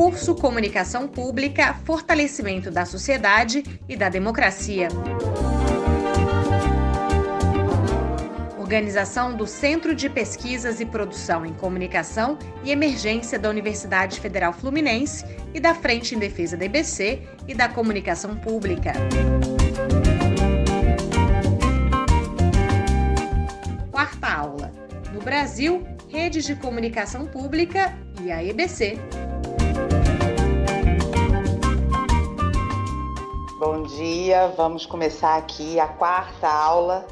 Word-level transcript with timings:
Curso 0.00 0.34
Comunicação 0.34 1.06
Pública, 1.06 1.74
Fortalecimento 1.84 2.70
da 2.70 2.86
Sociedade 2.86 3.62
e 3.86 3.94
da 3.94 4.08
Democracia. 4.08 4.88
Organização 8.58 9.36
do 9.36 9.46
Centro 9.46 9.94
de 9.94 10.08
Pesquisas 10.08 10.80
e 10.80 10.86
Produção 10.86 11.44
em 11.44 11.52
Comunicação 11.52 12.38
e 12.64 12.70
Emergência 12.70 13.38
da 13.38 13.50
Universidade 13.50 14.18
Federal 14.20 14.54
Fluminense 14.54 15.22
e 15.52 15.60
da 15.60 15.74
Frente 15.74 16.14
em 16.14 16.18
Defesa 16.18 16.56
da 16.56 16.64
IBC 16.64 17.20
e 17.46 17.54
da 17.54 17.68
Comunicação 17.68 18.36
Pública. 18.36 18.94
Quarta 23.90 24.32
aula. 24.32 24.72
No 25.12 25.20
Brasil, 25.20 25.86
redes 26.08 26.46
de 26.46 26.54
comunicação 26.54 27.26
pública 27.26 27.94
e 28.24 28.32
a 28.32 28.42
EBC. 28.42 28.98
Bom 33.60 33.82
dia, 33.82 34.48
vamos 34.56 34.86
começar 34.86 35.36
aqui 35.36 35.78
a 35.78 35.86
quarta 35.86 36.48
aula 36.48 37.06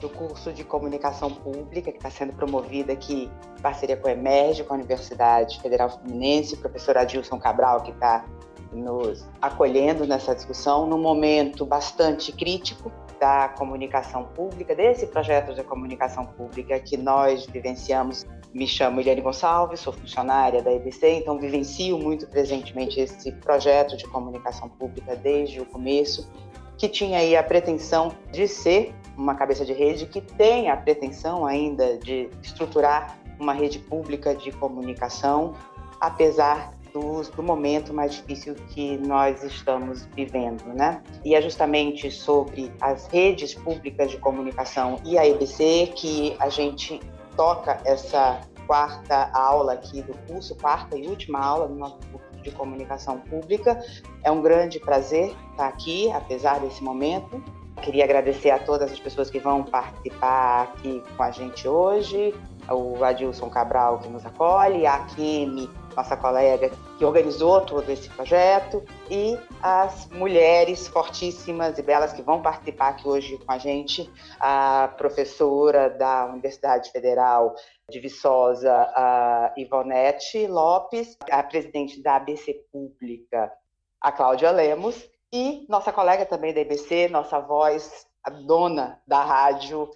do 0.00 0.08
curso 0.08 0.52
de 0.52 0.64
Comunicação 0.64 1.30
Pública, 1.30 1.92
que 1.92 1.96
está 1.96 2.10
sendo 2.10 2.32
promovido 2.32 2.90
aqui 2.90 3.30
em 3.56 3.62
parceria 3.62 3.96
com 3.96 4.08
a 4.08 4.10
Emerge, 4.10 4.64
com 4.64 4.74
a 4.74 4.76
Universidade 4.78 5.60
Federal 5.60 5.90
Fluminense, 5.90 6.56
professor 6.56 6.98
Adilson 6.98 7.38
Cabral, 7.38 7.82
que 7.82 7.92
está 7.92 8.24
nos 8.72 9.24
acolhendo 9.40 10.04
nessa 10.04 10.34
discussão, 10.34 10.88
num 10.88 10.98
momento 10.98 11.64
bastante 11.64 12.32
crítico 12.32 12.90
da 13.22 13.48
comunicação 13.50 14.24
pública, 14.34 14.74
desse 14.74 15.06
projeto 15.06 15.54
de 15.54 15.62
comunicação 15.62 16.26
pública 16.26 16.80
que 16.80 16.96
nós 16.96 17.46
vivenciamos. 17.46 18.26
Me 18.52 18.66
chamo 18.66 19.00
Eliane 19.00 19.20
Gonçalves, 19.20 19.78
sou 19.78 19.92
funcionária 19.92 20.60
da 20.60 20.72
EBC, 20.72 21.20
então 21.20 21.38
vivencio 21.38 21.96
muito 21.96 22.26
presentemente 22.26 22.98
esse 22.98 23.30
projeto 23.30 23.96
de 23.96 24.08
comunicação 24.08 24.68
pública 24.68 25.14
desde 25.14 25.60
o 25.60 25.64
começo, 25.64 26.28
que 26.76 26.88
tinha 26.88 27.18
aí 27.18 27.36
a 27.36 27.44
pretensão 27.44 28.10
de 28.32 28.48
ser 28.48 28.92
uma 29.16 29.36
cabeça 29.36 29.64
de 29.64 29.72
rede 29.72 30.06
que 30.06 30.20
tem 30.20 30.68
a 30.68 30.76
pretensão 30.76 31.46
ainda 31.46 31.98
de 31.98 32.28
estruturar 32.42 33.16
uma 33.38 33.52
rede 33.52 33.78
pública 33.78 34.34
de 34.34 34.50
comunicação, 34.50 35.54
apesar 36.00 36.71
do, 36.92 37.22
do, 37.22 37.42
momento 37.42 37.92
mais 37.92 38.14
difícil 38.14 38.54
que 38.68 38.98
nós 38.98 39.42
estamos 39.42 40.06
vivendo, 40.14 40.64
né? 40.74 41.02
E 41.24 41.34
é 41.34 41.40
justamente 41.40 42.10
sobre 42.10 42.72
as 42.80 43.06
redes 43.06 43.54
públicas 43.54 44.10
de 44.10 44.18
comunicação 44.18 44.98
e 45.04 45.16
a 45.16 45.26
EBC 45.26 45.92
que 45.96 46.36
a 46.38 46.48
gente 46.48 47.00
toca 47.36 47.80
essa 47.84 48.40
quarta 48.66 49.30
aula 49.32 49.74
aqui 49.74 50.02
do 50.02 50.14
curso, 50.26 50.54
quarta 50.56 50.96
e 50.96 51.06
última 51.06 51.40
aula 51.40 51.68
do 51.68 51.74
nosso 51.74 51.98
curso 52.10 52.42
de 52.42 52.50
comunicação 52.50 53.18
pública. 53.20 53.80
É 54.22 54.30
um 54.30 54.42
grande 54.42 54.78
prazer 54.78 55.34
estar 55.50 55.68
aqui, 55.68 56.10
apesar 56.12 56.60
desse 56.60 56.82
momento. 56.82 57.42
Queria 57.82 58.04
agradecer 58.04 58.50
a 58.50 58.58
todas 58.58 58.92
as 58.92 59.00
pessoas 59.00 59.30
que 59.30 59.38
vão 59.38 59.64
participar 59.64 60.62
aqui 60.62 61.02
com 61.16 61.22
a 61.22 61.30
gente 61.30 61.66
hoje, 61.66 62.34
o 62.70 63.02
Adilson 63.02 63.48
Cabral 63.48 63.98
que 63.98 64.08
nos 64.08 64.24
acolhe, 64.24 64.86
a 64.86 65.00
Kimi, 65.06 65.68
nossa 65.94 66.16
colega 66.16 66.70
que 66.98 67.04
organizou 67.04 67.60
todo 67.62 67.88
esse 67.90 68.08
projeto, 68.10 68.82
e 69.10 69.38
as 69.62 70.08
mulheres 70.10 70.88
fortíssimas 70.88 71.78
e 71.78 71.82
belas 71.82 72.12
que 72.12 72.22
vão 72.22 72.42
participar 72.42 72.88
aqui 72.88 73.08
hoje 73.08 73.38
com 73.38 73.52
a 73.52 73.58
gente, 73.58 74.10
a 74.38 74.92
professora 74.96 75.90
da 75.90 76.26
Universidade 76.26 76.90
Federal 76.90 77.54
de 77.88 78.00
Viçosa, 78.00 78.72
a 78.72 79.52
Ivonete 79.56 80.46
Lopes, 80.46 81.16
a 81.30 81.42
presidente 81.42 82.02
da 82.02 82.16
ABC 82.16 82.54
Pública, 82.72 83.52
a 84.00 84.10
Cláudia 84.10 84.50
Lemos, 84.50 85.10
e 85.32 85.64
nossa 85.68 85.92
colega 85.92 86.26
também 86.26 86.52
da 86.52 86.60
IBC, 86.60 87.08
nossa 87.08 87.40
voz, 87.40 88.06
a 88.22 88.30
dona 88.30 89.00
da 89.06 89.22
rádio 89.22 89.90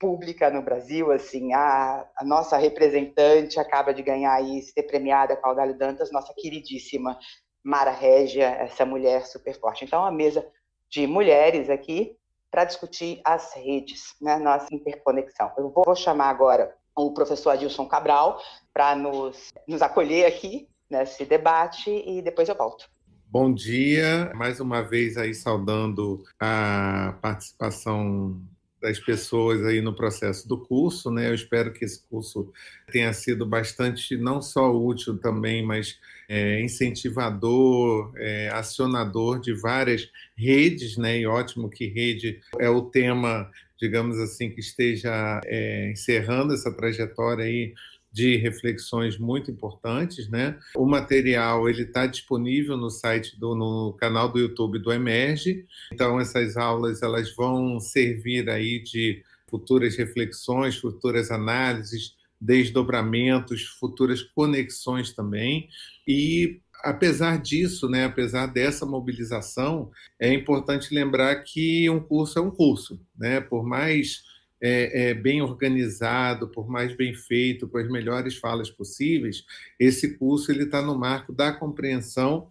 pública 0.00 0.50
no 0.50 0.62
Brasil, 0.62 1.12
assim, 1.12 1.52
a, 1.52 2.06
a 2.16 2.24
nossa 2.24 2.56
representante 2.56 3.60
acaba 3.60 3.92
de 3.92 4.02
ganhar 4.02 4.42
e 4.42 4.62
ser 4.62 4.84
premiada 4.84 5.36
com 5.36 5.46
a 5.46 5.50
Audálio 5.50 5.76
Dantas, 5.76 6.10
nossa 6.10 6.32
queridíssima 6.34 7.18
Mara 7.62 7.90
Régia, 7.90 8.46
essa 8.46 8.86
mulher 8.86 9.26
super 9.26 9.54
forte. 9.60 9.84
Então, 9.84 10.02
a 10.02 10.10
mesa 10.10 10.44
de 10.88 11.06
mulheres 11.06 11.68
aqui 11.68 12.16
para 12.50 12.64
discutir 12.64 13.20
as 13.24 13.54
redes, 13.54 14.14
né, 14.20 14.38
nossa 14.38 14.66
interconexão. 14.72 15.52
Eu 15.56 15.70
vou 15.70 15.94
chamar 15.94 16.30
agora 16.30 16.74
o 16.96 17.12
professor 17.12 17.50
Adilson 17.50 17.86
Cabral 17.86 18.40
para 18.72 18.96
nos, 18.96 19.52
nos 19.68 19.82
acolher 19.82 20.26
aqui 20.26 20.66
nesse 20.90 21.24
debate 21.24 21.90
e 21.90 22.22
depois 22.22 22.48
eu 22.48 22.56
volto. 22.56 22.88
Bom 23.26 23.54
dia, 23.54 24.32
mais 24.34 24.58
uma 24.58 24.82
vez 24.82 25.16
aí 25.16 25.32
saudando 25.32 26.24
a 26.40 27.16
participação 27.22 28.40
das 28.80 28.98
pessoas 28.98 29.64
aí 29.64 29.80
no 29.80 29.94
processo 29.94 30.48
do 30.48 30.58
curso, 30.58 31.10
né? 31.10 31.28
Eu 31.28 31.34
espero 31.34 31.72
que 31.72 31.84
esse 31.84 32.02
curso 32.08 32.52
tenha 32.90 33.12
sido 33.12 33.44
bastante 33.44 34.16
não 34.16 34.40
só 34.40 34.74
útil 34.74 35.18
também, 35.18 35.64
mas 35.64 35.98
é, 36.28 36.62
incentivador, 36.62 38.12
é, 38.16 38.48
acionador 38.50 39.40
de 39.40 39.52
várias 39.52 40.08
redes, 40.36 40.96
né? 40.96 41.18
E 41.18 41.26
ótimo 41.26 41.68
que 41.68 41.86
rede 41.86 42.40
é 42.58 42.70
o 42.70 42.82
tema, 42.82 43.50
digamos 43.78 44.18
assim, 44.18 44.50
que 44.50 44.60
esteja 44.60 45.40
é, 45.44 45.90
encerrando 45.90 46.54
essa 46.54 46.72
trajetória 46.72 47.44
aí 47.44 47.74
de 48.12 48.36
reflexões 48.36 49.18
muito 49.18 49.50
importantes, 49.50 50.28
né? 50.28 50.58
O 50.74 50.84
material 50.84 51.68
ele 51.68 51.82
está 51.82 52.06
disponível 52.06 52.76
no 52.76 52.90
site 52.90 53.38
do 53.38 53.54
no 53.54 53.92
canal 53.94 54.30
do 54.30 54.38
YouTube 54.38 54.78
do 54.78 54.92
Emerge. 54.92 55.64
Então 55.92 56.18
essas 56.18 56.56
aulas 56.56 57.02
elas 57.02 57.34
vão 57.34 57.78
servir 57.78 58.48
aí 58.50 58.82
de 58.82 59.22
futuras 59.48 59.96
reflexões, 59.96 60.76
futuras 60.76 61.30
análises, 61.30 62.14
desdobramentos, 62.40 63.66
futuras 63.78 64.22
conexões 64.22 65.12
também. 65.12 65.68
E 66.06 66.60
apesar 66.82 67.40
disso, 67.40 67.88
né, 67.88 68.04
apesar 68.04 68.46
dessa 68.46 68.86
mobilização, 68.86 69.90
é 70.18 70.32
importante 70.32 70.94
lembrar 70.94 71.36
que 71.42 71.88
um 71.90 72.00
curso 72.00 72.38
é 72.38 72.42
um 72.42 72.50
curso, 72.50 73.00
né? 73.16 73.40
Por 73.40 73.64
mais 73.64 74.22
é, 74.60 75.10
é, 75.10 75.14
bem 75.14 75.40
organizado, 75.40 76.48
por 76.48 76.68
mais 76.68 76.94
bem 76.94 77.14
feito, 77.14 77.66
com 77.66 77.78
as 77.78 77.88
melhores 77.88 78.36
falas 78.36 78.70
possíveis, 78.70 79.44
esse 79.78 80.16
curso 80.18 80.50
ele 80.52 80.64
está 80.64 80.82
no 80.82 80.98
marco 80.98 81.32
da 81.32 81.52
compreensão 81.52 82.48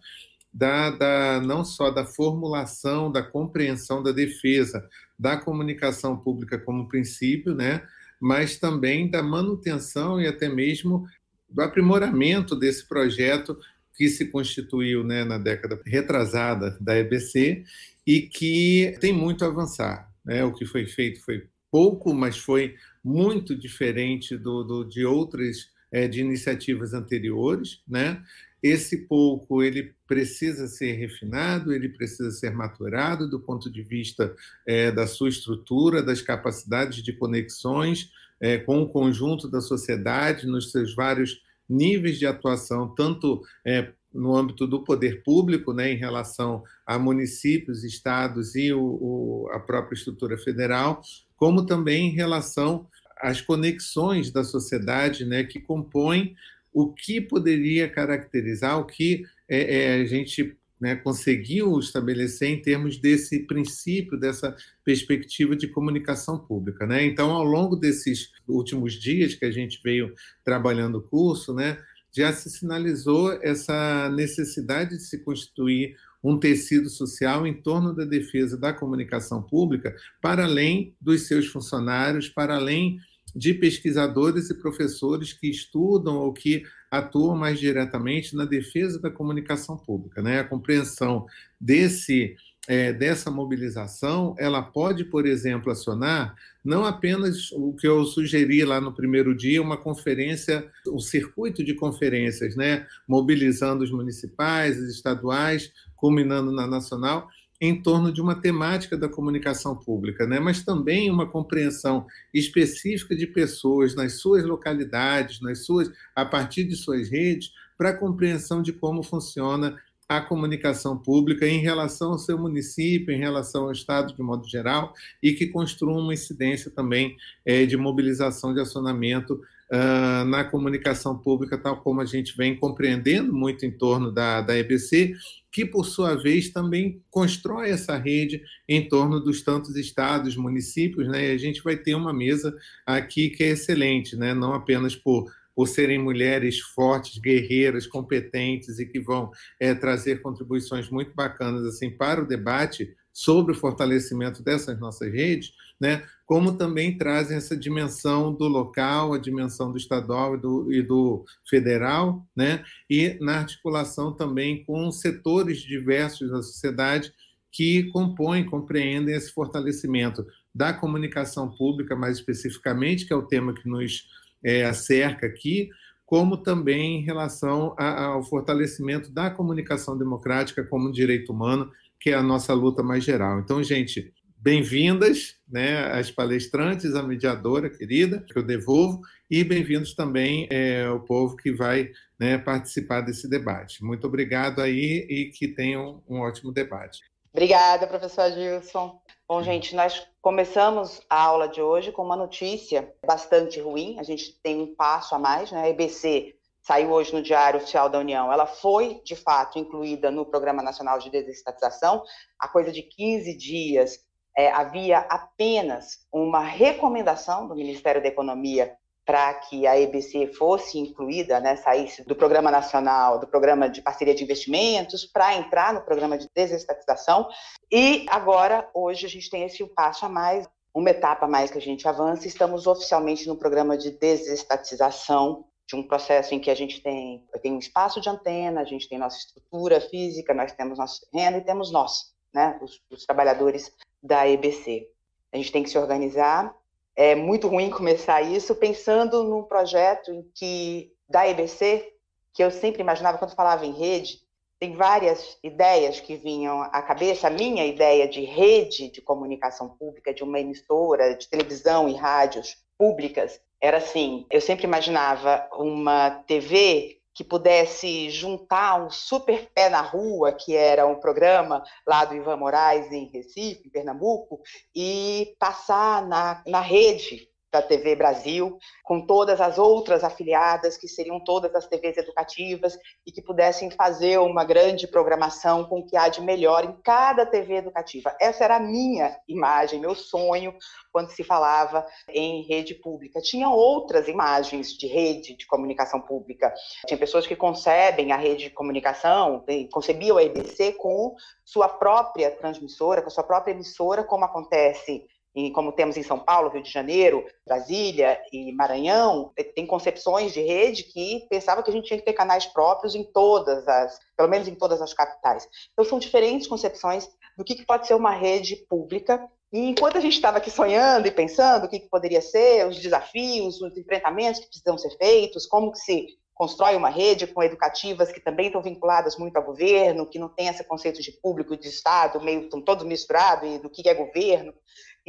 da, 0.52 0.90
da, 0.90 1.40
não 1.40 1.64
só 1.64 1.90
da 1.90 2.04
formulação, 2.04 3.12
da 3.12 3.22
compreensão 3.22 4.02
da 4.02 4.10
defesa 4.10 4.88
da 5.16 5.36
comunicação 5.36 6.16
pública 6.16 6.58
como 6.58 6.88
princípio, 6.88 7.54
né, 7.54 7.82
mas 8.18 8.58
também 8.58 9.08
da 9.08 9.22
manutenção 9.22 10.20
e 10.20 10.26
até 10.26 10.48
mesmo 10.48 11.06
do 11.48 11.62
aprimoramento 11.62 12.56
desse 12.56 12.88
projeto 12.88 13.56
que 13.94 14.08
se 14.08 14.26
constituiu 14.26 15.04
né, 15.04 15.24
na 15.24 15.36
década 15.36 15.80
retrasada 15.84 16.76
da 16.80 16.96
EBC 16.96 17.64
e 18.06 18.22
que 18.22 18.96
tem 19.00 19.12
muito 19.12 19.44
a 19.44 19.48
avançar. 19.48 20.10
Né? 20.24 20.42
O 20.42 20.54
que 20.54 20.64
foi 20.64 20.86
feito 20.86 21.22
foi 21.22 21.46
pouco, 21.70 22.12
mas 22.12 22.38
foi 22.38 22.74
muito 23.02 23.56
diferente 23.56 24.36
do, 24.36 24.62
do 24.64 24.84
de 24.84 25.04
outras 25.04 25.68
é, 25.92 26.06
de 26.06 26.20
iniciativas 26.20 26.94
anteriores, 26.94 27.82
né? 27.86 28.22
Esse 28.62 29.06
pouco 29.06 29.62
ele 29.62 29.94
precisa 30.06 30.66
ser 30.66 30.92
refinado, 30.92 31.72
ele 31.72 31.88
precisa 31.88 32.30
ser 32.30 32.50
maturado 32.50 33.28
do 33.28 33.40
ponto 33.40 33.70
de 33.70 33.82
vista 33.82 34.34
é, 34.66 34.92
da 34.92 35.06
sua 35.06 35.30
estrutura, 35.30 36.02
das 36.02 36.20
capacidades 36.20 37.02
de 37.02 37.12
conexões 37.12 38.10
é, 38.38 38.58
com 38.58 38.82
o 38.82 38.88
conjunto 38.88 39.48
da 39.48 39.60
sociedade, 39.62 40.46
nos 40.46 40.70
seus 40.70 40.94
vários 40.94 41.40
níveis 41.68 42.18
de 42.18 42.26
atuação, 42.26 42.94
tanto 42.94 43.42
é, 43.64 43.92
no 44.12 44.36
âmbito 44.36 44.66
do 44.66 44.82
poder 44.82 45.22
público, 45.22 45.72
né, 45.72 45.92
em 45.92 45.96
relação 45.96 46.62
a 46.84 46.98
municípios, 46.98 47.84
estados 47.84 48.54
e 48.54 48.72
o, 48.72 48.80
o, 48.80 49.48
a 49.52 49.60
própria 49.60 49.94
estrutura 49.94 50.36
federal, 50.36 51.00
como 51.36 51.64
também 51.64 52.08
em 52.08 52.14
relação 52.14 52.86
às 53.16 53.40
conexões 53.40 54.30
da 54.30 54.42
sociedade 54.42 55.24
né, 55.24 55.44
que 55.44 55.60
compõem 55.60 56.34
o 56.72 56.92
que 56.92 57.20
poderia 57.20 57.88
caracterizar, 57.88 58.78
o 58.78 58.84
que 58.84 59.24
é, 59.48 59.82
é, 59.82 59.94
a 60.00 60.04
gente 60.04 60.56
né, 60.80 60.96
conseguiu 60.96 61.78
estabelecer 61.78 62.48
em 62.48 62.62
termos 62.62 62.96
desse 62.96 63.40
princípio, 63.40 64.18
dessa 64.18 64.56
perspectiva 64.82 65.54
de 65.54 65.68
comunicação 65.68 66.38
pública. 66.38 66.86
Né? 66.86 67.04
Então, 67.04 67.30
ao 67.30 67.44
longo 67.44 67.76
desses 67.76 68.30
últimos 68.48 68.94
dias 68.94 69.34
que 69.34 69.44
a 69.44 69.50
gente 69.50 69.80
veio 69.84 70.14
trabalhando 70.42 70.98
o 70.98 71.02
curso, 71.02 71.52
né, 71.52 71.78
já 72.12 72.32
se 72.32 72.50
sinalizou 72.50 73.32
essa 73.42 74.08
necessidade 74.10 74.96
de 74.96 75.02
se 75.02 75.18
constituir 75.18 75.96
um 76.22 76.38
tecido 76.38 76.90
social 76.90 77.46
em 77.46 77.54
torno 77.54 77.94
da 77.94 78.04
defesa 78.04 78.56
da 78.56 78.72
comunicação 78.72 79.42
pública, 79.42 79.94
para 80.20 80.44
além 80.44 80.94
dos 81.00 81.26
seus 81.26 81.46
funcionários, 81.46 82.28
para 82.28 82.56
além 82.56 83.00
de 83.34 83.54
pesquisadores 83.54 84.50
e 84.50 84.54
professores 84.54 85.32
que 85.32 85.48
estudam 85.48 86.16
ou 86.16 86.32
que 86.32 86.64
atuam 86.90 87.36
mais 87.36 87.60
diretamente 87.60 88.34
na 88.34 88.44
defesa 88.44 89.00
da 89.00 89.10
comunicação 89.10 89.76
pública. 89.76 90.20
Né? 90.20 90.40
A 90.40 90.44
compreensão 90.44 91.26
desse 91.60 92.36
é, 92.70 92.92
dessa 92.92 93.32
mobilização, 93.32 94.36
ela 94.38 94.62
pode, 94.62 95.04
por 95.04 95.26
exemplo, 95.26 95.72
acionar 95.72 96.36
não 96.64 96.84
apenas 96.84 97.50
o 97.50 97.72
que 97.72 97.88
eu 97.88 98.04
sugeri 98.04 98.64
lá 98.64 98.80
no 98.80 98.92
primeiro 98.92 99.34
dia, 99.34 99.60
uma 99.60 99.76
conferência, 99.76 100.70
um 100.86 101.00
circuito 101.00 101.64
de 101.64 101.74
conferências, 101.74 102.54
né, 102.54 102.86
mobilizando 103.08 103.82
os 103.82 103.90
municipais, 103.90 104.78
os 104.78 104.88
estaduais, 104.88 105.72
culminando 105.96 106.52
na 106.52 106.64
nacional, 106.64 107.28
em 107.60 107.82
torno 107.82 108.12
de 108.12 108.20
uma 108.20 108.36
temática 108.36 108.96
da 108.96 109.08
comunicação 109.08 109.74
pública, 109.74 110.24
né? 110.24 110.38
mas 110.38 110.62
também 110.62 111.10
uma 111.10 111.26
compreensão 111.26 112.06
específica 112.32 113.16
de 113.16 113.26
pessoas 113.26 113.96
nas 113.96 114.20
suas 114.20 114.44
localidades, 114.44 115.40
nas 115.40 115.66
suas, 115.66 115.90
a 116.14 116.24
partir 116.24 116.64
de 116.64 116.76
suas 116.76 117.10
redes, 117.10 117.50
para 117.76 117.90
a 117.90 117.96
compreensão 117.96 118.62
de 118.62 118.72
como 118.72 119.02
funciona 119.02 119.76
a 120.10 120.20
comunicação 120.20 120.98
pública 120.98 121.46
em 121.46 121.60
relação 121.60 122.10
ao 122.10 122.18
seu 122.18 122.36
município, 122.36 123.14
em 123.14 123.18
relação 123.18 123.66
ao 123.66 123.70
Estado 123.70 124.12
de 124.12 124.20
modo 124.20 124.44
geral, 124.44 124.92
e 125.22 125.32
que 125.34 125.46
construa 125.46 126.02
uma 126.02 126.12
incidência 126.12 126.68
também 126.68 127.16
é, 127.46 127.64
de 127.64 127.76
mobilização 127.76 128.52
de 128.52 128.58
acionamento 128.58 129.34
uh, 129.34 130.24
na 130.24 130.42
comunicação 130.42 131.16
pública, 131.16 131.56
tal 131.56 131.80
como 131.80 132.00
a 132.00 132.04
gente 132.04 132.36
vem 132.36 132.56
compreendendo 132.56 133.32
muito 133.32 133.64
em 133.64 133.70
torno 133.70 134.10
da, 134.10 134.40
da 134.40 134.58
EBC, 134.58 135.14
que, 135.52 135.64
por 135.64 135.86
sua 135.86 136.16
vez, 136.16 136.50
também 136.50 137.00
constrói 137.08 137.70
essa 137.70 137.96
rede 137.96 138.42
em 138.68 138.88
torno 138.88 139.20
dos 139.20 139.42
tantos 139.42 139.76
estados, 139.76 140.36
municípios, 140.36 141.06
né? 141.06 141.28
E 141.28 141.32
a 141.32 141.38
gente 141.38 141.62
vai 141.62 141.76
ter 141.76 141.94
uma 141.94 142.12
mesa 142.12 142.52
aqui 142.84 143.30
que 143.30 143.44
é 143.44 143.50
excelente, 143.50 144.16
né? 144.16 144.34
Não 144.34 144.54
apenas 144.54 144.96
por 144.96 145.30
por 145.54 145.66
serem 145.66 145.98
mulheres 145.98 146.60
fortes, 146.60 147.18
guerreiras, 147.18 147.86
competentes 147.86 148.78
e 148.78 148.86
que 148.86 149.00
vão 149.00 149.30
é, 149.58 149.74
trazer 149.74 150.22
contribuições 150.22 150.88
muito 150.88 151.14
bacanas 151.14 151.64
assim 151.64 151.90
para 151.90 152.22
o 152.22 152.26
debate 152.26 152.94
sobre 153.12 153.52
o 153.52 153.56
fortalecimento 153.56 154.42
dessas 154.42 154.78
nossas 154.78 155.12
redes, 155.12 155.52
né, 155.80 156.06
como 156.24 156.56
também 156.56 156.96
trazem 156.96 157.36
essa 157.36 157.56
dimensão 157.56 158.32
do 158.32 158.46
local, 158.46 159.12
a 159.12 159.18
dimensão 159.18 159.72
do 159.72 159.78
estadual 159.78 160.36
e 160.36 160.38
do, 160.38 160.72
e 160.72 160.82
do 160.82 161.24
federal, 161.48 162.24
né, 162.36 162.62
e 162.88 163.18
na 163.20 163.38
articulação 163.38 164.12
também 164.12 164.64
com 164.64 164.90
setores 164.92 165.58
diversos 165.60 166.30
da 166.30 166.42
sociedade 166.42 167.12
que 167.52 167.90
compõem, 167.90 168.46
compreendem 168.46 169.14
esse 169.14 169.32
fortalecimento 169.32 170.24
da 170.54 170.72
comunicação 170.72 171.50
pública, 171.50 171.96
mais 171.96 172.18
especificamente, 172.18 173.06
que 173.06 173.12
é 173.12 173.16
o 173.16 173.26
tema 173.26 173.52
que 173.52 173.68
nos 173.68 174.04
é, 174.44 174.64
acerca 174.64 175.26
aqui, 175.26 175.68
como 176.04 176.36
também 176.36 176.98
em 176.98 177.04
relação 177.04 177.74
a, 177.78 178.04
ao 178.06 178.22
fortalecimento 178.22 179.12
da 179.12 179.30
comunicação 179.30 179.96
democrática 179.96 180.64
como 180.64 180.90
direito 180.90 181.32
humano, 181.32 181.70
que 182.00 182.10
é 182.10 182.14
a 182.14 182.22
nossa 182.22 182.52
luta 182.52 182.82
mais 182.82 183.04
geral. 183.04 183.38
Então, 183.38 183.62
gente, 183.62 184.12
bem-vindas, 184.36 185.36
né, 185.46 185.84
as 185.92 186.10
palestrantes, 186.10 186.94
a 186.94 187.02
mediadora 187.02 187.68
querida, 187.68 188.24
que 188.26 188.38
eu 188.38 188.42
devolvo, 188.42 189.02
e 189.30 189.44
bem-vindos 189.44 189.94
também 189.94 190.48
é, 190.50 190.88
o 190.90 191.00
povo 191.00 191.36
que 191.36 191.52
vai 191.52 191.90
né, 192.18 192.38
participar 192.38 193.02
desse 193.02 193.28
debate. 193.28 193.84
Muito 193.84 194.06
obrigado 194.06 194.60
aí 194.60 195.06
e 195.08 195.26
que 195.26 195.46
tenham 195.46 196.02
um 196.08 196.20
ótimo 196.20 196.50
debate. 196.50 197.00
Obrigada, 197.32 197.86
professor 197.86 198.32
Gilson. 198.32 199.00
Bom, 199.30 199.44
gente, 199.44 199.76
nós 199.76 200.04
começamos 200.20 201.00
a 201.08 201.22
aula 201.22 201.46
de 201.46 201.62
hoje 201.62 201.92
com 201.92 202.02
uma 202.02 202.16
notícia 202.16 202.92
bastante 203.06 203.60
ruim. 203.60 203.96
A 204.00 204.02
gente 204.02 204.32
tem 204.42 204.60
um 204.60 204.74
passo 204.74 205.14
a 205.14 205.20
mais, 205.20 205.52
né? 205.52 205.62
A 205.62 205.68
EBC 205.68 206.34
saiu 206.60 206.90
hoje 206.90 207.14
no 207.14 207.22
Diário 207.22 207.60
Oficial 207.60 207.88
da 207.88 208.00
União. 208.00 208.32
Ela 208.32 208.44
foi, 208.44 209.00
de 209.04 209.14
fato, 209.14 209.56
incluída 209.56 210.10
no 210.10 210.26
Programa 210.26 210.64
Nacional 210.64 210.98
de 210.98 211.10
Desestatização. 211.10 212.02
Há 212.40 212.48
coisa 212.48 212.72
de 212.72 212.82
15 212.82 213.36
dias 213.36 214.00
é, 214.36 214.50
havia 214.50 214.98
apenas 214.98 216.08
uma 216.12 216.40
recomendação 216.40 217.46
do 217.46 217.54
Ministério 217.54 218.02
da 218.02 218.08
Economia 218.08 218.76
para 219.10 219.34
que 219.34 219.66
a 219.66 219.76
EBC 219.76 220.28
fosse 220.34 220.78
incluída, 220.78 221.40
né, 221.40 221.56
saísse 221.56 222.04
do 222.04 222.14
Programa 222.14 222.48
Nacional, 222.48 223.18
do 223.18 223.26
Programa 223.26 223.68
de 223.68 223.82
Parceria 223.82 224.14
de 224.14 224.22
Investimentos, 224.22 225.04
para 225.04 225.34
entrar 225.34 225.74
no 225.74 225.80
Programa 225.80 226.16
de 226.16 226.28
Desestatização. 226.32 227.28
E 227.72 228.06
agora, 228.08 228.70
hoje, 228.72 229.06
a 229.06 229.08
gente 229.08 229.28
tem 229.28 229.42
esse 229.42 229.66
passo 229.74 230.06
a 230.06 230.08
mais, 230.08 230.48
uma 230.72 230.90
etapa 230.90 231.26
a 231.26 231.28
mais 231.28 231.50
que 231.50 231.58
a 231.58 231.60
gente 231.60 231.88
avança, 231.88 232.28
estamos 232.28 232.68
oficialmente 232.68 233.26
no 233.26 233.34
Programa 233.34 233.76
de 233.76 233.90
Desestatização 233.90 235.44
de 235.66 235.74
um 235.74 235.82
processo 235.82 236.32
em 236.32 236.38
que 236.38 236.48
a 236.50 236.54
gente 236.54 236.80
tem, 236.80 237.26
tem 237.42 237.52
um 237.52 237.58
espaço 237.58 238.00
de 238.00 238.08
antena, 238.08 238.60
a 238.60 238.64
gente 238.64 238.88
tem 238.88 238.96
nossa 238.96 239.18
estrutura 239.18 239.80
física, 239.80 240.32
nós 240.32 240.52
temos 240.52 240.78
nosso 240.78 241.00
terreno 241.10 241.38
e 241.38 241.44
temos 241.44 241.72
nós, 241.72 242.14
né, 242.32 242.60
os, 242.62 242.80
os 242.88 243.04
trabalhadores 243.04 243.72
da 244.00 244.28
EBC. 244.28 244.88
A 245.32 245.36
gente 245.36 245.50
tem 245.50 245.64
que 245.64 245.70
se 245.70 245.78
organizar, 245.78 246.54
é 247.00 247.14
muito 247.14 247.48
ruim 247.48 247.70
começar 247.70 248.20
isso 248.20 248.54
pensando 248.54 249.24
num 249.24 249.42
projeto 249.42 250.12
em 250.12 250.22
que 250.34 250.92
da 251.08 251.26
EBC, 251.26 251.90
que 252.34 252.44
eu 252.44 252.50
sempre 252.50 252.82
imaginava 252.82 253.16
quando 253.16 253.34
falava 253.34 253.64
em 253.64 253.72
rede, 253.72 254.18
tem 254.58 254.76
várias 254.76 255.38
ideias 255.42 255.98
que 255.98 256.14
vinham 256.14 256.60
à 256.60 256.82
cabeça. 256.82 257.26
A 257.26 257.30
minha 257.30 257.64
ideia 257.64 258.06
de 258.06 258.20
rede 258.20 258.90
de 258.90 259.00
comunicação 259.00 259.70
pública, 259.78 260.12
de 260.12 260.22
uma 260.22 260.40
emissora 260.40 261.14
de 261.14 261.26
televisão 261.26 261.88
e 261.88 261.94
rádios 261.94 262.58
públicas, 262.76 263.40
era 263.58 263.78
assim: 263.78 264.26
eu 264.30 264.42
sempre 264.42 264.66
imaginava 264.66 265.48
uma 265.54 266.10
TV 266.26 266.99
que 267.20 267.24
pudesse 267.24 268.08
juntar 268.08 268.82
um 268.82 268.88
super 268.88 269.50
pé 269.52 269.68
na 269.68 269.82
rua, 269.82 270.32
que 270.32 270.56
era 270.56 270.86
um 270.86 270.98
programa 270.98 271.62
lá 271.86 272.02
do 272.06 272.14
Ivan 272.14 272.38
Moraes 272.38 272.90
em 272.90 273.10
Recife, 273.10 273.66
em 273.66 273.70
Pernambuco, 273.70 274.40
e 274.74 275.36
passar 275.38 276.06
na, 276.08 276.42
na 276.46 276.62
rede 276.62 277.29
da 277.52 277.60
TV 277.60 277.96
Brasil, 277.96 278.58
com 278.84 279.04
todas 279.06 279.40
as 279.40 279.58
outras 279.58 280.04
afiliadas, 280.04 280.76
que 280.76 280.86
seriam 280.86 281.18
todas 281.18 281.54
as 281.54 281.66
TVs 281.66 281.96
educativas, 281.96 282.78
e 283.06 283.10
que 283.10 283.20
pudessem 283.20 283.70
fazer 283.70 284.18
uma 284.18 284.44
grande 284.44 284.86
programação 284.86 285.64
com 285.64 285.80
o 285.80 285.86
que 285.86 285.96
há 285.96 286.08
de 286.08 286.20
melhor 286.20 286.64
em 286.64 286.72
cada 286.82 287.26
TV 287.26 287.56
educativa. 287.56 288.14
Essa 288.20 288.44
era 288.44 288.56
a 288.56 288.60
minha 288.60 289.16
imagem, 289.26 289.80
meu 289.80 289.94
sonho, 289.94 290.54
quando 290.92 291.10
se 291.10 291.24
falava 291.24 291.86
em 292.08 292.42
rede 292.46 292.74
pública. 292.74 293.20
Tinha 293.20 293.48
outras 293.48 294.06
imagens 294.06 294.72
de 294.72 294.86
rede 294.86 295.36
de 295.36 295.46
comunicação 295.46 296.00
pública. 296.00 296.52
Tinha 296.86 296.98
pessoas 296.98 297.26
que 297.26 297.34
concebem 297.34 298.12
a 298.12 298.16
rede 298.16 298.44
de 298.44 298.50
comunicação, 298.50 299.44
concebiam 299.72 300.16
a 300.16 300.22
EBC 300.22 300.72
com 300.74 301.14
sua 301.44 301.68
própria 301.68 302.30
transmissora, 302.30 303.02
com 303.02 303.10
sua 303.10 303.24
própria 303.24 303.52
emissora, 303.52 304.04
como 304.04 304.24
acontece 304.24 305.06
e 305.34 305.50
como 305.52 305.72
temos 305.72 305.96
em 305.96 306.02
São 306.02 306.18
Paulo, 306.18 306.50
Rio 306.50 306.62
de 306.62 306.70
Janeiro, 306.70 307.24
Brasília 307.46 308.20
e 308.32 308.52
Maranhão, 308.52 309.32
eh, 309.36 309.44
tem 309.44 309.66
concepções 309.66 310.32
de 310.32 310.40
rede 310.40 310.84
que 310.84 311.26
pensava 311.30 311.62
que 311.62 311.70
a 311.70 311.72
gente 311.72 311.86
tinha 311.86 311.98
que 311.98 312.04
ter 312.04 312.12
canais 312.12 312.46
próprios 312.46 312.94
em 312.94 313.04
todas 313.04 313.66
as, 313.68 313.98
pelo 314.16 314.28
menos 314.28 314.48
em 314.48 314.54
todas 314.54 314.82
as 314.82 314.92
capitais. 314.92 315.48
Então 315.72 315.84
são 315.84 315.98
diferentes 315.98 316.48
concepções 316.48 317.08
do 317.36 317.44
que 317.44 317.64
pode 317.64 317.86
ser 317.86 317.94
uma 317.94 318.10
rede 318.10 318.56
pública. 318.68 319.24
E 319.52 319.68
enquanto 319.68 319.98
a 319.98 320.00
gente 320.00 320.14
estava 320.14 320.38
aqui 320.38 320.50
sonhando 320.50 321.06
e 321.06 321.10
pensando 321.10 321.64
o 321.64 321.68
que 321.68 321.80
poderia 321.88 322.20
ser, 322.20 322.66
os 322.66 322.78
desafios, 322.78 323.60
os 323.60 323.76
enfrentamentos 323.76 324.40
que 324.40 324.46
precisam 324.48 324.78
ser 324.78 324.96
feitos, 324.96 325.46
como 325.46 325.72
que 325.72 325.78
se 325.78 326.06
constrói 326.40 326.74
uma 326.74 326.88
rede 326.88 327.26
com 327.26 327.42
educativas 327.42 328.10
que 328.10 328.18
também 328.18 328.46
estão 328.46 328.62
vinculadas 328.62 329.18
muito 329.18 329.36
ao 329.36 329.44
governo, 329.44 330.06
que 330.06 330.18
não 330.18 330.30
tem 330.30 330.48
esse 330.48 330.64
conceito 330.64 331.02
de 331.02 331.12
público 331.12 331.52
e 331.52 331.58
de 331.58 331.68
Estado, 331.68 332.18
meio 332.18 332.44
estão 332.44 332.62
todos 332.62 332.86
misturados, 332.86 333.46
e 333.46 333.58
do 333.58 333.68
que 333.68 333.86
é 333.86 333.92
governo, 333.92 334.54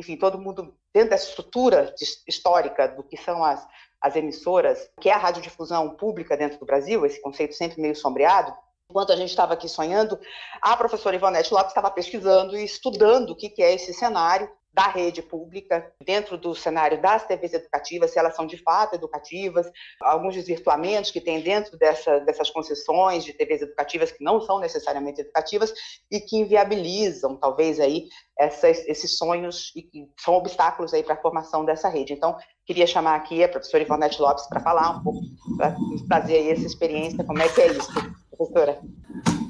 enfim, 0.01 0.17
todo 0.17 0.39
mundo 0.39 0.75
dentro 0.91 1.11
dessa 1.11 1.29
estrutura 1.29 1.93
histórica 2.27 2.87
do 2.87 3.03
que 3.03 3.15
são 3.15 3.43
as, 3.43 3.65
as 4.01 4.15
emissoras, 4.15 4.89
que 4.99 5.09
é 5.09 5.13
a 5.13 5.17
radiodifusão 5.17 5.95
pública 5.95 6.35
dentro 6.35 6.57
do 6.57 6.65
Brasil, 6.65 7.05
esse 7.05 7.21
conceito 7.21 7.53
sempre 7.53 7.79
meio 7.79 7.95
sombreado, 7.95 8.51
enquanto 8.89 9.11
a 9.11 9.15
gente 9.15 9.29
estava 9.29 9.53
aqui 9.53 9.69
sonhando, 9.69 10.19
a 10.59 10.75
professora 10.75 11.15
Ivonete 11.15 11.53
Lopes 11.53 11.69
estava 11.69 11.91
pesquisando 11.91 12.57
e 12.57 12.65
estudando 12.65 13.29
o 13.29 13.35
que, 13.35 13.49
que 13.49 13.61
é 13.61 13.73
esse 13.75 13.93
cenário 13.93 14.51
da 14.73 14.87
rede 14.87 15.21
pública, 15.21 15.91
dentro 16.03 16.37
do 16.37 16.55
cenário 16.55 17.01
das 17.01 17.25
TVs 17.25 17.53
educativas, 17.53 18.11
se 18.11 18.19
elas 18.19 18.35
são 18.35 18.45
de 18.45 18.57
fato 18.57 18.95
educativas, 18.95 19.69
alguns 20.01 20.33
desvirtuamentos 20.33 21.11
que 21.11 21.19
tem 21.19 21.41
dentro 21.41 21.77
dessa, 21.77 22.19
dessas 22.19 22.49
concessões 22.49 23.25
de 23.25 23.33
TVs 23.33 23.63
educativas 23.63 24.11
que 24.11 24.23
não 24.23 24.39
são 24.41 24.59
necessariamente 24.59 25.21
educativas 25.21 25.73
e 26.09 26.19
que 26.21 26.37
inviabilizam, 26.37 27.35
talvez, 27.35 27.79
aí, 27.79 28.07
essas, 28.39 28.85
esses 28.87 29.17
sonhos 29.17 29.73
e 29.75 29.83
que 29.83 30.09
são 30.17 30.35
obstáculos 30.35 30.93
aí 30.93 31.03
para 31.03 31.15
a 31.15 31.21
formação 31.21 31.65
dessa 31.65 31.89
rede. 31.89 32.13
Então, 32.13 32.37
queria 32.65 32.87
chamar 32.87 33.15
aqui 33.15 33.43
a 33.43 33.49
professora 33.49 33.83
Ivonete 33.83 34.21
Lopes 34.21 34.47
para 34.47 34.61
falar 34.61 34.97
um 34.97 35.03
pouco, 35.03 35.19
para 35.57 35.75
trazer 36.07 36.37
aí 36.37 36.51
essa 36.51 36.65
experiência, 36.65 37.23
como 37.25 37.41
é 37.41 37.49
que 37.49 37.61
é 37.61 37.73
isso, 37.73 37.91
professora. 38.35 38.79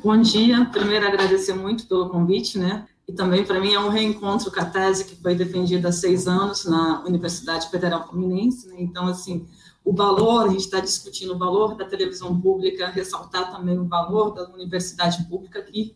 Bom 0.03 0.19
dia, 0.19 0.65
primeiro 0.71 1.05
agradecer 1.05 1.53
muito 1.53 1.87
pelo 1.87 2.09
convite, 2.09 2.57
né? 2.57 2.87
E 3.07 3.13
também 3.13 3.43
para 3.43 3.59
mim 3.59 3.73
é 3.73 3.79
um 3.79 3.89
reencontro 3.89 4.51
com 4.51 4.59
a 4.59 4.65
tese 4.65 5.05
que 5.05 5.15
foi 5.15 5.35
defendida 5.35 5.89
há 5.89 5.91
seis 5.91 6.27
anos 6.27 6.65
na 6.65 7.03
Universidade 7.05 7.69
Federal 7.69 8.07
Fluminense. 8.07 8.67
Né? 8.67 8.75
Então, 8.79 9.07
assim, 9.07 9.47
o 9.83 9.93
valor, 9.93 10.45
a 10.45 10.49
gente 10.49 10.61
está 10.61 10.79
discutindo 10.79 11.33
o 11.33 11.37
valor 11.37 11.75
da 11.75 11.85
televisão 11.85 12.39
pública, 12.39 12.89
ressaltar 12.89 13.51
também 13.51 13.77
o 13.77 13.87
valor 13.87 14.31
da 14.33 14.49
universidade 14.53 15.23
pública 15.27 15.61
que 15.61 15.95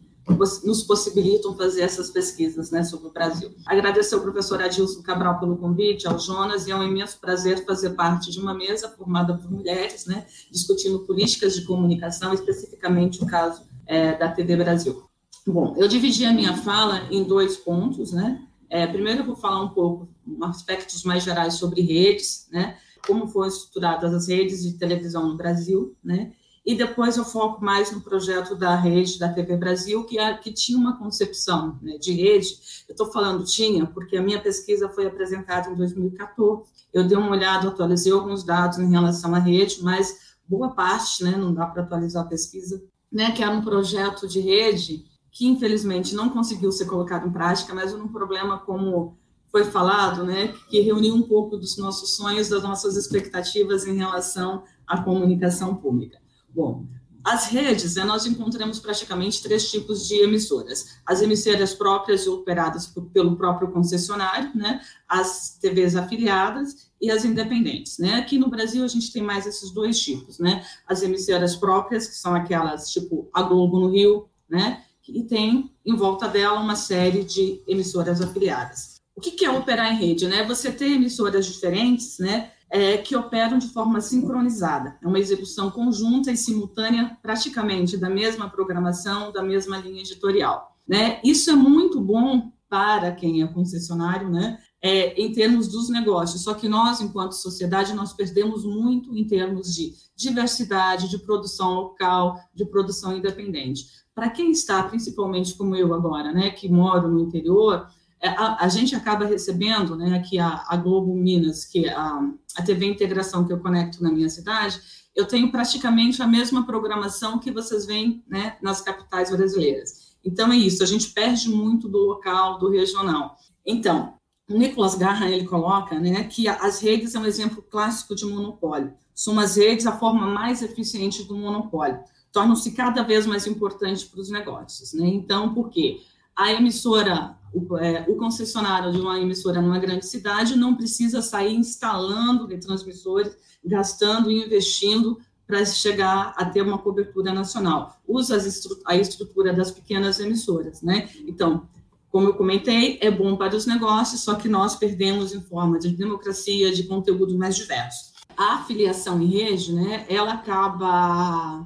nos 0.63 0.81
possibilitam 0.83 1.55
fazer 1.55 1.81
essas 1.81 2.09
pesquisas 2.09 2.71
né, 2.71 2.83
sobre 2.83 3.07
o 3.07 3.12
Brasil. 3.12 3.53
Agradecer 3.65 4.15
ao 4.15 4.21
professor 4.21 4.59
Adilson 4.59 5.03
Cabral 5.03 5.39
pelo 5.39 5.55
convite, 5.55 6.07
ao 6.07 6.17
Jonas, 6.17 6.65
e 6.65 6.71
é 6.71 6.75
um 6.75 6.83
imenso 6.83 7.19
prazer 7.19 7.63
fazer 7.63 7.91
parte 7.91 8.31
de 8.31 8.39
uma 8.39 8.53
mesa 8.53 8.89
formada 8.89 9.38
por 9.38 9.51
mulheres, 9.51 10.07
né, 10.07 10.25
discutindo 10.51 11.00
políticas 11.01 11.53
de 11.53 11.63
comunicação, 11.63 12.33
especificamente 12.33 13.24
o 13.24 13.27
caso 13.27 13.62
é, 13.85 14.17
da 14.17 14.31
TV 14.31 14.55
Brasil. 14.55 15.04
Bom, 15.48 15.75
eu 15.78 15.88
dividi 15.88 16.25
a 16.25 16.34
minha 16.34 16.58
fala 16.58 17.08
em 17.12 17.24
dois 17.24 17.56
pontos, 17.56 18.12
né? 18.12 18.42
É, 18.68 18.88
primeiro 18.88 19.22
eu 19.22 19.25
vou 19.25 19.36
falar 19.36 19.62
um 19.62 19.70
pouco, 19.70 20.10
aspectos 20.42 21.04
mais 21.04 21.24
gerais 21.24 21.54
sobre 21.54 21.82
redes, 21.82 22.48
né? 22.52 22.78
Como 23.06 23.28
foram 23.28 23.48
estruturadas 23.48 24.12
as 24.12 24.28
redes 24.28 24.64
de 24.64 24.74
televisão 24.74 25.28
no 25.28 25.38
Brasil, 25.38 25.96
né? 26.04 26.32
E 26.66 26.74
depois 26.74 27.16
eu 27.16 27.24
foco 27.24 27.64
mais 27.64 27.92
no 27.92 28.02
projeto 28.02 28.56
da 28.56 28.75
rede 28.75 29.20
da 29.20 29.32
TV 29.32 29.56
Brasil, 29.56 30.04
que, 30.04 30.18
é, 30.18 30.36
que 30.36 30.52
tinha 30.52 30.80
uma 30.80 30.98
concepção 30.98 31.78
né, 31.80 32.00
de 32.00 32.12
rede. 32.12 32.58
Eu 32.90 32.94
estou 32.94 33.12
falando 33.12 33.46
tinha, 33.46 33.86
porque 33.86 34.18
a 34.18 34.22
minha 34.22 34.42
pesquisa 34.42 34.90
foi 34.90 35.06
apresentada 35.06 35.70
em 35.70 35.75
2014. 35.75 36.64
Eu 36.92 37.08
dei 37.08 37.16
uma 37.16 37.30
olhada, 37.30 37.68
atualizei 37.68 38.12
alguns 38.12 38.44
dados 38.44 38.80
em 38.80 38.90
relação 38.90 39.36
à 39.36 39.38
rede, 39.38 39.78
mas 39.84 40.36
boa 40.50 40.72
parte, 40.72 41.24
né, 41.24 41.38
não 41.38 41.54
dá 41.54 41.68
para 41.68 41.84
atualizar 41.84 42.24
a 42.24 42.28
pesquisa, 42.28 42.84
né, 43.12 43.32
que 43.32 43.44
era 43.44 43.52
um 43.52 43.64
projeto 43.64 44.28
de 44.28 44.40
rede 44.40 45.06
que 45.36 45.46
infelizmente 45.46 46.15
não 46.15 46.30
conseguiu 46.30 46.72
ser 46.72 46.86
colocado 46.86 47.27
em 47.27 47.32
prática, 47.32 47.75
mas 47.75 47.94
um 47.94 48.08
problema 48.08 48.58
como 48.58 49.18
foi 49.51 49.65
falado, 49.65 50.24
né, 50.24 50.54
que 50.70 50.80
reuniu 50.80 51.13
um 51.13 51.24
pouco 51.24 51.58
dos 51.58 51.77
nossos 51.77 52.15
sonhos, 52.15 52.48
das 52.48 52.63
nossas 52.63 52.96
expectativas 52.96 53.86
em 53.86 53.98
relação 53.98 54.63
à 54.88 55.01
comunicação 55.01 55.75
pública. 55.75 56.20
Bom, 56.50 56.86
as 57.22 57.48
redes, 57.48 57.96
né, 57.96 58.06
nós 58.06 58.25
encontramos 58.25 58.80
praticamente 58.80 59.44
três 59.44 59.70
tipos 59.70 60.08
de 60.08 60.15
emissoras: 60.22 61.00
as 61.06 61.22
emissoras 61.22 61.74
próprias 61.74 62.27
operadas 62.27 62.88
por, 62.88 63.04
pelo 63.08 63.36
próprio 63.36 63.72
concessionário, 63.72 64.56
né, 64.56 64.80
as 65.06 65.58
TVs 65.60 65.98
afiliadas 65.98 66.89
e 67.01 67.12
as 67.12 67.25
independentes. 67.25 67.98
Né? 67.98 68.13
Aqui 68.13 68.38
no 68.38 68.50
Brasil 68.50 68.86
a 68.86 68.88
gente 68.88 69.12
tem 69.12 69.22
mais 69.22 69.46
esses 69.46 69.70
dois 69.72 70.00
tipos, 70.00 70.39
né? 70.39 70.65
As 70.88 71.04
emissoras 71.04 71.58
próprias, 71.58 72.08
que 72.08 72.15
são 72.15 72.34
aquelas 72.34 72.89
tipo 72.89 73.30
a 73.34 73.42
Globo 73.42 73.82
no 73.82 73.89
Rio, 73.89 74.30
né? 74.50 74.85
E 75.07 75.24
tem 75.24 75.71
em 75.85 75.95
volta 75.95 76.27
dela 76.27 76.59
uma 76.59 76.75
série 76.75 77.24
de 77.24 77.62
emissoras 77.67 78.21
afiliadas. 78.21 78.95
O 79.15 79.21
que 79.21 79.45
é 79.45 79.50
operar 79.50 79.93
em 79.93 79.97
rede? 79.97 80.27
Né? 80.27 80.43
Você 80.43 80.71
ter 80.71 80.91
emissoras 80.91 81.45
diferentes 81.45 82.19
né, 82.19 82.51
é, 82.69 82.97
que 82.97 83.15
operam 83.15 83.57
de 83.57 83.67
forma 83.69 84.01
sincronizada. 84.01 84.97
É 85.01 85.07
uma 85.07 85.19
execução 85.19 85.71
conjunta 85.71 86.31
e 86.31 86.38
simultânea, 86.38 87.17
praticamente, 87.21 87.95
da 87.95 88.09
mesma 88.09 88.50
programação, 88.50 89.31
da 89.31 89.41
mesma 89.41 89.77
linha 89.77 90.01
editorial. 90.01 90.75
Né? 90.88 91.21
Isso 91.24 91.50
é 91.50 91.55
muito 91.55 92.01
bom 92.01 92.51
para 92.67 93.13
quem 93.13 93.41
é 93.41 93.47
concessionário, 93.47 94.29
né? 94.29 94.59
É, 94.81 95.19
em 95.19 95.31
termos 95.31 95.67
dos 95.67 95.89
negócios. 95.89 96.43
Só 96.43 96.53
que 96.53 96.67
nós, 96.67 97.00
enquanto 97.01 97.31
sociedade, 97.31 97.93
nós 97.93 98.13
perdemos 98.13 98.65
muito 98.65 99.15
em 99.17 99.25
termos 99.25 99.74
de 99.74 99.93
diversidade, 100.15 101.09
de 101.09 101.17
produção 101.17 101.74
local, 101.74 102.38
de 102.53 102.65
produção 102.65 103.17
independente 103.17 103.85
para 104.15 104.29
quem 104.29 104.50
está, 104.50 104.81
principalmente 104.84 105.53
como 105.55 105.75
eu 105.75 105.93
agora, 105.93 106.31
né, 106.31 106.50
que 106.50 106.69
moro 106.69 107.10
no 107.10 107.19
interior, 107.19 107.86
é, 108.22 108.29
a, 108.29 108.63
a 108.63 108.69
gente 108.69 108.95
acaba 108.95 109.25
recebendo, 109.25 109.98
né, 109.98 110.17
aqui 110.17 110.39
a, 110.39 110.63
a 110.69 110.77
Globo 110.77 111.13
Minas, 111.13 111.65
que 111.65 111.86
é 111.86 111.93
a, 111.93 112.22
a 112.55 112.63
TV 112.63 112.86
Integração 112.86 113.45
que 113.45 113.51
eu 113.51 113.60
conecto 113.60 114.01
na 114.01 114.10
minha 114.10 114.29
cidade, 114.29 114.79
eu 115.13 115.25
tenho 115.27 115.51
praticamente 115.51 116.22
a 116.22 116.27
mesma 116.27 116.65
programação 116.65 117.38
que 117.38 117.51
vocês 117.51 117.86
veem 117.86 118.24
né, 118.27 118.57
nas 118.62 118.79
capitais 118.79 119.29
brasileiras. 119.29 120.15
Então 120.24 120.51
é 120.51 120.55
isso, 120.55 120.81
a 120.81 120.88
gente 120.88 121.10
perde 121.10 121.50
muito 121.50 121.89
do 121.89 122.00
local, 122.00 122.57
do 122.57 122.69
regional. 122.69 123.36
Então, 123.65 124.15
o 124.50 124.57
Nicolas 124.57 124.95
Garra 124.95 125.29
ele 125.29 125.45
coloca 125.45 126.00
né, 126.00 126.24
que 126.24 126.48
as 126.48 126.79
redes 126.79 127.12
são 127.12 127.24
um 127.24 127.25
exemplo 127.25 127.62
clássico 127.62 128.15
de 128.15 128.25
monopólio. 128.25 128.93
São 129.13 129.39
as 129.39 129.55
redes 129.55 129.86
a 129.86 129.98
forma 129.98 130.25
mais 130.27 130.62
eficiente 130.62 131.24
do 131.24 131.36
monopólio 131.36 132.00
tornam-se 132.36 132.72
cada 132.72 133.01
vez 133.01 133.25
mais 133.25 133.48
importantes 133.48 134.04
para 134.04 134.20
os 134.20 134.30
negócios. 134.30 134.92
Né? 134.92 135.08
Então, 135.08 135.54
por 135.54 135.70
quê? 135.70 136.01
A 136.36 136.51
emissora, 136.51 137.38
o, 137.54 137.77
é, 137.77 138.06
o, 138.10 138.18
concessionário 138.18 138.92
de 138.92 139.00
uma 139.00 139.18
emissora 139.18 139.62
numa 139.62 139.80
grande 139.80 140.06
cidade 140.06 140.58
não 140.58 140.75
precisa 140.75 141.22
sair 141.22 141.56
instalando 141.56 142.46
retransmissores, 142.46 143.38
gastando 143.63 144.30
e 144.30 144.44
investindo 144.44 145.18
para 145.48 145.65
chegar 145.65 146.34
a 146.36 146.44
ter 146.44 146.62
uma 146.62 146.77
cobertura 146.77 147.34
nacional. 147.34 148.01
Usa 148.06 148.38
a 148.86 148.98
estrutura 148.98 149.54
das 149.54 149.72
pequenas 149.72 150.20
emissoras, 150.20 150.82
né? 150.82 151.10
Então, 151.25 151.70
como 152.10 152.27
eu 152.27 152.34
comentei, 152.34 152.98
é 153.01 153.10
bom 153.10 153.38
para 153.38 153.56
os 153.56 153.65
negócios, 153.65 154.22
só 154.22 154.36
que 154.36 154.50
nós 154.50 154.75
perdemos 154.75 155.34
em 155.34 155.39
forma 155.39 155.80
de 155.80 155.89
democracia, 155.89 156.74
de 156.74 156.84
conteúdo 156.84 157.38
mais 157.38 157.56
diverso. 157.56 158.13
A 158.36 158.56
afiliação 158.56 159.22
em 159.22 159.27
rede, 159.27 159.72
né, 159.72 160.06
ela 160.10 160.34
acaba 160.34 161.65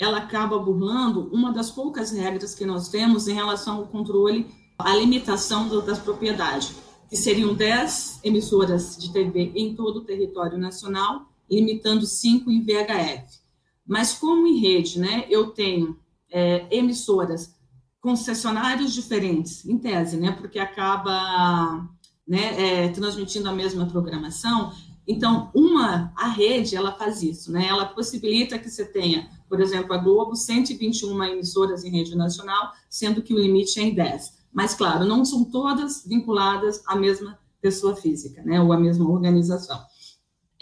ela 0.00 0.16
acaba 0.16 0.58
burlando 0.58 1.28
uma 1.30 1.52
das 1.52 1.70
poucas 1.70 2.10
regras 2.10 2.54
que 2.54 2.64
nós 2.64 2.88
temos 2.88 3.28
em 3.28 3.34
relação 3.34 3.76
ao 3.76 3.86
controle, 3.86 4.46
à 4.78 4.96
limitação 4.96 5.68
das 5.84 5.98
propriedades, 5.98 6.74
que 7.10 7.16
seriam 7.16 7.54
10 7.54 8.20
emissoras 8.24 8.96
de 8.96 9.12
TV 9.12 9.52
em 9.54 9.74
todo 9.74 9.98
o 9.98 10.04
território 10.04 10.56
nacional, 10.56 11.26
limitando 11.50 12.06
5 12.06 12.50
em 12.50 12.62
VHF. 12.62 13.40
Mas 13.86 14.14
como 14.14 14.46
em 14.46 14.58
rede, 14.58 14.98
né, 14.98 15.26
eu 15.28 15.50
tenho 15.50 15.98
é, 16.32 16.66
emissoras, 16.70 17.54
concessionários 18.00 18.94
diferentes, 18.94 19.66
em 19.66 19.76
tese, 19.76 20.16
né, 20.16 20.32
porque 20.32 20.58
acaba 20.58 21.86
né, 22.26 22.84
é, 22.84 22.88
transmitindo 22.88 23.50
a 23.50 23.52
mesma 23.52 23.84
programação, 23.84 24.72
então, 25.06 25.50
uma, 25.52 26.12
a 26.16 26.28
rede, 26.28 26.76
ela 26.76 26.92
faz 26.92 27.20
isso, 27.20 27.50
né? 27.50 27.66
Ela 27.66 27.86
possibilita 27.86 28.56
que 28.58 28.70
você 28.70 28.84
tenha 28.84 29.28
por 29.50 29.60
exemplo, 29.60 29.92
a 29.92 29.98
Globo, 29.98 30.36
121 30.36 31.24
emissoras 31.24 31.84
em 31.84 31.90
rede 31.90 32.16
nacional, 32.16 32.72
sendo 32.88 33.20
que 33.20 33.34
o 33.34 33.38
limite 33.38 33.80
é 33.80 33.82
em 33.82 33.92
10. 33.92 34.38
Mas, 34.52 34.74
claro, 34.74 35.04
não 35.04 35.24
são 35.24 35.44
todas 35.44 36.06
vinculadas 36.06 36.82
à 36.86 36.94
mesma 36.94 37.36
pessoa 37.60 37.96
física, 37.96 38.42
né, 38.44 38.60
ou 38.60 38.72
à 38.72 38.78
mesma 38.78 39.10
organização. 39.10 39.78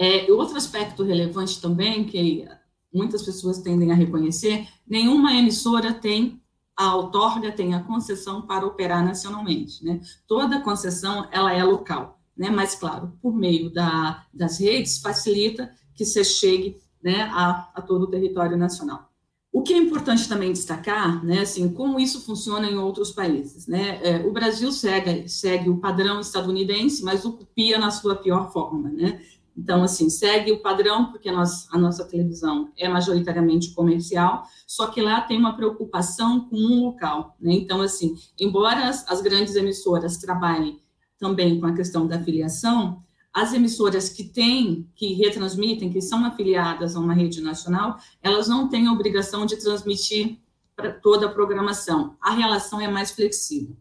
É, 0.00 0.32
outro 0.32 0.56
aspecto 0.56 1.02
relevante 1.02 1.60
também, 1.60 2.04
que 2.04 2.48
muitas 2.92 3.22
pessoas 3.22 3.58
tendem 3.58 3.92
a 3.92 3.94
reconhecer, 3.94 4.66
nenhuma 4.86 5.34
emissora 5.34 5.92
tem 5.92 6.40
a 6.74 6.96
outorga, 6.96 7.52
tem 7.52 7.74
a 7.74 7.82
concessão 7.82 8.40
para 8.40 8.64
operar 8.64 9.04
nacionalmente, 9.04 9.84
né? 9.84 10.00
Toda 10.26 10.62
concessão, 10.62 11.28
ela 11.30 11.52
é 11.52 11.62
local, 11.62 12.20
né? 12.34 12.48
Mas, 12.48 12.74
claro, 12.74 13.12
por 13.20 13.34
meio 13.34 13.70
da, 13.70 14.24
das 14.32 14.58
redes, 14.58 14.98
facilita 14.98 15.70
que 15.94 16.06
você 16.06 16.24
chegue 16.24 16.78
né, 17.02 17.22
a, 17.32 17.70
a 17.74 17.82
todo 17.82 18.02
o 18.02 18.10
território 18.10 18.56
nacional. 18.56 19.08
O 19.50 19.62
que 19.62 19.72
é 19.72 19.78
importante 19.78 20.28
também 20.28 20.52
destacar, 20.52 21.24
né, 21.24 21.40
assim, 21.40 21.72
como 21.72 21.98
isso 21.98 22.20
funciona 22.20 22.68
em 22.68 22.76
outros 22.76 23.10
países, 23.10 23.66
né? 23.66 23.98
É, 24.02 24.26
o 24.26 24.30
Brasil 24.30 24.70
segue, 24.70 25.28
segue 25.28 25.70
o 25.70 25.78
padrão 25.78 26.20
estadunidense, 26.20 27.02
mas 27.02 27.24
o 27.24 27.32
copia 27.32 27.78
na 27.78 27.90
sua 27.90 28.14
pior 28.14 28.52
forma, 28.52 28.90
né? 28.90 29.20
Então, 29.56 29.82
assim, 29.82 30.08
segue 30.08 30.52
o 30.52 30.62
padrão, 30.62 31.10
porque 31.10 31.32
nós, 31.32 31.66
a 31.72 31.78
nossa 31.78 32.04
televisão 32.04 32.70
é 32.78 32.88
majoritariamente 32.88 33.74
comercial, 33.74 34.44
só 34.64 34.86
que 34.86 35.00
lá 35.00 35.20
tem 35.20 35.36
uma 35.36 35.56
preocupação 35.56 36.48
com 36.48 36.56
um 36.56 36.84
local, 36.84 37.34
né? 37.40 37.54
Então, 37.54 37.80
assim, 37.80 38.14
embora 38.38 38.86
as, 38.86 39.04
as 39.10 39.20
grandes 39.20 39.56
emissoras 39.56 40.18
trabalhem 40.18 40.80
também 41.18 41.58
com 41.58 41.66
a 41.66 41.74
questão 41.74 42.06
da 42.06 42.22
filiação, 42.22 43.02
as 43.40 43.52
emissoras 43.54 44.08
que 44.08 44.24
têm, 44.24 44.88
que 44.96 45.14
retransmitem, 45.14 45.92
que 45.92 46.00
são 46.00 46.24
afiliadas 46.24 46.96
a 46.96 47.00
uma 47.00 47.14
rede 47.14 47.40
nacional, 47.40 47.96
elas 48.20 48.48
não 48.48 48.68
têm 48.68 48.88
a 48.88 48.92
obrigação 48.92 49.46
de 49.46 49.56
transmitir 49.56 50.38
para 50.74 50.92
toda 50.92 51.26
a 51.26 51.28
programação. 51.28 52.16
A 52.20 52.32
relação 52.32 52.80
é 52.80 52.88
mais 52.88 53.12
flexível. 53.12 53.76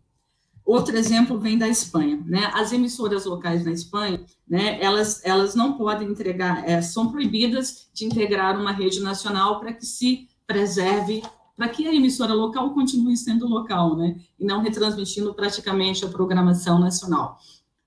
Outro 0.63 0.95
exemplo 0.95 1.39
vem 1.39 1.57
da 1.57 1.67
Espanha, 1.67 2.21
né? 2.25 2.51
As 2.53 2.71
emissoras 2.71 3.25
locais 3.25 3.65
na 3.65 3.71
Espanha, 3.71 4.23
né? 4.47 4.77
Elas, 4.79 5.21
elas 5.25 5.55
não 5.55 5.73
podem 5.75 6.09
entregar, 6.09 6.67
é, 6.69 6.79
são 6.81 7.09
proibidas 7.09 7.89
de 7.91 8.05
integrar 8.05 8.59
uma 8.59 8.71
rede 8.71 8.99
nacional 8.99 9.59
para 9.59 9.73
que 9.73 9.85
se 9.85 10.27
preserve, 10.45 11.23
para 11.55 11.69
que 11.69 11.87
a 11.87 11.95
emissora 11.95 12.33
local 12.33 12.75
continue 12.75 13.17
sendo 13.17 13.47
local, 13.47 13.95
né? 13.95 14.17
E 14.37 14.45
não 14.45 14.61
retransmitindo 14.61 15.33
praticamente 15.33 16.05
a 16.05 16.09
programação 16.09 16.77
nacional. 16.77 17.39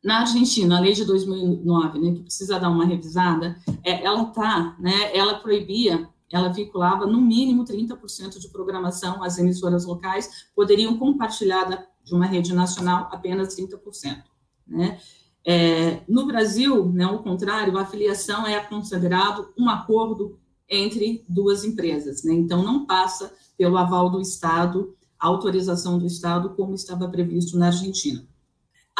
Na 0.03 0.21
Argentina, 0.21 0.79
a 0.79 0.81
lei 0.81 0.95
de 0.95 1.05
2009, 1.05 1.99
né, 1.99 2.13
que 2.13 2.23
precisa 2.23 2.59
dar 2.59 2.71
uma 2.71 2.87
revisada, 2.87 3.57
é, 3.85 4.03
ela 4.03 4.25
tá, 4.27 4.75
né, 4.81 5.15
ela 5.15 5.35
proibia, 5.41 6.09
ela 6.33 6.49
vinculava 6.49 7.07
no 7.07 7.21
mínimo 7.21 7.65
30% 7.65 8.39
de 8.39 8.49
programação, 8.49 9.23
as 9.23 9.39
emissoras 9.39 9.85
locais 9.85 10.49
poderiam 10.55 10.97
compartilhar 10.97 11.87
de 12.03 12.15
uma 12.15 12.25
rede 12.25 12.55
nacional, 12.55 13.09
apenas 13.13 13.55
30%. 13.55 14.23
Né? 14.67 14.99
É, 15.45 16.03
no 16.09 16.27
Brasil, 16.27 16.91
né, 16.91 17.05
ao 17.05 17.23
contrário, 17.23 17.77
a 17.77 17.85
filiação 17.85 18.47
é 18.47 18.59
considerado 18.61 19.53
um 19.59 19.69
acordo 19.69 20.39
entre 20.67 21.27
duas 21.29 21.63
empresas, 21.63 22.23
né? 22.23 22.33
então 22.33 22.63
não 22.63 22.87
passa 22.87 23.35
pelo 23.59 23.77
aval 23.77 24.09
do 24.09 24.21
Estado, 24.21 24.97
autorização 25.19 25.99
do 25.99 26.07
Estado, 26.07 26.55
como 26.55 26.75
estava 26.75 27.07
previsto 27.09 27.59
na 27.59 27.67
Argentina. 27.67 28.30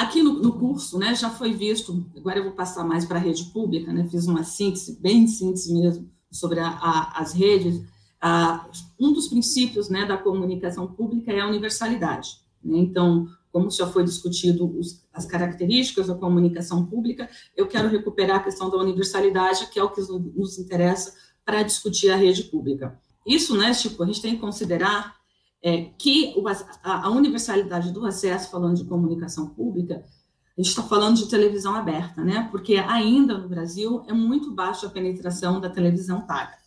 Aqui 0.01 0.23
no, 0.23 0.33
no 0.41 0.55
curso, 0.55 0.99
né, 0.99 1.15
já 1.15 1.29
foi 1.29 1.53
visto, 1.53 2.07
agora 2.17 2.39
eu 2.39 2.45
vou 2.45 2.53
passar 2.53 2.83
mais 2.85 3.05
para 3.05 3.19
a 3.19 3.21
rede 3.21 3.45
pública, 3.53 3.93
né, 3.93 4.09
fiz 4.11 4.27
uma 4.27 4.43
síntese, 4.43 4.99
bem 4.99 5.27
síntese 5.27 5.75
mesmo, 5.75 6.11
sobre 6.31 6.59
a, 6.59 6.69
a, 6.69 7.21
as 7.21 7.35
redes. 7.35 7.83
um 8.99 9.13
dos 9.13 9.29
princípios 9.29 9.91
né, 9.91 10.07
da 10.07 10.17
comunicação 10.17 10.87
pública 10.87 11.31
é 11.31 11.41
a 11.41 11.47
universalidade. 11.47 12.39
Né? 12.65 12.79
Então, 12.79 13.29
como 13.53 13.71
já 13.71 13.87
foi 13.87 14.03
discutido 14.03 14.75
os, 14.79 15.05
as 15.13 15.27
características 15.27 16.07
da 16.07 16.15
comunicação 16.15 16.87
pública, 16.87 17.29
eu 17.55 17.67
quero 17.67 17.91
recuperar 17.91 18.39
a 18.39 18.43
questão 18.43 18.71
da 18.71 18.79
universalidade, 18.79 19.67
que 19.67 19.79
é 19.79 19.85
o 19.85 19.91
que 19.91 20.01
nos 20.01 20.59
interessa 20.59 21.15
para 21.45 21.63
discutir 21.63 22.09
a 22.09 22.17
rede 22.17 22.45
pública. 22.45 22.99
Isso, 23.27 23.55
né, 23.55 23.75
tipo, 23.75 24.03
a 24.03 24.07
gente 24.07 24.23
tem 24.23 24.35
que 24.35 24.41
considerar 24.41 25.20
é, 25.63 25.91
que 25.99 26.35
a, 26.83 27.07
a, 27.07 27.11
universalidade 27.11 27.93
do 27.93 28.07
acesso, 28.07 28.51
falando 28.51 28.77
de 28.77 28.85
comunicação 28.85 29.49
pública, 29.49 30.05
a 30.57 30.61
gente 30.61 30.71
está 30.71 30.83
falando 30.83 31.17
de 31.17 31.29
televisão 31.29 31.75
aberta, 31.75 32.23
né? 32.25 32.49
Porque 32.51 32.77
ainda 32.77 33.37
no 33.37 33.49
Brasil 33.49 34.03
é 34.09 34.13
muito 34.13 34.53
baixa 34.53 34.87
a 34.87 34.91
penetração 34.91 35.61
da 35.61 35.69
televisão 35.69 36.23
paga. 36.23 36.59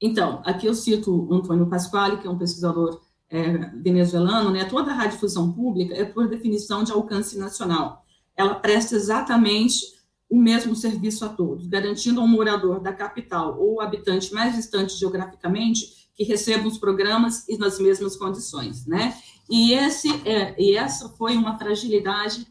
Então, 0.00 0.42
aqui 0.44 0.66
eu 0.66 0.74
cito 0.74 1.10
o 1.10 1.34
Antônio 1.34 1.66
Pasquale, 1.66 2.18
que 2.18 2.26
é 2.26 2.30
um 2.30 2.38
pesquisador 2.38 3.00
é, 3.30 3.70
venezuelano, 3.76 4.50
né? 4.50 4.64
Toda 4.64 4.90
a 4.90 4.94
radiodifusão 4.94 5.52
pública 5.52 5.94
é 5.94 6.04
por 6.04 6.28
definição 6.28 6.84
de 6.84 6.92
alcance 6.92 7.38
nacional. 7.38 8.04
Ela 8.36 8.54
presta 8.56 8.94
exatamente 8.94 9.94
o 10.28 10.36
mesmo 10.36 10.74
serviço 10.74 11.24
a 11.24 11.28
todos, 11.28 11.66
garantindo 11.66 12.20
ao 12.20 12.26
morador 12.26 12.80
da 12.80 12.92
capital 12.92 13.58
ou 13.58 13.80
habitante 13.80 14.32
mais 14.34 14.54
distante 14.54 14.96
geograficamente 14.96 16.03
que 16.14 16.24
receba 16.24 16.66
os 16.68 16.78
programas 16.78 17.48
e 17.48 17.56
nas 17.56 17.78
mesmas 17.78 18.16
condições, 18.16 18.86
né? 18.86 19.16
E, 19.48 19.72
esse, 19.72 20.08
é, 20.26 20.54
e 20.60 20.76
essa 20.76 21.08
foi 21.10 21.36
uma 21.36 21.58
fragilidade 21.58 22.46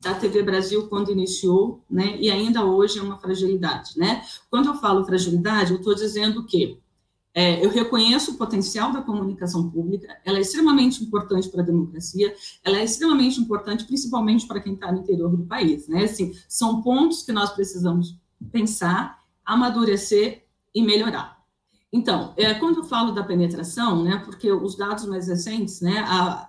da 0.00 0.14
TV 0.14 0.42
Brasil 0.42 0.88
quando 0.88 1.12
iniciou, 1.12 1.84
né? 1.90 2.16
E 2.18 2.30
ainda 2.30 2.64
hoje 2.64 2.98
é 2.98 3.02
uma 3.02 3.18
fragilidade, 3.18 3.98
né? 3.98 4.24
Quando 4.48 4.68
eu 4.68 4.74
falo 4.74 5.04
fragilidade, 5.04 5.72
eu 5.72 5.78
estou 5.78 5.94
dizendo 5.94 6.44
que 6.46 6.78
é, 7.34 7.64
eu 7.64 7.70
reconheço 7.70 8.32
o 8.32 8.36
potencial 8.36 8.92
da 8.92 9.02
comunicação 9.02 9.70
pública, 9.70 10.08
ela 10.24 10.38
é 10.38 10.40
extremamente 10.40 11.04
importante 11.04 11.48
para 11.48 11.62
a 11.62 11.64
democracia, 11.64 12.34
ela 12.64 12.78
é 12.78 12.84
extremamente 12.84 13.40
importante 13.40 13.84
principalmente 13.84 14.46
para 14.46 14.60
quem 14.60 14.74
está 14.74 14.90
no 14.90 15.00
interior 15.00 15.36
do 15.36 15.44
país, 15.44 15.86
né? 15.86 16.04
Assim, 16.04 16.34
são 16.48 16.82
pontos 16.82 17.22
que 17.22 17.32
nós 17.32 17.50
precisamos 17.50 18.16
pensar, 18.50 19.22
amadurecer 19.44 20.44
e 20.74 20.82
melhorar. 20.82 21.39
Então, 21.92 22.32
é, 22.36 22.54
quando 22.54 22.78
eu 22.78 22.84
falo 22.84 23.12
da 23.12 23.24
penetração, 23.24 24.02
né, 24.04 24.22
porque 24.24 24.50
os 24.52 24.76
dados 24.76 25.06
mais 25.06 25.26
recentes, 25.26 25.80
né, 25.80 26.04
a, 26.06 26.48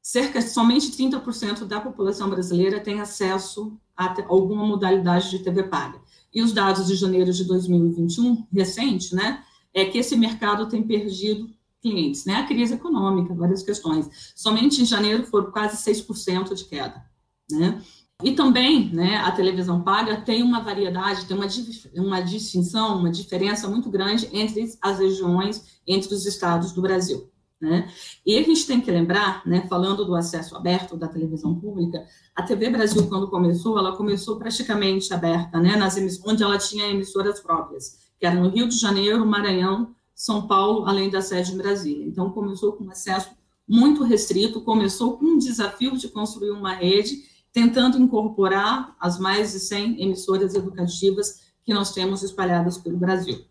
cerca 0.00 0.40
somente 0.40 0.90
30% 0.90 1.64
da 1.66 1.80
população 1.80 2.30
brasileira 2.30 2.80
tem 2.80 3.00
acesso 3.00 3.78
a 3.96 4.14
alguma 4.28 4.64
modalidade 4.66 5.30
de 5.30 5.40
TV 5.40 5.64
paga. 5.64 6.00
E 6.32 6.42
os 6.42 6.52
dados 6.52 6.86
de 6.86 6.94
janeiro 6.94 7.32
de 7.32 7.44
2021, 7.44 8.46
recente, 8.52 9.14
né, 9.14 9.42
é 9.74 9.84
que 9.84 9.98
esse 9.98 10.16
mercado 10.16 10.68
tem 10.68 10.82
perdido 10.82 11.50
clientes, 11.80 12.24
né? 12.24 12.34
A 12.34 12.46
crise 12.46 12.74
econômica, 12.74 13.34
várias 13.34 13.62
questões. 13.62 14.32
Somente 14.34 14.82
em 14.82 14.86
janeiro 14.86 15.24
foram 15.24 15.50
quase 15.50 15.76
6% 15.76 16.54
de 16.54 16.64
queda, 16.64 17.04
né? 17.50 17.82
E 18.22 18.32
também, 18.32 18.92
né, 18.92 19.16
a 19.18 19.30
televisão 19.30 19.82
paga 19.82 20.20
tem 20.20 20.42
uma 20.42 20.60
variedade, 20.60 21.26
tem 21.26 21.36
uma, 21.36 21.46
uma 21.94 22.20
distinção, 22.20 22.98
uma 22.98 23.10
diferença 23.10 23.68
muito 23.68 23.88
grande 23.88 24.28
entre 24.32 24.68
as 24.82 24.98
regiões, 24.98 25.80
entre 25.86 26.12
os 26.12 26.26
estados 26.26 26.72
do 26.72 26.82
Brasil. 26.82 27.30
Né? 27.60 27.88
E 28.26 28.36
a 28.36 28.42
gente 28.42 28.66
tem 28.66 28.80
que 28.80 28.90
lembrar, 28.90 29.46
né, 29.46 29.66
falando 29.68 30.04
do 30.04 30.16
acesso 30.16 30.56
aberto 30.56 30.96
da 30.96 31.06
televisão 31.06 31.54
pública, 31.54 32.04
a 32.34 32.42
TV 32.42 32.70
Brasil, 32.70 33.08
quando 33.08 33.28
começou, 33.28 33.78
ela 33.78 33.96
começou 33.96 34.36
praticamente 34.36 35.12
aberta, 35.14 35.60
né, 35.60 35.76
nas 35.76 35.96
onde 36.24 36.42
ela 36.42 36.58
tinha 36.58 36.88
emissoras 36.88 37.40
próprias 37.40 38.08
que 38.18 38.26
era 38.26 38.34
no 38.34 38.48
Rio 38.48 38.68
de 38.68 38.76
Janeiro, 38.76 39.24
Maranhão, 39.24 39.94
São 40.14 40.46
Paulo, 40.46 40.86
além 40.86 41.08
da 41.08 41.22
sede 41.22 41.52
em 41.52 41.56
Brasília. 41.56 42.06
Então, 42.06 42.30
começou 42.30 42.72
com 42.72 42.84
um 42.84 42.90
acesso 42.90 43.30
muito 43.66 44.02
restrito, 44.02 44.62
começou 44.62 45.16
com 45.16 45.24
um 45.24 45.38
desafio 45.38 45.96
de 45.96 46.08
construir 46.08 46.50
uma 46.50 46.74
rede, 46.74 47.22
tentando 47.58 47.98
incorporar 47.98 48.94
as 49.00 49.18
mais 49.18 49.50
de 49.50 49.58
100 49.58 50.00
emissoras 50.00 50.54
educativas 50.54 51.40
que 51.64 51.74
nós 51.74 51.92
temos 51.92 52.22
espalhadas 52.22 52.78
pelo 52.78 52.96
Brasil. 52.96 53.44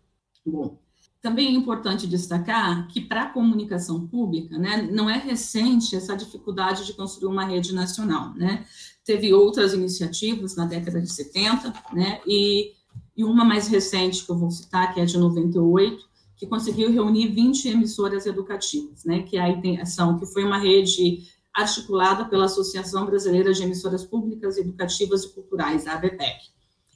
Bom, 0.46 0.78
também 1.20 1.48
é 1.48 1.50
importante 1.50 2.06
destacar 2.06 2.88
que 2.88 3.02
para 3.02 3.24
a 3.24 3.28
comunicação 3.30 4.06
pública, 4.06 4.56
né, 4.56 4.88
não 4.90 5.10
é 5.10 5.18
recente 5.18 5.94
essa 5.94 6.16
dificuldade 6.16 6.86
de 6.86 6.94
construir 6.94 7.30
uma 7.30 7.44
rede 7.44 7.74
nacional, 7.74 8.32
né? 8.34 8.64
Teve 9.04 9.34
outras 9.34 9.74
iniciativas 9.74 10.56
na 10.56 10.64
década 10.64 11.02
de 11.02 11.12
70, 11.12 11.70
né, 11.92 12.22
e 12.26 12.72
e 13.16 13.24
uma 13.24 13.44
mais 13.44 13.66
recente 13.66 14.24
que 14.24 14.30
eu 14.30 14.38
vou 14.38 14.48
citar, 14.48 14.94
que 14.94 15.00
é 15.00 15.04
de 15.04 15.18
98, 15.18 16.08
que 16.36 16.46
conseguiu 16.46 16.92
reunir 16.92 17.26
20 17.26 17.68
emissoras 17.68 18.26
educativas, 18.26 19.04
né, 19.04 19.22
que 19.22 19.36
é 19.36 19.40
a 19.40 19.48
intenção, 19.48 20.16
que 20.16 20.24
foi 20.24 20.44
uma 20.44 20.56
rede 20.56 21.26
articulada 21.62 22.24
pela 22.24 22.44
Associação 22.44 23.04
Brasileira 23.04 23.52
de 23.52 23.62
Emissoras 23.62 24.04
Públicas, 24.04 24.56
Educativas 24.56 25.24
e 25.24 25.34
Culturais, 25.34 25.86
a 25.86 25.94
ABPEC. 25.94 26.48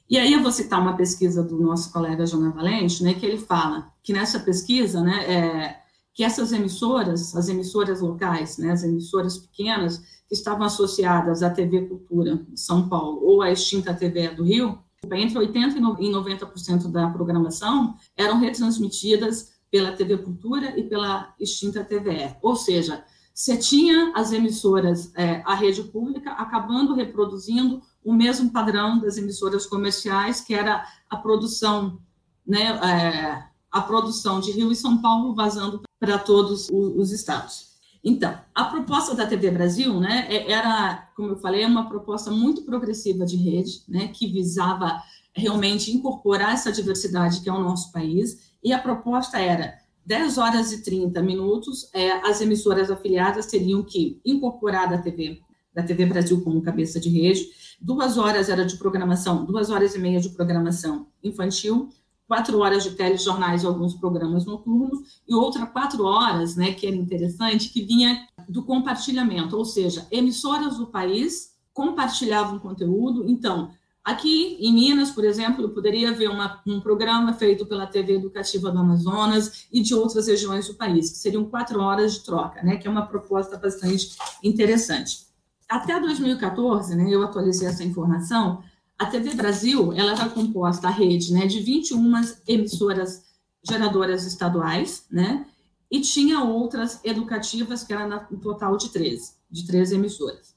E 0.09 0.17
aí 0.17 0.33
eu 0.33 0.41
vou 0.41 0.51
citar 0.51 0.81
uma 0.81 0.95
pesquisa 0.95 1.43
do 1.43 1.59
nosso 1.59 1.91
colega 1.91 2.25
Jonas 2.25 2.53
Valente, 2.53 3.03
né, 3.03 3.13
que 3.13 3.25
ele 3.25 3.37
fala 3.37 3.91
que 4.03 4.13
nessa 4.13 4.39
pesquisa, 4.39 5.01
né, 5.01 5.25
é, 5.25 5.79
que 6.13 6.23
essas 6.23 6.51
emissoras, 6.51 7.35
as 7.35 7.49
emissoras 7.49 8.01
locais, 8.01 8.57
né, 8.57 8.71
as 8.71 8.83
emissoras 8.83 9.37
pequenas, 9.37 9.97
que 10.27 10.33
estavam 10.33 10.65
associadas 10.65 11.43
à 11.43 11.49
TV 11.49 11.87
Cultura 11.87 12.37
de 12.47 12.59
São 12.59 12.87
Paulo 12.87 13.19
ou 13.23 13.41
à 13.41 13.51
extinta 13.51 13.93
TV 13.93 14.29
do 14.29 14.43
Rio, 14.43 14.79
entre 15.11 15.37
80% 15.37 15.97
e 15.99 16.09
90% 16.09 16.89
da 16.89 17.09
programação 17.09 17.95
eram 18.15 18.39
retransmitidas 18.39 19.51
pela 19.69 19.91
TV 19.91 20.17
Cultura 20.19 20.79
e 20.79 20.83
pela 20.83 21.33
extinta 21.39 21.83
TVE. 21.83 22.35
Ou 22.41 22.55
seja, 22.55 23.03
você 23.33 23.57
tinha 23.57 24.11
as 24.15 24.31
emissoras, 24.31 25.11
é, 25.15 25.41
a 25.45 25.55
rede 25.55 25.83
pública, 25.83 26.31
acabando 26.33 26.93
reproduzindo 26.93 27.81
o 28.03 28.13
mesmo 28.13 28.51
padrão 28.51 28.99
das 28.99 29.17
emissoras 29.17 29.65
comerciais, 29.65 30.39
que 30.39 30.53
era 30.53 30.85
a 31.09 31.17
produção, 31.17 31.99
né, 32.45 32.67
é, 32.77 33.43
a 33.71 33.81
produção 33.81 34.39
de 34.39 34.51
Rio 34.51 34.71
e 34.71 34.75
São 34.75 35.01
Paulo 35.01 35.33
vazando 35.33 35.81
para 35.99 36.19
todos 36.19 36.69
os, 36.69 36.95
os 36.95 37.11
estados. 37.11 37.73
Então, 38.03 38.37
a 38.53 38.65
proposta 38.65 39.15
da 39.15 39.25
TV 39.25 39.49
Brasil, 39.49 39.99
né, 39.99 40.27
é, 40.29 40.51
era, 40.51 41.09
como 41.15 41.29
eu 41.29 41.37
falei, 41.37 41.65
uma 41.65 41.89
proposta 41.89 42.29
muito 42.29 42.63
progressiva 42.63 43.25
de 43.25 43.37
rede, 43.37 43.81
né, 43.87 44.09
que 44.09 44.27
visava 44.27 45.01
realmente 45.35 45.91
incorporar 45.91 46.53
essa 46.53 46.71
diversidade 46.71 47.41
que 47.41 47.49
é 47.49 47.53
o 47.53 47.63
nosso 47.63 47.91
país, 47.91 48.53
e 48.63 48.71
a 48.71 48.77
proposta 48.77 49.39
era 49.39 49.79
10 50.05 50.37
horas 50.37 50.71
e 50.71 50.83
30 50.83 51.21
minutos, 51.21 51.89
é, 51.93 52.11
as 52.27 52.41
emissoras 52.41 52.91
afiliadas 52.91 53.45
teriam 53.45 53.83
que 53.83 54.19
incorporar 54.25 54.89
da 54.89 54.97
TV, 54.97 55.41
da 55.73 55.83
TV 55.83 56.05
Brasil 56.05 56.41
como 56.41 56.61
cabeça 56.61 56.99
de 56.99 57.09
rede, 57.09 57.49
duas 57.79 58.17
horas 58.17 58.49
era 58.49 58.65
de 58.65 58.77
programação, 58.77 59.45
duas 59.45 59.69
horas 59.69 59.95
e 59.95 59.99
meia 59.99 60.19
de 60.19 60.29
programação 60.29 61.07
infantil, 61.23 61.89
quatro 62.27 62.59
horas 62.59 62.83
de 62.83 62.91
telejornais 62.91 63.63
e 63.63 63.65
alguns 63.65 63.93
programas 63.95 64.45
noturnos, 64.45 65.21
e 65.27 65.33
outra 65.33 65.65
quatro 65.65 66.03
horas, 66.03 66.55
né, 66.55 66.73
que 66.73 66.87
era 66.87 66.95
interessante, 66.95 67.69
que 67.69 67.83
vinha 67.83 68.27
do 68.47 68.63
compartilhamento, 68.63 69.57
ou 69.57 69.65
seja, 69.65 70.07
emissoras 70.11 70.77
do 70.77 70.87
país 70.87 71.53
compartilhavam 71.73 72.59
conteúdo. 72.59 73.27
Então, 73.27 73.71
aqui 74.03 74.57
em 74.59 74.73
Minas, 74.73 75.11
por 75.11 75.23
exemplo, 75.23 75.69
poderia 75.69 76.11
ver 76.11 76.29
uma, 76.29 76.61
um 76.67 76.81
programa 76.81 77.33
feito 77.33 77.65
pela 77.65 77.87
TV 77.87 78.15
Educativa 78.15 78.69
do 78.69 78.79
Amazonas 78.79 79.65
e 79.71 79.81
de 79.81 79.95
outras 79.95 80.27
regiões 80.27 80.67
do 80.67 80.75
país, 80.75 81.11
que 81.11 81.17
seriam 81.17 81.45
quatro 81.45 81.79
horas 81.79 82.15
de 82.15 82.23
troca, 82.23 82.61
né, 82.61 82.75
que 82.77 82.87
é 82.87 82.91
uma 82.91 83.05
proposta 83.05 83.57
bastante 83.57 84.15
interessante. 84.43 85.25
Até 85.69 85.99
2014, 85.99 86.95
né, 86.95 87.07
eu 87.09 87.23
atualizei 87.23 87.67
essa 87.67 87.83
informação, 87.83 88.61
a 88.99 89.05
TV 89.05 89.33
Brasil, 89.33 89.93
ela 89.93 90.11
era 90.11 90.29
composta, 90.29 90.87
a 90.87 90.91
rede, 90.91 91.33
né, 91.33 91.47
de 91.47 91.59
21 91.61 92.21
emissoras 92.47 93.23
geradoras 93.65 94.25
estaduais, 94.25 95.05
né, 95.09 95.45
e 95.89 96.01
tinha 96.01 96.41
outras 96.43 96.99
educativas, 97.03 97.83
que 97.83 97.93
era 97.93 98.27
um 98.31 98.37
total 98.37 98.75
de 98.77 98.89
13, 98.89 99.33
de 99.49 99.65
13 99.65 99.95
emissoras. 99.95 100.52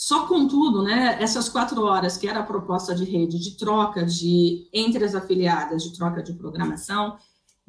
Só 0.00 0.26
contudo, 0.26 0.82
né, 0.82 1.18
essas 1.20 1.50
quatro 1.50 1.82
horas, 1.82 2.16
que 2.16 2.26
era 2.26 2.40
a 2.40 2.42
proposta 2.42 2.94
de 2.94 3.04
rede 3.04 3.38
de 3.38 3.58
troca 3.58 4.02
de 4.02 4.66
entre 4.72 5.04
as 5.04 5.14
afiliadas, 5.14 5.82
de 5.82 5.92
troca 5.92 6.22
de 6.22 6.32
programação, 6.32 7.18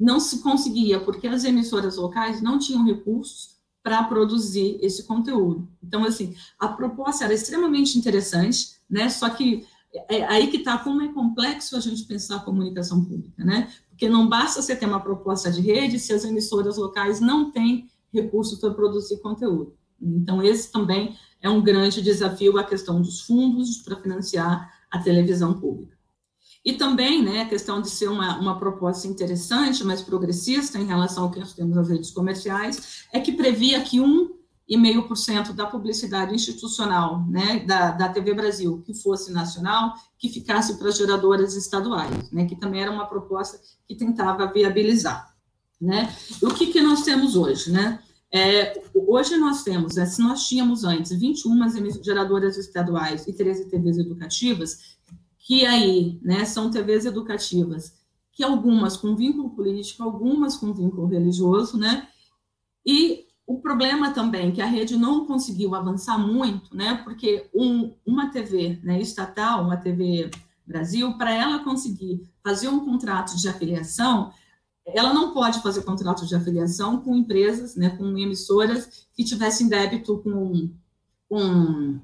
não 0.00 0.18
se 0.18 0.42
conseguia, 0.42 0.98
porque 0.98 1.28
as 1.28 1.44
emissoras 1.44 1.98
locais 1.98 2.40
não 2.40 2.58
tinham 2.58 2.86
recursos 2.86 3.56
para 3.82 4.02
produzir 4.04 4.78
esse 4.80 5.02
conteúdo. 5.02 5.68
Então, 5.82 6.04
assim, 6.04 6.34
a 6.58 6.68
proposta 6.68 7.24
era 7.24 7.34
extremamente 7.34 7.98
interessante, 7.98 8.76
né? 8.88 9.10
Só 9.10 9.28
que 9.28 9.66
é 10.08 10.24
aí 10.24 10.46
que 10.46 10.56
está 10.56 10.78
como 10.78 11.02
é 11.02 11.12
complexo 11.12 11.76
a 11.76 11.80
gente 11.80 12.04
pensar 12.04 12.36
a 12.36 12.40
comunicação 12.40 13.04
pública, 13.04 13.44
né? 13.44 13.70
Porque 13.90 14.08
não 14.08 14.26
basta 14.26 14.62
você 14.62 14.74
ter 14.74 14.86
uma 14.86 15.00
proposta 15.00 15.52
de 15.52 15.60
rede 15.60 15.98
se 15.98 16.14
as 16.14 16.24
emissoras 16.24 16.78
locais 16.78 17.20
não 17.20 17.52
têm 17.52 17.90
recursos 18.10 18.58
para 18.58 18.72
produzir 18.72 19.20
conteúdo. 19.20 19.76
Então, 20.02 20.42
esse 20.42 20.70
também 20.72 21.16
é 21.40 21.48
um 21.48 21.62
grande 21.62 22.02
desafio, 22.02 22.58
a 22.58 22.64
questão 22.64 23.00
dos 23.00 23.20
fundos 23.22 23.78
para 23.78 23.96
financiar 23.96 24.72
a 24.90 24.98
televisão 24.98 25.54
pública. 25.54 25.96
E 26.64 26.74
também 26.74 27.22
né, 27.22 27.42
a 27.42 27.48
questão 27.48 27.80
de 27.82 27.90
ser 27.90 28.08
uma, 28.08 28.38
uma 28.38 28.58
proposta 28.58 29.08
interessante, 29.08 29.82
mas 29.82 30.00
progressista 30.00 30.78
em 30.78 30.86
relação 30.86 31.24
ao 31.24 31.30
que 31.30 31.40
nós 31.40 31.52
temos 31.52 31.74
nas 31.74 31.88
redes 31.88 32.10
comerciais, 32.12 33.04
é 33.12 33.18
que 33.18 33.32
previa 33.32 33.82
que 33.82 33.98
1,5% 33.98 35.52
da 35.52 35.66
publicidade 35.66 36.32
institucional 36.32 37.26
né, 37.28 37.60
da, 37.66 37.90
da 37.90 38.08
TV 38.08 38.32
Brasil, 38.32 38.80
que 38.86 38.94
fosse 38.94 39.32
nacional, 39.32 39.94
que 40.16 40.28
ficasse 40.28 40.78
para 40.78 40.92
geradoras 40.92 41.56
estaduais, 41.56 42.30
né, 42.30 42.44
que 42.44 42.54
também 42.54 42.80
era 42.80 42.92
uma 42.92 43.06
proposta 43.06 43.58
que 43.88 43.96
tentava 43.96 44.46
viabilizar. 44.46 45.34
Né? 45.80 46.14
E 46.40 46.46
o 46.46 46.54
que, 46.54 46.68
que 46.68 46.80
nós 46.80 47.02
temos 47.02 47.34
hoje? 47.34 47.72
Né? 47.72 47.98
É, 48.34 48.82
hoje 48.94 49.36
nós 49.36 49.62
temos, 49.62 49.96
né, 49.96 50.06
se 50.06 50.22
nós 50.22 50.48
tínhamos 50.48 50.84
antes 50.84 51.12
21 51.12 52.02
geradoras 52.02 52.56
estaduais 52.56 53.26
e 53.28 53.32
13 53.32 53.68
TVs 53.68 53.98
educativas, 53.98 54.96
que 55.38 55.66
aí 55.66 56.18
né, 56.22 56.46
são 56.46 56.70
TVs 56.70 57.04
educativas, 57.04 57.92
que 58.32 58.42
algumas 58.42 58.96
com 58.96 59.14
vínculo 59.14 59.50
político, 59.50 60.02
algumas 60.02 60.56
com 60.56 60.72
vínculo 60.72 61.06
religioso, 61.06 61.76
né? 61.76 62.08
E 62.86 63.26
o 63.46 63.60
problema 63.60 64.12
também 64.12 64.50
que 64.50 64.62
a 64.62 64.66
rede 64.66 64.96
não 64.96 65.26
conseguiu 65.26 65.74
avançar 65.74 66.16
muito, 66.16 66.74
né? 66.74 67.02
Porque 67.04 67.50
um, 67.54 67.92
uma 68.06 68.30
TV 68.30 68.80
né, 68.82 68.98
estatal, 68.98 69.62
uma 69.62 69.76
TV 69.76 70.30
Brasil, 70.66 71.12
para 71.18 71.32
ela 71.32 71.58
conseguir 71.58 72.22
fazer 72.42 72.68
um 72.68 72.84
contrato 72.84 73.36
de 73.36 73.48
afiliação, 73.48 74.32
ela 74.86 75.14
não 75.14 75.32
pode 75.32 75.62
fazer 75.62 75.82
contrato 75.82 76.26
de 76.26 76.34
afiliação 76.34 77.00
com 77.00 77.14
empresas, 77.16 77.76
né, 77.76 77.90
com 77.90 78.18
emissoras 78.18 79.06
que 79.14 79.24
tivessem 79.24 79.68
débito 79.68 80.18
com, 80.18 80.70
com 81.28 82.00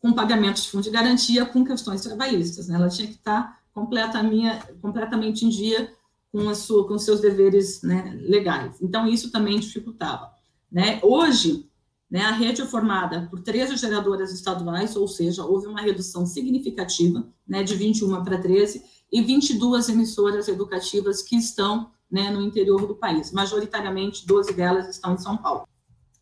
com 0.00 0.12
pagamento 0.12 0.62
de 0.62 0.70
fundo 0.70 0.84
de 0.84 0.90
garantia 0.90 1.44
com 1.44 1.64
questões 1.64 2.00
trabalhistas. 2.00 2.68
Né? 2.68 2.76
Ela 2.76 2.88
tinha 2.88 3.06
que 3.06 3.14
estar 3.14 3.60
completamente, 3.72 4.72
completamente 4.80 5.44
em 5.44 5.50
dia 5.50 5.92
com, 6.32 6.48
a 6.48 6.54
sua, 6.54 6.88
com 6.88 6.98
seus 6.98 7.20
deveres 7.20 7.82
né, 7.82 8.18
legais. 8.22 8.76
Então, 8.80 9.06
isso 9.06 9.30
também 9.30 9.60
dificultava. 9.60 10.30
Né? 10.72 10.98
Hoje, 11.02 11.68
né, 12.10 12.22
a 12.22 12.32
rede 12.32 12.62
é 12.62 12.66
formada 12.66 13.28
por 13.30 13.40
13 13.40 13.76
geradoras 13.76 14.32
estaduais, 14.32 14.96
ou 14.96 15.06
seja, 15.06 15.44
houve 15.44 15.66
uma 15.66 15.82
redução 15.82 16.26
significativa, 16.26 17.28
né, 17.46 17.62
de 17.62 17.74
21 17.74 18.24
para 18.24 18.38
13, 18.38 18.82
e 19.12 19.20
22 19.20 19.88
emissoras 19.88 20.48
educativas 20.48 21.20
que 21.22 21.36
estão 21.36 21.90
né, 22.10 22.30
no 22.30 22.42
interior 22.42 22.86
do 22.86 22.94
país. 22.94 23.30
Majoritariamente, 23.32 24.26
12 24.26 24.52
delas 24.52 24.88
estão 24.88 25.14
em 25.14 25.18
São 25.18 25.36
Paulo. 25.36 25.68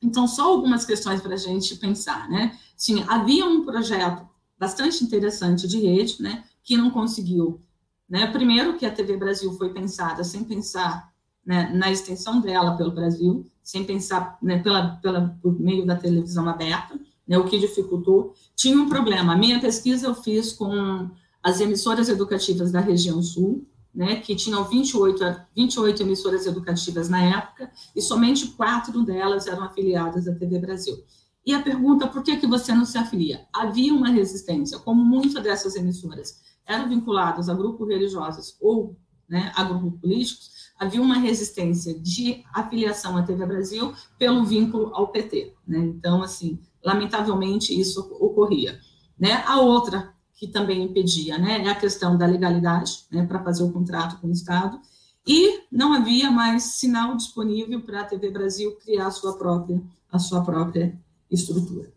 Então, 0.02 0.28
só 0.28 0.52
algumas 0.52 0.84
questões 0.84 1.20
para 1.20 1.34
a 1.34 1.38
gente 1.38 1.74
pensar, 1.76 2.28
né? 2.28 2.56
Sim, 2.76 3.04
havia 3.08 3.44
um 3.44 3.64
projeto 3.64 4.28
bastante 4.58 5.02
interessante 5.02 5.66
de 5.66 5.80
rede, 5.80 6.20
né, 6.20 6.44
que 6.62 6.76
não 6.76 6.90
conseguiu. 6.90 7.60
Né? 8.08 8.26
Primeiro 8.26 8.76
que 8.76 8.86
a 8.86 8.90
TV 8.90 9.16
Brasil 9.16 9.52
foi 9.52 9.72
pensada 9.72 10.24
sem 10.24 10.44
pensar 10.44 11.12
né, 11.44 11.70
na 11.72 11.90
extensão 11.90 12.40
dela 12.40 12.76
pelo 12.76 12.90
Brasil, 12.90 13.46
sem 13.62 13.84
pensar 13.84 14.38
né, 14.42 14.58
pela, 14.58 14.96
pela, 14.96 15.36
por 15.40 15.58
meio 15.58 15.86
da 15.86 15.96
televisão 15.96 16.48
aberta, 16.48 16.98
né, 17.26 17.38
o 17.38 17.44
que 17.44 17.58
dificultou. 17.58 18.34
Tinha 18.56 18.76
um 18.76 18.88
problema. 18.88 19.32
A 19.32 19.36
minha 19.36 19.60
pesquisa 19.60 20.06
eu 20.06 20.14
fiz 20.14 20.52
com 20.52 21.10
as 21.42 21.60
emissoras 21.60 22.08
educativas 22.08 22.72
da 22.72 22.80
região 22.80 23.22
sul, 23.22 23.66
né, 23.94 24.16
que 24.16 24.36
tinham 24.36 24.64
28, 24.64 25.24
28 25.54 26.02
emissoras 26.02 26.46
educativas 26.46 27.08
na 27.08 27.22
época, 27.22 27.70
e 27.94 28.00
somente 28.00 28.48
quatro 28.48 29.02
delas 29.02 29.46
eram 29.46 29.64
afiliadas 29.64 30.28
à 30.28 30.34
TV 30.34 30.58
Brasil. 30.58 30.96
E 31.44 31.54
a 31.54 31.62
pergunta, 31.62 32.06
por 32.06 32.22
que, 32.22 32.36
que 32.36 32.46
você 32.46 32.74
não 32.74 32.84
se 32.84 32.98
afilia? 32.98 33.46
Havia 33.52 33.94
uma 33.94 34.10
resistência, 34.10 34.78
como 34.78 35.04
muitas 35.04 35.42
dessas 35.42 35.76
emissoras 35.76 36.40
eram 36.66 36.88
vinculadas 36.88 37.48
a 37.48 37.54
grupos 37.54 37.88
religiosos 37.88 38.56
ou 38.60 38.94
né, 39.28 39.52
a 39.56 39.64
grupos 39.64 40.00
políticos, 40.00 40.50
havia 40.78 41.02
uma 41.02 41.18
resistência 41.18 41.98
de 41.98 42.44
afiliação 42.54 43.16
à 43.16 43.22
TV 43.22 43.44
Brasil 43.44 43.92
pelo 44.18 44.44
vínculo 44.44 44.94
ao 44.94 45.08
PT. 45.08 45.54
Né? 45.66 45.78
Então, 45.78 46.22
assim, 46.22 46.58
lamentavelmente 46.84 47.78
isso 47.78 48.00
ocorria. 48.20 48.78
Né? 49.18 49.42
A 49.46 49.60
outra 49.60 50.14
que 50.38 50.46
também 50.46 50.84
impedia, 50.84 51.36
né, 51.36 51.64
é 51.64 51.68
a 51.68 51.74
questão 51.74 52.16
da 52.16 52.24
legalidade, 52.24 53.04
né, 53.10 53.26
para 53.26 53.42
fazer 53.42 53.64
o 53.64 53.72
contrato 53.72 54.20
com 54.20 54.28
o 54.28 54.32
Estado, 54.32 54.80
e 55.26 55.64
não 55.70 55.92
havia 55.92 56.30
mais 56.30 56.62
sinal 56.62 57.16
disponível 57.16 57.80
para 57.82 58.02
a 58.02 58.04
TV 58.04 58.30
Brasil 58.30 58.76
criar 58.76 59.08
a 59.08 59.10
sua 59.10 59.36
própria, 59.36 59.82
a 60.10 60.18
sua 60.18 60.42
própria 60.42 60.96
estrutura. 61.28 61.92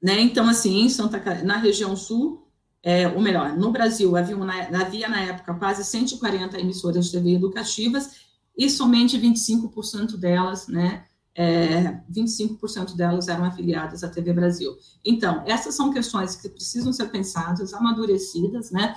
Né? 0.00 0.20
Então, 0.20 0.48
assim, 0.48 0.80
em 0.80 0.88
Santa 0.88 1.20
na 1.42 1.56
região 1.56 1.96
sul, 1.96 2.46
é, 2.82 3.08
ou 3.08 3.20
melhor, 3.20 3.56
no 3.56 3.72
Brasil 3.72 4.16
havia, 4.16 4.36
havia 4.80 5.08
na 5.08 5.20
época 5.20 5.54
quase 5.54 5.84
140 5.84 6.58
emissoras 6.60 7.06
de 7.06 7.12
TV 7.12 7.34
educativas 7.34 8.22
e 8.56 8.70
somente 8.70 9.18
25% 9.18 10.16
delas, 10.16 10.68
né, 10.68 11.04
é, 11.34 12.00
25% 12.10 12.94
delas 12.94 13.28
eram 13.28 13.44
afiliadas 13.44 14.04
à 14.04 14.08
TV 14.08 14.32
Brasil. 14.32 14.76
Então, 15.04 15.42
essas 15.46 15.74
são 15.74 15.92
questões 15.92 16.36
que 16.36 16.48
precisam 16.48 16.92
ser 16.92 17.10
pensadas, 17.10 17.72
amadurecidas, 17.72 18.70
né, 18.70 18.94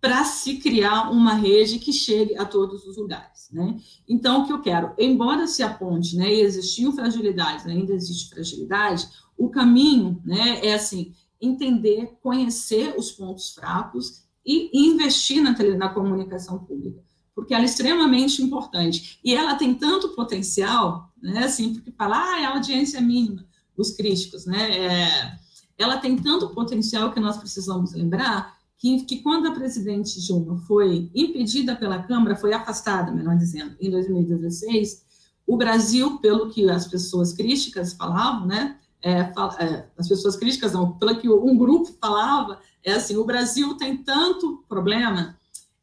para 0.00 0.24
se 0.24 0.58
criar 0.58 1.10
uma 1.10 1.34
rede 1.34 1.78
que 1.78 1.92
chegue 1.92 2.36
a 2.36 2.44
todos 2.44 2.86
os 2.86 2.96
lugares, 2.96 3.48
né? 3.50 3.76
Então, 4.08 4.42
o 4.42 4.46
que 4.46 4.52
eu 4.52 4.60
quero, 4.60 4.92
embora 4.96 5.46
se 5.48 5.62
aponte, 5.62 6.16
né, 6.16 6.32
e 6.32 6.40
existiam 6.40 6.92
fragilidades, 6.92 7.64
né, 7.64 7.72
ainda 7.72 7.92
existe 7.92 8.30
fragilidade, 8.30 9.08
o 9.36 9.48
caminho, 9.48 10.20
né, 10.24 10.64
é 10.64 10.74
assim, 10.74 11.12
entender, 11.40 12.16
conhecer 12.22 12.94
os 12.96 13.10
pontos 13.10 13.50
fracos 13.54 14.24
e 14.44 14.70
investir 14.88 15.42
na, 15.42 15.52
na 15.76 15.88
comunicação 15.88 16.58
pública, 16.58 17.02
porque 17.34 17.54
ela 17.54 17.64
é 17.64 17.66
extremamente 17.66 18.42
importante 18.42 19.18
e 19.22 19.34
ela 19.34 19.54
tem 19.54 19.74
tanto 19.74 20.10
potencial, 20.10 21.07
né, 21.22 21.44
assim, 21.44 21.74
porque 21.74 21.90
falar, 21.92 22.34
ah, 22.34 22.40
é 22.40 22.44
audiência 22.46 23.00
mínima, 23.00 23.44
os 23.76 23.92
críticos, 23.92 24.46
né, 24.46 24.70
é, 24.76 25.38
ela 25.78 25.98
tem 25.98 26.16
tanto 26.16 26.50
potencial 26.50 27.12
que 27.12 27.20
nós 27.20 27.36
precisamos 27.36 27.92
lembrar 27.92 28.56
que, 28.76 29.04
que 29.04 29.22
quando 29.22 29.48
a 29.48 29.52
presidente 29.52 30.20
Dilma 30.20 30.58
foi 30.66 31.10
impedida 31.14 31.74
pela 31.74 32.02
Câmara, 32.02 32.36
foi 32.36 32.52
afastada, 32.52 33.12
melhor 33.12 33.36
dizendo, 33.36 33.76
em 33.80 33.90
2016, 33.90 35.04
o 35.46 35.56
Brasil, 35.56 36.18
pelo 36.18 36.50
que 36.50 36.68
as 36.68 36.86
pessoas 36.86 37.32
críticas 37.32 37.92
falavam, 37.92 38.46
né, 38.46 38.76
é, 39.02 39.20
é, 39.20 39.86
as 39.96 40.08
pessoas 40.08 40.36
críticas 40.36 40.72
não, 40.72 40.92
pelo 40.92 41.18
que 41.18 41.28
um 41.28 41.56
grupo 41.56 41.92
falava, 42.00 42.60
é 42.84 42.92
assim, 42.92 43.16
o 43.16 43.24
Brasil 43.24 43.76
tem 43.76 43.96
tanto 43.96 44.64
problema, 44.68 45.36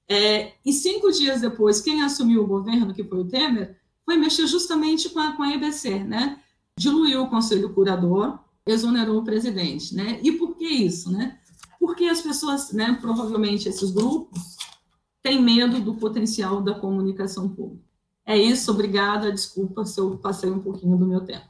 é, 0.08 0.54
e 0.66 0.72
cinco 0.72 1.12
dias 1.12 1.42
depois, 1.42 1.82
quem 1.82 2.04
assumiu 2.04 2.44
o 2.44 2.48
governo, 2.48 2.94
que 2.94 3.04
foi 3.04 3.20
o 3.20 3.26
Temer, 3.26 3.78
foi 4.06 4.18
mexer 4.18 4.48
justamente 4.48 5.10
com 5.10 5.20
a, 5.20 5.34
com 5.34 5.44
a 5.44 5.54
EBC, 5.54 6.04
né, 6.04 6.40
diluiu 6.78 7.24
o 7.24 7.30
conselho 7.30 7.74
curador, 7.74 8.40
exonerou 8.66 9.20
o 9.20 9.24
presidente, 9.24 9.96
né, 9.96 10.20
e 10.22 10.32
por 10.32 10.56
que 10.56 10.66
isso, 10.66 11.12
né, 11.12 11.40
porque 11.80 12.06
as 12.06 12.22
pessoas, 12.22 12.72
né, 12.72 12.98
provavelmente 13.02 13.68
esses 13.68 13.92
grupos, 13.92 14.58
têm 15.22 15.42
medo 15.42 15.82
do 15.82 15.96
potencial 15.96 16.62
da 16.62 16.76
comunicação 16.76 17.50
pública. 17.50 17.84
É 18.26 18.38
isso, 18.38 18.72
obrigada, 18.72 19.32
desculpa 19.32 19.86
se 19.86 20.00
eu 20.00 20.18
passei 20.18 20.50
um 20.50 20.60
pouquinho 20.60 20.98
do 20.98 21.06
meu 21.06 21.22
tempo. 21.22 21.46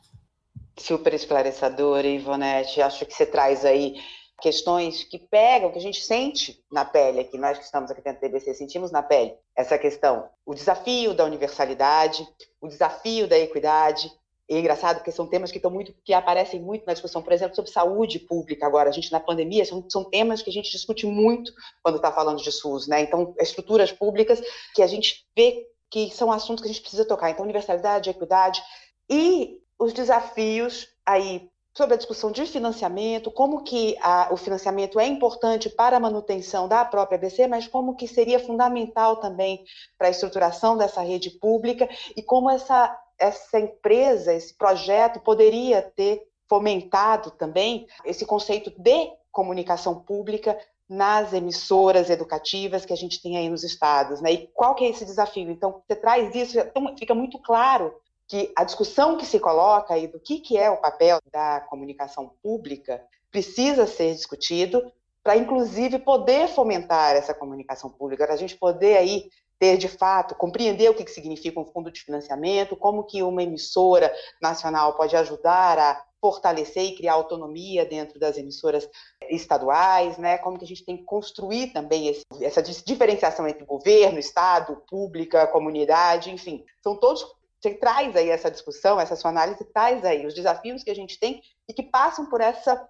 Super 0.77 1.13
esclarecedora, 1.13 2.05
Ivonete. 2.05 2.81
Acho 2.81 3.05
que 3.05 3.13
você 3.13 3.25
traz 3.25 3.63
aí 3.63 3.95
questões 4.41 5.03
que 5.03 5.17
pegam, 5.17 5.71
que 5.71 5.77
a 5.77 5.81
gente 5.81 6.01
sente 6.01 6.63
na 6.71 6.83
pele 6.83 7.19
aqui, 7.19 7.37
nós 7.37 7.57
que 7.57 7.63
estamos 7.63 7.89
aqui 7.89 8.01
dentro 8.01 8.19
do 8.19 8.21
TBC, 8.21 8.53
sentimos 8.53 8.91
na 8.91 9.01
pele 9.01 9.35
essa 9.55 9.77
questão, 9.77 10.29
o 10.45 10.53
desafio 10.53 11.13
da 11.13 11.23
universalidade, 11.23 12.27
o 12.59 12.67
desafio 12.67 13.27
da 13.27 13.37
equidade, 13.37 14.11
é 14.47 14.59
engraçado 14.59 14.97
porque 14.97 15.11
são 15.11 15.25
temas 15.25 15.51
que 15.51 15.57
estão 15.57 15.71
muito, 15.71 15.93
que 16.03 16.13
aparecem 16.13 16.61
muito 16.61 16.85
na 16.85 16.93
discussão, 16.93 17.21
por 17.21 17.33
exemplo, 17.33 17.55
sobre 17.55 17.71
saúde 17.71 18.19
pública 18.19 18.65
agora. 18.65 18.89
A 18.89 18.91
gente 18.91 19.11
na 19.11 19.19
pandemia 19.19 19.65
são, 19.65 19.83
são 19.89 20.03
temas 20.03 20.41
que 20.41 20.49
a 20.49 20.53
gente 20.53 20.69
discute 20.69 21.07
muito 21.07 21.51
quando 21.81 21.95
está 21.95 22.11
falando 22.11 22.41
de 22.41 22.51
SUS, 22.51 22.87
né? 22.87 23.01
Então, 23.01 23.33
estruturas 23.39 23.91
públicas 23.91 24.39
que 24.75 24.83
a 24.83 24.87
gente 24.87 25.25
vê 25.35 25.65
que 25.89 26.11
são 26.11 26.31
assuntos 26.31 26.61
que 26.61 26.69
a 26.69 26.71
gente 26.71 26.81
precisa 26.81 27.07
tocar. 27.07 27.31
Então, 27.31 27.43
universalidade, 27.43 28.09
equidade 28.09 28.61
e 29.09 29.59
os 29.79 29.93
desafios 29.93 30.87
aí 31.05 31.49
sobre 31.75 31.95
a 31.95 31.97
discussão 31.97 32.31
de 32.31 32.45
financiamento, 32.45 33.29
como 33.29 33.63
que 33.63 33.97
a, 34.01 34.29
o 34.31 34.38
financiamento 34.38 34.99
é 34.99 35.05
importante 35.05 35.69
para 35.69 35.97
a 35.97 35.99
manutenção 35.99 36.67
da 36.67 36.85
própria 36.85 37.17
ABC, 37.17 37.47
mas 37.47 37.67
como 37.67 37.95
que 37.95 38.07
seria 38.07 38.39
fundamental 38.39 39.17
também 39.17 39.63
para 39.97 40.07
a 40.07 40.11
estruturação 40.11 40.77
dessa 40.77 41.01
rede 41.01 41.31
pública 41.31 41.89
e 42.15 42.23
como 42.23 42.49
essa 42.49 42.97
essa 43.17 43.57
empresa, 43.57 44.33
esse 44.33 44.53
projeto 44.53 45.21
poderia 45.21 45.81
ter 45.81 46.21
fomentado 46.49 47.31
também 47.31 47.88
esse 48.03 48.25
conceito 48.25 48.69
de 48.77 49.09
comunicação 49.31 50.01
pública 50.01 50.57
nas 50.88 51.33
emissoras 51.33 52.09
educativas 52.09 52.85
que 52.85 52.93
a 52.93 52.97
gente 52.97 53.21
tem 53.21 53.38
aí 53.38 53.49
nos 53.49 53.63
estados, 53.63 54.21
né? 54.21 54.33
E 54.33 54.47
qual 54.53 54.75
que 54.75 54.85
é 54.85 54.89
esse 54.89 55.05
desafio? 55.05 55.49
Então, 55.49 55.81
você 55.88 55.95
traz 55.95 56.35
isso, 56.35 56.59
então 56.59 56.95
fica 56.97 57.15
muito 57.15 57.39
claro 57.39 57.93
que 58.27 58.51
a 58.55 58.63
discussão 58.63 59.17
que 59.17 59.25
se 59.25 59.39
coloca 59.39 59.93
aí 59.93 60.07
do 60.07 60.19
que, 60.19 60.39
que 60.39 60.57
é 60.57 60.69
o 60.69 60.77
papel 60.77 61.19
da 61.31 61.61
comunicação 61.61 62.31
pública 62.41 63.03
precisa 63.31 63.85
ser 63.85 64.13
discutido 64.13 64.91
para, 65.23 65.38
inclusive, 65.38 65.99
poder 65.99 66.47
fomentar 66.47 67.15
essa 67.15 67.33
comunicação 67.33 67.89
pública, 67.89 68.25
para 68.25 68.35
a 68.35 68.38
gente 68.38 68.55
poder 68.55 68.97
aí 68.97 69.29
ter, 69.57 69.77
de 69.77 69.88
fato, 69.88 70.35
compreender 70.35 70.89
o 70.89 70.93
que, 70.93 71.03
que 71.03 71.11
significa 71.11 71.59
um 71.59 71.65
fundo 71.65 71.91
de 71.91 72.01
financiamento, 72.01 72.75
como 72.75 73.03
que 73.05 73.23
uma 73.23 73.41
emissora 73.41 74.13
nacional 74.41 74.95
pode 74.95 75.15
ajudar 75.15 75.79
a 75.79 76.03
fortalecer 76.21 76.83
e 76.83 76.95
criar 76.95 77.13
autonomia 77.13 77.85
dentro 77.85 78.19
das 78.19 78.38
emissoras 78.38 78.88
estaduais, 79.29 80.17
né? 80.17 80.38
Como 80.38 80.57
que 80.57 80.65
a 80.65 80.67
gente 80.67 80.83
tem 80.83 80.97
que 80.97 81.03
construir 81.03 81.67
também 81.67 82.07
esse, 82.07 82.23
essa 82.41 82.61
diferenciação 82.61 83.47
entre 83.47 83.65
governo, 83.65 84.19
estado, 84.19 84.81
pública, 84.89 85.47
comunidade, 85.47 86.31
enfim, 86.31 86.63
são 86.83 86.95
todos 86.95 87.23
você 87.65 87.73
traz 87.73 88.15
aí 88.15 88.30
essa 88.30 88.51
discussão, 88.51 88.99
essa 88.99 89.15
sua 89.15 89.32
análise 89.32 89.63
traz 89.65 90.06
aí 90.06 90.25
os 90.25 90.36
desafios 90.36 90.84
que 90.84 90.91
a 90.91 90.95
gente 90.95 91.19
tem 91.19 91.41
e 91.67 91.73
que 91.73 91.82
passam 91.82 92.28
por 92.28 92.39
essa 92.39 92.88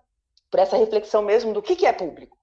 por 0.52 0.60
essa 0.60 0.78
reflexão 0.78 1.22
mesmo 1.22 1.54
do 1.54 1.62
que, 1.62 1.76
que 1.76 1.86
é 1.86 1.92
público. 1.92 2.38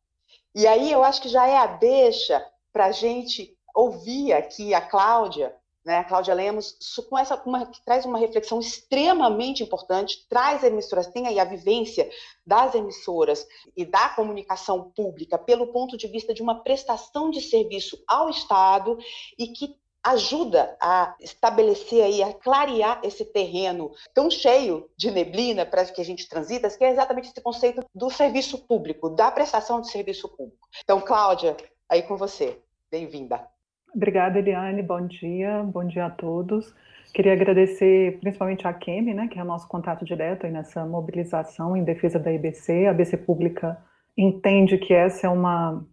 E 0.55 0.67
aí 0.67 0.91
eu 0.91 1.03
acho 1.03 1.23
que 1.23 1.29
já 1.29 1.47
é 1.47 1.57
a 1.57 1.67
deixa 1.67 2.45
para 2.73 2.87
a 2.87 2.93
gente 2.93 3.57
ouvir 3.75 4.33
aqui 4.33 4.75
a 4.75 4.81
Cláudia 4.81 5.55
né? 5.85 5.99
A 5.99 6.05
Cláudia 6.05 6.35
Lemos, 6.35 6.77
com 7.09 7.19
essa, 7.19 7.41
uma, 7.45 7.67
que 7.67 7.85
traz 7.85 8.05
uma 8.05 8.19
reflexão 8.19 8.61
extremamente 8.61 9.63
importante, 9.63 10.25
traz 10.29 10.63
emissoras, 10.63 11.09
tem 11.09 11.27
aí 11.27 11.41
a 11.41 11.45
vivência 11.45 12.09
das 12.47 12.75
emissoras 12.75 13.47
e 13.77 13.85
da 13.85 14.09
comunicação 14.11 14.93
pública 14.95 15.37
pelo 15.37 15.69
ponto 15.69 15.97
de 15.97 16.07
vista 16.07 16.33
de 16.33 16.43
uma 16.43 16.63
prestação 16.63 17.31
de 17.31 17.41
serviço 17.41 18.03
ao 18.07 18.29
Estado 18.29 18.97
e 19.37 19.49
que 19.49 19.77
ajuda 20.05 20.77
a 20.81 21.15
estabelecer 21.21 22.03
aí, 22.03 22.23
a 22.23 22.33
clarear 22.33 23.01
esse 23.05 23.25
terreno 23.25 23.93
tão 24.13 24.31
cheio 24.31 24.89
de 24.97 25.11
neblina 25.11 25.65
para 25.65 25.85
que 25.85 26.01
a 26.01 26.05
gente 26.05 26.29
transita, 26.29 26.69
que 26.71 26.85
é 26.85 26.91
exatamente 26.91 27.29
esse 27.29 27.41
conceito 27.41 27.85
do 27.95 28.11
serviço 28.11 28.67
público, 28.67 29.11
da 29.11 29.31
prestação 29.31 29.81
de 29.81 29.91
serviço 29.91 30.29
público. 30.29 30.69
Então, 30.83 31.01
Cláudia, 31.01 31.57
aí 31.89 32.03
com 32.03 32.17
você. 32.17 32.59
Bem-vinda. 32.91 33.47
Obrigada, 33.95 34.39
Eliane. 34.39 34.83
Bom 34.83 35.07
dia. 35.07 35.63
Bom 35.63 35.87
dia 35.87 36.07
a 36.07 36.11
todos. 36.11 36.75
Queria 37.13 37.35
agradecer 37.35 38.19
principalmente 38.21 38.67
a 38.67 38.73
Kemi, 38.73 39.13
né, 39.13 39.29
que 39.29 39.39
é 39.39 39.43
o 39.43 39.47
nosso 39.47 39.69
contato 39.69 40.05
direto 40.05 40.47
aí 40.47 40.53
nessa 40.53 40.85
mobilização 40.87 41.77
em 41.77 41.85
defesa 41.85 42.19
da 42.19 42.33
IBC. 42.33 42.87
A 42.87 42.93
IBC 42.93 43.19
Pública 43.19 43.79
entende 44.17 44.79
que 44.79 44.95
essa 44.95 45.27
é 45.27 45.31
uma, 45.31 45.87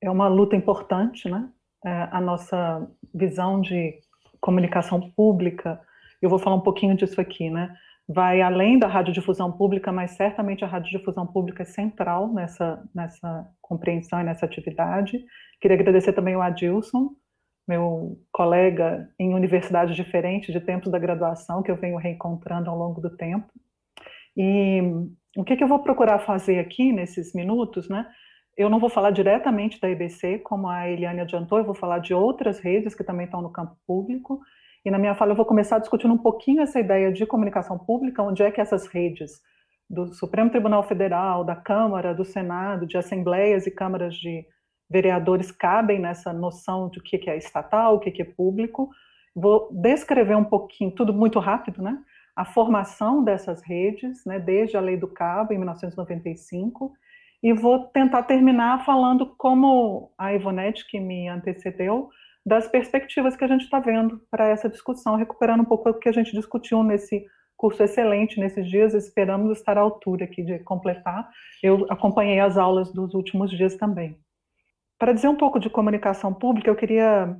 é 0.00 0.10
uma 0.10 0.28
luta 0.28 0.56
importante, 0.56 1.28
né? 1.28 1.48
É, 1.86 2.08
a 2.10 2.20
nossa 2.20 2.84
visão 3.14 3.60
de 3.60 3.94
comunicação 4.40 5.08
pública, 5.12 5.80
eu 6.20 6.28
vou 6.28 6.36
falar 6.36 6.56
um 6.56 6.60
pouquinho 6.60 6.96
disso 6.96 7.20
aqui, 7.20 7.48
né? 7.48 7.72
Vai 8.08 8.42
além 8.42 8.76
da 8.76 8.88
radiodifusão 8.88 9.52
pública, 9.52 9.92
mas 9.92 10.12
certamente 10.12 10.64
a 10.64 10.66
radiodifusão 10.66 11.24
pública 11.24 11.62
é 11.62 11.66
central 11.66 12.32
nessa, 12.32 12.82
nessa 12.92 13.48
compreensão 13.62 14.20
e 14.20 14.24
nessa 14.24 14.44
atividade. 14.46 15.24
Queria 15.60 15.76
agradecer 15.76 16.12
também 16.12 16.34
o 16.34 16.42
Adilson, 16.42 17.10
meu 17.68 18.18
colega 18.32 19.08
em 19.16 19.32
universidades 19.32 19.94
diferentes 19.94 20.52
de 20.52 20.60
tempos 20.60 20.90
da 20.90 20.98
graduação, 20.98 21.62
que 21.62 21.70
eu 21.70 21.76
venho 21.76 21.98
reencontrando 21.98 22.68
ao 22.68 22.76
longo 22.76 23.00
do 23.00 23.16
tempo. 23.16 23.46
E 24.36 24.82
o 25.36 25.44
que, 25.44 25.56
que 25.56 25.62
eu 25.62 25.68
vou 25.68 25.78
procurar 25.78 26.18
fazer 26.18 26.58
aqui 26.58 26.92
nesses 26.92 27.32
minutos, 27.32 27.88
né? 27.88 28.08
Eu 28.56 28.70
não 28.70 28.80
vou 28.80 28.88
falar 28.88 29.10
diretamente 29.10 29.78
da 29.78 29.90
IBC, 29.90 30.38
como 30.38 30.66
a 30.66 30.88
Eliane 30.88 31.20
adiantou, 31.20 31.58
eu 31.58 31.64
vou 31.64 31.74
falar 31.74 31.98
de 31.98 32.14
outras 32.14 32.58
redes 32.58 32.94
que 32.94 33.04
também 33.04 33.26
estão 33.26 33.42
no 33.42 33.50
campo 33.50 33.76
público. 33.86 34.40
E 34.82 34.90
na 34.90 34.98
minha 34.98 35.14
fala 35.14 35.32
eu 35.32 35.36
vou 35.36 35.44
começar 35.44 35.78
discutindo 35.78 36.14
um 36.14 36.18
pouquinho 36.18 36.62
essa 36.62 36.80
ideia 36.80 37.12
de 37.12 37.26
comunicação 37.26 37.78
pública, 37.78 38.22
onde 38.22 38.42
é 38.42 38.50
que 38.50 38.60
essas 38.60 38.86
redes 38.86 39.42
do 39.90 40.06
Supremo 40.14 40.48
Tribunal 40.48 40.82
Federal, 40.84 41.44
da 41.44 41.54
Câmara, 41.54 42.14
do 42.14 42.24
Senado, 42.24 42.86
de 42.86 42.96
assembleias 42.96 43.66
e 43.66 43.70
câmaras 43.70 44.14
de 44.14 44.46
vereadores 44.88 45.50
cabem 45.52 45.98
nessa 45.98 46.32
noção 46.32 46.88
de 46.88 46.98
o 46.98 47.02
que 47.02 47.28
é 47.28 47.36
estatal, 47.36 47.96
o 47.96 48.00
que 48.00 48.22
é 48.22 48.24
público. 48.24 48.88
Vou 49.34 49.68
descrever 49.70 50.34
um 50.34 50.44
pouquinho, 50.44 50.92
tudo 50.92 51.12
muito 51.12 51.38
rápido, 51.38 51.82
né? 51.82 51.98
A 52.34 52.44
formação 52.44 53.22
dessas 53.22 53.62
redes, 53.62 54.24
né, 54.24 54.38
desde 54.38 54.76
a 54.76 54.80
Lei 54.80 54.96
do 54.96 55.08
Cabo, 55.08 55.52
em 55.52 55.58
1995, 55.58 56.92
e 57.42 57.52
vou 57.52 57.86
tentar 57.88 58.22
terminar 58.24 58.84
falando 58.84 59.34
como 59.36 60.12
a 60.18 60.32
Ivonete, 60.32 60.86
que 60.86 60.98
me 60.98 61.28
antecedeu, 61.28 62.08
das 62.44 62.68
perspectivas 62.68 63.36
que 63.36 63.44
a 63.44 63.48
gente 63.48 63.62
está 63.62 63.80
vendo 63.80 64.20
para 64.30 64.48
essa 64.48 64.68
discussão, 64.68 65.16
recuperando 65.16 65.60
um 65.60 65.64
pouco 65.64 65.90
o 65.90 65.98
que 65.98 66.08
a 66.08 66.12
gente 66.12 66.32
discutiu 66.32 66.82
nesse 66.82 67.26
curso 67.56 67.82
excelente 67.82 68.38
nesses 68.38 68.68
dias, 68.68 68.94
esperamos 68.94 69.58
estar 69.58 69.78
à 69.78 69.80
altura 69.80 70.26
aqui 70.26 70.42
de 70.42 70.58
completar. 70.60 71.28
Eu 71.62 71.86
acompanhei 71.90 72.38
as 72.38 72.56
aulas 72.56 72.92
dos 72.92 73.14
últimos 73.14 73.50
dias 73.50 73.76
também. 73.76 74.18
Para 74.98 75.12
dizer 75.12 75.28
um 75.28 75.36
pouco 75.36 75.58
de 75.58 75.70
comunicação 75.70 76.32
pública, 76.32 76.70
eu 76.70 76.76
queria 76.76 77.36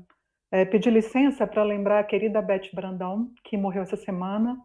é, 0.51 0.65
pedir 0.65 0.91
licença 0.91 1.47
para 1.47 1.63
lembrar 1.63 2.01
a 2.01 2.05
querida 2.05 2.43
Beth 2.43 2.71
Brandão, 2.75 3.31
que 3.45 3.57
morreu 3.57 3.83
essa 3.83 3.97
semana 3.97 4.57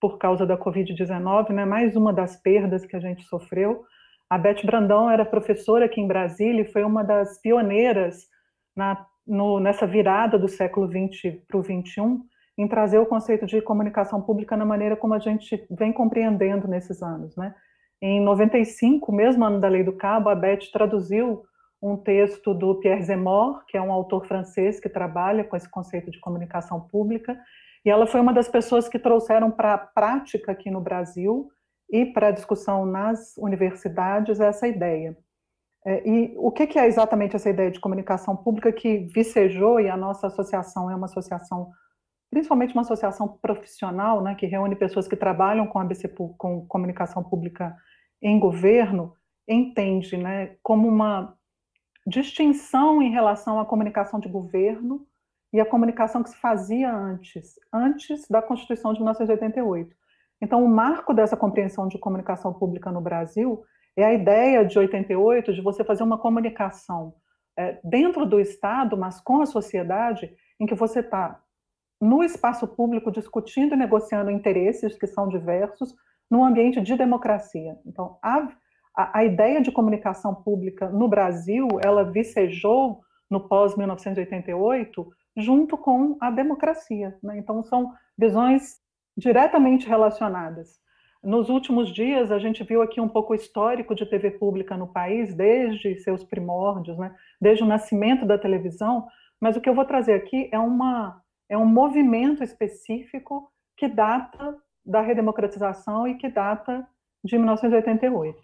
por 0.00 0.18
causa 0.18 0.44
da 0.44 0.58
Covid-19, 0.58 1.50
né? 1.50 1.64
mais 1.64 1.94
uma 1.94 2.12
das 2.12 2.36
perdas 2.36 2.84
que 2.84 2.96
a 2.96 3.00
gente 3.00 3.22
sofreu. 3.24 3.84
A 4.32 4.38
Beth 4.38 4.64
Brandão 4.64 5.10
era 5.10 5.26
professora 5.26 5.84
aqui 5.84 6.00
em 6.00 6.06
Brasília 6.06 6.62
e 6.62 6.72
foi 6.72 6.82
uma 6.84 7.04
das 7.04 7.38
pioneiras 7.42 8.28
na, 8.74 9.06
no, 9.26 9.60
nessa 9.60 9.86
virada 9.86 10.38
do 10.38 10.48
século 10.48 10.88
XX 10.88 11.36
para 11.46 11.58
o 11.58 11.62
XXI 11.62 12.18
em 12.56 12.66
trazer 12.66 12.96
o 12.96 13.04
conceito 13.04 13.44
de 13.44 13.60
comunicação 13.60 14.22
pública 14.22 14.56
na 14.56 14.64
maneira 14.64 14.96
como 14.96 15.12
a 15.12 15.18
gente 15.18 15.66
vem 15.70 15.92
compreendendo 15.92 16.66
nesses 16.66 17.02
anos. 17.02 17.36
Né? 17.36 17.54
Em 18.00 18.22
95, 18.22 19.12
mesmo 19.12 19.44
ano 19.44 19.60
da 19.60 19.68
Lei 19.68 19.84
do 19.84 19.92
Cabo, 19.92 20.30
a 20.30 20.34
Beth 20.34 20.70
traduziu 20.72 21.42
um 21.82 21.94
texto 21.94 22.54
do 22.54 22.76
Pierre 22.76 23.02
Zemmour, 23.02 23.62
que 23.68 23.76
é 23.76 23.82
um 23.82 23.92
autor 23.92 24.26
francês 24.26 24.80
que 24.80 24.88
trabalha 24.88 25.44
com 25.44 25.56
esse 25.56 25.70
conceito 25.70 26.10
de 26.10 26.18
comunicação 26.18 26.80
pública, 26.80 27.38
e 27.84 27.90
ela 27.90 28.06
foi 28.06 28.22
uma 28.22 28.32
das 28.32 28.48
pessoas 28.48 28.88
que 28.88 28.98
trouxeram 28.98 29.50
para 29.50 29.74
a 29.74 29.78
prática 29.78 30.52
aqui 30.52 30.70
no 30.70 30.80
Brasil 30.80 31.50
e 31.92 32.06
para 32.06 32.28
a 32.28 32.32
discussão 32.32 32.86
nas 32.86 33.36
universidades 33.36 34.40
essa 34.40 34.66
ideia. 34.66 35.14
É, 35.84 36.08
e 36.08 36.34
o 36.38 36.50
que, 36.50 36.78
é 36.78 36.86
exatamente 36.86 37.36
essa 37.36 37.50
ideia 37.50 37.70
de 37.70 37.80
comunicação 37.80 38.34
pública 38.34 38.72
que 38.72 39.00
vicejou, 39.14 39.78
e 39.78 39.90
a 39.90 39.96
nossa 39.96 40.28
associação 40.28 40.90
é 40.90 40.96
uma 40.96 41.06
associação, 41.06 41.70
principalmente 42.30 42.72
uma 42.72 42.82
associação 42.82 43.28
profissional, 43.28 44.22
né, 44.22 44.34
que 44.34 44.46
reúne 44.46 44.74
pessoas 44.74 45.06
que 45.06 45.16
trabalham 45.16 45.66
com, 45.66 45.78
ABC, 45.78 46.08
com 46.08 46.66
comunicação 46.66 47.22
pública 47.22 47.76
em 48.22 48.40
governo, 48.40 49.14
entende 49.46 50.16
né, 50.16 50.56
como 50.62 50.88
uma 50.88 51.36
distinção 52.06 53.02
em 53.02 53.10
relação 53.10 53.60
à 53.60 53.66
comunicação 53.66 54.18
de 54.18 54.28
governo 54.28 55.06
e 55.52 55.60
à 55.60 55.66
comunicação 55.66 56.22
que 56.22 56.30
se 56.30 56.36
fazia 56.36 56.94
antes, 56.94 57.56
antes 57.72 58.26
da 58.28 58.40
Constituição 58.40 58.92
de 58.92 59.00
1988. 59.00 59.94
Então, 60.42 60.64
o 60.64 60.68
marco 60.68 61.14
dessa 61.14 61.36
compreensão 61.36 61.86
de 61.86 61.98
comunicação 61.98 62.52
pública 62.52 62.90
no 62.90 63.00
Brasil 63.00 63.62
é 63.96 64.04
a 64.04 64.12
ideia 64.12 64.64
de 64.64 64.78
88 64.78 65.52
de 65.52 65.62
você 65.62 65.84
fazer 65.84 66.02
uma 66.02 66.18
comunicação 66.18 67.14
é, 67.56 67.78
dentro 67.84 68.26
do 68.26 68.40
Estado, 68.40 68.96
mas 68.96 69.20
com 69.20 69.40
a 69.40 69.46
sociedade, 69.46 70.34
em 70.58 70.66
que 70.66 70.74
você 70.74 71.00
está 71.00 71.40
no 72.00 72.22
espaço 72.24 72.66
público 72.66 73.12
discutindo 73.12 73.74
e 73.74 73.78
negociando 73.78 74.30
interesses 74.30 74.98
que 74.98 75.06
são 75.06 75.28
diversos, 75.28 75.94
num 76.28 76.44
ambiente 76.44 76.80
de 76.80 76.96
democracia. 76.96 77.78
Então, 77.86 78.18
a 78.22 78.48
a, 78.94 79.18
a 79.18 79.24
ideia 79.24 79.60
de 79.60 79.72
comunicação 79.72 80.34
pública 80.34 80.88
no 80.88 81.08
Brasil, 81.08 81.66
ela 81.82 82.04
vicejou 82.04 83.00
no 83.30 83.48
pós-1988 83.48 85.06
junto 85.36 85.78
com 85.78 86.16
a 86.20 86.30
democracia. 86.30 87.16
Né? 87.22 87.38
Então, 87.38 87.62
são 87.62 87.92
visões 88.18 88.80
diretamente 89.16 89.86
relacionadas. 89.86 90.80
Nos 91.22 91.48
últimos 91.48 91.92
dias, 91.92 92.32
a 92.32 92.38
gente 92.38 92.64
viu 92.64 92.82
aqui 92.82 93.00
um 93.00 93.08
pouco 93.08 93.32
o 93.32 93.36
histórico 93.36 93.94
de 93.94 94.04
TV 94.04 94.32
pública 94.32 94.76
no 94.76 94.88
país, 94.88 95.34
desde 95.34 95.96
seus 96.00 96.24
primórdios, 96.24 96.98
né? 96.98 97.14
desde 97.40 97.62
o 97.62 97.66
nascimento 97.66 98.26
da 98.26 98.36
televisão, 98.36 99.06
mas 99.40 99.56
o 99.56 99.60
que 99.60 99.68
eu 99.68 99.74
vou 99.74 99.84
trazer 99.84 100.14
aqui 100.14 100.48
é, 100.52 100.58
uma, 100.58 101.22
é 101.48 101.56
um 101.56 101.66
movimento 101.66 102.42
específico 102.42 103.52
que 103.76 103.86
data 103.86 104.56
da 104.84 105.00
redemocratização 105.00 106.08
e 106.08 106.16
que 106.16 106.28
data 106.28 106.86
de 107.24 107.38
1988. 107.38 108.38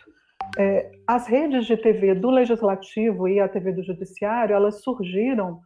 É, 0.57 0.93
as 1.07 1.27
redes 1.27 1.67
de 1.67 1.77
TV 1.77 2.15
do 2.15 2.31
Legislativo 2.31 3.29
e 3.29 3.41
a 3.41 3.49
TV 3.49 3.73
do 3.73 3.83
Judiciário, 3.83 4.55
elas 4.55 4.83
surgiram 4.83 5.61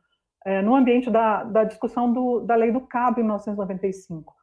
é, 0.45 0.63
no 0.63 0.75
ambiente 0.75 1.11
da, 1.11 1.45
da 1.45 1.65
discussão 1.65 2.13
do, 2.13 2.41
da 2.41 2.55
Lei 2.55 2.73
do 2.73 2.81
Cabo 2.81 3.21
em 3.21 3.23
1995. 3.23 4.35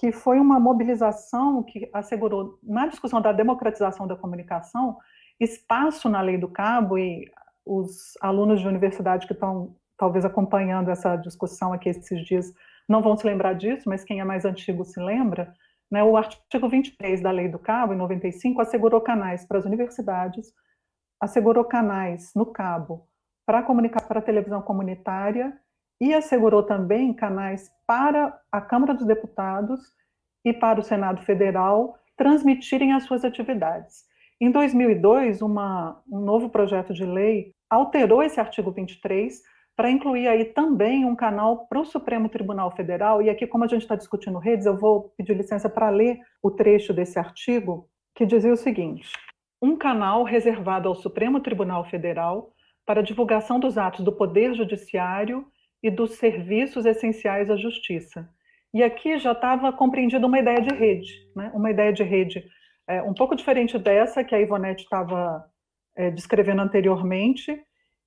Que 0.00 0.10
foi 0.10 0.40
uma 0.40 0.58
mobilização 0.58 1.62
que 1.62 1.90
assegurou, 1.92 2.58
na 2.62 2.86
discussão 2.86 3.20
da 3.20 3.32
democratização 3.32 4.06
da 4.06 4.16
comunicação, 4.16 4.96
espaço 5.38 6.08
na 6.08 6.22
lei 6.22 6.38
do 6.38 6.48
cabo, 6.48 6.96
e 6.96 7.30
os 7.66 8.16
alunos 8.22 8.60
de 8.60 8.66
universidade 8.66 9.26
que 9.26 9.34
estão 9.34 9.76
talvez 9.98 10.24
acompanhando 10.24 10.90
essa 10.90 11.16
discussão 11.16 11.74
aqui 11.74 11.90
esses 11.90 12.24
dias 12.24 12.50
não 12.88 13.02
vão 13.02 13.14
se 13.14 13.26
lembrar 13.26 13.52
disso, 13.52 13.90
mas 13.90 14.02
quem 14.02 14.20
é 14.20 14.24
mais 14.24 14.46
antigo 14.46 14.86
se 14.86 14.98
lembra, 14.98 15.52
né, 15.90 16.02
o 16.02 16.16
artigo 16.16 16.66
23 16.66 17.20
da 17.20 17.30
Lei 17.30 17.50
do 17.50 17.58
Cabo, 17.58 17.92
em 17.92 17.98
95, 17.98 18.62
assegurou 18.62 19.02
canais 19.02 19.44
para 19.44 19.58
as 19.58 19.66
universidades, 19.66 20.50
assegurou 21.20 21.62
canais 21.62 22.32
no 22.34 22.46
cabo 22.46 23.06
para 23.44 23.62
comunicar 23.62 24.08
para 24.08 24.20
a 24.20 24.22
televisão 24.22 24.62
comunitária 24.62 25.52
e 26.00 26.14
assegurou 26.14 26.62
também 26.62 27.12
canais 27.12 27.70
para 27.86 28.38
a 28.50 28.60
Câmara 28.60 28.94
dos 28.94 29.06
Deputados 29.06 29.80
e 30.44 30.52
para 30.52 30.80
o 30.80 30.82
Senado 30.82 31.22
Federal 31.22 31.96
transmitirem 32.16 32.92
as 32.92 33.04
suas 33.04 33.24
atividades. 33.24 34.04
Em 34.40 34.50
2002, 34.50 35.42
uma, 35.42 36.02
um 36.10 36.20
novo 36.20 36.48
projeto 36.48 36.94
de 36.94 37.04
lei 37.04 37.52
alterou 37.68 38.22
esse 38.22 38.40
artigo 38.40 38.70
23 38.70 39.42
para 39.76 39.90
incluir 39.90 40.28
aí 40.28 40.44
também 40.46 41.04
um 41.04 41.14
canal 41.14 41.66
para 41.66 41.80
o 41.80 41.84
Supremo 41.84 42.28
Tribunal 42.28 42.70
Federal. 42.74 43.22
E 43.22 43.30
aqui, 43.30 43.46
como 43.46 43.64
a 43.64 43.66
gente 43.66 43.82
está 43.82 43.96
discutindo 43.96 44.38
redes, 44.38 44.66
eu 44.66 44.78
vou 44.78 45.12
pedir 45.16 45.36
licença 45.36 45.68
para 45.68 45.90
ler 45.90 46.18
o 46.42 46.50
trecho 46.50 46.92
desse 46.92 47.18
artigo, 47.18 47.88
que 48.14 48.26
dizia 48.26 48.52
o 48.52 48.56
seguinte: 48.56 49.12
um 49.62 49.76
canal 49.76 50.24
reservado 50.24 50.88
ao 50.88 50.94
Supremo 50.94 51.40
Tribunal 51.40 51.84
Federal 51.84 52.52
para 52.86 53.02
divulgação 53.02 53.60
dos 53.60 53.78
atos 53.78 54.04
do 54.04 54.12
Poder 54.12 54.54
Judiciário 54.54 55.46
e 55.82 55.90
dos 55.90 56.16
serviços 56.16 56.84
essenciais 56.86 57.50
à 57.50 57.56
Justiça. 57.56 58.28
E 58.72 58.82
aqui 58.82 59.18
já 59.18 59.32
estava 59.32 59.72
compreendida 59.72 60.26
uma 60.26 60.38
ideia 60.38 60.60
de 60.60 60.74
rede, 60.74 61.12
né? 61.34 61.50
uma 61.54 61.70
ideia 61.70 61.92
de 61.92 62.02
rede 62.02 62.44
é, 62.88 63.02
um 63.02 63.14
pouco 63.14 63.36
diferente 63.36 63.78
dessa 63.78 64.24
que 64.24 64.34
a 64.34 64.40
Ivonete 64.40 64.82
estava 64.82 65.44
é, 65.96 66.10
descrevendo 66.10 66.62
anteriormente, 66.62 67.62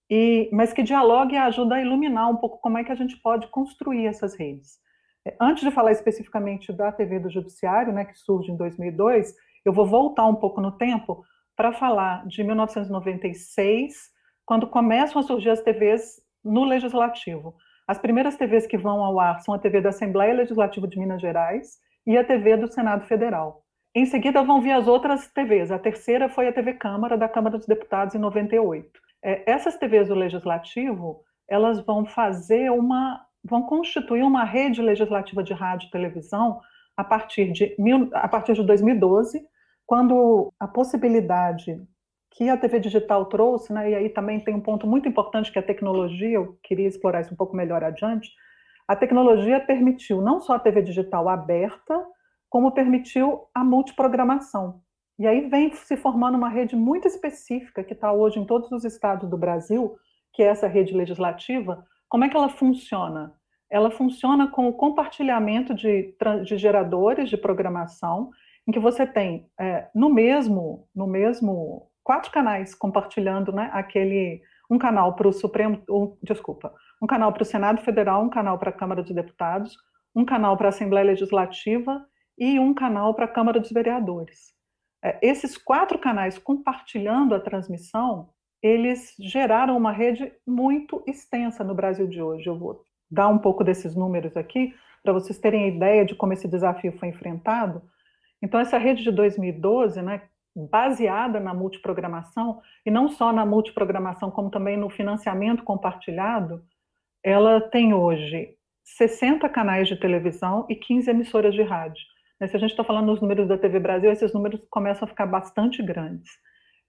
e, 0.09 0.49
mas 0.51 0.73
que 0.73 0.83
dialoga 0.83 1.33
e 1.33 1.37
ajuda 1.37 1.75
a 1.75 1.81
iluminar 1.81 2.29
um 2.29 2.35
pouco 2.35 2.59
como 2.59 2.77
é 2.77 2.83
que 2.83 2.91
a 2.91 2.95
gente 2.95 3.15
pode 3.17 3.47
construir 3.47 4.05
essas 4.05 4.37
redes. 4.37 4.77
É, 5.25 5.35
antes 5.39 5.63
de 5.63 5.71
falar 5.71 5.93
especificamente 5.93 6.73
da 6.73 6.91
TV 6.91 7.19
do 7.19 7.29
Judiciário, 7.29 7.93
né, 7.93 8.03
que 8.05 8.17
surge 8.17 8.51
em 8.51 8.57
2002, 8.57 9.33
eu 9.65 9.71
vou 9.71 9.85
voltar 9.85 10.27
um 10.27 10.35
pouco 10.35 10.59
no 10.59 10.73
tempo 10.73 11.23
para 11.55 11.71
falar 11.71 12.27
de 12.27 12.43
1996, 12.43 14.11
quando 14.45 14.67
começam 14.67 15.21
a 15.21 15.23
surgir 15.23 15.49
as 15.49 15.61
TVs 15.61 16.21
no 16.43 16.65
Legislativo. 16.65 17.55
As 17.87 17.97
primeiras 17.97 18.37
TVs 18.37 18.65
que 18.65 18.77
vão 18.77 19.03
ao 19.03 19.19
ar 19.19 19.41
são 19.41 19.53
a 19.53 19.59
TV 19.59 19.81
da 19.81 19.89
Assembleia 19.89 20.33
Legislativa 20.33 20.87
de 20.87 20.97
Minas 20.97 21.21
Gerais 21.21 21.79
e 22.07 22.17
a 22.17 22.23
TV 22.23 22.57
do 22.57 22.71
Senado 22.71 23.05
Federal. 23.05 23.61
Em 23.95 24.05
seguida 24.05 24.41
vão 24.43 24.61
vir 24.61 24.71
as 24.71 24.87
outras 24.87 25.27
TVs. 25.27 25.71
A 25.71 25.77
terceira 25.77 26.27
foi 26.27 26.47
a 26.47 26.53
TV 26.53 26.73
Câmara, 26.73 27.17
da 27.17 27.29
Câmara 27.29 27.57
dos 27.57 27.67
Deputados, 27.67 28.15
em 28.15 28.19
98. 28.19 28.89
É, 29.23 29.49
essas 29.49 29.77
TVs 29.77 30.07
do 30.07 30.15
Legislativo, 30.15 31.21
elas 31.47 31.79
vão 31.85 32.05
fazer 32.05 32.71
uma, 32.71 33.21
vão 33.43 33.63
constituir 33.63 34.23
uma 34.23 34.43
rede 34.43 34.81
legislativa 34.81 35.43
de 35.43 35.53
rádio 35.53 35.87
e 35.87 35.91
televisão 35.91 36.59
a 36.95 37.03
partir 37.03 37.51
de, 37.51 37.75
a 38.13 38.27
partir 38.27 38.53
de 38.53 38.63
2012, 38.63 39.45
quando 39.85 40.51
a 40.59 40.67
possibilidade 40.67 41.79
que 42.33 42.49
a 42.49 42.57
TV 42.57 42.79
digital 42.79 43.25
trouxe, 43.25 43.71
né, 43.71 43.91
e 43.91 43.95
aí 43.95 44.09
também 44.09 44.39
tem 44.39 44.55
um 44.55 44.59
ponto 44.59 44.87
muito 44.87 45.07
importante 45.07 45.51
que 45.51 45.59
a 45.59 45.63
tecnologia, 45.63 46.31
eu 46.31 46.57
queria 46.63 46.87
explorar 46.87 47.21
isso 47.21 47.33
um 47.33 47.37
pouco 47.37 47.55
melhor 47.55 47.83
adiante, 47.83 48.31
a 48.87 48.95
tecnologia 48.95 49.59
permitiu 49.59 50.19
não 50.19 50.41
só 50.41 50.55
a 50.55 50.59
TV 50.59 50.81
digital 50.81 51.29
aberta, 51.29 52.05
como 52.49 52.71
permitiu 52.71 53.43
a 53.53 53.63
multiprogramação. 53.63 54.81
E 55.17 55.27
aí 55.27 55.47
vem 55.47 55.71
se 55.73 55.95
formando 55.95 56.35
uma 56.35 56.49
rede 56.49 56.75
muito 56.75 57.07
específica 57.07 57.83
que 57.83 57.93
está 57.93 58.11
hoje 58.11 58.39
em 58.39 58.45
todos 58.45 58.71
os 58.71 58.83
estados 58.83 59.29
do 59.29 59.37
Brasil, 59.37 59.95
que 60.33 60.41
é 60.41 60.47
essa 60.47 60.67
rede 60.67 60.93
legislativa. 60.93 61.85
Como 62.09 62.25
é 62.25 62.29
que 62.29 62.35
ela 62.35 62.49
funciona? 62.49 63.33
Ela 63.69 63.91
funciona 63.91 64.47
com 64.47 64.67
o 64.67 64.73
compartilhamento 64.73 65.73
de, 65.73 66.15
de 66.43 66.57
geradores 66.57 67.29
de 67.29 67.37
programação 67.37 68.31
em 68.67 68.71
que 68.71 68.79
você 68.79 69.05
tem 69.05 69.47
é, 69.59 69.87
no 69.93 70.09
mesmo 70.09 70.87
no 70.95 71.05
mesmo 71.05 71.89
quatro 72.03 72.31
canais 72.31 72.75
compartilhando, 72.75 73.51
né, 73.51 73.69
aquele 73.73 74.41
um 74.69 74.77
canal 74.77 75.15
para 75.15 75.27
o 75.27 75.33
Supremo, 75.33 75.81
um, 75.89 76.17
desculpa, 76.23 76.73
um 77.01 77.07
canal 77.07 77.31
para 77.31 77.43
o 77.43 77.45
Senado 77.45 77.81
Federal, 77.81 78.23
um 78.23 78.29
canal 78.29 78.57
para 78.57 78.69
a 78.69 78.73
Câmara 78.73 79.03
dos 79.03 79.13
Deputados, 79.13 79.77
um 80.15 80.25
canal 80.25 80.57
para 80.57 80.67
a 80.67 80.69
Assembleia 80.69 81.05
Legislativa 81.05 82.05
e 82.37 82.59
um 82.59 82.73
canal 82.73 83.13
para 83.13 83.25
a 83.25 83.27
Câmara 83.27 83.59
dos 83.59 83.71
Vereadores. 83.71 84.53
É, 85.03 85.19
esses 85.21 85.57
quatro 85.57 85.99
canais 85.99 86.37
compartilhando 86.37 87.35
a 87.35 87.39
transmissão, 87.39 88.29
eles 88.61 89.13
geraram 89.19 89.75
uma 89.75 89.91
rede 89.91 90.31
muito 90.47 91.03
extensa 91.05 91.63
no 91.63 91.75
Brasil 91.75 92.07
de 92.07 92.21
hoje. 92.21 92.47
Eu 92.47 92.57
vou 92.57 92.83
dar 93.11 93.27
um 93.27 93.37
pouco 93.37 93.63
desses 93.63 93.95
números 93.95 94.37
aqui 94.37 94.73
para 95.03 95.11
vocês 95.11 95.37
terem 95.37 95.67
ideia 95.67 96.05
de 96.05 96.15
como 96.15 96.31
esse 96.31 96.47
desafio 96.47 96.97
foi 96.97 97.09
enfrentado. 97.09 97.81
Então, 98.41 98.59
essa 98.59 98.77
rede 98.77 99.03
de 99.03 99.11
2012, 99.11 100.01
né, 100.01 100.21
baseada 100.55 101.39
na 101.39 101.53
multiprogramação, 101.53 102.61
e 102.85 102.91
não 102.91 103.09
só 103.09 103.31
na 103.31 103.45
multiprogramação, 103.45 104.29
como 104.29 104.49
também 104.49 104.77
no 104.77 104.89
financiamento 104.89 105.63
compartilhado, 105.63 106.63
ela 107.23 107.61
tem 107.61 107.93
hoje 107.93 108.55
60 108.83 109.47
canais 109.49 109.87
de 109.87 109.95
televisão 109.95 110.65
e 110.69 110.75
15 110.75 111.09
emissoras 111.09 111.53
de 111.53 111.63
rádio. 111.63 112.03
Se 112.47 112.57
a 112.57 112.59
gente 112.59 112.71
está 112.71 112.83
falando 112.83 113.05
nos 113.05 113.21
números 113.21 113.47
da 113.47 113.57
TV 113.57 113.79
Brasil, 113.79 114.11
esses 114.11 114.33
números 114.33 114.61
começam 114.69 115.05
a 115.05 115.09
ficar 115.09 115.25
bastante 115.25 115.81
grandes. 115.81 116.29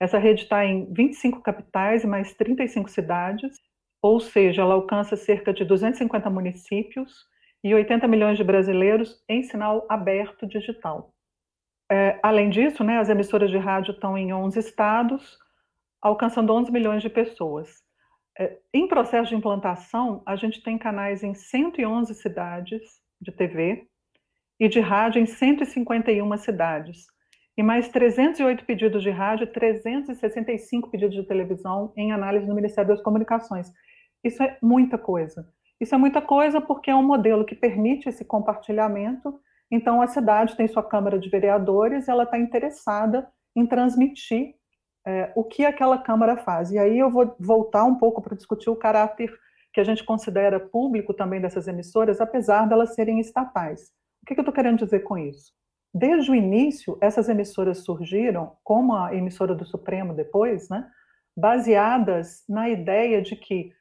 Essa 0.00 0.18
rede 0.18 0.42
está 0.42 0.64
em 0.64 0.92
25 0.92 1.40
capitais 1.40 2.02
e 2.02 2.06
mais 2.06 2.34
35 2.34 2.90
cidades, 2.90 3.56
ou 4.02 4.18
seja, 4.18 4.62
ela 4.62 4.74
alcança 4.74 5.14
cerca 5.14 5.52
de 5.52 5.64
250 5.64 6.28
municípios 6.28 7.24
e 7.62 7.72
80 7.72 8.08
milhões 8.08 8.36
de 8.36 8.44
brasileiros 8.44 9.22
em 9.28 9.44
sinal 9.44 9.86
aberto 9.88 10.46
digital. 10.46 11.13
É, 11.94 12.18
além 12.24 12.50
disso, 12.50 12.82
né, 12.82 12.98
as 12.98 13.08
emissoras 13.08 13.48
de 13.52 13.56
rádio 13.56 13.92
estão 13.92 14.18
em 14.18 14.32
11 14.32 14.58
estados, 14.58 15.38
alcançando 16.02 16.52
11 16.52 16.72
milhões 16.72 17.00
de 17.00 17.08
pessoas. 17.08 17.84
É, 18.36 18.58
em 18.72 18.88
processo 18.88 19.28
de 19.28 19.36
implantação, 19.36 20.20
a 20.26 20.34
gente 20.34 20.60
tem 20.60 20.76
canais 20.76 21.22
em 21.22 21.34
111 21.34 22.12
cidades 22.16 22.82
de 23.20 23.30
TV 23.30 23.86
e 24.58 24.68
de 24.68 24.80
rádio 24.80 25.22
em 25.22 25.26
151 25.26 26.36
cidades, 26.36 27.06
e 27.56 27.62
mais 27.62 27.88
308 27.90 28.64
pedidos 28.64 29.00
de 29.00 29.10
rádio 29.10 29.44
e 29.44 29.52
365 29.52 30.90
pedidos 30.90 31.14
de 31.14 31.22
televisão 31.22 31.92
em 31.96 32.10
análise 32.10 32.48
no 32.48 32.56
Ministério 32.56 32.88
das 32.88 33.02
Comunicações. 33.04 33.70
Isso 34.24 34.42
é 34.42 34.58
muita 34.60 34.98
coisa. 34.98 35.48
Isso 35.80 35.94
é 35.94 35.98
muita 35.98 36.20
coisa 36.20 36.60
porque 36.60 36.90
é 36.90 36.94
um 36.96 37.06
modelo 37.06 37.44
que 37.44 37.54
permite 37.54 38.08
esse 38.08 38.24
compartilhamento 38.24 39.40
então, 39.74 40.00
a 40.00 40.06
cidade 40.06 40.56
tem 40.56 40.68
sua 40.68 40.82
Câmara 40.82 41.18
de 41.18 41.28
Vereadores 41.28 42.06
e 42.06 42.10
ela 42.10 42.24
está 42.24 42.38
interessada 42.38 43.28
em 43.56 43.66
transmitir 43.66 44.54
é, 45.06 45.32
o 45.34 45.42
que 45.42 45.64
aquela 45.64 45.98
Câmara 45.98 46.36
faz. 46.36 46.70
E 46.70 46.78
aí 46.78 46.98
eu 46.98 47.10
vou 47.10 47.34
voltar 47.40 47.84
um 47.84 47.96
pouco 47.96 48.22
para 48.22 48.36
discutir 48.36 48.70
o 48.70 48.76
caráter 48.76 49.32
que 49.72 49.80
a 49.80 49.84
gente 49.84 50.04
considera 50.04 50.60
público 50.60 51.12
também 51.12 51.40
dessas 51.40 51.66
emissoras, 51.66 52.20
apesar 52.20 52.68
delas 52.68 52.94
serem 52.94 53.18
estatais. 53.18 53.90
O 54.22 54.26
que, 54.26 54.34
que 54.34 54.40
eu 54.40 54.42
estou 54.42 54.54
querendo 54.54 54.78
dizer 54.78 55.00
com 55.00 55.18
isso? 55.18 55.52
Desde 55.92 56.30
o 56.30 56.34
início, 56.34 56.96
essas 57.00 57.28
emissoras 57.28 57.78
surgiram, 57.78 58.56
como 58.62 58.94
a 58.94 59.14
emissora 59.14 59.54
do 59.54 59.64
Supremo 59.64 60.14
depois, 60.14 60.68
né, 60.68 60.88
baseadas 61.36 62.44
na 62.48 62.68
ideia 62.68 63.20
de 63.20 63.34
que 63.34 63.72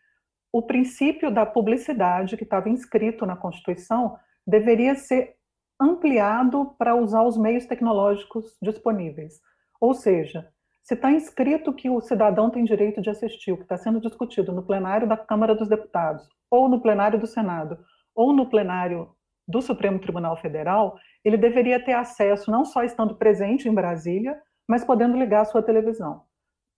o 0.51 0.61
princípio 0.61 1.31
da 1.31 1.45
publicidade 1.45 2.35
que 2.35 2.43
estava 2.43 2.69
inscrito 2.69 3.25
na 3.25 3.35
Constituição 3.35 4.17
deveria 4.45 4.95
ser 4.95 5.35
ampliado 5.79 6.73
para 6.77 6.95
usar 6.95 7.23
os 7.23 7.37
meios 7.37 7.65
tecnológicos 7.65 8.57
disponíveis. 8.61 9.41
Ou 9.79 9.93
seja, 9.93 10.47
se 10.83 10.93
está 10.93 11.11
inscrito 11.11 11.73
que 11.73 11.89
o 11.89 12.01
cidadão 12.01 12.49
tem 12.49 12.63
direito 12.63 13.01
de 13.01 13.09
assistir 13.09 13.51
o 13.51 13.57
que 13.57 13.63
está 13.63 13.77
sendo 13.77 14.01
discutido 14.01 14.51
no 14.51 14.63
plenário 14.63 15.07
da 15.07 15.15
Câmara 15.15 15.55
dos 15.55 15.69
Deputados, 15.69 16.27
ou 16.51 16.67
no 16.67 16.81
plenário 16.81 17.19
do 17.19 17.27
Senado, 17.27 17.79
ou 18.13 18.33
no 18.33 18.49
plenário 18.49 19.09
do 19.47 19.61
Supremo 19.61 19.99
Tribunal 19.99 20.37
Federal, 20.37 20.97
ele 21.23 21.37
deveria 21.37 21.83
ter 21.83 21.93
acesso 21.93 22.51
não 22.51 22.65
só 22.65 22.83
estando 22.83 23.15
presente 23.15 23.67
em 23.67 23.73
Brasília, 23.73 24.39
mas 24.67 24.83
podendo 24.83 25.17
ligar 25.17 25.41
a 25.41 25.45
sua 25.45 25.63
televisão. 25.63 26.23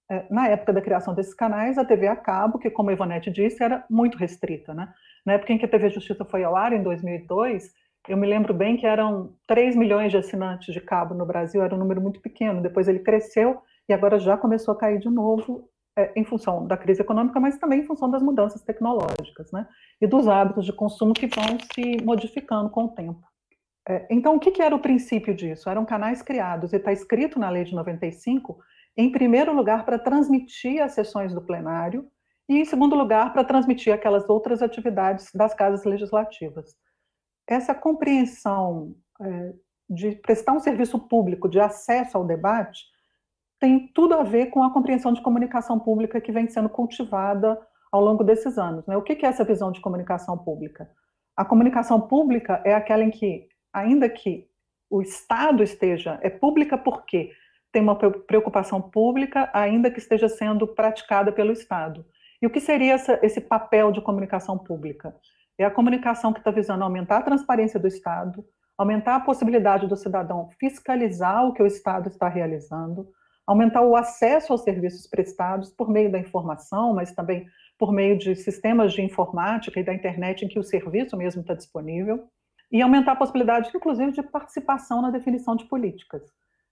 É, 0.10 0.26
na 0.30 0.48
época 0.48 0.72
da 0.72 0.82
criação 0.82 1.16
desses 1.16 1.34
canais, 1.34 1.78
a 1.78 1.86
TV 1.86 2.08
a 2.08 2.16
cabo, 2.16 2.60
que 2.60 2.70
como 2.70 2.90
a 2.90 2.94
Ivonete 2.94 3.32
disse, 3.32 3.64
era 3.64 3.84
muito 3.90 4.18
restrita. 4.18 4.74
Né? 4.74 4.92
Na 5.26 5.34
época 5.34 5.54
em 5.54 5.58
que 5.58 5.66
a 5.66 5.68
TV 5.70 5.90
Justiça 5.90 6.24
foi 6.26 6.44
ao 6.44 6.56
ar, 6.56 6.74
em 6.74 6.84
2002, 6.84 7.72
eu 8.08 8.18
me 8.18 8.28
lembro 8.28 8.54
bem 8.54 8.78
que 8.78 8.86
eram 8.86 9.34
3 9.48 9.76
milhões 9.76 10.12
de 10.12 10.18
assinantes 10.18 10.74
de 10.74 10.82
cabo 10.82 11.14
no 11.14 11.26
Brasil, 11.26 11.64
era 11.64 11.74
um 11.74 11.80
número 11.80 12.02
muito 12.02 12.22
pequeno. 12.22 12.62
Depois 12.62 12.88
ele 12.88 13.00
cresceu 13.00 13.62
e 13.88 13.94
agora 13.94 14.20
já 14.20 14.38
começou 14.38 14.74
a 14.74 14.78
cair 14.78 15.00
de 15.00 15.10
novo 15.10 15.70
é, 15.98 16.12
em 16.16 16.24
função 16.24 16.68
da 16.68 16.78
crise 16.78 17.02
econômica, 17.02 17.40
mas 17.40 17.58
também 17.58 17.80
em 17.80 17.86
função 17.86 18.10
das 18.10 18.22
mudanças 18.22 18.62
tecnológicas, 18.62 19.52
né? 19.52 19.68
E 20.02 20.06
dos 20.06 20.28
hábitos 20.28 20.66
de 20.66 20.74
consumo 20.74 21.14
que 21.14 21.28
vão 21.28 21.58
se 21.74 22.04
modificando 22.04 22.70
com 22.70 22.86
o 22.86 22.90
tempo. 22.90 23.22
É, 23.88 24.06
então, 24.10 24.36
o 24.36 24.40
que, 24.40 24.52
que 24.52 24.62
era 24.62 24.76
o 24.76 24.80
princípio 24.80 25.34
disso? 25.34 25.70
Eram 25.70 25.86
canais 25.86 26.22
criados, 26.22 26.74
e 26.74 26.78
está 26.78 26.92
escrito 26.92 27.40
na 27.40 27.50
lei 27.50 27.64
de 27.64 27.74
95, 27.74 28.58
em 28.98 29.12
primeiro 29.12 29.54
lugar, 29.54 29.86
para 29.86 30.00
transmitir 30.00 30.82
as 30.82 30.94
sessões 30.94 31.34
do 31.34 31.42
plenário, 31.42 32.08
e 32.50 32.60
em 32.60 32.66
segundo 32.66 32.96
lugar, 32.96 33.32
para 33.32 33.44
transmitir 33.44 33.94
aquelas 33.94 34.28
outras 34.30 34.62
atividades 34.62 35.32
das 35.34 35.54
casas 35.54 35.86
legislativas. 35.86 36.76
Essa 37.48 37.76
compreensão 37.76 38.96
é, 39.22 39.54
de 39.90 40.12
prestar 40.16 40.54
um 40.54 40.60
serviço 40.60 41.00
público, 41.00 41.48
de 41.48 41.60
acesso 41.60 42.18
ao 42.18 42.26
debate, 42.26 42.84
tem 43.60 43.88
tudo 43.94 44.16
a 44.16 44.24
ver 44.24 44.48
com 44.48 44.64
a 44.64 44.74
compreensão 44.74 45.14
de 45.14 45.22
comunicação 45.22 45.80
pública 45.80 46.20
que 46.20 46.32
vem 46.32 46.48
sendo 46.48 46.70
cultivada 46.70 47.60
ao 47.92 48.02
longo 48.02 48.24
desses 48.24 48.58
anos. 48.58 48.86
Né? 48.86 48.98
O 48.98 49.02
que 49.02 49.26
é 49.26 49.30
essa 49.30 49.44
visão 49.44 49.72
de 49.72 49.80
comunicação 49.80 50.38
pública? 50.38 50.90
A 51.36 51.46
comunicação 51.46 52.02
pública 52.02 52.62
é 52.66 52.74
aquela 52.74 53.04
em 53.04 53.12
que, 53.12 53.48
ainda 53.74 54.10
que 54.10 54.48
o 54.90 55.02
Estado 55.02 55.64
esteja, 55.64 56.20
é 56.22 56.30
pública 56.30 56.78
porque 56.78 57.32
tem 57.72 57.82
uma 57.82 57.96
preocupação 57.96 58.82
pública, 58.82 59.50
ainda 59.54 59.92
que 59.92 60.00
esteja 60.00 60.30
sendo 60.30 60.66
praticada 60.66 61.32
pelo 61.32 61.52
Estado. 61.52 62.06
E 62.42 62.48
o 62.48 62.50
que 62.50 62.62
seria 62.62 62.94
essa, 62.94 63.20
esse 63.22 63.42
papel 63.42 63.92
de 63.92 64.02
comunicação 64.02 64.58
pública? 64.58 65.14
É 65.58 65.64
a 65.64 65.72
comunicação 65.72 66.34
que 66.34 66.40
está 66.40 66.52
visando 66.52 66.84
aumentar 66.84 67.18
a 67.18 67.24
transparência 67.24 67.80
do 67.80 67.88
Estado, 67.88 68.46
aumentar 68.78 69.16
a 69.16 69.20
possibilidade 69.22 69.88
do 69.88 69.96
cidadão 69.96 70.50
fiscalizar 70.60 71.46
o 71.46 71.54
que 71.54 71.64
o 71.64 71.68
Estado 71.68 72.10
está 72.10 72.28
realizando, 72.28 73.08
aumentar 73.48 73.82
o 73.82 73.96
acesso 73.96 74.52
aos 74.52 74.64
serviços 74.64 75.08
prestados 75.08 75.72
por 75.72 75.90
meio 75.90 76.12
da 76.12 76.20
informação, 76.20 76.94
mas 76.94 77.14
também 77.14 77.46
por 77.78 77.92
meio 77.92 78.18
de 78.18 78.36
sistemas 78.36 78.94
de 78.94 79.02
informática 79.02 79.80
e 79.80 79.84
da 79.84 79.94
internet 79.94 80.44
em 80.44 80.48
que 80.48 80.60
o 80.60 80.64
serviço 80.64 81.16
mesmo 81.16 81.42
está 81.42 81.54
disponível, 81.54 82.28
e 82.72 82.82
aumentar 82.82 83.14
a 83.14 83.16
possibilidade, 83.16 83.70
inclusive, 83.74 84.12
de 84.12 84.24
participação 84.24 85.02
na 85.02 85.12
definição 85.12 85.56
de 85.56 85.66
políticas. 85.66 86.24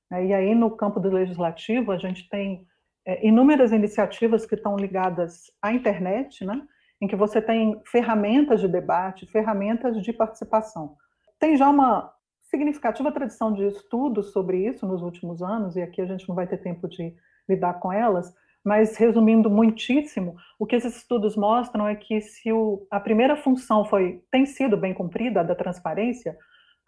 Né? 0.10 0.26
E 0.28 0.34
aí, 0.34 0.56
no 0.56 0.72
campo 0.72 1.00
do 1.00 1.10
legislativo, 1.10 1.92
a 1.92 1.98
gente 1.98 2.28
tem 2.30 2.66
é, 3.06 3.26
inúmeras 3.26 3.72
iniciativas 3.72 4.46
que 4.46 4.56
estão 4.56 4.76
ligadas 4.76 5.52
à 5.62 5.72
internet, 5.72 6.44
né? 6.46 6.62
Em 7.04 7.08
que 7.08 7.18
você 7.18 7.42
tem 7.42 7.82
ferramentas 7.84 8.62
de 8.62 8.68
debate, 8.68 9.26
ferramentas 9.26 10.02
de 10.02 10.14
participação. 10.14 10.96
Tem 11.38 11.58
já 11.58 11.70
uma 11.70 12.14
significativa 12.44 13.12
tradição 13.12 13.52
de 13.52 13.68
estudos 13.68 14.32
sobre 14.32 14.66
isso 14.66 14.88
nos 14.88 15.02
últimos 15.02 15.44
anos, 15.44 15.76
e 15.76 15.82
aqui 15.82 16.02
a 16.02 16.06
gente 16.06 16.28
não 16.30 16.34
vai 16.34 16.48
ter 16.48 16.60
tempo 16.60 16.88
de 16.88 17.14
lidar 17.50 17.74
com 17.82 17.92
elas, 17.92 18.34
mas 18.64 18.96
resumindo 18.96 19.50
muitíssimo, 19.50 20.38
o 20.58 20.66
que 20.66 20.78
esses 20.78 20.96
estudos 20.96 21.36
mostram 21.36 21.86
é 21.86 21.94
que 21.94 22.22
se 22.22 22.54
o, 22.54 22.88
a 22.90 23.02
primeira 23.02 23.36
função 23.36 23.84
foi 23.84 24.24
tem 24.32 24.46
sido 24.46 24.78
bem 24.78 24.94
cumprida, 24.94 25.42
a 25.42 25.44
da 25.44 25.56
transparência, 25.56 26.38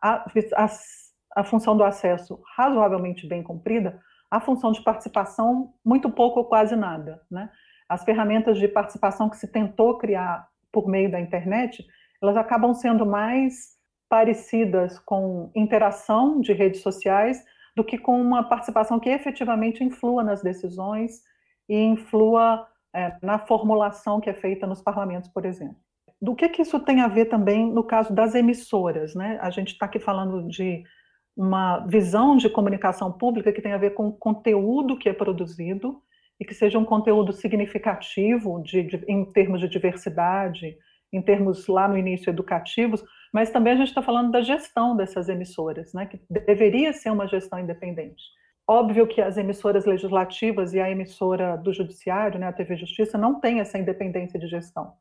a, 0.01 0.25
a, 0.55 0.67
a 1.35 1.43
função 1.43 1.75
do 1.75 1.83
acesso 1.83 2.41
razoavelmente 2.55 3.27
bem 3.27 3.43
cumprida, 3.43 3.99
a 4.31 4.39
função 4.39 4.71
de 4.71 4.81
participação 4.81 5.73
muito 5.83 6.09
pouco 6.09 6.39
ou 6.39 6.45
quase 6.45 6.73
nada, 6.73 7.21
né? 7.29 7.49
As 7.87 8.03
ferramentas 8.03 8.57
de 8.57 8.67
participação 8.67 9.29
que 9.29 9.37
se 9.37 9.47
tentou 9.47 9.97
criar 9.97 10.47
por 10.71 10.87
meio 10.87 11.09
da 11.09 11.19
internet, 11.19 11.85
elas 12.21 12.35
acabam 12.35 12.73
sendo 12.73 13.05
mais 13.05 13.75
parecidas 14.09 14.99
com 14.99 15.51
interação 15.55 16.39
de 16.39 16.53
redes 16.53 16.81
sociais 16.81 17.43
do 17.75 17.83
que 17.83 17.97
com 17.97 18.19
uma 18.21 18.43
participação 18.43 18.99
que 18.99 19.09
efetivamente 19.09 19.83
influa 19.83 20.23
nas 20.23 20.41
decisões 20.41 21.21
e 21.67 21.77
influa 21.77 22.67
é, 22.93 23.17
na 23.21 23.37
formulação 23.37 24.21
que 24.21 24.29
é 24.29 24.33
feita 24.33 24.65
nos 24.65 24.81
parlamentos, 24.81 25.29
por 25.29 25.45
exemplo. 25.45 25.75
Do 26.21 26.33
que, 26.33 26.47
que 26.47 26.61
isso 26.61 26.79
tem 26.79 27.01
a 27.01 27.07
ver 27.07 27.25
também 27.25 27.69
no 27.69 27.83
caso 27.83 28.13
das 28.13 28.33
emissoras? 28.33 29.13
Né? 29.13 29.37
A 29.41 29.49
gente 29.49 29.73
está 29.73 29.85
aqui 29.85 29.99
falando 29.99 30.47
de 30.47 30.83
uma 31.35 31.79
visão 31.85 32.37
de 32.37 32.49
comunicação 32.49 33.11
pública 33.11 33.51
que 33.51 33.61
tem 33.61 33.73
a 33.73 33.77
ver 33.77 33.93
com 33.93 34.07
o 34.07 34.13
conteúdo 34.13 34.97
que 34.97 35.09
é 35.09 35.13
produzido 35.13 36.01
e 36.39 36.45
que 36.45 36.53
seja 36.53 36.77
um 36.77 36.85
conteúdo 36.85 37.31
significativo 37.31 38.61
de, 38.61 38.83
de, 38.83 39.05
em 39.07 39.25
termos 39.25 39.59
de 39.59 39.69
diversidade, 39.69 40.77
em 41.11 41.21
termos 41.21 41.67
lá 41.67 41.87
no 41.87 41.97
início 41.97 42.29
educativos, 42.29 43.03
mas 43.33 43.49
também 43.49 43.73
a 43.73 43.75
gente 43.77 43.87
está 43.87 44.01
falando 44.01 44.31
da 44.31 44.41
gestão 44.41 44.95
dessas 44.95 45.29
emissoras, 45.29 45.93
né, 45.93 46.05
que 46.05 46.19
deveria 46.29 46.91
ser 46.93 47.09
uma 47.09 47.27
gestão 47.27 47.59
independente. 47.59 48.23
Óbvio 48.67 49.07
que 49.07 49.21
as 49.21 49.37
emissoras 49.37 49.85
legislativas 49.85 50.73
e 50.73 50.79
a 50.79 50.89
emissora 50.89 51.55
do 51.55 51.71
judiciário, 51.71 52.39
né, 52.39 52.47
a 52.47 52.53
TV 52.53 52.75
Justiça, 52.75 53.17
não 53.17 53.39
tem 53.39 53.59
essa 53.59 53.77
independência 53.77 54.39
de 54.39 54.47
gestão. 54.47 54.93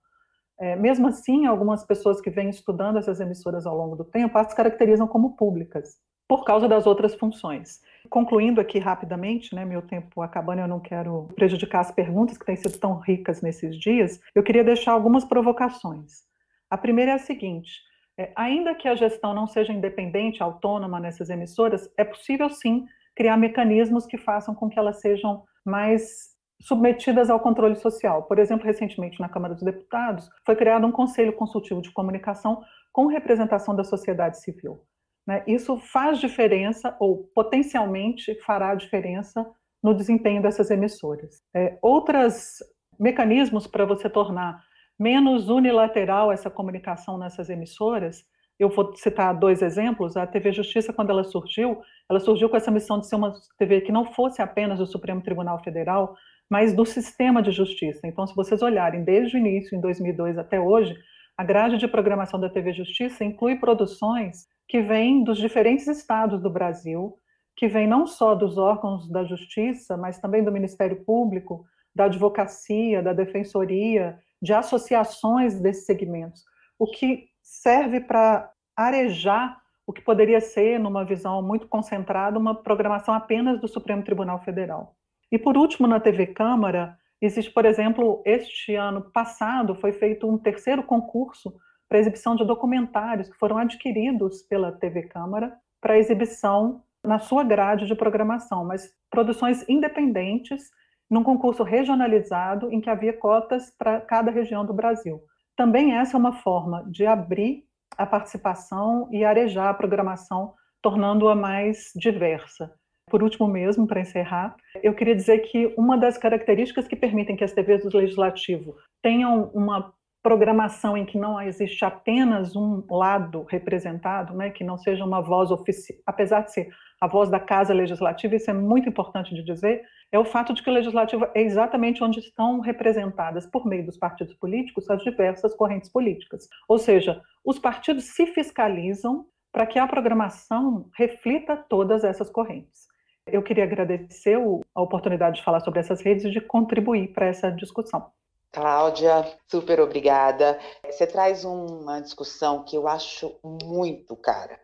É, 0.61 0.77
mesmo 0.77 1.09
assim, 1.09 1.47
algumas 1.47 1.85
pessoas 1.85 2.21
que 2.21 2.31
vêm 2.31 2.49
estudando 2.49 2.99
essas 2.99 3.21
emissoras 3.21 3.67
ao 3.67 3.77
longo 3.77 3.97
do 3.97 4.05
tempo 4.05 4.39
as 4.39 4.55
caracterizam 4.55 5.09
como 5.09 5.35
públicas 5.35 5.99
por 6.39 6.45
causa 6.45 6.69
das 6.69 6.87
outras 6.87 7.15
funções. 7.15 7.81
Concluindo 8.11 8.61
aqui 8.61 8.79
rapidamente, 8.79 9.55
né, 9.55 9.65
meu 9.65 9.81
tempo 9.81 10.21
acabando, 10.21 10.61
eu 10.61 10.69
não 10.69 10.81
quero 10.81 11.29
prejudicar 11.37 11.81
as 11.81 11.91
perguntas 11.91 12.37
que 12.37 12.45
têm 12.45 12.57
sido 12.57 12.79
tão 12.79 12.99
ricas 12.99 13.41
nesses 13.41 13.79
dias, 13.79 14.21
eu 14.35 14.43
queria 14.43 14.65
deixar 14.65 14.93
algumas 14.93 15.25
provocações. 15.25 16.25
A 16.69 16.77
primeira 16.77 17.13
é 17.13 17.15
a 17.15 17.19
seguinte: 17.19 17.81
é, 18.19 18.33
ainda 18.35 18.75
que 18.75 18.89
a 18.89 18.95
gestão 18.95 19.33
não 19.33 19.47
seja 19.47 19.73
independente, 19.73 20.43
autônoma 20.43 20.99
nessas 20.99 21.31
emissoras, 21.31 21.89
é 21.97 22.05
possível 22.05 22.51
sim 22.51 22.85
criar 23.15 23.37
mecanismos 23.37 24.05
que 24.05 24.19
façam 24.19 24.55
com 24.55 24.69
que 24.69 24.79
elas 24.79 25.01
sejam 25.01 25.45
mais 25.65 26.35
submetidas 26.61 27.31
ao 27.31 27.41
controle 27.41 27.77
social. 27.77 28.25
Por 28.25 28.39
exemplo, 28.39 28.67
recentemente 28.67 29.21
na 29.21 29.29
Câmara 29.29 29.55
dos 29.55 29.63
Deputados 29.63 30.29
foi 30.45 30.57
criado 30.57 30.87
um 30.87 30.93
conselho 30.93 31.33
consultivo 31.33 31.81
de 31.81 31.93
comunicação 31.93 32.63
com 32.93 33.07
representação 33.07 33.75
da 33.75 33.85
sociedade 33.85 34.41
civil. 34.41 34.81
Né? 35.27 35.43
Isso 35.47 35.79
faz 35.79 36.19
diferença, 36.19 36.97
ou 37.01 37.25
potencialmente 37.35 38.35
fará 38.43 38.75
diferença, 38.75 39.45
no 39.83 39.95
desempenho 39.95 40.41
dessas 40.41 40.71
emissoras. 40.71 41.43
É, 41.55 41.79
outros 41.83 42.59
mecanismos 42.99 43.67
para 43.67 43.85
você 43.85 44.09
tornar 44.09 44.63
menos 44.99 45.49
unilateral 45.49 46.33
essa 46.33 46.49
comunicação 46.49 47.19
nessas 47.19 47.51
emissoras, 47.51 48.25
eu 48.59 48.69
vou 48.69 48.95
citar 48.97 49.39
dois 49.39 49.61
exemplos. 49.61 50.17
A 50.17 50.27
TV 50.27 50.53
Justiça, 50.53 50.93
quando 50.93 51.11
ela 51.11 51.25
surgiu, 51.25 51.83
ela 52.09 52.21
surgiu 52.21 52.49
com 52.49 52.57
essa 52.57 52.71
missão 52.71 52.99
de 52.99 53.07
ser 53.07 53.17
uma 53.17 53.35
TV 53.59 53.81
que 53.83 53.93
não 53.93 54.07
fosse 54.13 54.41
apenas 54.41 54.79
do 54.79 54.87
Supremo 54.87 55.21
Tribunal 55.21 55.63
Federal, 55.63 56.15
mas 56.49 56.73
do 56.73 56.87
sistema 56.87 57.43
de 57.43 57.51
justiça. 57.51 58.07
Então, 58.07 58.27
se 58.27 58.35
vocês 58.35 58.63
olharem 58.63 59.03
desde 59.05 59.37
o 59.37 59.39
início, 59.39 59.77
em 59.77 59.81
2002 59.81 60.39
até 60.39 60.61
hoje, 60.61 60.97
a 61.37 61.43
grade 61.43 61.79
de 61.79 61.89
programação 61.89 62.39
da 62.39 62.49
TV 62.49 62.73
Justiça 62.73 63.25
inclui 63.25 63.57
produções 63.57 64.47
que 64.75 64.83
vem 64.83 65.23
dos 65.23 65.39
diferentes 65.39 65.87
estados 65.87 66.43
do 66.43 66.51
Brasil, 66.51 67.17
que 67.55 67.69
vem 67.69 67.87
não 67.87 68.09
só 68.09 68.35
dos 68.35 68.59
órgãos 68.59 69.09
da 69.09 69.23
justiça, 69.23 69.97
mas 69.97 70.19
também 70.19 70.43
do 70.43 70.51
Ministério 70.51 71.05
Público, 71.05 71.65
da 71.95 72.07
advocacia, 72.07 73.01
da 73.01 73.13
defensoria, 73.13 74.19
de 74.43 74.53
associações 74.53 75.61
desses 75.61 75.87
segmentos, 75.87 76.43
o 76.77 76.89
que 76.89 77.29
serve 77.41 78.01
para 78.01 78.51
arejar 78.77 79.63
o 79.87 79.93
que 79.93 80.03
poderia 80.03 80.41
ser, 80.41 80.81
numa 80.81 81.05
visão 81.05 81.41
muito 81.41 81.69
concentrada, 81.69 82.37
uma 82.37 82.61
programação 82.61 83.15
apenas 83.15 83.61
do 83.61 83.69
Supremo 83.69 84.03
Tribunal 84.03 84.43
Federal. 84.43 84.97
E 85.31 85.39
por 85.39 85.57
último, 85.57 85.87
na 85.87 86.01
TV 86.01 86.27
Câmara, 86.27 86.99
existe, 87.23 87.53
por 87.53 87.65
exemplo, 87.65 88.21
este 88.27 88.75
ano 88.75 89.03
passado 89.13 89.77
foi 89.77 89.93
feito 89.93 90.29
um 90.29 90.37
terceiro 90.37 90.83
concurso 90.83 91.55
para 91.95 92.01
exibição 92.01 92.35
de 92.35 92.45
documentários 92.45 93.29
que 93.29 93.39
foram 93.39 93.57
adquiridos 93.57 94.43
pela 94.43 94.73
TV 94.73 95.05
Câmara 95.05 95.57
para 95.81 95.97
exibição 95.97 96.83
na 97.05 97.21
sua 97.21 97.45
grade 97.45 97.87
de 97.87 97.95
programação, 97.95 98.65
mas 98.65 98.93
produções 99.09 99.65
independentes 99.69 100.71
num 101.09 101.23
concurso 101.23 101.63
regionalizado 101.63 102.73
em 102.73 102.81
que 102.81 102.91
havia 102.91 103.13
cotas 103.13 103.71
para 103.79 104.01
cada 104.01 104.33
região 104.33 104.67
do 104.67 104.75
Brasil. 104.75 105.21
Também 105.57 105.95
essa 105.95 106.17
é 106.17 106.19
uma 106.19 106.33
forma 106.33 106.85
de 106.91 107.07
abrir 107.07 107.63
a 107.97 108.05
participação 108.05 109.09
e 109.13 109.25
arejar 109.25 109.69
a 109.69 109.75
programação, 109.75 110.53
tornando-a 110.83 111.37
mais 111.37 111.93
diversa. 111.95 112.73
Por 113.09 113.23
último 113.23 113.47
mesmo, 113.47 113.87
para 113.87 114.01
encerrar, 114.01 114.57
eu 114.83 114.95
queria 114.95 115.15
dizer 115.15 115.39
que 115.43 115.73
uma 115.79 115.97
das 115.97 116.19
características 116.19 116.89
que 116.89 116.97
permitem 116.97 117.37
que 117.37 117.45
as 117.45 117.53
TVs 117.53 117.85
do 117.85 117.99
Legislativo 117.99 118.75
tenham 119.01 119.49
uma 119.55 119.95
programação 120.25 120.97
em 120.97 121.05
que 121.05 121.19
não 121.19 121.39
existe 121.39 121.85
apenas 121.85 122.57
um 122.57 122.83
lado 122.91 123.43
representado, 123.43 124.35
né, 124.35 124.49
que 124.49 124.65
não 124.65 124.79
seja 124.79 125.05
uma 125.05 125.21
voz 125.21 125.51
oficial, 125.51 125.99
apesar 126.07 126.41
de 126.41 126.53
ser 126.55 126.69
a 126.99 127.07
voz 127.07 127.29
da 127.29 127.39
Casa 127.39 127.75
Legislativa, 127.75 128.35
isso 128.35 128.51
é 128.51 128.55
muito 128.55 128.89
importante 128.89 129.35
de 129.35 129.45
dizer, 129.45 129.83
é 130.11 130.19
o 130.19 130.25
fato 130.25 130.55
de 130.55 130.63
que 130.63 130.71
o 130.71 130.73
Legislativo 130.73 131.29
é 131.35 131.43
exatamente 131.43 132.03
onde 132.03 132.21
estão 132.21 132.61
representadas, 132.61 133.47
por 133.47 133.67
meio 133.67 133.85
dos 133.85 133.99
partidos 133.99 134.33
políticos, 134.33 134.89
as 134.89 135.03
diversas 135.03 135.55
correntes 135.55 135.91
políticas. 135.91 136.49
Ou 136.67 136.79
seja, 136.79 137.21
os 137.45 137.59
partidos 137.59 138.05
se 138.05 138.25
fiscalizam 138.27 139.27
para 139.53 139.67
que 139.67 139.79
a 139.79 139.87
programação 139.87 140.89
reflita 140.97 141.55
todas 141.69 142.03
essas 142.03 142.31
correntes. 142.31 142.89
Eu 143.27 143.43
queria 143.43 143.65
agradecer 143.65 144.39
a 144.75 144.81
oportunidade 144.81 145.37
de 145.37 145.45
falar 145.45 145.61
sobre 145.61 145.81
essas 145.81 146.01
redes 146.01 146.25
e 146.25 146.31
de 146.31 146.41
contribuir 146.41 147.13
para 147.13 147.27
essa 147.27 147.51
discussão. 147.51 148.11
Cláudia, 148.55 149.37
super 149.51 149.81
obrigada. 149.81 150.61
Você 150.87 151.09
traz 151.09 151.45
uma 151.45 151.99
discussão 152.01 152.65
que 152.65 152.77
eu 152.77 152.87
acho 152.87 153.37
muito 153.43 154.15
cara. 154.15 154.61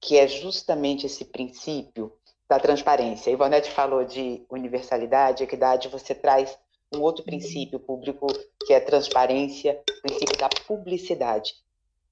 que 0.00 0.18
é 0.18 0.26
justamente 0.26 1.06
esse 1.06 1.24
princípio 1.24 2.12
da 2.48 2.58
transparência. 2.58 3.30
A 3.30 3.32
Ivonete 3.32 3.70
falou 3.70 4.04
de 4.04 4.44
universalidade, 4.50 5.44
equidade, 5.44 5.88
você 5.88 6.14
traz 6.14 6.58
um 6.92 7.00
outro 7.00 7.24
princípio 7.24 7.78
público 7.78 8.26
que 8.66 8.74
é 8.74 8.80
transparência, 8.80 9.80
o 9.88 10.02
princípio 10.02 10.36
da 10.36 10.48
publicidade, 10.66 11.54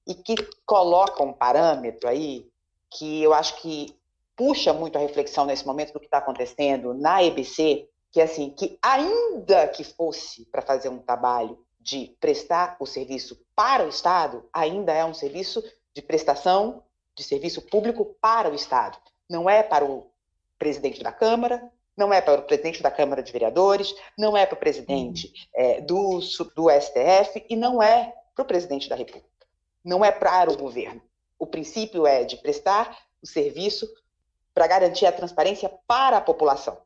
e 0.07 0.15
que 0.15 0.35
coloca 0.65 1.21
um 1.21 1.33
parâmetro 1.33 2.09
aí 2.09 2.49
que 2.89 3.21
eu 3.21 3.33
acho 3.33 3.61
que 3.61 3.93
puxa 4.35 4.73
muito 4.73 4.97
a 4.97 5.01
reflexão 5.01 5.45
nesse 5.45 5.67
momento 5.67 5.93
do 5.93 5.99
que 5.99 6.07
está 6.07 6.17
acontecendo 6.17 6.93
na 6.93 7.23
EBC, 7.23 7.89
que 8.11 8.21
assim, 8.21 8.49
que 8.49 8.77
ainda 8.81 9.67
que 9.67 9.83
fosse 9.83 10.45
para 10.45 10.61
fazer 10.61 10.89
um 10.89 10.99
trabalho 10.99 11.57
de 11.79 12.15
prestar 12.19 12.75
o 12.79 12.85
serviço 12.85 13.43
para 13.55 13.85
o 13.85 13.89
Estado, 13.89 14.47
ainda 14.53 14.93
é 14.93 15.03
um 15.03 15.13
serviço 15.13 15.63
de 15.93 16.01
prestação 16.01 16.83
de 17.15 17.23
serviço 17.23 17.61
público 17.61 18.05
para 18.21 18.49
o 18.49 18.55
Estado. 18.55 18.97
Não 19.29 19.49
é 19.49 19.63
para 19.63 19.85
o 19.85 20.11
presidente 20.59 21.01
da 21.01 21.11
Câmara, 21.11 21.71
não 21.97 22.13
é 22.13 22.21
para 22.21 22.39
o 22.39 22.43
presidente 22.43 22.81
da 22.81 22.91
Câmara 22.91 23.23
de 23.23 23.31
Vereadores, 23.31 23.93
não 24.17 24.35
é 24.35 24.45
para 24.45 24.55
o 24.55 24.59
presidente 24.59 25.31
é, 25.53 25.81
do, 25.81 26.19
do 26.55 26.69
STF 26.69 27.45
e 27.49 27.55
não 27.55 27.81
é 27.81 28.13
para 28.35 28.43
o 28.43 28.45
presidente 28.45 28.87
da 28.87 28.95
República. 28.95 29.27
Não 29.83 30.03
é 30.03 30.11
para 30.11 30.51
o 30.51 30.57
governo. 30.57 31.01
O 31.39 31.47
princípio 31.47 32.05
é 32.05 32.23
de 32.23 32.37
prestar 32.37 32.97
o 33.21 33.27
serviço 33.27 33.91
para 34.53 34.67
garantir 34.67 35.05
a 35.05 35.11
transparência 35.11 35.71
para 35.87 36.17
a 36.17 36.21
população, 36.21 36.77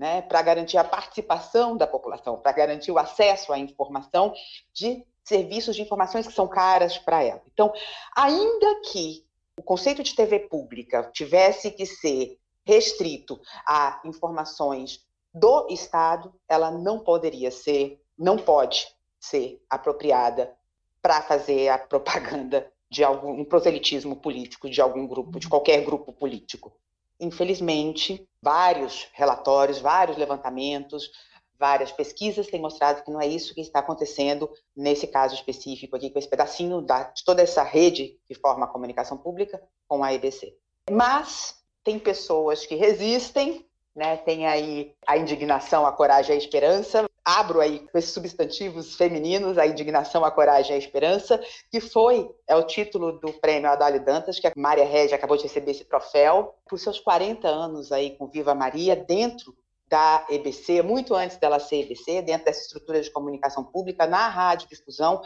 né? 0.00 0.22
para 0.22 0.40
garantir 0.40 0.78
a 0.78 0.84
participação 0.84 1.76
da 1.76 1.86
população, 1.86 2.38
para 2.38 2.52
garantir 2.52 2.90
o 2.90 2.98
acesso 2.98 3.52
à 3.52 3.58
informação 3.58 4.32
de 4.72 5.04
serviços 5.22 5.76
de 5.76 5.82
informações 5.82 6.26
que 6.26 6.32
são 6.32 6.48
caras 6.48 6.96
para 6.96 7.22
ela. 7.22 7.42
Então, 7.52 7.70
ainda 8.16 8.80
que 8.90 9.26
o 9.58 9.62
conceito 9.62 10.02
de 10.02 10.14
TV 10.14 10.38
pública 10.38 11.10
tivesse 11.12 11.70
que 11.70 11.84
ser 11.84 12.38
restrito 12.64 13.38
a 13.68 14.00
informações 14.06 15.06
do 15.34 15.66
Estado, 15.68 16.34
ela 16.48 16.70
não 16.70 17.00
poderia 17.00 17.50
ser, 17.50 18.02
não 18.16 18.38
pode 18.38 18.88
ser 19.20 19.62
apropriada 19.68 20.56
para 21.02 21.20
fazer 21.20 21.68
a 21.68 21.76
propaganda 21.78 22.72
de 22.90 23.04
algum 23.04 23.38
um 23.38 23.44
proselitismo 23.44 24.16
político 24.16 24.68
de 24.70 24.80
algum 24.80 25.06
grupo, 25.06 25.38
de 25.38 25.46
qualquer 25.46 25.84
grupo 25.84 26.10
político. 26.10 26.72
Infelizmente, 27.20 28.26
vários 28.42 29.08
relatórios, 29.12 29.78
vários 29.78 30.16
levantamentos, 30.16 31.10
várias 31.58 31.92
pesquisas 31.92 32.46
têm 32.46 32.60
mostrado 32.60 33.04
que 33.04 33.10
não 33.10 33.20
é 33.20 33.26
isso 33.26 33.54
que 33.54 33.60
está 33.60 33.80
acontecendo 33.80 34.50
nesse 34.74 35.06
caso 35.06 35.34
específico 35.34 35.94
aqui, 35.94 36.08
com 36.08 36.18
esse 36.18 36.28
pedacinho 36.28 36.80
da, 36.80 37.02
de 37.04 37.22
toda 37.22 37.42
essa 37.42 37.62
rede 37.62 38.18
que 38.24 38.34
forma 38.34 38.64
a 38.64 38.68
comunicação 38.68 39.18
pública 39.18 39.62
com 39.86 40.02
a 40.02 40.14
EBC. 40.14 40.56
Mas 40.90 41.60
tem 41.84 41.98
pessoas 41.98 42.64
que 42.64 42.74
resistem, 42.74 43.66
né? 43.94 44.16
Tem 44.16 44.46
aí 44.46 44.94
a 45.06 45.18
indignação, 45.18 45.84
a 45.84 45.92
coragem, 45.92 46.34
a 46.34 46.38
esperança. 46.38 47.09
Abro 47.32 47.60
aí 47.60 47.78
com 47.78 47.96
esses 47.96 48.10
substantivos 48.10 48.96
femininos, 48.96 49.56
a 49.56 49.64
indignação, 49.64 50.24
a 50.24 50.32
coragem, 50.32 50.74
a 50.74 50.78
esperança, 50.78 51.40
que 51.70 51.80
foi 51.80 52.28
é 52.44 52.56
o 52.56 52.64
título 52.64 53.20
do 53.20 53.32
prêmio 53.34 53.70
Adalio 53.70 54.04
Dantas, 54.04 54.40
que 54.40 54.48
a 54.48 54.52
Maria 54.56 54.84
Regia 54.84 55.14
acabou 55.14 55.36
de 55.36 55.44
receber 55.44 55.70
esse 55.70 55.84
troféu 55.84 56.56
por 56.68 56.76
seus 56.76 56.98
40 56.98 57.46
anos 57.46 57.92
aí 57.92 58.16
com 58.16 58.26
Viva 58.26 58.52
Maria 58.52 58.96
dentro 58.96 59.56
da 59.86 60.26
EBC, 60.28 60.82
muito 60.82 61.14
antes 61.14 61.36
dela 61.36 61.60
ser 61.60 61.82
EBC, 61.82 62.22
dentro 62.22 62.46
dessa 62.46 62.62
estrutura 62.62 63.00
de 63.00 63.10
comunicação 63.10 63.62
pública, 63.62 64.08
na 64.08 64.28
radiodifusão, 64.28 65.22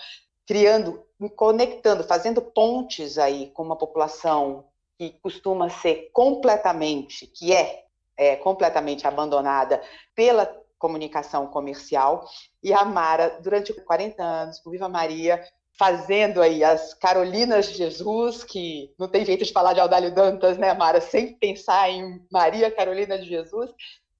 criando, 0.46 1.02
conectando, 1.34 2.04
fazendo 2.04 2.42
pontes 2.42 3.16
aí 3.16 3.50
com 3.54 3.62
uma 3.62 3.78
população 3.78 4.66
que 4.98 5.18
costuma 5.22 5.70
ser 5.70 6.10
completamente, 6.12 7.26
que 7.26 7.54
é, 7.54 7.84
é 8.14 8.36
completamente 8.36 9.06
abandonada 9.06 9.80
pela 10.14 10.63
comunicação 10.84 11.46
comercial, 11.46 12.28
e 12.62 12.70
a 12.70 12.84
Mara, 12.84 13.38
durante 13.42 13.72
40 13.72 14.22
anos, 14.22 14.60
com 14.60 14.70
Viva 14.70 14.86
Maria, 14.86 15.42
fazendo 15.78 16.42
aí 16.42 16.62
as 16.62 16.92
Carolinas 16.92 17.68
de 17.68 17.78
Jesus, 17.78 18.44
que 18.44 18.92
não 18.98 19.08
tem 19.08 19.24
jeito 19.24 19.46
de 19.46 19.52
falar 19.52 19.72
de 19.72 19.80
Audálio 19.80 20.14
Dantas, 20.14 20.58
né, 20.58 20.74
Mara, 20.74 21.00
sem 21.00 21.32
pensar 21.38 21.88
em 21.90 22.20
Maria 22.30 22.70
Carolina 22.70 23.18
de 23.18 23.26
Jesus, 23.26 23.70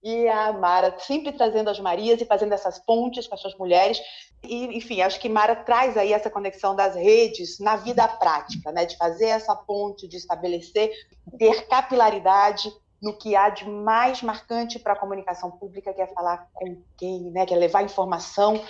e 0.03 0.27
a 0.27 0.55
Mara 0.55 0.97
sempre 1.01 1.33
trazendo 1.33 1.69
as 1.69 1.79
Marias 1.79 2.23
e 2.23 2.25
fazendo 2.25 2.55
essas 2.55 2.79
pontes 2.79 3.27
com 3.27 3.35
as 3.35 3.43
suas 3.43 3.57
mulheres. 3.57 4.01
E, 4.43 4.65
enfim, 4.79 5.03
acho 5.03 5.21
que 5.21 5.29
Mara 5.29 5.55
traz 5.55 5.99
aí 5.99 6.15
essa 6.15 6.31
conexão 6.31 6.75
das 6.75 6.95
redes 6.95 7.59
na 7.59 7.77
vida 7.77 8.09
prática, 8.09 8.73
né? 8.73 8.87
de 8.87 8.97
fazer 8.97 9.27
essa 9.27 9.55
ponte, 9.55 10.09
de 10.09 10.17
estabelecer, 10.17 10.91
ter 11.39 11.67
capilaridade 11.69 12.73
no 13.05 13.17
que 13.17 13.37
há 13.37 13.51
de 13.51 13.69
mais 13.69 14.23
marcante 14.23 14.79
para 14.79 14.95
a 14.95 14.99
comunicação 14.99 15.51
pública, 15.51 15.93
que 15.93 16.01
é 16.01 16.07
falar 16.07 16.49
com 16.55 16.83
quem, 16.97 17.31
né? 17.31 17.45
que 17.45 17.53
é 17.53 17.57
levar 17.57 17.85
informação 17.85 18.61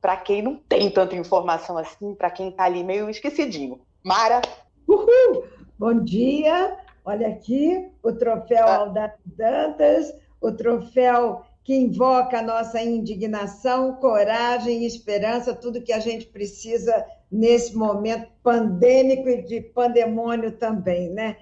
para 0.00 0.16
quem 0.16 0.42
não 0.42 0.56
tem 0.56 0.90
tanta 0.90 1.14
informação 1.14 1.78
assim, 1.78 2.14
para 2.14 2.30
quem 2.30 2.48
está 2.48 2.64
ali 2.64 2.82
meio 2.82 3.08
esquecidinho. 3.08 3.80
Mara? 4.02 4.40
Uhul! 4.88 5.44
Bom 5.78 6.00
dia! 6.00 6.76
Olha 7.04 7.28
aqui 7.28 7.90
o 8.02 8.12
troféu 8.12 8.66
ah. 8.66 8.76
Aldato 8.76 9.18
Dantas 9.24 10.14
o 10.42 10.50
troféu 10.50 11.44
que 11.64 11.74
invoca 11.74 12.40
a 12.40 12.42
nossa 12.42 12.82
indignação, 12.82 13.94
coragem 13.94 14.82
e 14.82 14.86
esperança, 14.86 15.54
tudo 15.54 15.80
que 15.80 15.92
a 15.92 16.00
gente 16.00 16.26
precisa 16.26 17.06
nesse 17.30 17.76
momento 17.76 18.28
pandêmico 18.42 19.28
e 19.28 19.42
de 19.42 19.60
pandemônio 19.60 20.50
também, 20.58 21.10
né? 21.10 21.36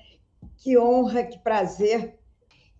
Que 0.58 0.78
honra, 0.78 1.24
que 1.24 1.38
prazer. 1.38 2.19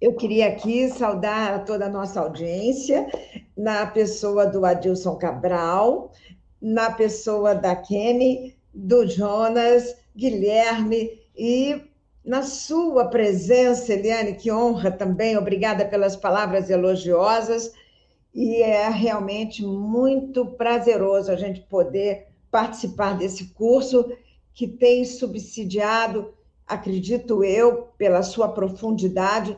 Eu 0.01 0.15
queria 0.15 0.49
aqui 0.49 0.89
saudar 0.89 1.55
a 1.55 1.59
toda 1.59 1.85
a 1.85 1.91
nossa 1.91 2.21
audiência, 2.21 3.07
na 3.55 3.85
pessoa 3.85 4.47
do 4.47 4.65
Adilson 4.65 5.17
Cabral, 5.17 6.11
na 6.61 6.91
pessoa 6.91 7.55
da 7.55 7.77
Kemi, 7.77 8.57
do 8.73 9.07
Jonas, 9.07 9.95
Guilherme 10.17 11.21
e 11.37 11.83
na 12.25 12.43
sua 12.43 13.09
presença, 13.09 13.93
Eliane, 13.93 14.35
que 14.35 14.51
honra 14.51 14.91
também, 14.91 15.37
obrigada 15.37 15.85
pelas 15.85 16.17
palavras 16.17 16.71
elogiosas, 16.71 17.73
e 18.35 18.63
é 18.63 18.89
realmente 18.89 19.63
muito 19.63 20.47
prazeroso 20.47 21.31
a 21.31 21.37
gente 21.37 21.61
poder 21.61 22.29
participar 22.51 23.19
desse 23.19 23.47
curso 23.53 24.11
que 24.55 24.67
tem 24.67 25.05
subsidiado, 25.05 26.33
acredito 26.67 27.45
eu, 27.45 27.89
pela 27.99 28.23
sua 28.23 28.49
profundidade, 28.49 29.57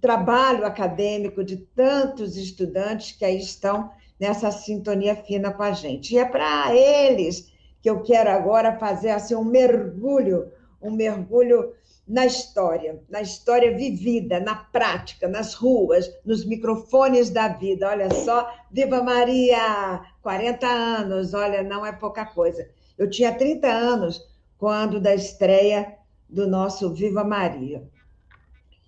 trabalho 0.00 0.64
acadêmico 0.64 1.44
de 1.44 1.56
tantos 1.56 2.36
estudantes 2.36 3.12
que 3.12 3.24
aí 3.24 3.38
estão 3.38 3.90
nessa 4.18 4.50
sintonia 4.50 5.14
fina 5.14 5.52
com 5.52 5.62
a 5.62 5.72
gente. 5.72 6.14
E 6.14 6.18
é 6.18 6.24
para 6.24 6.74
eles 6.74 7.50
que 7.80 7.88
eu 7.88 8.02
quero 8.02 8.30
agora 8.30 8.78
fazer 8.78 9.10
assim, 9.10 9.34
um 9.34 9.44
mergulho, 9.44 10.50
um 10.80 10.90
mergulho 10.90 11.72
na 12.06 12.26
história, 12.26 13.00
na 13.08 13.22
história 13.22 13.76
vivida, 13.76 14.40
na 14.40 14.56
prática, 14.56 15.28
nas 15.28 15.54
ruas, 15.54 16.10
nos 16.24 16.44
microfones 16.44 17.30
da 17.30 17.48
vida. 17.48 17.88
Olha 17.88 18.12
só, 18.12 18.50
Viva 18.70 19.02
Maria! 19.02 20.02
40 20.20 20.66
anos, 20.66 21.34
olha, 21.34 21.62
não 21.62 21.86
é 21.86 21.92
pouca 21.92 22.26
coisa. 22.26 22.68
Eu 22.98 23.08
tinha 23.08 23.32
30 23.32 23.66
anos 23.68 24.20
quando 24.58 25.00
da 25.00 25.14
estreia 25.14 25.96
do 26.28 26.46
nosso 26.46 26.92
Viva 26.92 27.24
Maria. 27.24 27.88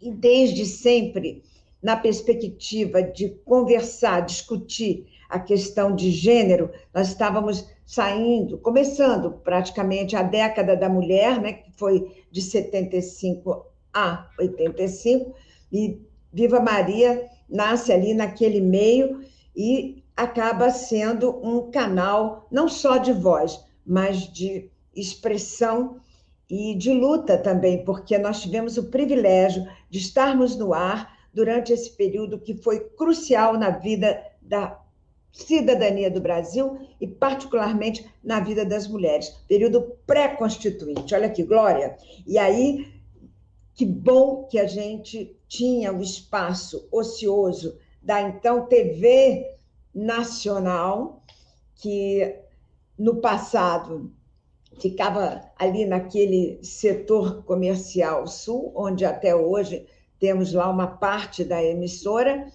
E 0.03 0.11
desde 0.11 0.67
sempre, 0.67 1.45
na 1.81 1.97
perspectiva 1.97 3.01
de 3.01 3.29
conversar, 3.45 4.21
discutir 4.21 5.07
a 5.31 5.39
questão 5.39 5.95
de 5.95 6.11
gênero, 6.11 6.71
nós 6.93 7.09
estávamos 7.09 7.69
saindo, 7.87 8.59
começando 8.59 9.31
praticamente 9.31 10.17
a 10.17 10.23
década 10.23 10.77
da 10.77 10.89
mulher, 10.89 11.41
né, 11.41 11.53
que 11.53 11.71
foi 11.73 12.11
de 12.33 12.43
75 12.43 13.65
a 13.95 14.29
85, 14.39 15.35
e 15.73 16.01
Viva 16.33 16.59
Maria 16.59 17.29
nasce 17.49 17.93
ali 17.93 18.13
naquele 18.13 18.61
meio 18.61 19.21
e 19.55 20.03
acaba 20.17 20.71
sendo 20.71 21.31
um 21.47 21.71
canal 21.71 22.49
não 22.51 22.69
só 22.69 22.97
de 22.97 23.13
voz, 23.13 23.63
mas 23.87 24.21
de 24.33 24.71
expressão 24.95 26.01
e 26.49 26.75
de 26.75 26.93
luta 26.93 27.39
também, 27.39 27.85
porque 27.85 28.19
nós 28.19 28.43
tivemos 28.43 28.77
o 28.77 28.91
privilégio 28.91 29.67
de 29.93 29.99
estarmos 29.99 30.57
no 30.57 30.73
ar 30.73 31.19
durante 31.35 31.71
esse 31.71 31.91
período 31.91 32.39
que 32.39 32.55
foi 32.55 32.81
crucial 32.81 33.59
na 33.59 33.69
vida 33.69 34.25
da 34.41 34.81
cidadania 35.31 36.11
do 36.11 36.19
Brasil 36.19 36.79
e, 36.99 37.07
particularmente, 37.07 38.11
na 38.25 38.41
vida 38.41 38.65
das 38.65 38.89
mulheres. 38.89 39.29
Período 39.47 39.99
pré-constituinte. 40.07 41.15
Olha 41.15 41.27
aqui, 41.27 41.43
Glória. 41.43 41.95
E 42.27 42.39
aí, 42.39 42.91
que 43.75 43.85
bom 43.85 44.45
que 44.45 44.59
a 44.59 44.67
gente 44.67 45.37
tinha 45.47 45.93
o 45.93 46.01
espaço 46.01 46.89
ocioso 46.91 47.77
da 48.03 48.23
então 48.23 48.65
TV 48.65 49.47
Nacional, 49.95 51.23
que 51.75 52.35
no 52.99 53.17
passado 53.17 54.11
ficava 54.83 55.41
ali 55.57 55.85
naquele 55.85 56.59
setor 56.61 57.45
comercial 57.45 58.27
sul, 58.27 58.73
onde 58.75 59.05
até 59.05 59.35
hoje 59.35 59.87
temos 60.19 60.53
lá 60.53 60.69
uma 60.69 60.89
parte 60.89 61.45
da 61.45 61.63
emissora, 61.63 62.47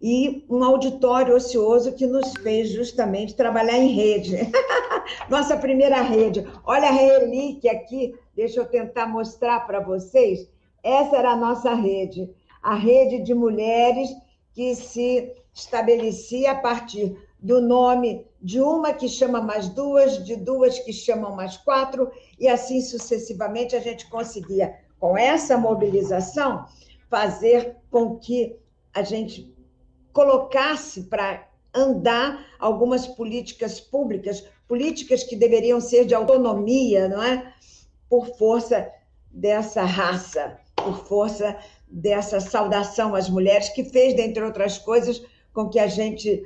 e 0.00 0.44
um 0.50 0.62
auditório 0.62 1.34
ocioso 1.34 1.92
que 1.92 2.06
nos 2.06 2.32
fez 2.42 2.70
justamente 2.70 3.36
trabalhar 3.36 3.78
em 3.78 3.88
rede. 3.88 4.36
Nossa 5.30 5.56
primeira 5.56 6.02
rede. 6.02 6.46
Olha 6.64 6.88
a 6.88 6.92
relíquia 6.92 7.72
aqui, 7.72 8.14
deixa 8.34 8.60
eu 8.60 8.66
tentar 8.66 9.06
mostrar 9.06 9.60
para 9.60 9.80
vocês. 9.80 10.48
Essa 10.82 11.16
era 11.16 11.30
a 11.30 11.36
nossa 11.36 11.72
rede, 11.74 12.28
a 12.60 12.74
rede 12.74 13.22
de 13.22 13.32
mulheres 13.32 14.10
que 14.52 14.74
se 14.74 15.32
estabelecia 15.54 16.50
a 16.50 16.56
partir 16.56 17.16
do 17.42 17.60
nome 17.60 18.24
de 18.40 18.60
uma 18.60 18.92
que 18.94 19.08
chama 19.08 19.40
mais 19.40 19.68
duas, 19.68 20.24
de 20.24 20.36
duas 20.36 20.78
que 20.78 20.92
chamam 20.92 21.34
mais 21.34 21.56
quatro, 21.56 22.10
e 22.38 22.46
assim 22.46 22.80
sucessivamente 22.80 23.74
a 23.74 23.80
gente 23.80 24.08
conseguia, 24.08 24.78
com 25.00 25.18
essa 25.18 25.58
mobilização, 25.58 26.64
fazer 27.10 27.76
com 27.90 28.16
que 28.16 28.56
a 28.94 29.02
gente 29.02 29.52
colocasse 30.12 31.02
para 31.02 31.48
andar 31.74 32.46
algumas 32.60 33.06
políticas 33.08 33.80
públicas, 33.80 34.46
políticas 34.68 35.24
que 35.24 35.34
deveriam 35.34 35.80
ser 35.80 36.04
de 36.04 36.14
autonomia, 36.14 37.08
não 37.08 37.22
é? 37.22 37.52
Por 38.08 38.26
força 38.36 38.88
dessa 39.30 39.82
raça, 39.82 40.58
por 40.76 41.04
força 41.06 41.56
dessa 41.88 42.38
saudação 42.40 43.14
às 43.14 43.28
mulheres, 43.28 43.70
que 43.70 43.84
fez, 43.84 44.14
dentre 44.14 44.44
outras 44.44 44.78
coisas, 44.78 45.22
com 45.52 45.68
que 45.68 45.78
a 45.78 45.86
gente 45.86 46.42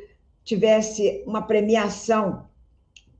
tivesse 0.47 1.25
uma 1.27 1.43
premiação 1.43 2.47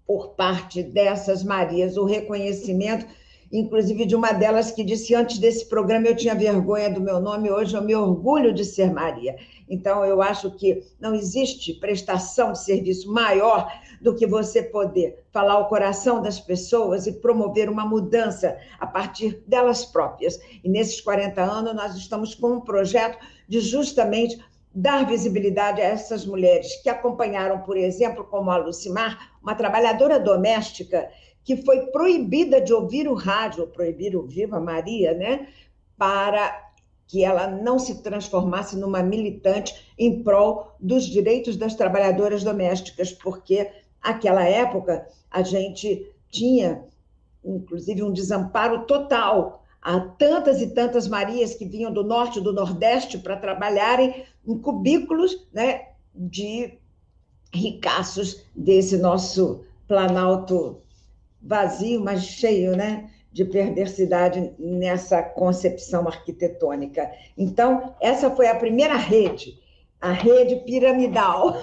por 0.07 0.29
parte 0.37 0.85
dessas 0.85 1.43
Marias, 1.43 1.97
o 1.97 2.05
reconhecimento, 2.05 3.05
inclusive 3.53 4.07
de 4.07 4.15
uma 4.15 4.33
delas 4.33 4.71
que 4.71 4.85
disse: 4.85 5.13
Antes 5.13 5.39
desse 5.39 5.69
programa 5.69 6.07
eu 6.07 6.17
tinha 6.17 6.37
vergonha 6.37 6.89
do 6.89 7.01
meu 7.01 7.19
nome, 7.19 7.51
hoje 7.51 7.77
eu 7.77 7.83
me 7.83 7.97
orgulho 7.97 8.55
de 8.55 8.65
ser 8.65 8.93
Maria. 8.93 9.37
Então, 9.69 10.05
eu 10.05 10.23
acho 10.23 10.53
que 10.53 10.85
não 11.01 11.13
existe 11.13 11.75
prestação 11.75 12.53
de 12.53 12.63
serviço 12.63 13.13
maior 13.13 13.69
do 14.01 14.15
que 14.15 14.25
você 14.25 14.63
poder 14.63 15.25
falar 15.33 15.55
ao 15.55 15.69
coração 15.69 16.23
das 16.23 16.39
pessoas 16.39 17.09
e 17.09 17.13
promover 17.13 17.69
uma 17.69 17.85
mudança 17.85 18.57
a 18.79 18.87
partir 18.87 19.43
delas 19.45 19.85
próprias. 19.85 20.39
E 20.63 20.69
nesses 20.69 21.01
40 21.01 21.43
anos, 21.43 21.75
nós 21.75 21.97
estamos 21.97 22.33
com 22.33 22.53
um 22.53 22.61
projeto 22.61 23.19
de 23.49 23.59
justamente 23.59 24.39
dar 24.79 25.07
visibilidade 25.07 25.81
a 25.81 25.85
essas 25.87 26.27
mulheres 26.27 26.77
que 26.83 26.91
acompanharam, 26.91 27.61
por 27.63 27.79
exemplo, 27.79 28.23
como 28.25 28.51
a 28.51 28.59
Lucimar, 28.59 29.33
uma 29.43 29.55
trabalhadora 29.55 30.21
doméstica 30.21 31.09
que 31.43 31.57
foi 31.57 31.87
proibida 31.87 32.61
de 32.61 32.75
ouvir 32.75 33.09
o 33.09 33.15
rádio, 33.15 33.67
proibir 33.69 34.15
o 34.15 34.27
Viva 34.27 34.61
Maria, 34.61 35.15
né? 35.15 35.49
Para 35.97 36.63
que 37.09 37.25
ela 37.25 37.47
não 37.47 37.79
se 37.79 38.03
transformasse 38.03 38.77
numa 38.77 39.03
militante 39.03 39.95
em 39.99 40.23
prol 40.23 40.75
dos 40.79 41.07
direitos 41.07 41.57
das 41.57 41.75
trabalhadoras 41.75 42.45
domésticas, 42.45 43.13
porque 43.13 43.71
naquela 44.05 44.45
época 44.45 45.09
a 45.31 45.43
gente 45.43 46.13
tinha, 46.29 46.85
inclusive, 47.43 48.03
um 48.03 48.13
desamparo 48.13 48.85
total 48.85 49.65
Há 49.87 50.01
tantas 50.01 50.61
e 50.61 50.67
tantas 50.75 51.07
Marias 51.07 51.55
que 51.55 51.65
vinham 51.65 51.93
do 51.93 52.03
norte 52.03 52.41
e 52.41 52.43
do 52.43 52.53
nordeste 52.53 53.19
para 53.19 53.37
trabalharem 53.37 54.25
em 54.45 54.59
cubículos 54.59 55.47
né, 55.53 55.91
de 56.13 56.77
ricaços 57.55 58.43
desse 58.53 58.99
nosso 58.99 59.65
Planalto 59.87 60.83
vazio, 61.41 62.03
mas 62.03 62.25
cheio 62.25 62.75
né, 62.77 63.09
de 63.33 63.45
perversidade 63.45 64.53
nessa 64.59 65.23
concepção 65.23 66.09
arquitetônica. 66.09 67.09
Então, 67.39 67.95
essa 68.01 68.29
foi 68.29 68.49
a 68.49 68.57
primeira 68.57 68.97
rede, 68.97 69.57
a 70.01 70.11
rede 70.11 70.57
piramidal. 70.65 71.61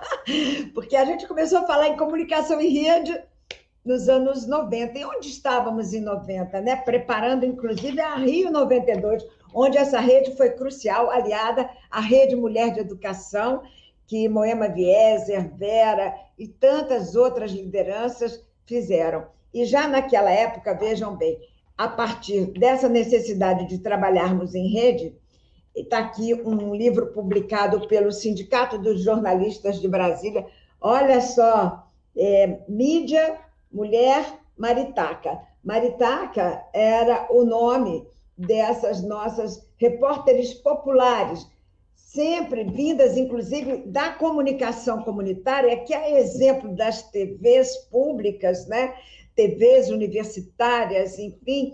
Porque 0.72 0.96
a 0.96 1.04
gente 1.04 1.28
começou 1.28 1.58
a 1.58 1.66
falar 1.66 1.88
em 1.88 1.96
comunicação 1.98 2.58
em 2.58 2.70
rede 2.70 3.20
nos 3.84 4.08
anos 4.08 4.46
90. 4.46 4.98
E 4.98 5.04
onde 5.04 5.28
estávamos 5.28 5.92
em 5.92 6.00
90, 6.00 6.60
né? 6.60 6.76
Preparando, 6.76 7.44
inclusive, 7.44 8.00
a 8.00 8.16
Rio 8.16 8.50
92, 8.50 9.24
onde 9.54 9.78
essa 9.78 10.00
rede 10.00 10.36
foi 10.36 10.50
crucial, 10.50 11.10
aliada 11.10 11.68
à 11.90 12.00
Rede 12.00 12.36
Mulher 12.36 12.72
de 12.72 12.80
Educação, 12.80 13.62
que 14.06 14.28
Moema 14.28 14.68
Vieser, 14.68 15.54
Vera 15.56 16.14
e 16.38 16.46
tantas 16.46 17.14
outras 17.14 17.52
lideranças 17.52 18.44
fizeram. 18.66 19.26
E 19.52 19.64
já 19.64 19.88
naquela 19.88 20.30
época, 20.30 20.74
vejam 20.74 21.16
bem, 21.16 21.38
a 21.76 21.88
partir 21.88 22.46
dessa 22.52 22.88
necessidade 22.88 23.66
de 23.66 23.78
trabalharmos 23.78 24.54
em 24.54 24.68
rede, 24.68 25.16
está 25.74 25.98
aqui 25.98 26.34
um 26.34 26.74
livro 26.74 27.06
publicado 27.08 27.86
pelo 27.88 28.12
Sindicato 28.12 28.78
dos 28.78 29.02
Jornalistas 29.02 29.80
de 29.80 29.88
Brasília. 29.88 30.46
Olha 30.80 31.20
só, 31.20 31.86
é, 32.16 32.58
mídia 32.68 33.38
mulher 33.72 34.24
maritaca. 34.56 35.40
Maritaca 35.64 36.64
era 36.72 37.26
o 37.30 37.44
nome 37.44 38.06
dessas 38.36 39.02
nossas 39.02 39.66
repórteres 39.76 40.54
populares, 40.54 41.46
sempre 41.94 42.64
vindas, 42.64 43.16
inclusive, 43.16 43.78
da 43.86 44.10
comunicação 44.14 45.02
comunitária, 45.02 45.84
que 45.84 45.94
é 45.94 46.18
exemplo 46.18 46.74
das 46.74 47.02
TVs 47.10 47.76
públicas, 47.90 48.66
né? 48.66 48.94
TVs 49.36 49.90
universitárias, 49.90 51.18
enfim, 51.18 51.72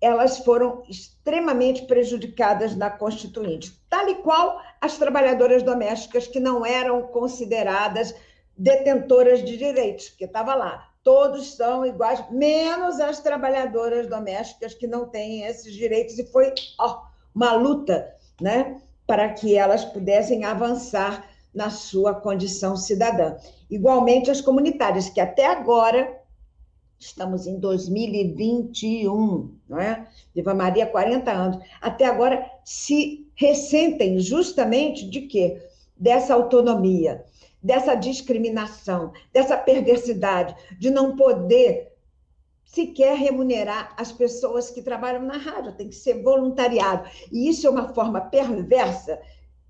elas 0.00 0.38
foram 0.38 0.84
extremamente 0.88 1.84
prejudicadas 1.86 2.76
na 2.76 2.88
Constituinte, 2.88 3.72
tal 3.90 4.08
e 4.08 4.14
qual 4.16 4.60
as 4.80 4.96
trabalhadoras 4.96 5.62
domésticas 5.62 6.28
que 6.28 6.38
não 6.38 6.64
eram 6.64 7.02
consideradas 7.08 8.14
detentoras 8.58 9.44
de 9.44 9.56
direitos, 9.56 10.08
porque 10.08 10.24
estava 10.24 10.54
lá. 10.54 10.88
Todos 11.04 11.54
são 11.54 11.86
iguais, 11.86 12.22
menos 12.30 12.98
as 12.98 13.20
trabalhadoras 13.20 14.08
domésticas 14.08 14.74
que 14.74 14.86
não 14.86 15.08
têm 15.08 15.44
esses 15.44 15.72
direitos, 15.72 16.18
e 16.18 16.26
foi 16.26 16.52
ó, 16.78 17.02
uma 17.34 17.52
luta 17.52 18.12
né, 18.40 18.80
para 19.06 19.32
que 19.32 19.56
elas 19.56 19.84
pudessem 19.84 20.44
avançar 20.44 21.24
na 21.54 21.70
sua 21.70 22.14
condição 22.14 22.76
cidadã. 22.76 23.36
Igualmente 23.70 24.30
as 24.30 24.40
comunitárias, 24.40 25.08
que 25.08 25.20
até 25.20 25.46
agora, 25.46 26.20
estamos 26.98 27.46
em 27.46 27.58
2021, 27.58 29.56
não 29.68 29.78
é? 29.80 30.06
Viva 30.34 30.52
Maria, 30.52 30.84
40 30.84 31.30
anos, 31.30 31.64
até 31.80 32.04
agora 32.04 32.44
se 32.64 33.26
ressentem 33.34 34.18
justamente 34.18 35.08
de 35.08 35.22
quê? 35.22 35.62
Dessa 35.96 36.34
autonomia 36.34 37.24
dessa 37.62 37.94
discriminação, 37.94 39.12
dessa 39.32 39.56
perversidade, 39.56 40.54
de 40.78 40.90
não 40.90 41.16
poder 41.16 41.92
sequer 42.64 43.16
remunerar 43.16 43.94
as 43.96 44.12
pessoas 44.12 44.70
que 44.70 44.82
trabalham 44.82 45.22
na 45.22 45.38
rádio, 45.38 45.72
tem 45.72 45.88
que 45.88 45.94
ser 45.94 46.22
voluntariado. 46.22 47.08
E 47.32 47.48
isso 47.48 47.66
é 47.66 47.70
uma 47.70 47.92
forma 47.94 48.20
perversa 48.20 49.18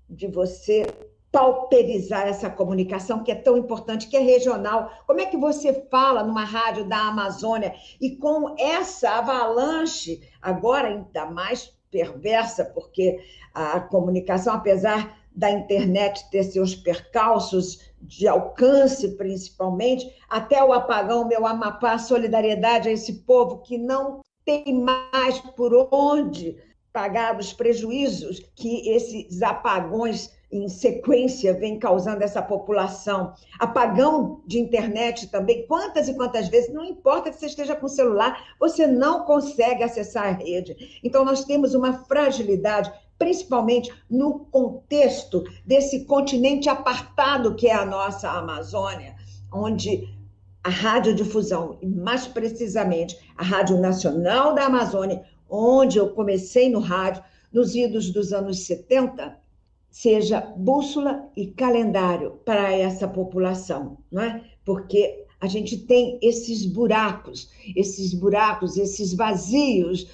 de 0.09 0.27
você 0.27 0.85
pauperizar 1.31 2.27
essa 2.27 2.49
comunicação 2.49 3.23
que 3.23 3.31
é 3.31 3.35
tão 3.35 3.55
importante, 3.57 4.07
que 4.07 4.17
é 4.17 4.19
regional. 4.19 4.91
Como 5.05 5.21
é 5.21 5.25
que 5.25 5.37
você 5.37 5.87
fala 5.89 6.23
numa 6.23 6.43
rádio 6.43 6.85
da 6.85 7.07
Amazônia 7.07 7.73
e 8.01 8.15
com 8.15 8.55
essa 8.57 9.11
avalanche, 9.11 10.21
agora 10.41 10.87
ainda 10.87 11.25
mais 11.27 11.71
perversa, 11.91 12.65
porque 12.65 13.19
a 13.53 13.79
comunicação, 13.79 14.53
apesar 14.53 15.18
da 15.35 15.49
internet 15.49 16.29
ter 16.29 16.43
seus 16.43 16.75
percalços 16.75 17.79
de 18.01 18.27
alcance, 18.27 19.15
principalmente, 19.15 20.13
até 20.29 20.63
o 20.63 20.73
apagão, 20.73 21.27
meu 21.27 21.45
Amapá, 21.45 21.97
solidariedade 21.97 22.89
a 22.89 22.91
esse 22.91 23.21
povo 23.21 23.59
que 23.59 23.77
não 23.77 24.21
tem 24.45 24.73
mais 24.73 25.39
por 25.39 25.89
onde 25.91 26.57
pagar 26.91 27.37
os 27.37 27.53
prejuízos 27.53 28.41
que 28.55 28.89
esses 28.89 29.41
apagões 29.41 30.31
em 30.51 30.67
sequência 30.67 31.53
vem 31.53 31.77
causando 31.77 32.23
essa 32.23 32.41
população. 32.41 33.33
Apagão 33.59 34.41
de 34.47 34.59
internet 34.59 35.27
também, 35.27 35.67
quantas 35.67 36.09
e 36.09 36.15
quantas 36.15 36.47
vezes, 36.47 36.73
não 36.73 36.83
importa 36.83 37.29
que 37.29 37.37
você 37.37 37.45
esteja 37.45 37.75
com 37.75 37.87
celular, 37.87 38.55
você 38.59 38.87
não 38.87 39.25
consegue 39.25 39.83
acessar 39.83 40.25
a 40.25 40.31
rede. 40.31 40.99
Então, 41.03 41.23
nós 41.23 41.45
temos 41.45 41.75
uma 41.75 41.93
fragilidade 42.05 42.91
principalmente 43.19 43.93
no 44.09 44.39
contexto 44.45 45.43
desse 45.65 46.05
continente 46.05 46.69
apartado 46.69 47.53
que 47.53 47.67
é 47.67 47.73
a 47.75 47.85
nossa 47.85 48.31
Amazônia, 48.31 49.15
onde 49.53 50.07
a 50.63 50.69
radiodifusão, 50.69 51.77
e 51.81 51.87
mais 51.87 52.25
precisamente 52.25 53.17
a 53.37 53.43
Rádio 53.43 53.79
Nacional 53.79 54.55
da 54.55 54.65
Amazônia, 54.65 55.23
onde 55.49 55.97
eu 55.97 56.09
comecei 56.09 56.69
no 56.69 56.79
rádio, 56.79 57.23
nos 57.51 57.75
idos 57.75 58.11
dos 58.11 58.31
anos 58.31 58.59
70, 58.65 59.37
seja 59.89 60.41
bússola 60.55 61.27
e 61.35 61.47
calendário 61.47 62.39
para 62.45 62.71
essa 62.73 63.07
população, 63.07 63.97
não 64.11 64.21
é? 64.21 64.43
Porque 64.63 65.25
a 65.41 65.47
gente 65.47 65.77
tem 65.77 66.19
esses 66.21 66.65
buracos, 66.65 67.49
esses 67.75 68.13
buracos, 68.13 68.77
esses 68.77 69.13
vazios 69.13 70.07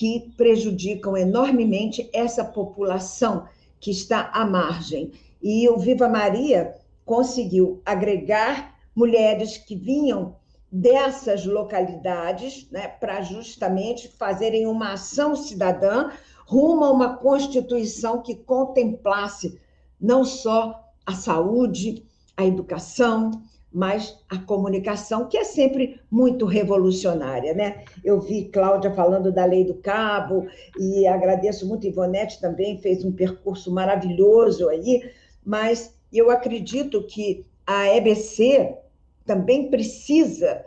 que 0.00 0.32
prejudicam 0.34 1.14
enormemente 1.14 2.08
essa 2.10 2.42
população 2.42 3.44
que 3.78 3.90
está 3.90 4.30
à 4.32 4.46
margem. 4.46 5.12
E 5.42 5.68
o 5.68 5.76
Viva 5.76 6.08
Maria 6.08 6.74
conseguiu 7.04 7.82
agregar 7.84 8.78
mulheres 8.96 9.58
que 9.58 9.76
vinham 9.76 10.36
dessas 10.72 11.44
localidades, 11.44 12.66
né, 12.70 12.88
para 12.88 13.20
justamente 13.20 14.08
fazerem 14.08 14.66
uma 14.66 14.94
ação 14.94 15.36
cidadã 15.36 16.08
rumo 16.46 16.86
a 16.86 16.90
uma 16.90 17.18
constituição 17.18 18.22
que 18.22 18.34
contemplasse 18.34 19.60
não 20.00 20.24
só 20.24 20.82
a 21.04 21.12
saúde, 21.12 22.06
a 22.34 22.46
educação, 22.46 23.42
mas 23.72 24.18
a 24.28 24.36
comunicação, 24.38 25.28
que 25.28 25.36
é 25.36 25.44
sempre 25.44 26.00
muito 26.10 26.44
revolucionária, 26.44 27.54
né? 27.54 27.84
Eu 28.04 28.20
vi 28.20 28.46
Cláudia 28.46 28.92
falando 28.92 29.30
da 29.30 29.44
lei 29.44 29.64
do 29.64 29.74
cabo, 29.74 30.46
e 30.78 31.06
agradeço 31.06 31.66
muito, 31.68 31.86
Ivonete 31.86 32.40
também 32.40 32.78
fez 32.78 33.04
um 33.04 33.12
percurso 33.12 33.72
maravilhoso 33.72 34.68
aí, 34.68 35.10
mas 35.44 35.94
eu 36.12 36.30
acredito 36.30 37.04
que 37.04 37.46
a 37.66 37.94
EBC 37.96 38.74
também 39.24 39.70
precisa 39.70 40.64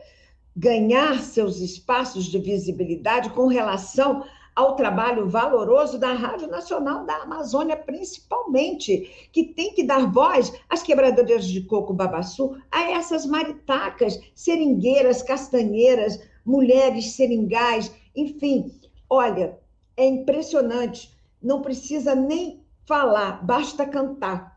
ganhar 0.55 1.19
seus 1.19 1.59
espaços 1.59 2.25
de 2.25 2.39
visibilidade 2.39 3.31
com 3.31 3.47
relação 3.47 4.23
ao 4.55 4.75
trabalho 4.75 5.27
valoroso 5.27 5.97
da 5.97 6.13
Rádio 6.13 6.47
Nacional 6.47 7.05
da 7.05 7.15
Amazônia, 7.17 7.75
principalmente, 7.75 9.29
que 9.31 9.43
tem 9.43 9.73
que 9.73 9.83
dar 9.83 10.11
voz 10.11 10.53
às 10.69 10.83
quebradoras 10.83 11.45
de 11.45 11.61
coco 11.61 11.93
babaçu, 11.93 12.55
a 12.71 12.91
essas 12.91 13.25
maritacas, 13.25 14.19
seringueiras, 14.35 15.23
castanheiras, 15.23 16.19
mulheres 16.45 17.13
seringais, 17.13 17.91
enfim. 18.15 18.71
Olha, 19.09 19.57
é 19.97 20.05
impressionante, 20.05 21.11
não 21.41 21.61
precisa 21.61 22.13
nem 22.13 22.63
falar, 22.85 23.43
basta 23.45 23.85
cantar. 23.85 24.53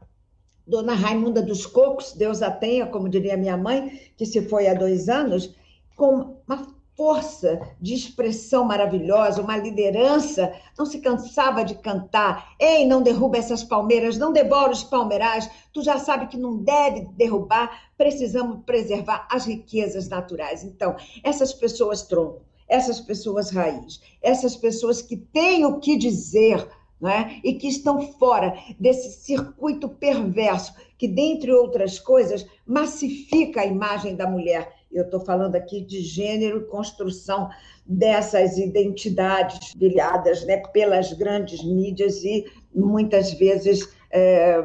Dona 0.67 0.95
Raimunda 0.95 1.41
dos 1.41 1.65
Cocos, 1.65 2.13
Deus 2.13 2.43
a 2.43 2.51
tenha, 2.51 2.87
como 2.87 3.09
diria 3.09 3.37
minha 3.37 3.57
mãe, 3.57 4.01
que 4.17 4.27
se 4.27 4.43
foi 4.49 4.67
há 4.67 4.75
dois 4.75 5.09
anos, 5.09 5.55
com 5.95 6.37
uma 6.47 6.76
força 6.97 7.61
de 7.81 7.95
expressão 7.95 8.65
maravilhosa, 8.65 9.43
uma 9.43 9.57
liderança, 9.57 10.53
não 10.79 10.87
se 10.87 10.99
cansava 10.99 11.63
de 11.63 11.75
cantar. 11.75 12.55
Ei, 12.59 12.87
não 12.87 13.03
derruba 13.03 13.37
essas 13.37 13.63
palmeiras, 13.63 14.17
não 14.17 14.33
devora 14.33 14.73
os 14.73 14.83
palmeirais. 14.83 15.49
Tu 15.73 15.83
já 15.83 15.99
sabe 15.99 16.27
que 16.27 16.39
não 16.39 16.57
deve 16.57 17.03
derrubar, 17.13 17.91
precisamos 17.99 18.65
preservar 18.65 19.29
as 19.31 19.45
riquezas 19.45 20.09
naturais. 20.09 20.65
Então, 20.65 20.97
essas 21.23 21.53
pessoas 21.53 22.03
tronco, 22.03 22.41
essas 22.67 22.99
pessoas 22.99 23.51
raiz, 23.51 24.01
essas 24.23 24.57
pessoas 24.57 25.03
que 25.03 25.17
têm 25.17 25.67
o 25.67 25.79
que 25.79 25.97
dizer, 25.97 26.67
é? 27.05 27.41
e 27.45 27.53
que 27.53 27.69
estão 27.69 28.01
fora 28.13 28.57
desse 28.81 29.21
circuito 29.21 29.87
perverso 29.87 30.73
que, 30.97 31.07
dentre 31.07 31.53
outras 31.53 31.99
coisas, 31.99 32.47
massifica 32.67 33.61
a 33.61 33.67
imagem 33.67 34.17
da 34.17 34.27
mulher 34.27 34.76
eu 34.99 35.05
estou 35.05 35.21
falando 35.21 35.55
aqui 35.55 35.81
de 35.81 36.01
gênero 36.01 36.59
e 36.59 36.67
construção 36.67 37.49
dessas 37.85 38.59
identidades 38.59 39.75
brilhadas 39.75 40.45
né, 40.45 40.59
pelas 40.73 41.13
grandes 41.13 41.63
mídias 41.63 42.25
e 42.25 42.45
muitas 42.75 43.33
vezes 43.33 43.89
é, 44.11 44.63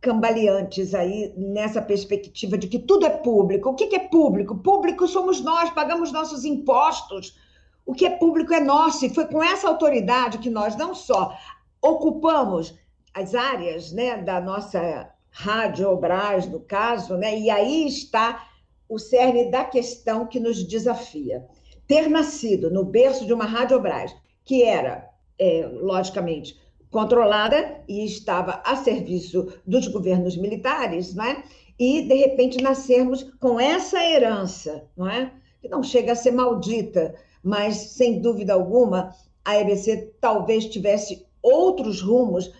cambaleantes 0.00 0.94
aí 0.94 1.32
nessa 1.36 1.80
perspectiva 1.80 2.58
de 2.58 2.68
que 2.68 2.78
tudo 2.78 3.06
é 3.06 3.10
público. 3.10 3.70
O 3.70 3.74
que 3.74 3.94
é 3.96 4.00
público? 4.00 4.56
Público 4.58 5.08
somos 5.08 5.40
nós, 5.40 5.70
pagamos 5.70 6.12
nossos 6.12 6.44
impostos. 6.44 7.38
O 7.86 7.94
que 7.94 8.06
é 8.06 8.10
público 8.10 8.52
é 8.52 8.60
nosso. 8.60 9.04
E 9.04 9.14
foi 9.14 9.26
com 9.26 9.42
essa 9.42 9.68
autoridade 9.68 10.38
que 10.38 10.50
nós 10.50 10.76
não 10.76 10.94
só 10.94 11.36
ocupamos 11.82 12.74
as 13.14 13.34
áreas 13.34 13.92
né, 13.92 14.18
da 14.22 14.40
nossa 14.40 15.10
rádio 15.30 15.88
Obras, 15.88 16.46
no 16.46 16.60
caso, 16.60 17.16
né, 17.16 17.38
e 17.38 17.50
aí 17.50 17.86
está 17.86 18.46
o 18.88 18.98
cerne 18.98 19.50
da 19.50 19.64
questão 19.64 20.26
que 20.26 20.40
nos 20.40 20.66
desafia. 20.66 21.46
Ter 21.86 22.08
nascido 22.08 22.70
no 22.70 22.84
berço 22.84 23.26
de 23.26 23.32
uma 23.32 23.44
Rádio 23.44 23.80
Brás, 23.80 24.14
que 24.44 24.62
era, 24.62 25.08
é, 25.38 25.68
logicamente, 25.72 26.58
controlada 26.90 27.82
e 27.88 28.04
estava 28.04 28.62
a 28.64 28.76
serviço 28.76 29.52
dos 29.66 29.88
governos 29.88 30.36
militares, 30.36 31.14
não 31.14 31.24
é? 31.24 31.42
e, 31.78 32.02
de 32.02 32.14
repente, 32.14 32.62
nascermos 32.62 33.24
com 33.40 33.58
essa 33.58 34.02
herança, 34.02 34.88
não 34.96 35.08
é? 35.08 35.32
que 35.60 35.68
não 35.68 35.82
chega 35.82 36.12
a 36.12 36.16
ser 36.16 36.30
maldita, 36.30 37.14
mas, 37.42 37.76
sem 37.76 38.20
dúvida 38.20 38.52
alguma, 38.52 39.14
a 39.44 39.56
EBC 39.56 40.14
talvez 40.20 40.66
tivesse 40.66 41.26
outros 41.42 42.00
rumos 42.00 42.52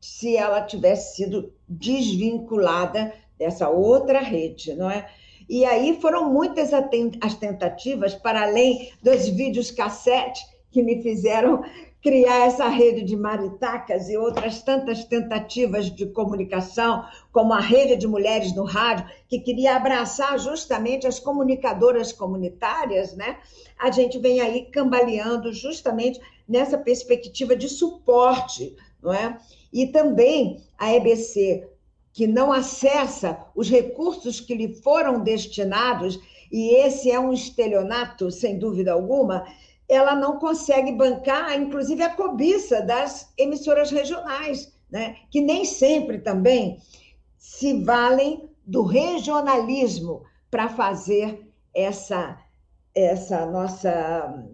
se 0.00 0.36
ela 0.36 0.62
tivesse 0.62 1.16
sido 1.16 1.52
desvinculada 1.68 3.12
dessa 3.38 3.68
outra 3.68 4.20
rede, 4.20 4.74
não 4.74 4.90
é? 4.90 5.08
E 5.48 5.64
aí 5.64 5.98
foram 6.00 6.30
muitas 6.30 6.70
as 6.72 7.34
tentativas, 7.34 8.14
para 8.14 8.42
além 8.42 8.92
dos 9.02 9.28
vídeos 9.28 9.70
cassete, 9.70 10.44
que 10.70 10.82
me 10.82 11.02
fizeram 11.02 11.62
criar 12.02 12.46
essa 12.46 12.68
rede 12.68 13.02
de 13.02 13.16
maritacas 13.16 14.08
e 14.08 14.16
outras 14.16 14.62
tantas 14.62 15.04
tentativas 15.04 15.90
de 15.90 16.06
comunicação, 16.06 17.04
como 17.32 17.52
a 17.52 17.60
rede 17.60 17.96
de 17.96 18.06
mulheres 18.06 18.54
no 18.54 18.64
rádio, 18.64 19.06
que 19.28 19.40
queria 19.40 19.76
abraçar 19.76 20.38
justamente 20.38 21.06
as 21.06 21.18
comunicadoras 21.18 22.12
comunitárias, 22.12 23.16
né? 23.16 23.38
A 23.78 23.90
gente 23.90 24.18
vem 24.18 24.40
aí 24.40 24.66
cambaleando 24.66 25.52
justamente 25.52 26.20
nessa 26.48 26.78
perspectiva 26.78 27.56
de 27.56 27.68
suporte, 27.68 28.76
não 29.02 29.12
é? 29.12 29.36
E 29.72 29.86
também 29.88 30.62
a 30.78 30.94
EBC 30.94 31.68
que 32.18 32.26
não 32.26 32.52
acessa 32.52 33.46
os 33.54 33.70
recursos 33.70 34.40
que 34.40 34.52
lhe 34.52 34.74
foram 34.82 35.22
destinados, 35.22 36.18
e 36.50 36.74
esse 36.74 37.12
é 37.12 37.20
um 37.20 37.32
estelionato, 37.32 38.28
sem 38.28 38.58
dúvida 38.58 38.92
alguma, 38.92 39.46
ela 39.88 40.16
não 40.16 40.36
consegue 40.36 40.90
bancar, 40.90 41.56
inclusive, 41.56 42.02
a 42.02 42.12
cobiça 42.12 42.82
das 42.82 43.32
emissoras 43.38 43.92
regionais, 43.92 44.76
né? 44.90 45.14
que 45.30 45.40
nem 45.40 45.64
sempre 45.64 46.18
também 46.18 46.80
se 47.38 47.84
valem 47.84 48.50
do 48.66 48.82
regionalismo 48.82 50.24
para 50.50 50.68
fazer 50.70 51.46
essa, 51.72 52.36
essa 52.96 53.46
nossa. 53.46 54.44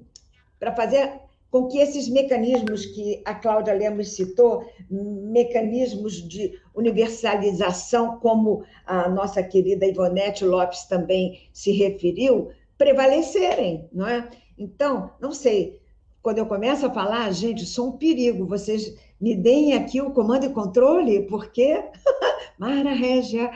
para 0.60 0.76
fazer 0.76 1.18
com 1.50 1.66
que 1.68 1.78
esses 1.78 2.10
mecanismos 2.10 2.84
que 2.84 3.22
a 3.24 3.34
Cláudia 3.34 3.72
Lemos 3.72 4.16
citou, 4.16 4.68
mecanismos 4.90 6.14
de 6.28 6.60
universalização, 6.74 8.18
como 8.18 8.64
a 8.86 9.08
nossa 9.08 9.42
querida 9.42 9.86
Ivonete 9.86 10.44
Lopes 10.44 10.84
também 10.84 11.48
se 11.52 11.72
referiu, 11.72 12.50
prevalecerem, 12.76 13.88
não 13.92 14.06
é? 14.06 14.28
Então, 14.58 15.10
não 15.20 15.32
sei, 15.32 15.80
quando 16.22 16.38
eu 16.38 16.46
começo 16.46 16.86
a 16.86 16.90
falar, 16.90 17.30
gente, 17.32 17.64
sou 17.64 17.88
um 17.88 17.92
perigo, 17.92 18.46
vocês 18.46 18.94
me 19.20 19.34
deem 19.34 19.74
aqui 19.74 20.00
o 20.00 20.10
comando 20.10 20.46
e 20.46 20.50
controle, 20.50 21.22
porque 21.26 21.82
Mara 22.58 22.92
Régia, 22.92 23.50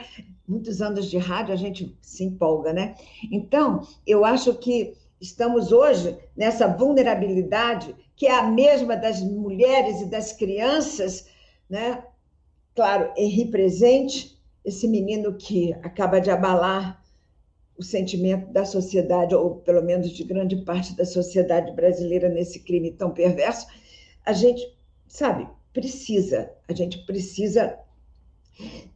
muitos 0.47 0.81
anos 0.81 1.09
de 1.09 1.17
rádio, 1.17 1.53
a 1.53 1.57
gente 1.57 1.97
se 2.01 2.23
empolga, 2.23 2.73
né? 2.73 2.95
Então, 3.31 3.85
eu 4.05 4.23
acho 4.23 4.53
que 4.55 4.95
Estamos 5.19 5.73
hoje 5.73 6.17
nessa 6.35 6.67
vulnerabilidade 6.67 7.93
que 8.15 8.25
é 8.25 8.37
a 8.37 8.43
mesma 8.43 8.95
das 8.95 9.21
mulheres 9.21 10.01
e 10.01 10.05
das 10.05 10.33
crianças, 10.33 11.27
né? 11.69 12.03
Claro, 12.79 13.11
Henri 13.17 13.51
presente, 13.51 14.39
esse 14.63 14.87
menino 14.87 15.33
que 15.33 15.73
acaba 15.83 16.21
de 16.21 16.31
abalar 16.31 17.03
o 17.77 17.83
sentimento 17.83 18.53
da 18.53 18.63
sociedade, 18.63 19.35
ou 19.35 19.55
pelo 19.55 19.83
menos 19.83 20.11
de 20.11 20.23
grande 20.23 20.55
parte 20.63 20.95
da 20.95 21.05
sociedade 21.05 21.73
brasileira 21.73 22.29
nesse 22.29 22.61
crime 22.61 22.91
tão 22.91 23.11
perverso, 23.11 23.67
a 24.25 24.31
gente, 24.31 24.65
sabe, 25.09 25.45
precisa, 25.73 26.53
a 26.69 26.73
gente 26.73 26.99
precisa 26.99 27.77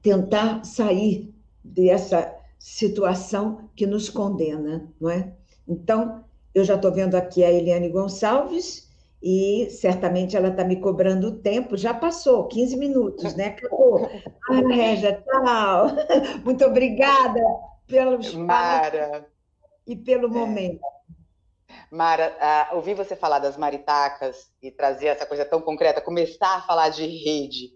tentar 0.01 0.63
sair 0.63 1.36
dessa 1.61 2.34
situação 2.57 3.69
que 3.75 3.86
nos 3.86 4.09
condena, 4.09 4.89
não 4.97 5.09
é? 5.09 5.34
Então, 5.67 6.23
eu 6.55 6.63
já 6.63 6.75
estou 6.75 6.93
vendo 6.93 7.15
aqui 7.15 7.43
a 7.43 7.51
Eliane 7.51 7.89
Gonçalves 7.89 8.89
e 9.24 9.69
certamente 9.69 10.36
ela 10.36 10.49
está 10.49 10.65
me 10.65 10.76
cobrando 10.82 11.28
o 11.28 11.39
tempo. 11.39 11.78
Já 11.78 11.93
passou 11.93 12.45
15 12.45 12.76
minutos, 12.76 13.34
né? 13.36 13.47
Acabou. 13.47 14.09
Ah, 14.49 14.67
Régia, 14.67 15.24
tchau. 15.24 15.88
Muito 16.43 16.65
obrigada 16.65 17.39
pelo 17.88 18.19
Mara. 18.45 19.26
e 19.88 19.95
pelo 19.95 20.30
momento. 20.30 20.82
Mara, 21.89 22.36
uh, 22.71 22.76
ouvir 22.76 22.95
você 22.95 23.15
falar 23.15 23.39
das 23.39 23.55
maritacas 23.55 24.51
e 24.61 24.69
trazer 24.69 25.07
essa 25.07 25.26
coisa 25.26 25.45
tão 25.45 25.61
concreta, 25.61 26.01
começar 26.01 26.57
a 26.57 26.61
falar 26.61 26.89
de 26.89 27.05
rede, 27.05 27.69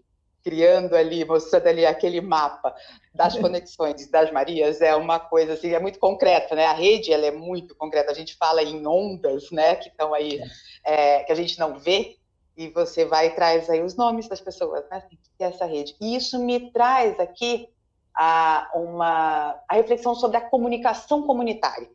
criando 0.48 0.96
ali, 0.96 1.26
mostrando 1.26 1.66
ali 1.66 1.84
aquele 1.84 2.22
mapa 2.22 2.74
das 3.14 3.36
conexões 3.36 4.10
das 4.10 4.32
Marias, 4.32 4.80
é 4.80 4.96
uma 4.96 5.20
coisa 5.20 5.52
assim, 5.52 5.74
é 5.74 5.78
muito 5.78 5.98
concreta, 5.98 6.54
né? 6.54 6.64
A 6.64 6.72
rede 6.72 7.12
ela 7.12 7.26
é 7.26 7.30
muito 7.30 7.74
concreta. 7.74 8.10
A 8.10 8.14
gente 8.14 8.34
fala 8.34 8.62
em 8.62 8.86
ondas, 8.86 9.50
né? 9.50 9.76
Que 9.76 9.90
estão 9.90 10.14
aí, 10.14 10.40
é, 10.82 11.22
que 11.24 11.32
a 11.32 11.34
gente 11.34 11.58
não 11.58 11.78
vê, 11.78 12.16
e 12.56 12.68
você 12.68 13.04
vai 13.04 13.26
e 13.26 13.30
traz 13.30 13.68
aí 13.68 13.82
os 13.82 13.94
nomes 13.94 14.26
das 14.26 14.40
pessoas, 14.40 14.88
né? 14.90 15.02
Que 15.36 15.44
é 15.44 15.48
essa 15.48 15.66
rede. 15.66 15.94
E 16.00 16.16
isso 16.16 16.38
me 16.38 16.72
traz 16.72 17.20
aqui 17.20 17.68
a, 18.16 18.70
uma, 18.74 19.54
a 19.68 19.74
reflexão 19.74 20.14
sobre 20.14 20.38
a 20.38 20.48
comunicação 20.48 21.24
comunitária 21.24 21.90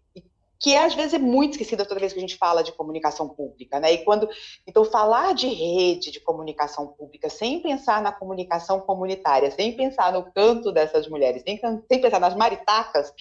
que 0.63 0.77
às 0.77 0.95
vezes 0.95 1.13
é 1.13 1.19
muito 1.19 1.51
esquecida 1.51 1.85
toda 1.85 1.99
vez 1.99 2.13
que 2.13 2.19
a 2.19 2.21
gente 2.21 2.37
fala 2.37 2.63
de 2.63 2.71
comunicação 2.71 3.27
pública, 3.27 3.81
né? 3.81 3.91
E 3.91 3.97
quando 4.05 4.29
então 4.65 4.85
falar 4.85 5.33
de 5.33 5.49
rede 5.49 6.09
de 6.09 6.21
comunicação 6.21 6.87
pública 6.87 7.29
sem 7.29 7.59
pensar 7.59 8.01
na 8.01 8.13
comunicação 8.13 8.79
comunitária, 8.79 9.51
sem 9.51 9.75
pensar 9.75 10.13
no 10.13 10.31
canto 10.31 10.71
dessas 10.71 11.05
mulheres, 11.09 11.43
sem, 11.43 11.59
sem 11.59 12.01
pensar 12.01 12.21
nas 12.21 12.33
maritacas 12.33 13.13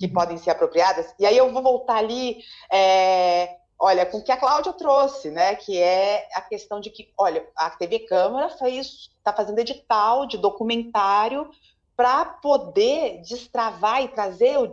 que 0.00 0.06
uhum. 0.06 0.12
podem 0.12 0.36
ser 0.36 0.50
apropriadas. 0.50 1.14
E 1.16 1.24
aí 1.24 1.36
eu 1.36 1.52
vou 1.52 1.62
voltar 1.62 1.98
ali, 1.98 2.42
é, 2.72 3.58
olha, 3.78 4.04
com 4.04 4.18
o 4.18 4.24
que 4.24 4.32
a 4.32 4.36
Cláudia 4.36 4.72
trouxe, 4.72 5.30
né? 5.30 5.54
Que 5.54 5.78
é 5.78 6.26
a 6.34 6.40
questão 6.40 6.80
de 6.80 6.90
que, 6.90 7.12
olha, 7.16 7.46
a 7.56 7.70
TV 7.70 8.00
Câmara 8.00 8.48
fez, 8.48 9.10
está 9.16 9.32
fazendo 9.32 9.60
edital 9.60 10.26
de 10.26 10.36
documentário 10.36 11.48
para 11.96 12.24
poder 12.24 13.20
destravar 13.20 14.02
e 14.02 14.08
trazer 14.08 14.58
o 14.58 14.66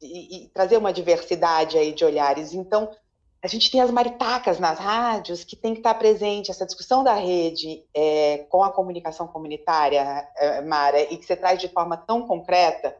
e, 0.00 0.44
e 0.44 0.48
trazer 0.48 0.76
uma 0.76 0.92
diversidade 0.92 1.78
aí 1.78 1.92
de 1.92 2.04
olhares. 2.04 2.52
Então, 2.52 2.90
a 3.42 3.46
gente 3.46 3.70
tem 3.70 3.80
as 3.80 3.90
maritacas 3.90 4.58
nas 4.58 4.78
rádios 4.78 5.44
que 5.44 5.54
tem 5.54 5.72
que 5.72 5.80
estar 5.80 5.94
presente 5.94 6.50
essa 6.50 6.66
discussão 6.66 7.04
da 7.04 7.14
rede 7.14 7.84
é, 7.94 8.38
com 8.48 8.62
a 8.62 8.72
comunicação 8.72 9.26
comunitária, 9.28 10.28
é, 10.36 10.60
Mara, 10.62 11.00
e 11.00 11.16
que 11.16 11.24
você 11.24 11.36
traz 11.36 11.60
de 11.60 11.68
forma 11.68 11.96
tão 11.96 12.26
concreta, 12.26 12.96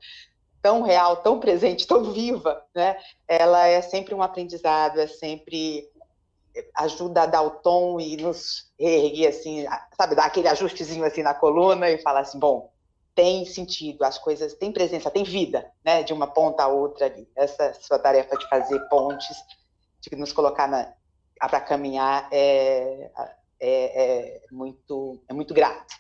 tão 0.62 0.82
real, 0.82 1.16
tão 1.16 1.40
presente, 1.40 1.86
tão 1.86 2.12
viva, 2.12 2.62
né? 2.74 2.96
Ela 3.26 3.66
é 3.66 3.80
sempre 3.82 4.14
um 4.14 4.22
aprendizado, 4.22 5.00
é 5.00 5.06
sempre 5.06 5.88
ajuda 6.74 7.22
a 7.22 7.26
dar 7.26 7.42
o 7.42 7.50
tom 7.50 8.00
e 8.00 8.16
nos 8.16 8.70
reerguer 8.78 9.28
assim, 9.28 9.66
sabe, 9.96 10.14
dar 10.14 10.26
aquele 10.26 10.48
ajustezinho 10.48 11.04
assim 11.04 11.22
na 11.22 11.34
coluna 11.34 11.90
e 11.90 11.98
falar 11.98 12.20
assim, 12.20 12.38
bom, 12.38 12.70
tem 13.16 13.46
sentido, 13.46 14.04
as 14.04 14.18
coisas 14.18 14.52
têm 14.52 14.70
presença, 14.70 15.10
tem 15.10 15.24
vida, 15.24 15.72
né, 15.82 16.02
de 16.02 16.12
uma 16.12 16.26
ponta 16.26 16.62
a 16.62 16.68
outra 16.68 17.06
ali. 17.06 17.26
Essa 17.34 17.72
sua 17.72 17.98
tarefa 17.98 18.36
de 18.36 18.46
fazer 18.46 18.78
pontes, 18.90 19.34
de 20.02 20.14
nos 20.14 20.34
colocar 20.34 20.94
para 21.40 21.60
caminhar 21.62 22.28
é, 22.30 23.10
é, 23.58 24.04
é, 24.04 24.42
muito 24.52 25.18
é 25.28 25.32
muito 25.32 25.54
grato. 25.54 25.94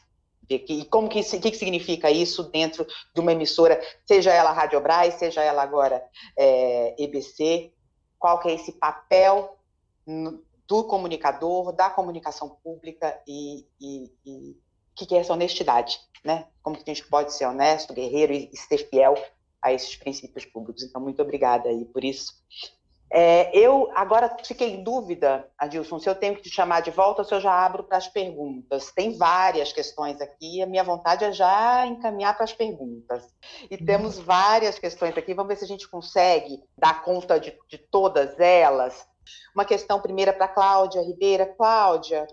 E 0.48 0.84
como 0.84 1.08
que, 1.08 1.22
que, 1.22 1.50
que 1.50 1.56
significa 1.56 2.08
isso 2.10 2.44
dentro 2.44 2.86
de 3.12 3.20
uma 3.20 3.32
emissora, 3.32 3.80
seja 4.04 4.32
ela 4.32 4.52
Rádio 4.52 4.80
Braz, 4.80 5.14
seja 5.14 5.42
ela 5.42 5.62
agora 5.62 6.04
é, 6.38 6.94
EBC, 7.02 7.72
qual 8.18 8.38
que 8.38 8.48
é 8.48 8.54
esse 8.54 8.72
papel 8.72 9.58
do 10.68 10.84
comunicador, 10.84 11.72
da 11.72 11.90
comunicação 11.90 12.50
pública 12.62 13.20
e, 13.26 13.66
e, 13.80 14.12
e 14.24 14.56
que 14.96 15.14
é 15.14 15.18
essa 15.18 15.32
honestidade, 15.32 16.00
né? 16.24 16.46
Como 16.62 16.76
que 16.76 16.90
a 16.90 16.94
gente 16.94 17.06
pode 17.08 17.32
ser 17.34 17.44
honesto, 17.44 17.92
guerreiro 17.92 18.32
e, 18.32 18.50
e 18.52 18.56
ser 18.56 18.78
fiel 18.88 19.14
a 19.60 19.72
esses 19.72 19.96
princípios 19.96 20.44
públicos. 20.44 20.82
Então, 20.82 21.00
muito 21.00 21.20
obrigada 21.20 21.68
aí 21.68 21.84
por 21.84 22.04
isso. 22.04 22.32
É, 23.08 23.56
eu 23.56 23.90
agora 23.94 24.36
fiquei 24.44 24.74
em 24.74 24.82
dúvida, 24.82 25.48
Adilson, 25.56 25.98
se 26.00 26.08
eu 26.08 26.14
tenho 26.14 26.34
que 26.34 26.42
te 26.42 26.50
chamar 26.50 26.80
de 26.82 26.90
volta 26.90 27.22
ou 27.22 27.24
se 27.24 27.32
eu 27.32 27.40
já 27.40 27.52
abro 27.52 27.84
para 27.84 27.98
as 27.98 28.08
perguntas. 28.08 28.90
Tem 28.90 29.16
várias 29.16 29.72
questões 29.72 30.20
aqui, 30.20 30.60
a 30.60 30.66
minha 30.66 30.82
vontade 30.82 31.24
é 31.24 31.30
já 31.30 31.86
encaminhar 31.86 32.34
para 32.34 32.44
as 32.44 32.52
perguntas. 32.52 33.24
E 33.70 33.76
uhum. 33.76 33.86
temos 33.86 34.18
várias 34.18 34.78
questões 34.78 35.16
aqui, 35.16 35.34
vamos 35.34 35.48
ver 35.48 35.56
se 35.56 35.64
a 35.64 35.68
gente 35.68 35.88
consegue 35.88 36.60
dar 36.76 37.04
conta 37.04 37.38
de, 37.38 37.56
de 37.68 37.78
todas 37.78 38.38
elas. 38.40 39.06
Uma 39.54 39.64
questão 39.64 40.00
primeira 40.00 40.32
para 40.32 40.48
Cláudia 40.48 41.02
Ribeira. 41.02 41.46
Cláudia, 41.46 42.26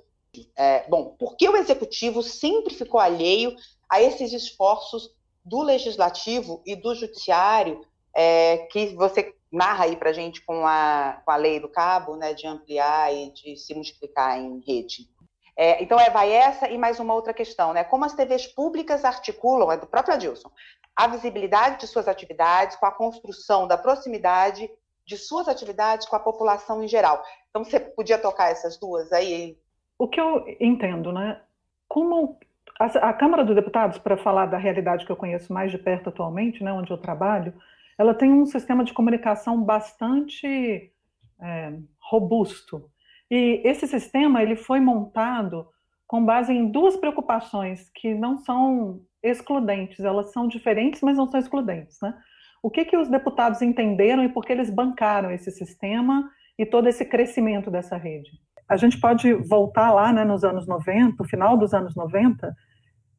é, 0.56 0.88
bom, 0.90 1.16
por 1.18 1.36
que 1.36 1.48
o 1.48 1.56
executivo 1.56 2.24
sempre 2.24 2.74
ficou 2.74 3.00
alheio 3.00 3.56
a 3.90 4.02
esses 4.02 4.34
esforços 4.34 5.12
do 5.44 5.62
legislativo 5.62 6.62
e 6.66 6.76
do 6.76 6.96
judiciário 6.96 7.86
é, 8.16 8.58
que 8.72 8.96
você 8.96 9.36
narra 9.52 9.86
aí 9.86 9.96
para 9.96 10.10
a 10.10 10.14
gente 10.14 10.44
com 10.44 10.66
a, 10.66 11.22
com 11.24 11.32
a 11.32 11.36
lei 11.36 11.60
do 11.60 11.70
cabo, 11.70 12.16
né, 12.16 12.34
de 12.34 12.48
ampliar 12.48 13.14
e 13.14 13.32
de 13.32 13.56
se 13.58 13.74
multiplicar 13.76 14.40
em 14.40 14.64
rede? 14.66 15.08
É, 15.56 15.84
então, 15.84 16.00
é, 16.00 16.10
vai 16.10 16.32
essa 16.32 16.68
e 16.68 16.78
mais 16.78 17.00
uma 17.00 17.14
outra 17.14 17.34
questão, 17.34 17.74
né? 17.74 17.84
Como 17.84 18.04
as 18.04 18.14
TVs 18.14 18.48
públicas 18.48 19.06
articulam, 19.06 19.72
é 19.72 19.78
do 19.78 19.86
próprio 19.86 20.16
Adilson, 20.16 20.50
a 20.96 21.08
visibilidade 21.08 21.80
de 21.80 21.88
suas 21.88 22.08
atividades 22.08 22.76
com 22.78 22.88
a 22.88 22.92
construção 22.92 23.68
da 23.68 23.78
proximidade 23.78 24.68
de 25.06 25.18
suas 25.18 25.48
atividades 25.48 26.08
com 26.08 26.16
a 26.16 26.20
população 26.20 26.84
em 26.84 26.88
geral. 26.88 27.24
Então, 27.50 27.64
você 27.64 27.80
podia 27.80 28.18
tocar 28.18 28.50
essas 28.50 28.78
duas 28.80 29.12
aí, 29.12 29.56
o 29.98 30.08
que 30.08 30.20
eu 30.20 30.46
entendo, 30.60 31.12
né? 31.12 31.40
Como 31.88 32.38
a, 32.80 32.86
a 33.10 33.14
Câmara 33.14 33.44
dos 33.44 33.56
Deputados, 33.56 33.98
para 33.98 34.18
falar 34.18 34.48
da 34.48 34.58
realidade 34.58 35.06
que 35.06 35.12
eu 35.12 35.16
conheço 35.16 35.54
mais 35.54 35.72
de 35.72 35.78
perto 35.78 36.10
atualmente, 36.10 36.64
né, 36.64 36.72
onde 36.72 36.92
eu 36.92 36.98
trabalho, 36.98 37.54
ela 37.98 38.14
tem 38.14 38.32
um 38.32 38.46
sistema 38.46 38.84
de 38.84 38.94
comunicação 38.94 39.62
bastante 39.62 40.92
é, 41.40 41.74
robusto. 42.00 42.90
E 43.30 43.62
esse 43.64 43.88
sistema 43.88 44.42
ele 44.42 44.56
foi 44.56 44.80
montado 44.80 45.68
com 46.08 46.24
base 46.24 46.54
em 46.54 46.70
duas 46.70 46.96
preocupações 46.96 47.90
que 47.90 48.14
não 48.14 48.38
são 48.38 49.02
excludentes, 49.22 50.02
elas 50.02 50.32
são 50.32 50.48
diferentes, 50.48 51.02
mas 51.02 51.18
não 51.18 51.28
são 51.28 51.40
excludentes. 51.40 52.00
Né? 52.02 52.14
O 52.62 52.70
que, 52.70 52.86
que 52.86 52.98
os 52.98 53.08
deputados 53.08 53.62
entenderam 53.62 54.24
e 54.24 54.30
por 54.30 54.46
que 54.46 54.52
eles 54.52 54.70
bancaram 54.70 55.32
esse 55.32 55.52
sistema 55.52 56.30
e 56.58 56.66
todo 56.66 56.88
esse 56.88 57.06
crescimento 57.06 57.72
dessa 57.72 57.98
rede? 57.98 58.32
A 58.68 58.78
gente 58.78 59.00
pode 59.00 59.34
voltar 59.34 59.92
lá 59.92 60.12
né, 60.12 60.24
nos 60.24 60.44
anos 60.44 60.68
90, 60.68 61.16
no 61.20 61.30
final 61.30 61.58
dos 61.58 61.74
anos 61.74 61.96
90, 61.96 62.56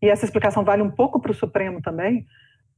e 0.03 0.09
essa 0.09 0.25
explicação 0.25 0.65
vale 0.65 0.83
um 0.83 0.91
pouco 0.91 1.21
para 1.21 1.31
o 1.31 1.35
Supremo 1.35 1.81
também, 1.81 2.27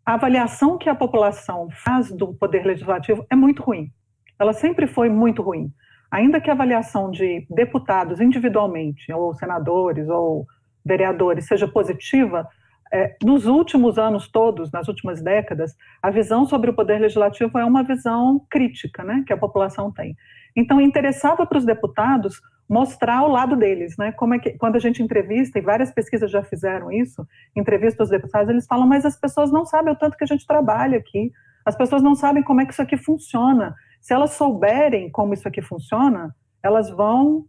a 0.04 0.14
avaliação 0.14 0.78
que 0.78 0.88
a 0.88 0.94
população 0.94 1.68
faz 1.70 2.12
do 2.12 2.32
poder 2.34 2.64
legislativo 2.64 3.26
é 3.28 3.34
muito 3.34 3.62
ruim. 3.62 3.90
Ela 4.38 4.52
sempre 4.52 4.86
foi 4.86 5.08
muito 5.08 5.42
ruim. 5.42 5.72
Ainda 6.10 6.40
que 6.40 6.48
a 6.48 6.52
avaliação 6.52 7.10
de 7.10 7.44
deputados 7.50 8.20
individualmente, 8.20 9.12
ou 9.12 9.34
senadores, 9.34 10.08
ou 10.08 10.46
vereadores, 10.84 11.46
seja 11.46 11.66
positiva, 11.66 12.46
é, 12.92 13.16
nos 13.24 13.46
últimos 13.46 13.98
anos 13.98 14.28
todos, 14.30 14.70
nas 14.70 14.86
últimas 14.86 15.20
décadas, 15.20 15.74
a 16.00 16.10
visão 16.10 16.46
sobre 16.46 16.70
o 16.70 16.74
poder 16.74 17.00
legislativo 17.00 17.58
é 17.58 17.64
uma 17.64 17.82
visão 17.82 18.40
crítica, 18.48 19.02
né, 19.02 19.24
que 19.26 19.32
a 19.32 19.36
população 19.36 19.90
tem. 19.90 20.16
Então, 20.54 20.80
interessava 20.80 21.44
para 21.44 21.58
os 21.58 21.64
deputados 21.64 22.40
mostrar 22.68 23.22
o 23.22 23.28
lado 23.28 23.56
deles, 23.56 23.96
né? 23.96 24.12
Como 24.12 24.34
é 24.34 24.38
que 24.38 24.50
quando 24.58 24.76
a 24.76 24.80
gente 24.80 25.02
entrevista 25.02 25.58
e 25.58 25.62
várias 25.62 25.90
pesquisas 25.90 26.30
já 26.30 26.42
fizeram 26.42 26.90
isso, 26.90 27.26
entrevista 27.54 28.02
os 28.02 28.10
deputados, 28.10 28.48
eles 28.48 28.66
falam, 28.66 28.86
mas 28.86 29.04
as 29.04 29.16
pessoas 29.16 29.52
não 29.52 29.64
sabem 29.64 29.92
o 29.92 29.96
tanto 29.96 30.16
que 30.16 30.24
a 30.24 30.26
gente 30.26 30.46
trabalha 30.46 30.98
aqui, 30.98 31.32
as 31.64 31.76
pessoas 31.76 32.02
não 32.02 32.14
sabem 32.14 32.42
como 32.42 32.60
é 32.60 32.66
que 32.66 32.72
isso 32.72 32.82
aqui 32.82 32.96
funciona. 32.96 33.74
Se 34.00 34.12
elas 34.12 34.30
souberem 34.32 35.10
como 35.10 35.34
isso 35.34 35.46
aqui 35.46 35.62
funciona, 35.62 36.34
elas 36.62 36.90
vão 36.90 37.44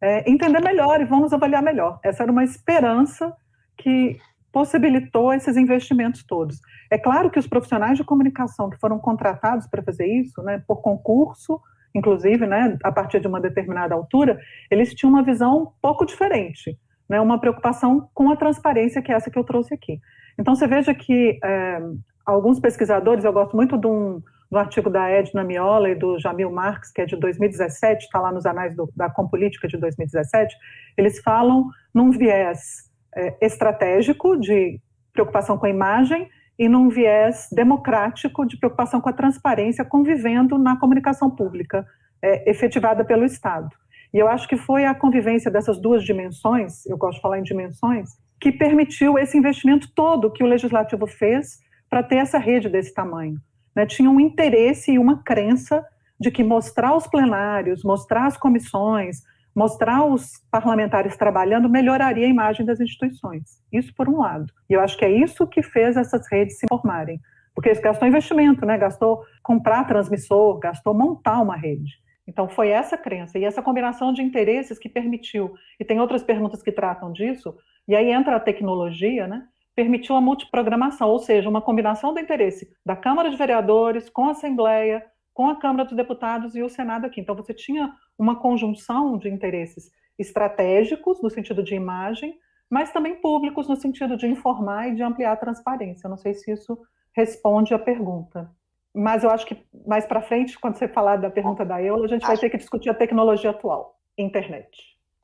é, 0.00 0.30
entender 0.30 0.60
melhor 0.60 1.00
e 1.00 1.04
vão 1.04 1.20
nos 1.20 1.32
avaliar 1.32 1.62
melhor. 1.62 1.98
Essa 2.02 2.22
era 2.22 2.32
uma 2.32 2.44
esperança 2.44 3.34
que 3.76 4.18
possibilitou 4.52 5.32
esses 5.32 5.56
investimentos 5.56 6.24
todos. 6.24 6.58
É 6.90 6.98
claro 6.98 7.30
que 7.30 7.38
os 7.38 7.46
profissionais 7.46 7.96
de 7.96 8.04
comunicação 8.04 8.68
que 8.68 8.78
foram 8.78 8.98
contratados 8.98 9.66
para 9.66 9.82
fazer 9.82 10.06
isso, 10.06 10.42
né, 10.42 10.62
por 10.66 10.82
concurso, 10.82 11.60
inclusive, 11.94 12.46
né, 12.46 12.78
a 12.82 12.92
partir 12.92 13.20
de 13.20 13.26
uma 13.26 13.40
determinada 13.40 13.94
altura, 13.94 14.38
eles 14.70 14.94
tinham 14.94 15.12
uma 15.12 15.22
visão 15.22 15.62
um 15.62 15.66
pouco 15.80 16.04
diferente, 16.04 16.78
né, 17.08 17.20
uma 17.20 17.40
preocupação 17.40 18.08
com 18.14 18.30
a 18.30 18.36
transparência, 18.36 19.02
que 19.02 19.12
é 19.12 19.14
essa 19.14 19.30
que 19.30 19.38
eu 19.38 19.44
trouxe 19.44 19.74
aqui. 19.74 20.00
Então, 20.38 20.54
você 20.54 20.66
veja 20.66 20.94
que 20.94 21.38
é, 21.42 21.80
alguns 22.24 22.60
pesquisadores, 22.60 23.24
eu 23.24 23.32
gosto 23.32 23.56
muito 23.56 23.76
de 23.76 23.86
um, 23.86 24.22
do 24.50 24.58
artigo 24.58 24.90
da 24.90 25.08
Edna 25.08 25.44
Miola 25.44 25.90
e 25.90 25.94
do 25.94 26.18
Jamil 26.18 26.50
Marx, 26.50 26.90
que 26.90 27.00
é 27.00 27.06
de 27.06 27.16
2017, 27.16 28.04
está 28.04 28.20
lá 28.20 28.32
nos 28.32 28.46
anais 28.46 28.74
do, 28.74 28.90
da 28.96 29.08
Compolítica 29.10 29.68
de 29.68 29.76
2017, 29.76 30.56
eles 30.96 31.20
falam 31.20 31.68
num 31.94 32.10
viés 32.10 32.90
é, 33.14 33.36
estratégico 33.40 34.36
de 34.36 34.80
preocupação 35.12 35.58
com 35.58 35.66
a 35.66 35.70
imagem 35.70 36.28
e 36.60 36.68
num 36.68 36.90
viés 36.90 37.48
democrático 37.50 38.44
de 38.44 38.58
preocupação 38.58 39.00
com 39.00 39.08
a 39.08 39.14
transparência, 39.14 39.82
convivendo 39.82 40.58
na 40.58 40.78
comunicação 40.78 41.30
pública 41.30 41.86
é, 42.20 42.50
efetivada 42.50 43.02
pelo 43.02 43.24
Estado. 43.24 43.70
E 44.12 44.18
eu 44.18 44.28
acho 44.28 44.46
que 44.46 44.58
foi 44.58 44.84
a 44.84 44.94
convivência 44.94 45.50
dessas 45.50 45.80
duas 45.80 46.04
dimensões, 46.04 46.84
eu 46.84 46.98
gosto 46.98 47.16
de 47.16 47.22
falar 47.22 47.38
em 47.38 47.42
dimensões, 47.42 48.10
que 48.38 48.52
permitiu 48.52 49.18
esse 49.18 49.38
investimento 49.38 49.90
todo 49.94 50.30
que 50.30 50.44
o 50.44 50.46
legislativo 50.46 51.06
fez 51.06 51.60
para 51.88 52.02
ter 52.02 52.16
essa 52.16 52.38
rede 52.38 52.68
desse 52.68 52.92
tamanho. 52.92 53.40
Né? 53.74 53.86
Tinha 53.86 54.10
um 54.10 54.20
interesse 54.20 54.92
e 54.92 54.98
uma 54.98 55.22
crença 55.22 55.82
de 56.20 56.30
que 56.30 56.44
mostrar 56.44 56.94
os 56.94 57.06
plenários, 57.06 57.82
mostrar 57.82 58.26
as 58.26 58.36
comissões, 58.36 59.22
mostrar 59.54 60.04
os 60.04 60.32
parlamentares 60.50 61.16
trabalhando 61.16 61.68
melhoraria 61.68 62.26
a 62.26 62.30
imagem 62.30 62.64
das 62.64 62.80
instituições. 62.80 63.62
Isso 63.72 63.94
por 63.94 64.08
um 64.08 64.18
lado. 64.18 64.52
E 64.68 64.74
eu 64.74 64.80
acho 64.80 64.96
que 64.96 65.04
é 65.04 65.10
isso 65.10 65.46
que 65.46 65.62
fez 65.62 65.96
essas 65.96 66.30
redes 66.30 66.58
se 66.58 66.66
formarem. 66.68 67.20
Porque 67.54 67.72
gastou 67.74 68.08
investimento, 68.08 68.64
né? 68.64 68.78
gastou 68.78 69.22
comprar 69.42 69.84
transmissor, 69.84 70.58
gastou 70.58 70.94
montar 70.94 71.40
uma 71.40 71.56
rede. 71.56 72.00
Então, 72.26 72.48
foi 72.48 72.68
essa 72.68 72.96
crença 72.96 73.38
e 73.38 73.44
essa 73.44 73.60
combinação 73.60 74.12
de 74.12 74.22
interesses 74.22 74.78
que 74.78 74.88
permitiu, 74.88 75.52
e 75.80 75.84
tem 75.84 75.98
outras 75.98 76.22
perguntas 76.22 76.62
que 76.62 76.70
tratam 76.70 77.12
disso, 77.12 77.56
e 77.88 77.96
aí 77.96 78.12
entra 78.12 78.36
a 78.36 78.40
tecnologia, 78.40 79.26
né? 79.26 79.48
permitiu 79.74 80.14
a 80.14 80.20
multiprogramação, 80.20 81.08
ou 81.08 81.18
seja, 81.18 81.48
uma 81.48 81.62
combinação 81.62 82.12
do 82.12 82.20
interesse 82.20 82.70
da 82.84 82.94
Câmara 82.94 83.30
de 83.30 83.36
Vereadores 83.36 84.08
com 84.10 84.26
a 84.26 84.32
Assembleia, 84.32 85.04
com 85.32 85.48
a 85.48 85.56
Câmara 85.56 85.84
dos 85.84 85.96
Deputados 85.96 86.54
e 86.54 86.62
o 86.62 86.68
Senado 86.68 87.06
aqui. 87.06 87.20
Então, 87.20 87.34
você 87.34 87.54
tinha 87.54 87.94
uma 88.18 88.36
conjunção 88.36 89.16
de 89.16 89.28
interesses 89.28 89.90
estratégicos, 90.18 91.22
no 91.22 91.30
sentido 91.30 91.62
de 91.62 91.74
imagem, 91.74 92.38
mas 92.68 92.92
também 92.92 93.16
públicos, 93.16 93.68
no 93.68 93.76
sentido 93.76 94.16
de 94.16 94.26
informar 94.26 94.88
e 94.88 94.94
de 94.94 95.02
ampliar 95.02 95.32
a 95.32 95.36
transparência. 95.36 96.06
Eu 96.06 96.10
não 96.10 96.18
sei 96.18 96.34
se 96.34 96.52
isso 96.52 96.78
responde 97.12 97.74
à 97.74 97.78
pergunta. 97.78 98.50
Mas 98.94 99.24
eu 99.24 99.30
acho 99.30 99.46
que 99.46 99.56
mais 99.86 100.04
para 100.04 100.22
frente, 100.22 100.58
quando 100.58 100.76
você 100.76 100.88
falar 100.88 101.16
da 101.16 101.30
pergunta 101.30 101.64
da 101.64 101.82
Eula, 101.82 102.04
a 102.04 102.08
gente 102.08 102.26
vai 102.26 102.36
ter 102.36 102.50
que 102.50 102.58
discutir 102.58 102.90
a 102.90 102.94
tecnologia 102.94 103.50
atual, 103.50 103.98
internet. 104.18 104.68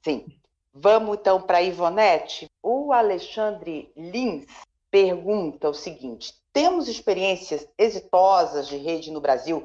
Sim. 0.02 0.24
Vamos 0.72 1.18
então 1.18 1.40
para 1.40 1.58
a 1.58 1.62
Ivonete. 1.62 2.46
O 2.62 2.92
Alexandre 2.92 3.90
Lins 3.96 4.46
pergunta 4.90 5.68
o 5.68 5.74
seguinte: 5.74 6.34
temos 6.52 6.86
experiências 6.86 7.66
exitosas 7.78 8.68
de 8.68 8.76
rede 8.76 9.10
no 9.10 9.20
Brasil 9.20 9.64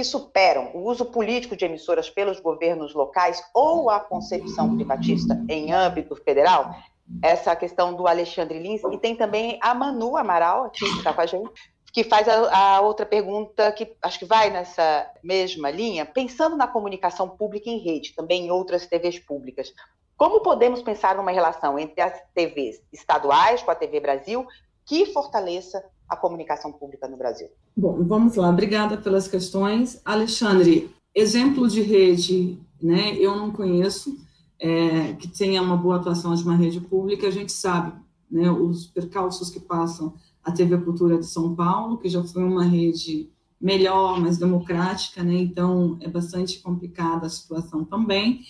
que 0.00 0.04
superam 0.04 0.70
o 0.72 0.88
uso 0.88 1.04
político 1.04 1.54
de 1.54 1.66
emissoras 1.66 2.08
pelos 2.08 2.40
governos 2.40 2.94
locais 2.94 3.44
ou 3.52 3.90
a 3.90 4.00
concepção 4.00 4.74
privatista 4.74 5.38
em 5.46 5.74
âmbito 5.74 6.16
federal? 6.16 6.74
Essa 7.22 7.54
questão 7.54 7.92
do 7.92 8.06
Alexandre 8.06 8.58
Lins, 8.58 8.80
e 8.90 8.96
tem 8.96 9.14
também 9.14 9.58
a 9.60 9.74
Manu 9.74 10.16
Amaral, 10.16 10.64
aqui 10.64 10.78
que 10.78 10.98
está 10.98 11.12
com 11.12 11.20
a 11.20 11.26
gente, 11.26 11.50
que 11.92 12.02
faz 12.02 12.26
a, 12.28 12.76
a, 12.76 12.80
outra 12.80 13.04
pergunta 13.04 13.70
que 13.72 13.94
acho 14.00 14.20
que 14.20 14.24
vai 14.24 14.48
nessa 14.48 15.06
mesma 15.22 15.70
linha, 15.70 16.06
pensando 16.06 16.56
na 16.56 16.66
comunicação 16.66 17.28
pública 17.28 17.68
em 17.68 17.78
rede, 17.78 18.14
também 18.14 18.46
em 18.46 18.50
outras 18.50 18.86
TVs 18.86 19.18
públicas. 19.18 19.70
Como 20.16 20.40
podemos 20.40 20.82
pensar 20.82 21.14
numa 21.14 21.30
relação 21.30 21.78
entre 21.78 22.00
as 22.00 22.18
TVs 22.32 22.80
estaduais 22.90 23.62
com 23.62 23.70
a 23.70 23.74
TV 23.74 24.00
Brasil 24.00 24.46
que 24.86 25.04
fortaleça 25.12 25.84
a 26.10 26.16
comunicação 26.16 26.72
pública 26.72 27.06
no 27.06 27.16
Brasil? 27.16 27.46
Bom, 27.76 28.02
vamos 28.02 28.34
lá. 28.34 28.50
Obrigada 28.50 28.96
pelas 28.96 29.28
questões. 29.28 30.00
Alexandre, 30.04 30.90
exemplo 31.14 31.68
de 31.68 31.80
rede, 31.80 32.58
né? 32.82 33.16
Eu 33.16 33.36
não 33.36 33.52
conheço 33.52 34.18
é, 34.58 35.12
que 35.12 35.28
tenha 35.28 35.62
uma 35.62 35.76
boa 35.76 35.96
atuação 35.96 36.34
de 36.34 36.42
uma 36.42 36.56
rede 36.56 36.80
pública. 36.80 37.28
A 37.28 37.30
gente 37.30 37.52
sabe, 37.52 37.92
né? 38.28 38.50
Os 38.50 38.88
percalços 38.88 39.50
que 39.50 39.60
passam 39.60 40.14
a 40.42 40.50
TV 40.50 40.76
Cultura 40.78 41.16
de 41.16 41.26
São 41.26 41.54
Paulo, 41.54 41.98
que 41.98 42.08
já 42.08 42.24
foi 42.24 42.42
uma 42.42 42.64
rede 42.64 43.30
melhor, 43.60 44.18
mais 44.20 44.36
democrática, 44.36 45.22
né? 45.22 45.34
Então 45.34 45.96
é 46.00 46.08
bastante 46.08 46.58
complicada 46.58 47.26
a 47.26 47.30
situação 47.30 47.84
também. 47.84 48.40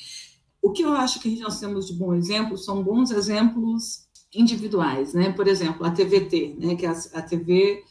O 0.62 0.72
que 0.72 0.82
eu 0.82 0.92
acho 0.92 1.20
que 1.20 1.38
nós 1.40 1.60
temos 1.60 1.86
de 1.86 1.94
bom 1.94 2.14
exemplo 2.14 2.56
são 2.56 2.82
bons 2.82 3.10
exemplos 3.10 4.08
individuais, 4.34 5.12
né? 5.14 5.32
Por 5.32 5.48
exemplo, 5.48 5.86
a 5.86 5.90
TVT, 5.90 6.56
né? 6.58 6.76
Que 6.76 6.86
é 6.86 6.90
a 6.90 7.22
TV 7.22 7.82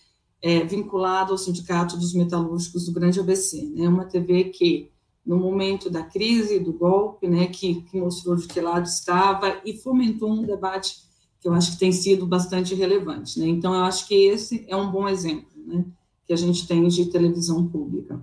é, 0.41 0.63
vinculada 0.63 1.31
ao 1.31 1.37
Sindicato 1.37 1.97
dos 1.97 2.13
Metalúrgicos 2.13 2.85
do 2.85 2.93
Grande 2.93 3.19
ABC, 3.19 3.71
né? 3.75 3.87
Uma 3.87 4.05
TV 4.05 4.45
que 4.45 4.91
no 5.25 5.37
momento 5.37 5.89
da 5.89 6.01
crise, 6.01 6.59
do 6.59 6.73
golpe, 6.73 7.27
né, 7.27 7.45
que, 7.45 7.83
que 7.83 7.99
mostrou 7.99 8.35
de 8.35 8.47
que 8.47 8.59
lado 8.59 8.87
estava 8.87 9.61
e 9.63 9.77
fomentou 9.77 10.31
um 10.31 10.43
debate 10.43 10.95
que 11.39 11.47
eu 11.47 11.53
acho 11.53 11.73
que 11.73 11.77
tem 11.77 11.91
sido 11.91 12.25
bastante 12.25 12.73
relevante. 12.73 13.39
Né? 13.39 13.47
Então, 13.47 13.73
eu 13.73 13.83
acho 13.83 14.07
que 14.07 14.15
esse 14.15 14.65
é 14.67 14.75
um 14.75 14.91
bom 14.91 15.07
exemplo 15.07 15.47
né, 15.55 15.85
que 16.25 16.33
a 16.33 16.35
gente 16.35 16.67
tem 16.67 16.87
de 16.87 17.05
televisão 17.05 17.67
pública. 17.67 18.19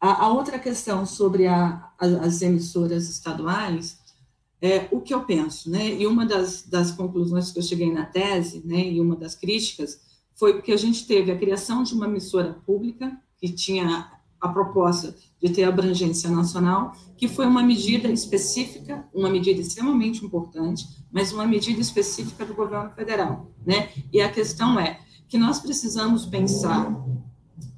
A, 0.00 0.26
a 0.26 0.28
outra 0.28 0.58
questão 0.58 1.04
sobre 1.04 1.46
a, 1.46 1.90
a, 1.98 2.06
as 2.22 2.42
emissoras 2.42 3.08
estaduais, 3.08 3.97
é 4.60 4.88
o 4.90 5.00
que 5.00 5.14
eu 5.14 5.24
penso, 5.24 5.70
né? 5.70 5.94
E 5.94 6.06
uma 6.06 6.26
das, 6.26 6.62
das 6.62 6.90
conclusões 6.90 7.50
que 7.50 7.58
eu 7.58 7.62
cheguei 7.62 7.92
na 7.92 8.04
tese, 8.04 8.62
né, 8.64 8.90
e 8.90 9.00
uma 9.00 9.14
das 9.14 9.34
críticas, 9.34 10.00
foi 10.34 10.54
porque 10.54 10.72
a 10.72 10.76
gente 10.76 11.06
teve 11.06 11.30
a 11.30 11.38
criação 11.38 11.82
de 11.82 11.94
uma 11.94 12.06
emissora 12.06 12.54
pública 12.66 13.16
que 13.36 13.48
tinha 13.48 14.10
a 14.40 14.48
proposta 14.48 15.14
de 15.42 15.50
ter 15.50 15.64
abrangência 15.64 16.30
nacional, 16.30 16.92
que 17.16 17.26
foi 17.26 17.46
uma 17.46 17.62
medida 17.62 18.08
específica, 18.08 19.08
uma 19.12 19.28
medida 19.28 19.60
extremamente 19.60 20.24
importante, 20.24 20.86
mas 21.10 21.32
uma 21.32 21.46
medida 21.46 21.80
específica 21.80 22.44
do 22.44 22.54
governo 22.54 22.90
federal, 22.90 23.50
né? 23.66 23.90
E 24.12 24.20
a 24.20 24.30
questão 24.30 24.78
é 24.78 25.00
que 25.28 25.36
nós 25.36 25.60
precisamos 25.60 26.24
pensar 26.26 26.92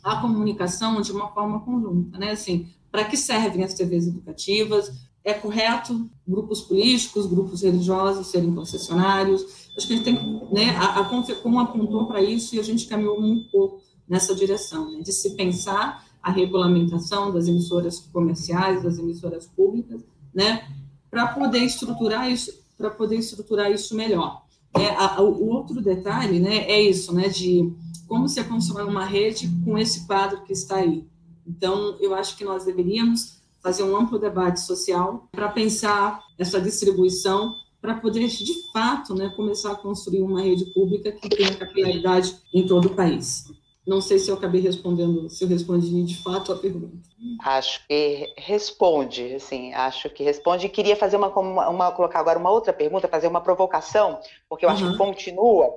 a 0.02 0.16
comunicação 0.20 1.00
de 1.00 1.12
uma 1.12 1.28
forma 1.28 1.60
conjunta, 1.60 2.18
né? 2.18 2.32
Assim, 2.32 2.68
para 2.90 3.04
que 3.04 3.16
servem 3.16 3.64
as 3.64 3.74
TVs 3.74 4.06
educativas? 4.06 5.09
É 5.24 5.34
correto 5.34 6.08
grupos 6.26 6.62
políticos, 6.62 7.26
grupos 7.26 7.62
religiosos 7.62 8.28
serem 8.28 8.54
concessionários? 8.54 9.70
Acho 9.76 9.86
que 9.86 9.92
a 9.92 9.96
gente 9.96 10.04
tem, 10.04 10.14
né? 10.52 10.70
A, 10.76 11.00
a 11.00 11.04
Confecom 11.04 11.58
apontou 11.58 12.06
para 12.06 12.22
isso 12.22 12.54
e 12.54 12.60
a 12.60 12.62
gente 12.62 12.86
caminhou 12.86 13.20
um 13.20 13.44
pouco 13.52 13.80
nessa 14.08 14.34
direção, 14.34 14.90
né? 14.90 15.00
De 15.00 15.12
se 15.12 15.36
pensar 15.36 16.04
a 16.22 16.30
regulamentação 16.30 17.32
das 17.32 17.48
emissoras 17.48 17.98
comerciais, 18.12 18.82
das 18.82 18.98
emissoras 18.98 19.46
públicas, 19.46 20.02
né, 20.34 20.68
para 21.10 21.28
poder 21.28 21.60
estruturar 21.60 22.30
isso, 22.30 22.52
para 22.76 22.90
poder 22.90 23.16
estruturar 23.16 23.70
isso 23.70 23.96
melhor. 23.96 24.44
É, 24.74 24.88
a, 24.90 25.16
a, 25.16 25.22
o 25.22 25.48
outro 25.48 25.80
detalhe, 25.80 26.38
né, 26.38 26.58
é 26.70 26.80
isso, 26.80 27.12
né, 27.14 27.28
de 27.28 27.72
como 28.06 28.28
se 28.28 28.42
constrói 28.44 28.84
uma 28.84 29.04
rede 29.04 29.48
com 29.64 29.78
esse 29.78 30.06
quadro 30.06 30.42
que 30.42 30.52
está 30.52 30.76
aí. 30.76 31.06
Então, 31.46 31.96
eu 32.00 32.14
acho 32.14 32.36
que 32.36 32.44
nós 32.44 32.64
deveríamos 32.64 33.39
fazer 33.62 33.82
um 33.82 33.96
amplo 33.96 34.18
debate 34.18 34.60
social 34.60 35.28
para 35.32 35.48
pensar 35.48 36.20
essa 36.38 36.60
distribuição 36.60 37.54
para 37.80 37.94
poder, 37.94 38.26
de 38.26 38.72
fato, 38.72 39.14
né, 39.14 39.32
começar 39.34 39.72
a 39.72 39.76
construir 39.76 40.22
uma 40.22 40.42
rede 40.42 40.66
pública 40.66 41.12
que 41.12 41.28
tenha 41.28 41.54
capilaridade 41.56 42.36
em 42.52 42.66
todo 42.66 42.88
o 42.88 42.94
país. 42.94 43.44
Não 43.86 44.00
sei 44.00 44.18
se 44.18 44.30
eu 44.30 44.34
acabei 44.34 44.60
respondendo, 44.60 45.28
se 45.30 45.42
eu 45.42 45.48
respondi 45.48 46.04
de 46.04 46.22
fato 46.22 46.52
a 46.52 46.56
pergunta. 46.56 46.98
Acho 47.42 47.86
que 47.86 48.32
responde, 48.36 49.34
assim, 49.34 49.72
acho 49.72 50.10
que 50.10 50.22
responde. 50.22 50.66
E 50.66 50.70
queria 50.70 50.94
fazer 50.94 51.16
uma, 51.16 51.28
uma, 51.28 51.90
colocar 51.90 52.20
agora 52.20 52.38
uma 52.38 52.50
outra 52.50 52.72
pergunta, 52.72 53.08
fazer 53.08 53.26
uma 53.26 53.40
provocação, 53.40 54.20
porque 54.48 54.64
eu 54.64 54.68
uhum. 54.68 54.74
acho 54.74 54.90
que 54.90 54.98
continua 54.98 55.74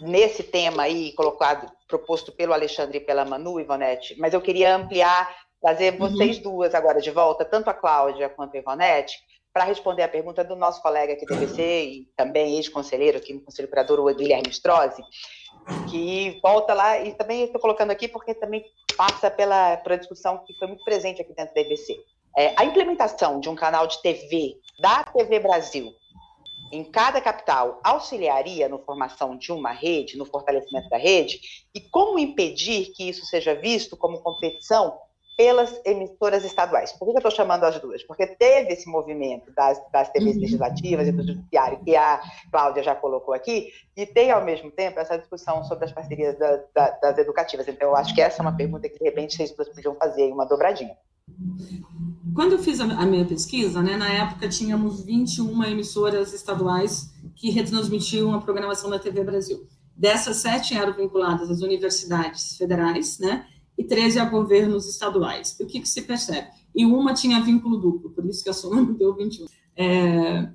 nesse 0.00 0.42
tema 0.42 0.84
aí 0.84 1.12
colocado, 1.12 1.70
proposto 1.88 2.30
pelo 2.30 2.52
Alexandre 2.52 2.98
e 2.98 3.00
pela 3.00 3.24
Manu 3.24 3.58
Ivonete, 3.58 4.14
mas 4.18 4.34
eu 4.34 4.40
queria 4.40 4.76
ampliar, 4.76 5.28
fazer 5.60 5.92
uhum. 5.92 5.98
vocês 5.98 6.38
duas 6.38 6.74
agora 6.74 7.00
de 7.00 7.10
volta, 7.10 7.44
tanto 7.44 7.68
a 7.68 7.74
Cláudia 7.74 8.28
quanto 8.28 8.54
a 8.54 8.58
Ivonete, 8.58 9.18
para 9.52 9.64
responder 9.64 10.02
a 10.02 10.08
pergunta 10.08 10.44
do 10.44 10.54
nosso 10.54 10.80
colega 10.82 11.14
aqui 11.14 11.26
do 11.26 11.34
ABC 11.34 11.62
e 11.62 12.08
também 12.16 12.56
ex-conselheiro 12.56 13.18
aqui 13.18 13.32
no 13.32 13.40
Conselho 13.40 13.68
Curador, 13.68 13.98
o 13.98 14.14
Guilherme 14.14 14.50
Strozzi, 14.50 15.02
que 15.90 16.38
volta 16.42 16.74
lá, 16.74 17.00
e 17.00 17.12
também 17.14 17.44
estou 17.44 17.60
colocando 17.60 17.90
aqui 17.90 18.06
porque 18.06 18.34
também 18.34 18.64
passa 18.96 19.30
pela, 19.30 19.76
pela 19.78 19.98
discussão 19.98 20.38
que 20.46 20.54
foi 20.58 20.68
muito 20.68 20.84
presente 20.84 21.20
aqui 21.20 21.34
dentro 21.34 21.54
da 21.54 21.60
EBC. 21.60 21.96
É, 22.36 22.54
a 22.56 22.64
implementação 22.64 23.40
de 23.40 23.48
um 23.48 23.54
canal 23.54 23.86
de 23.86 24.00
TV 24.00 24.54
da 24.78 25.02
TV 25.02 25.40
Brasil 25.40 25.92
em 26.70 26.84
cada 26.84 27.20
capital 27.20 27.80
auxiliaria 27.82 28.68
na 28.68 28.78
formação 28.78 29.36
de 29.36 29.50
uma 29.52 29.72
rede, 29.72 30.16
no 30.16 30.24
fortalecimento 30.24 30.88
da 30.88 30.98
rede, 30.98 31.40
e 31.74 31.80
como 31.80 32.18
impedir 32.18 32.92
que 32.92 33.08
isso 33.08 33.24
seja 33.24 33.54
visto 33.54 33.96
como 33.96 34.20
competição 34.20 34.96
pelas 35.38 35.80
emissoras 35.84 36.44
estaduais. 36.44 36.90
Por 36.90 37.06
que 37.06 37.12
eu 37.12 37.18
estou 37.18 37.30
chamando 37.30 37.62
as 37.62 37.80
duas? 37.80 38.02
Porque 38.02 38.26
teve 38.26 38.72
esse 38.72 38.90
movimento 38.90 39.52
das, 39.52 39.80
das 39.92 40.10
TVs 40.10 40.34
uhum. 40.34 40.40
legislativas 40.40 41.06
e 41.06 41.12
do 41.12 41.24
judiciário, 41.24 41.78
que 41.84 41.94
a 41.94 42.20
Cláudia 42.50 42.82
já 42.82 42.92
colocou 42.96 43.32
aqui, 43.32 43.68
e 43.96 44.04
tem, 44.04 44.32
ao 44.32 44.44
mesmo 44.44 44.68
tempo, 44.72 44.98
essa 44.98 45.16
discussão 45.16 45.62
sobre 45.62 45.84
as 45.84 45.92
parcerias 45.92 46.36
da, 46.36 46.60
da, 46.74 46.90
das 46.90 47.18
educativas. 47.18 47.68
Então, 47.68 47.90
eu 47.90 47.96
acho 47.96 48.12
que 48.12 48.20
essa 48.20 48.40
é 48.40 48.42
uma 48.42 48.56
pergunta 48.56 48.88
que, 48.88 48.98
de 48.98 49.04
repente, 49.04 49.36
vocês 49.36 49.52
duas 49.52 49.68
podiam 49.68 49.94
fazer 49.94 50.32
uma 50.32 50.44
dobradinha. 50.44 50.96
Quando 52.34 52.52
eu 52.52 52.58
fiz 52.58 52.80
a 52.80 53.06
minha 53.06 53.24
pesquisa, 53.24 53.80
né, 53.80 53.96
na 53.96 54.12
época 54.12 54.48
tínhamos 54.48 55.04
21 55.04 55.62
emissoras 55.64 56.32
estaduais 56.32 57.14
que 57.36 57.50
retransmitiam 57.50 58.34
a 58.34 58.40
programação 58.40 58.90
da 58.90 58.98
TV 58.98 59.22
Brasil. 59.22 59.68
Dessas, 59.94 60.38
sete 60.38 60.76
eram 60.76 60.94
vinculadas 60.94 61.48
às 61.48 61.60
universidades 61.60 62.56
federais, 62.56 63.20
né, 63.20 63.46
e 63.78 63.84
13 63.84 64.18
a 64.18 64.24
governos 64.24 64.88
estaduais. 64.88 65.56
O 65.60 65.66
que, 65.66 65.80
que 65.80 65.88
se 65.88 66.02
percebe? 66.02 66.48
E 66.74 66.84
uma 66.84 67.14
tinha 67.14 67.40
vínculo 67.40 67.78
duplo, 67.78 68.10
por 68.10 68.26
isso 68.26 68.42
que 68.42 68.50
a 68.50 68.52
soma 68.52 68.82
não 68.82 68.92
deu 68.92 69.14
21. 69.14 69.46
É, 69.76 70.50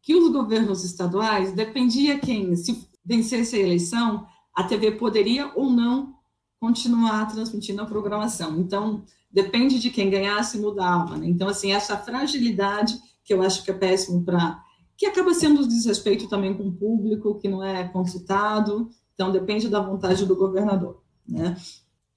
que 0.00 0.16
os 0.16 0.32
governos 0.32 0.82
estaduais, 0.82 1.52
dependia 1.52 2.18
quem, 2.18 2.56
se 2.56 2.88
vencesse 3.04 3.56
a 3.56 3.60
eleição, 3.60 4.26
a 4.54 4.64
TV 4.64 4.92
poderia 4.92 5.52
ou 5.54 5.70
não 5.70 6.14
continuar 6.58 7.26
transmitindo 7.26 7.82
a 7.82 7.86
programação. 7.86 8.58
Então, 8.58 9.04
depende 9.30 9.78
de 9.78 9.90
quem 9.90 10.10
ganhasse, 10.10 10.58
mudava. 10.58 11.16
Né? 11.16 11.26
Então, 11.28 11.48
assim, 11.48 11.72
essa 11.72 11.96
fragilidade 11.96 12.98
que 13.24 13.32
eu 13.32 13.42
acho 13.42 13.64
que 13.64 13.70
é 13.70 13.74
péssimo 13.74 14.24
para. 14.24 14.62
que 14.96 15.06
acaba 15.06 15.32
sendo 15.34 15.66
desrespeito 15.66 16.28
também 16.28 16.54
com 16.54 16.68
o 16.68 16.72
público, 16.72 17.38
que 17.38 17.48
não 17.48 17.62
é 17.62 17.86
consultado, 17.88 18.90
então 19.14 19.30
depende 19.30 19.68
da 19.68 19.80
vontade 19.80 20.26
do 20.26 20.36
governador. 20.36 21.02
Né? 21.26 21.56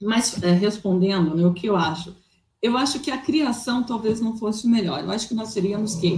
Mas, 0.06 0.42
é, 0.44 0.52
respondendo 0.52 1.36
né, 1.36 1.46
o 1.46 1.54
que 1.54 1.68
eu 1.68 1.76
acho, 1.76 2.16
eu 2.62 2.78
acho 2.78 3.00
que 3.00 3.12
a 3.12 3.18
criação 3.18 3.84
talvez 3.84 4.22
não 4.22 4.38
fosse 4.38 4.68
melhor. 4.68 5.04
Eu 5.04 5.12
acho 5.12 5.28
que 5.28 5.34
nós 5.34 5.54
teríamos 5.54 5.96
que, 5.96 6.18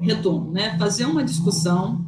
retorno, 0.00 0.52
né, 0.52 0.76
fazer 0.78 1.06
uma 1.06 1.24
discussão 1.24 2.04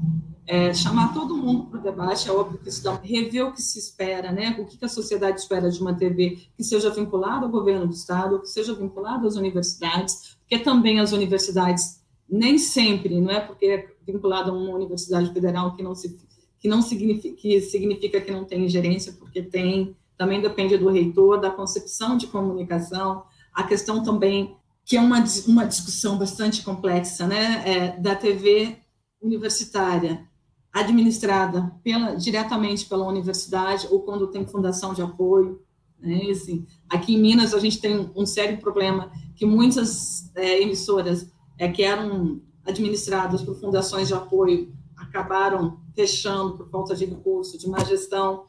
é, 0.51 0.75
chamar 0.75 1.15
todo 1.15 1.37
mundo 1.37 1.67
para 1.67 1.79
o 1.79 1.83
debate, 1.83 2.29
é 2.29 2.33
óbvio 2.33 2.59
que 2.59 2.69
isso 2.69 2.83
rever 3.05 3.47
o 3.47 3.53
que 3.53 3.63
se 3.63 3.79
espera, 3.79 4.33
né? 4.33 4.57
o 4.59 4.67
que, 4.67 4.85
a 4.85 4.89
sociedade 4.89 5.39
espera 5.39 5.71
de 5.71 5.81
uma 5.81 5.95
TV 5.95 6.39
que 6.57 6.65
seja 6.65 6.91
vinculada 6.91 7.47
ao 7.47 7.53
governo 7.53 7.87
do 7.87 7.95
Estado, 7.95 8.41
que 8.41 8.49
seja 8.49 8.75
vinculada 8.75 9.29
às 9.29 9.37
universidades, 9.37 10.37
porque 10.41 10.59
também 10.59 10.99
as 10.99 11.13
universidades, 11.13 12.01
nem 12.29 12.59
sempre, 12.59 13.21
não 13.21 13.31
é 13.31 13.39
porque 13.39 13.67
é 13.67 13.89
vinculada 14.05 14.51
a 14.51 14.53
uma 14.53 14.75
universidade 14.75 15.33
federal 15.33 15.77
que 15.77 15.85
não, 15.85 15.95
se, 15.95 16.19
que 16.59 16.67
não 16.67 16.83
significa, 16.83 17.37
que 17.37 17.61
significa 17.61 18.21
que 18.21 18.33
não 18.33 18.45
tem 18.45 18.69
gerência, 18.69 19.13
porque 19.13 19.43
tem, 19.43 19.95
também 20.21 20.43
depende 20.43 20.77
do 20.77 20.91
reitor, 20.91 21.41
da 21.41 21.51
concepção 21.51 22.15
de 22.15 22.27
comunicação, 22.27 23.25
a 23.55 23.63
questão 23.63 24.03
também, 24.03 24.55
que 24.85 24.95
é 24.95 25.01
uma, 25.01 25.25
uma 25.49 25.65
discussão 25.65 26.19
bastante 26.19 26.63
complexa, 26.63 27.27
né? 27.27 27.63
É, 27.65 27.99
da 27.99 28.15
TV 28.15 28.77
universitária, 29.23 30.29
administrada 30.71 31.75
pela, 31.83 32.17
diretamente 32.17 32.85
pela 32.85 33.09
universidade 33.09 33.89
ou 33.91 34.03
quando 34.03 34.27
tem 34.27 34.47
fundação 34.47 34.93
de 34.93 35.01
apoio. 35.01 35.63
Né? 35.99 36.31
Assim, 36.31 36.67
aqui 36.91 37.15
em 37.15 37.19
Minas, 37.19 37.55
a 37.55 37.59
gente 37.59 37.81
tem 37.81 38.11
um 38.15 38.27
sério 38.27 38.59
problema 38.59 39.11
que 39.35 39.47
muitas 39.47 40.31
é, 40.37 40.61
emissoras 40.61 41.33
é, 41.57 41.67
que 41.73 41.83
eram 41.83 42.43
administradas 42.67 43.41
por 43.41 43.59
fundações 43.59 44.09
de 44.09 44.13
apoio 44.13 44.71
acabaram 44.99 45.81
fechando 45.95 46.59
por 46.59 46.69
falta 46.69 46.95
de 46.95 47.07
recurso, 47.07 47.57
de 47.57 47.67
má 47.67 47.83
gestão. 47.85 48.45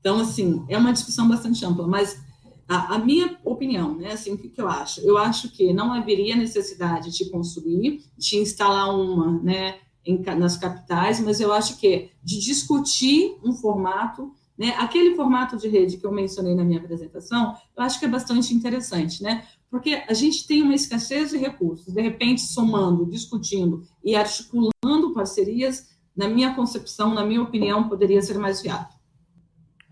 Então, 0.00 0.18
assim, 0.18 0.64
é 0.68 0.76
uma 0.76 0.92
discussão 0.92 1.28
bastante 1.28 1.64
ampla, 1.64 1.86
mas 1.86 2.18
a, 2.66 2.94
a 2.94 2.98
minha 2.98 3.38
opinião, 3.44 3.96
né, 3.96 4.12
assim, 4.12 4.32
o 4.32 4.38
que, 4.38 4.48
que 4.48 4.60
eu 4.60 4.68
acho? 4.68 5.00
Eu 5.00 5.18
acho 5.18 5.50
que 5.50 5.72
não 5.72 5.92
haveria 5.92 6.36
necessidade 6.36 7.10
de 7.10 7.28
construir, 7.28 8.04
de 8.16 8.36
instalar 8.36 8.94
uma, 8.94 9.42
né, 9.42 9.78
em, 10.06 10.22
nas 10.38 10.56
capitais, 10.56 11.20
mas 11.20 11.40
eu 11.40 11.52
acho 11.52 11.78
que 11.78 12.10
de 12.22 12.38
discutir 12.40 13.36
um 13.44 13.52
formato, 13.52 14.32
né, 14.56 14.74
aquele 14.78 15.16
formato 15.16 15.56
de 15.56 15.68
rede 15.68 15.96
que 15.96 16.06
eu 16.06 16.12
mencionei 16.12 16.54
na 16.54 16.64
minha 16.64 16.78
apresentação, 16.78 17.56
eu 17.76 17.82
acho 17.82 17.98
que 17.98 18.04
é 18.04 18.08
bastante 18.08 18.54
interessante, 18.54 19.22
né, 19.22 19.44
porque 19.68 20.02
a 20.08 20.14
gente 20.14 20.46
tem 20.46 20.62
uma 20.62 20.74
escassez 20.74 21.30
de 21.30 21.38
recursos, 21.38 21.92
de 21.92 22.00
repente 22.00 22.40
somando, 22.40 23.04
discutindo 23.04 23.82
e 24.02 24.14
articulando 24.14 25.12
parcerias, 25.12 25.90
na 26.16 26.28
minha 26.28 26.54
concepção, 26.54 27.14
na 27.14 27.24
minha 27.24 27.42
opinião, 27.42 27.88
poderia 27.88 28.20
ser 28.22 28.38
mais 28.38 28.62
viável. 28.62 28.99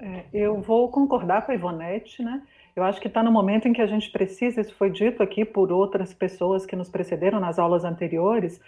É, 0.00 0.24
eu 0.32 0.60
vou 0.60 0.90
concordar 0.90 1.44
com 1.44 1.52
a 1.52 1.54
Ivonete, 1.54 2.22
né? 2.22 2.42
Eu 2.76 2.84
acho 2.84 3.00
que 3.00 3.08
está 3.08 3.22
no 3.22 3.32
momento 3.32 3.66
em 3.66 3.72
que 3.72 3.82
a 3.82 3.86
gente 3.86 4.10
precisa, 4.10 4.60
isso 4.60 4.74
foi 4.74 4.90
dito 4.90 5.22
aqui 5.22 5.44
por 5.44 5.72
outras 5.72 6.14
pessoas 6.14 6.64
que 6.64 6.76
nos 6.76 6.88
precederam 6.88 7.40
nas 7.40 7.58
aulas 7.58 7.84
anteriores, 7.84 8.60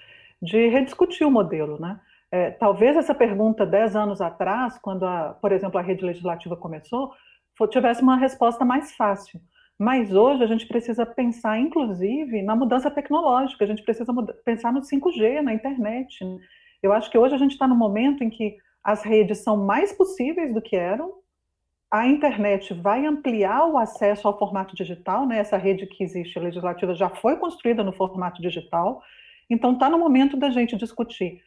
de 0.43 0.69
rediscutir 0.69 1.27
o 1.27 1.31
modelo, 1.31 1.81
né? 1.81 2.01
É, 2.33 2.51
talvez 2.51 2.97
essa 2.97 3.15
pergunta 3.15 3.67
dez 3.67 3.95
anos 3.97 4.21
atrás, 4.21 4.79
quando, 4.79 5.05
a, 5.05 5.37
por 5.41 5.53
exemplo, 5.53 5.79
a 5.79 5.83
rede 5.83 6.05
legislativa 6.05 6.57
começou, 6.57 7.13
tivesse 7.71 8.03
uma 8.03 8.17
resposta 8.17 8.65
mais 8.65 8.93
fácil. 8.93 9.41
Mas 9.79 10.15
hoje 10.15 10.43
a 10.43 10.47
gente 10.47 10.67
precisa 10.67 11.05
pensar, 11.07 11.59
inclusive, 11.59 12.43
na 12.43 12.55
mudança 12.55 12.91
tecnológica, 12.91 13.65
a 13.65 13.69
gente 13.69 13.83
precisa 13.83 14.13
pensar 14.45 14.73
no 14.73 14.81
5G, 14.81 15.41
na 15.41 15.55
internet. 15.55 16.25
Né? 16.25 16.39
Eu 16.83 16.93
acho 16.93 17.11
que 17.11 17.19
hoje 17.19 17.35
a 17.35 17.39
gente 17.39 17.53
está 17.53 17.67
no 17.67 17.75
momento 17.75 18.23
em 18.23 18.31
que 18.31 18.57
as 18.83 19.03
redes 19.03 19.39
são 19.39 19.57
mais 19.57 19.93
possíveis 19.93 20.53
do 20.53 20.61
que 20.63 20.77
eram, 20.77 21.13
a 21.91 22.07
internet 22.07 22.73
vai 22.75 23.05
ampliar 23.05 23.67
o 23.67 23.77
acesso 23.77 24.29
ao 24.29 24.39
formato 24.39 24.77
digital, 24.77 25.27
né? 25.27 25.39
essa 25.39 25.57
rede 25.57 25.87
que 25.87 26.05
existe 26.05 26.39
legislativa 26.39 26.95
já 26.95 27.09
foi 27.09 27.37
construída 27.37 27.83
no 27.83 27.93
formato 27.93 28.41
digital, 28.41 29.03
então, 29.51 29.73
está 29.73 29.91
no 29.91 29.99
momento 29.99 30.37
da 30.37 30.49
gente 30.49 30.77
discutir 30.77 31.43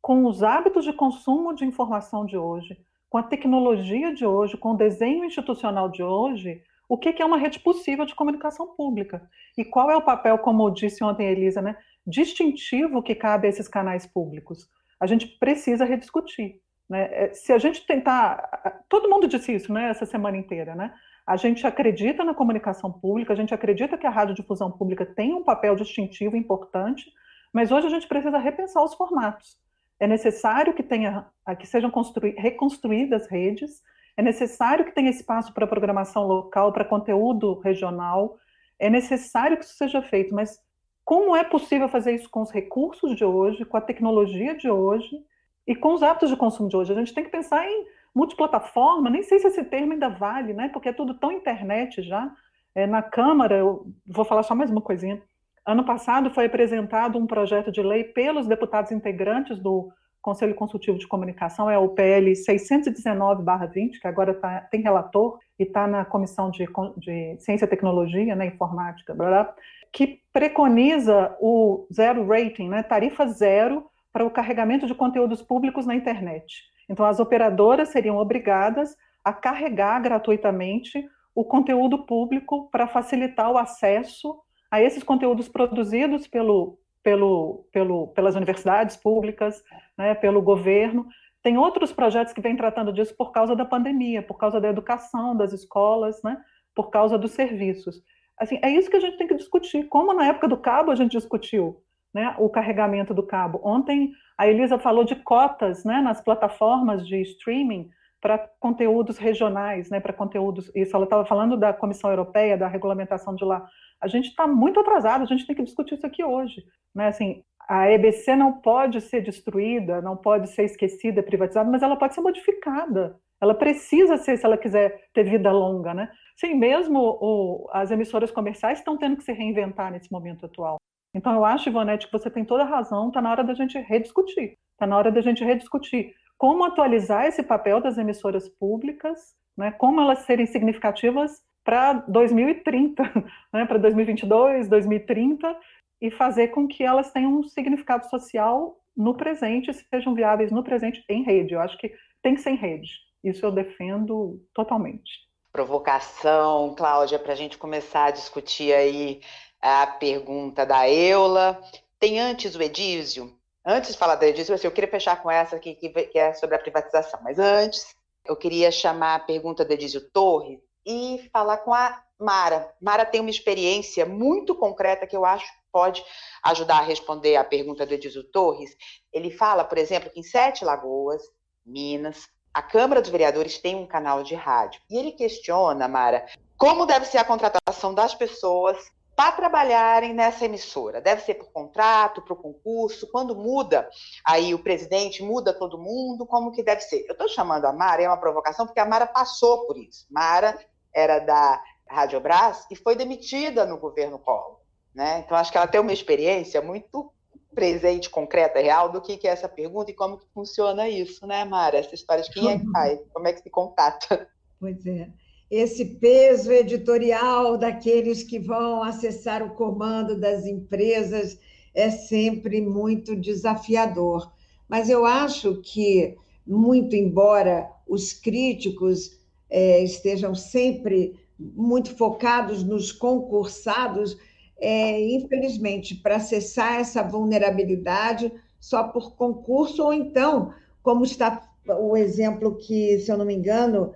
com 0.00 0.24
os 0.24 0.42
hábitos 0.42 0.84
de 0.84 0.92
consumo 0.92 1.52
de 1.52 1.64
informação 1.64 2.24
de 2.24 2.38
hoje, 2.38 2.78
com 3.10 3.18
a 3.18 3.24
tecnologia 3.24 4.14
de 4.14 4.24
hoje, 4.24 4.56
com 4.56 4.70
o 4.70 4.76
desenho 4.76 5.24
institucional 5.24 5.88
de 5.90 6.02
hoje, 6.02 6.62
o 6.88 6.96
que, 6.96 7.20
é 7.20 7.26
uma 7.26 7.36
rede 7.36 7.58
possível 7.58 8.06
de 8.06 8.14
comunicação 8.14 8.68
pública 8.76 9.28
e 9.58 9.64
qual 9.64 9.90
é 9.90 9.96
o 9.96 10.02
papel, 10.02 10.38
como 10.38 10.70
disse 10.70 11.02
ontem 11.02 11.26
a 11.26 11.32
Elisa, 11.32 11.60
né, 11.60 11.76
distintivo 12.06 13.02
que 13.02 13.14
cabe 13.14 13.46
a 13.46 13.50
esses 13.50 13.68
canais 13.68 14.06
públicos. 14.06 14.68
A 15.00 15.06
gente 15.06 15.26
precisa 15.26 15.84
rediscutir. 15.84 16.60
Né? 16.88 17.08
É, 17.12 17.32
se 17.32 17.52
a 17.52 17.58
gente 17.58 17.84
tentar. 17.86 18.49
Todo 18.90 19.08
mundo 19.08 19.28
disse 19.28 19.54
isso 19.54 19.72
né, 19.72 19.88
essa 19.88 20.04
semana 20.04 20.36
inteira, 20.36 20.74
né? 20.74 20.92
A 21.24 21.36
gente 21.36 21.64
acredita 21.64 22.24
na 22.24 22.34
comunicação 22.34 22.90
pública, 22.90 23.32
a 23.32 23.36
gente 23.36 23.54
acredita 23.54 23.96
que 23.96 24.06
a 24.06 24.10
radiodifusão 24.10 24.68
pública 24.72 25.06
tem 25.06 25.32
um 25.32 25.44
papel 25.44 25.76
distintivo 25.76 26.36
importante, 26.36 27.04
mas 27.52 27.70
hoje 27.70 27.86
a 27.86 27.90
gente 27.90 28.08
precisa 28.08 28.36
repensar 28.36 28.82
os 28.82 28.94
formatos. 28.94 29.56
É 30.00 30.08
necessário 30.08 30.74
que 30.74 30.82
tenha, 30.82 31.24
que 31.56 31.68
sejam 31.68 31.92
reconstruídas 32.36 33.28
redes, 33.30 33.80
é 34.16 34.22
necessário 34.22 34.84
que 34.84 34.92
tenha 34.92 35.10
espaço 35.10 35.54
para 35.54 35.68
programação 35.68 36.26
local, 36.26 36.72
para 36.72 36.84
conteúdo 36.84 37.60
regional, 37.60 38.38
é 38.76 38.90
necessário 38.90 39.56
que 39.56 39.64
isso 39.64 39.76
seja 39.76 40.02
feito, 40.02 40.34
mas 40.34 40.58
como 41.04 41.36
é 41.36 41.44
possível 41.44 41.88
fazer 41.88 42.12
isso 42.16 42.28
com 42.28 42.42
os 42.42 42.50
recursos 42.50 43.14
de 43.14 43.24
hoje, 43.24 43.64
com 43.64 43.76
a 43.76 43.80
tecnologia 43.80 44.56
de 44.56 44.68
hoje 44.68 45.16
e 45.64 45.76
com 45.76 45.94
os 45.94 46.02
hábitos 46.02 46.28
de 46.28 46.36
consumo 46.36 46.68
de 46.68 46.76
hoje? 46.76 46.92
A 46.92 46.96
gente 46.96 47.14
tem 47.14 47.22
que 47.22 47.30
pensar 47.30 47.64
em 47.64 47.86
multiplataforma, 48.14 49.10
nem 49.10 49.22
sei 49.22 49.38
se 49.38 49.48
esse 49.48 49.64
termo 49.64 49.92
ainda 49.92 50.08
vale, 50.08 50.52
né? 50.52 50.68
Porque 50.68 50.88
é 50.88 50.92
tudo 50.92 51.14
tão 51.14 51.32
internet 51.32 52.02
já. 52.02 52.30
É, 52.74 52.86
na 52.86 53.02
Câmara, 53.02 53.56
eu 53.56 53.86
vou 54.06 54.24
falar 54.24 54.42
só 54.42 54.54
mais 54.54 54.70
uma 54.70 54.80
coisinha. 54.80 55.22
Ano 55.66 55.84
passado 55.84 56.30
foi 56.30 56.46
apresentado 56.46 57.18
um 57.18 57.26
projeto 57.26 57.70
de 57.70 57.82
lei 57.82 58.04
pelos 58.04 58.46
deputados 58.46 58.90
integrantes 58.92 59.58
do 59.58 59.92
Conselho 60.20 60.54
Consultivo 60.54 60.98
de 60.98 61.08
Comunicação, 61.08 61.70
é 61.70 61.78
o 61.78 61.88
PL 61.88 62.32
619-20, 62.32 64.00
que 64.00 64.06
agora 64.06 64.34
tá, 64.34 64.60
tem 64.70 64.82
relator 64.82 65.38
e 65.58 65.62
está 65.62 65.86
na 65.86 66.04
Comissão 66.04 66.50
de, 66.50 66.66
de, 66.98 67.36
Ciência 67.38 67.64
e 67.64 67.68
Tecnologia, 67.68 68.34
né, 68.36 68.46
Informática, 68.46 69.14
blá, 69.14 69.28
blá, 69.28 69.54
que 69.90 70.20
preconiza 70.32 71.34
o 71.40 71.86
zero 71.92 72.26
rating, 72.26 72.68
né, 72.68 72.82
tarifa 72.82 73.26
zero 73.28 73.86
para 74.12 74.24
o 74.24 74.30
carregamento 74.30 74.86
de 74.86 74.94
conteúdos 74.94 75.42
públicos 75.42 75.86
na 75.86 75.94
internet. 75.94 76.69
Então, 76.90 77.06
as 77.06 77.20
operadoras 77.20 77.90
seriam 77.90 78.16
obrigadas 78.16 78.96
a 79.24 79.32
carregar 79.32 80.00
gratuitamente 80.02 81.08
o 81.32 81.44
conteúdo 81.44 82.04
público 82.04 82.68
para 82.72 82.88
facilitar 82.88 83.48
o 83.48 83.56
acesso 83.56 84.36
a 84.68 84.82
esses 84.82 85.04
conteúdos 85.04 85.48
produzidos 85.48 86.26
pelo, 86.26 86.80
pelo, 87.00 87.64
pelo, 87.72 88.08
pelas 88.08 88.34
universidades 88.34 88.96
públicas, 88.96 89.62
né, 89.96 90.16
pelo 90.16 90.42
governo. 90.42 91.06
Tem 91.44 91.56
outros 91.56 91.92
projetos 91.92 92.32
que 92.32 92.40
vêm 92.40 92.56
tratando 92.56 92.92
disso 92.92 93.14
por 93.16 93.30
causa 93.30 93.54
da 93.54 93.64
pandemia, 93.64 94.20
por 94.20 94.36
causa 94.36 94.60
da 94.60 94.68
educação 94.68 95.36
das 95.36 95.52
escolas, 95.52 96.20
né, 96.24 96.42
por 96.74 96.90
causa 96.90 97.16
dos 97.16 97.30
serviços. 97.30 98.02
Assim, 98.36 98.58
é 98.62 98.70
isso 98.70 98.90
que 98.90 98.96
a 98.96 99.00
gente 99.00 99.16
tem 99.16 99.28
que 99.28 99.36
discutir. 99.36 99.86
Como 99.86 100.12
na 100.12 100.26
época 100.26 100.48
do 100.48 100.56
cabo 100.56 100.90
a 100.90 100.96
gente 100.96 101.12
discutiu 101.12 101.80
né, 102.12 102.34
o 102.38 102.48
carregamento 102.48 103.14
do 103.14 103.22
cabo. 103.22 103.60
Ontem 103.62 104.12
a 104.36 104.48
Elisa 104.48 104.78
falou 104.78 105.04
de 105.04 105.16
cotas 105.16 105.84
né, 105.84 106.00
nas 106.00 106.20
plataformas 106.20 107.06
de 107.06 107.20
streaming 107.22 107.90
para 108.20 108.38
conteúdos 108.58 109.16
regionais, 109.16 109.88
né, 109.90 110.00
para 110.00 110.12
conteúdos. 110.12 110.70
Isso 110.74 110.94
ela 110.94 111.04
estava 111.04 111.24
falando 111.24 111.56
da 111.56 111.72
Comissão 111.72 112.10
Europeia, 112.10 112.58
da 112.58 112.68
regulamentação 112.68 113.34
de 113.34 113.44
lá. 113.44 113.66
A 114.00 114.08
gente 114.08 114.28
está 114.28 114.46
muito 114.46 114.80
atrasado, 114.80 115.22
a 115.22 115.26
gente 115.26 115.46
tem 115.46 115.56
que 115.56 115.62
discutir 115.62 115.94
isso 115.94 116.06
aqui 116.06 116.22
hoje. 116.22 116.64
Né? 116.94 117.08
Assim, 117.08 117.42
a 117.68 117.90
EBC 117.90 118.34
não 118.34 118.54
pode 118.60 119.00
ser 119.00 119.22
destruída, 119.22 120.02
não 120.02 120.16
pode 120.16 120.50
ser 120.50 120.64
esquecida, 120.64 121.22
privatizada, 121.22 121.70
mas 121.70 121.82
ela 121.82 121.96
pode 121.96 122.14
ser 122.14 122.20
modificada. 122.20 123.16
Ela 123.40 123.54
precisa 123.54 124.16
ser, 124.16 124.36
se 124.36 124.44
ela 124.44 124.58
quiser 124.58 125.08
ter 125.14 125.24
vida 125.24 125.50
longa, 125.52 125.94
né? 125.94 126.10
Sim, 126.36 126.54
mesmo 126.54 126.98
o, 126.98 127.68
as 127.72 127.90
emissoras 127.90 128.30
comerciais 128.30 128.78
estão 128.78 128.98
tendo 128.98 129.16
que 129.16 129.22
se 129.22 129.32
reinventar 129.32 129.92
nesse 129.92 130.10
momento 130.10 130.46
atual. 130.46 130.79
Então, 131.14 131.34
eu 131.34 131.44
acho, 131.44 131.68
Ivonete, 131.68 132.06
que 132.06 132.12
você 132.12 132.30
tem 132.30 132.44
toda 132.44 132.62
a 132.62 132.66
razão, 132.66 133.08
está 133.08 133.20
na 133.20 133.30
hora 133.30 133.44
da 133.44 133.54
gente 133.54 133.78
rediscutir. 133.78 134.56
Está 134.72 134.86
na 134.86 134.96
hora 134.96 135.10
da 135.10 135.20
gente 135.20 135.44
rediscutir 135.44 136.14
como 136.40 136.64
atualizar 136.64 137.26
esse 137.26 137.42
papel 137.42 137.82
das 137.82 137.98
emissoras 137.98 138.48
públicas, 138.48 139.34
né, 139.54 139.70
como 139.72 140.00
elas 140.00 140.20
serem 140.20 140.46
significativas 140.46 141.42
para 141.62 141.92
2030, 141.92 143.02
né, 143.52 143.66
para 143.66 143.76
2022, 143.76 144.66
2030, 144.66 145.54
e 146.00 146.10
fazer 146.10 146.48
com 146.48 146.66
que 146.66 146.82
elas 146.82 147.12
tenham 147.12 147.38
um 147.38 147.42
significado 147.42 148.08
social 148.08 148.80
no 148.96 149.14
presente, 149.14 149.70
sejam 149.74 150.14
viáveis 150.14 150.50
no 150.50 150.64
presente 150.64 151.04
em 151.10 151.22
rede. 151.22 151.52
Eu 151.52 151.60
acho 151.60 151.76
que 151.76 151.92
tem 152.22 152.34
que 152.34 152.40
ser 152.40 152.52
em 152.52 152.56
rede. 152.56 152.90
Isso 153.22 153.44
eu 153.44 153.52
defendo 153.52 154.40
totalmente. 154.54 155.10
provocação, 155.52 156.74
Cláudia, 156.74 157.18
para 157.18 157.34
a 157.34 157.36
gente 157.36 157.58
começar 157.58 158.06
a 158.06 158.10
discutir 158.12 158.72
aí 158.72 159.20
a 159.60 159.86
pergunta 159.86 160.64
da 160.64 160.88
Eula. 160.88 161.60
Tem 161.98 162.18
antes 162.18 162.54
o 162.54 162.62
Edísio. 162.62 163.36
Antes 163.64 163.92
de 163.92 163.98
falar 163.98 164.14
do 164.14 164.24
Edísio, 164.24 164.58
eu 164.62 164.70
queria 164.70 164.90
fechar 164.90 165.22
com 165.22 165.30
essa 165.30 165.56
aqui, 165.56 165.74
que 165.74 166.18
é 166.18 166.32
sobre 166.32 166.56
a 166.56 166.58
privatização. 166.58 167.20
Mas 167.22 167.38
antes, 167.38 167.94
eu 168.24 168.36
queria 168.36 168.70
chamar 168.70 169.16
a 169.16 169.20
pergunta 169.20 169.64
do 169.64 169.72
Edísio 169.72 170.00
Torres 170.10 170.60
e 170.86 171.28
falar 171.32 171.58
com 171.58 171.74
a 171.74 172.02
Mara. 172.18 172.72
Mara 172.80 173.04
tem 173.04 173.20
uma 173.20 173.30
experiência 173.30 174.04
muito 174.06 174.54
concreta 174.54 175.06
que 175.06 175.16
eu 175.16 175.24
acho 175.24 175.46
que 175.46 175.60
pode 175.72 176.04
ajudar 176.44 176.78
a 176.78 176.82
responder 176.82 177.36
a 177.36 177.44
pergunta 177.44 177.86
do 177.86 177.94
Edísio 177.94 178.24
Torres. 178.24 178.70
Ele 179.12 179.30
fala, 179.30 179.64
por 179.64 179.78
exemplo, 179.78 180.10
que 180.10 180.20
em 180.20 180.22
Sete 180.22 180.64
Lagoas, 180.64 181.22
Minas, 181.64 182.28
a 182.52 182.62
Câmara 182.62 183.00
dos 183.00 183.10
Vereadores 183.10 183.58
tem 183.58 183.76
um 183.76 183.86
canal 183.86 184.22
de 184.22 184.34
rádio. 184.34 184.80
E 184.90 184.98
ele 184.98 185.12
questiona, 185.12 185.86
Mara, 185.86 186.26
como 186.56 186.86
deve 186.86 187.06
ser 187.06 187.18
a 187.18 187.24
contratação 187.24 187.94
das 187.94 188.14
pessoas 188.14 188.76
para 189.20 189.32
trabalharem 189.32 190.14
nessa 190.14 190.46
emissora. 190.46 190.98
Deve 190.98 191.20
ser 191.20 191.34
por 191.34 191.52
contrato, 191.52 192.22
por 192.22 192.40
concurso. 192.40 193.06
Quando 193.12 193.36
muda, 193.36 193.86
aí 194.24 194.54
o 194.54 194.58
presidente 194.58 195.22
muda 195.22 195.52
todo 195.52 195.76
mundo, 195.76 196.24
como 196.24 196.50
que 196.50 196.62
deve 196.62 196.80
ser? 196.80 197.04
Eu 197.06 197.12
estou 197.12 197.28
chamando 197.28 197.66
a 197.66 197.72
Mara, 197.72 198.00
é 198.00 198.08
uma 198.08 198.16
provocação, 198.16 198.64
porque 198.64 198.80
a 198.80 198.86
Mara 198.86 199.06
passou 199.06 199.66
por 199.66 199.76
isso. 199.76 200.06
Mara 200.10 200.58
era 200.94 201.18
da 201.18 201.62
Rádio 201.86 202.18
Brás 202.18 202.66
e 202.70 202.76
foi 202.76 202.96
demitida 202.96 203.66
no 203.66 203.76
governo 203.76 204.18
Collor. 204.18 204.60
Né? 204.94 205.22
Então, 205.22 205.36
acho 205.36 205.52
que 205.52 205.58
ela 205.58 205.68
tem 205.68 205.82
uma 205.82 205.92
experiência 205.92 206.62
muito 206.62 207.12
presente, 207.54 208.08
concreta, 208.08 208.58
real, 208.58 208.88
do 208.88 209.02
que, 209.02 209.18
que 209.18 209.28
é 209.28 209.32
essa 209.32 209.50
pergunta 209.50 209.90
e 209.90 209.94
como 209.94 210.16
que 210.16 210.26
funciona 210.32 210.88
isso, 210.88 211.26
né, 211.26 211.44
Mara? 211.44 211.76
Essa 211.76 211.94
história 211.94 212.24
de 212.24 212.30
quem 212.30 212.52
é 212.52 212.58
que 212.58 212.64
faz, 212.72 212.98
como 213.12 213.28
é 213.28 213.34
que 213.34 213.42
se 213.42 213.50
contata. 213.50 214.26
Pois 214.58 214.86
é. 214.86 215.10
Esse 215.50 215.84
peso 215.84 216.52
editorial 216.52 217.58
daqueles 217.58 218.22
que 218.22 218.38
vão 218.38 218.84
acessar 218.84 219.42
o 219.42 219.50
comando 219.50 220.18
das 220.18 220.46
empresas 220.46 221.38
é 221.74 221.90
sempre 221.90 222.60
muito 222.60 223.16
desafiador. 223.16 224.32
Mas 224.68 224.88
eu 224.88 225.04
acho 225.04 225.60
que, 225.60 226.16
muito 226.46 226.94
embora 226.94 227.68
os 227.88 228.12
críticos 228.12 229.18
é, 229.50 229.82
estejam 229.82 230.36
sempre 230.36 231.18
muito 231.36 231.96
focados 231.96 232.62
nos 232.62 232.92
concursados, 232.92 234.16
é, 234.56 235.00
infelizmente, 235.14 235.96
para 235.96 236.16
acessar 236.16 236.74
essa 236.74 237.02
vulnerabilidade 237.02 238.32
só 238.60 238.84
por 238.84 239.16
concurso, 239.16 239.82
ou 239.82 239.92
então, 239.92 240.52
como 240.80 241.04
está 241.04 241.42
o 241.66 241.96
exemplo 241.96 242.56
que, 242.56 243.00
se 243.00 243.10
eu 243.10 243.18
não 243.18 243.24
me 243.24 243.34
engano, 243.34 243.92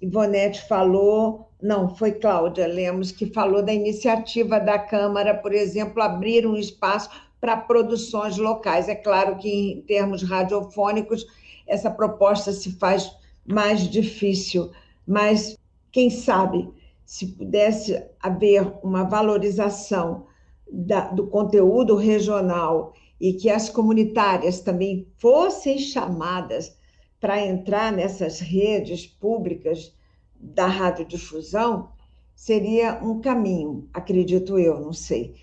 Ivonete 0.00 0.66
falou, 0.66 1.48
não, 1.62 1.94
foi 1.94 2.12
Cláudia 2.12 2.66
Lemos 2.66 3.12
que 3.12 3.26
falou 3.26 3.62
da 3.62 3.72
iniciativa 3.72 4.58
da 4.58 4.78
Câmara, 4.78 5.34
por 5.34 5.52
exemplo, 5.52 6.02
abrir 6.02 6.46
um 6.46 6.56
espaço 6.56 7.08
para 7.40 7.56
produções 7.56 8.36
locais. 8.36 8.88
É 8.88 8.94
claro 8.94 9.36
que, 9.36 9.48
em 9.48 9.82
termos 9.82 10.22
radiofônicos, 10.22 11.26
essa 11.66 11.90
proposta 11.90 12.52
se 12.52 12.72
faz 12.78 13.10
mais 13.46 13.88
difícil, 13.88 14.70
mas 15.06 15.56
quem 15.90 16.10
sabe 16.10 16.68
se 17.04 17.26
pudesse 17.26 18.02
haver 18.20 18.72
uma 18.82 19.04
valorização 19.04 20.26
da, 20.70 21.08
do 21.08 21.26
conteúdo 21.26 21.94
regional 21.96 22.94
e 23.20 23.34
que 23.34 23.50
as 23.50 23.68
comunitárias 23.68 24.60
também 24.60 25.06
fossem 25.18 25.78
chamadas 25.78 26.76
para 27.22 27.40
entrar 27.40 27.92
nessas 27.92 28.40
redes 28.40 29.06
públicas 29.06 29.94
da 30.34 30.66
radiodifusão, 30.66 31.92
seria 32.34 32.94
um 33.00 33.20
caminho, 33.20 33.88
acredito 33.94 34.58
eu, 34.58 34.80
não 34.80 34.92
sei. 34.92 35.40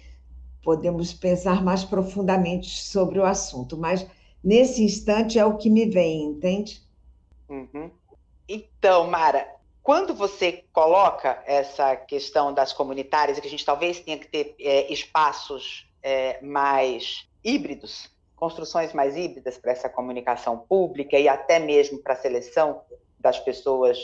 Podemos 0.62 1.14
pensar 1.14 1.64
mais 1.64 1.86
profundamente 1.86 2.82
sobre 2.82 3.18
o 3.18 3.24
assunto, 3.24 3.78
mas 3.78 4.06
nesse 4.44 4.84
instante 4.84 5.40
é 5.40 5.46
o 5.46 5.56
que 5.56 5.70
me 5.70 5.86
vem, 5.86 6.24
entende? 6.24 6.82
Uhum. 7.48 7.90
Então, 8.46 9.10
Mara, 9.10 9.48
quando 9.82 10.14
você 10.14 10.66
coloca 10.74 11.42
essa 11.48 11.96
questão 11.96 12.54
das 12.54 12.74
comunitárias, 12.74 13.40
que 13.40 13.48
a 13.48 13.50
gente 13.50 13.64
talvez 13.64 14.02
tenha 14.02 14.18
que 14.18 14.28
ter 14.28 14.54
é, 14.60 14.92
espaços 14.92 15.90
é, 16.04 16.42
mais 16.42 17.26
híbridos, 17.42 18.12
construções 18.40 18.94
mais 18.94 19.18
híbridas 19.18 19.58
para 19.58 19.74
essa 19.74 19.90
comunicação 19.90 20.58
pública 20.58 21.20
e 21.20 21.28
até 21.28 21.60
mesmo 21.60 22.00
para 22.00 22.14
a 22.14 22.18
seleção 22.18 22.82
das 23.20 23.38
pessoas 23.38 24.00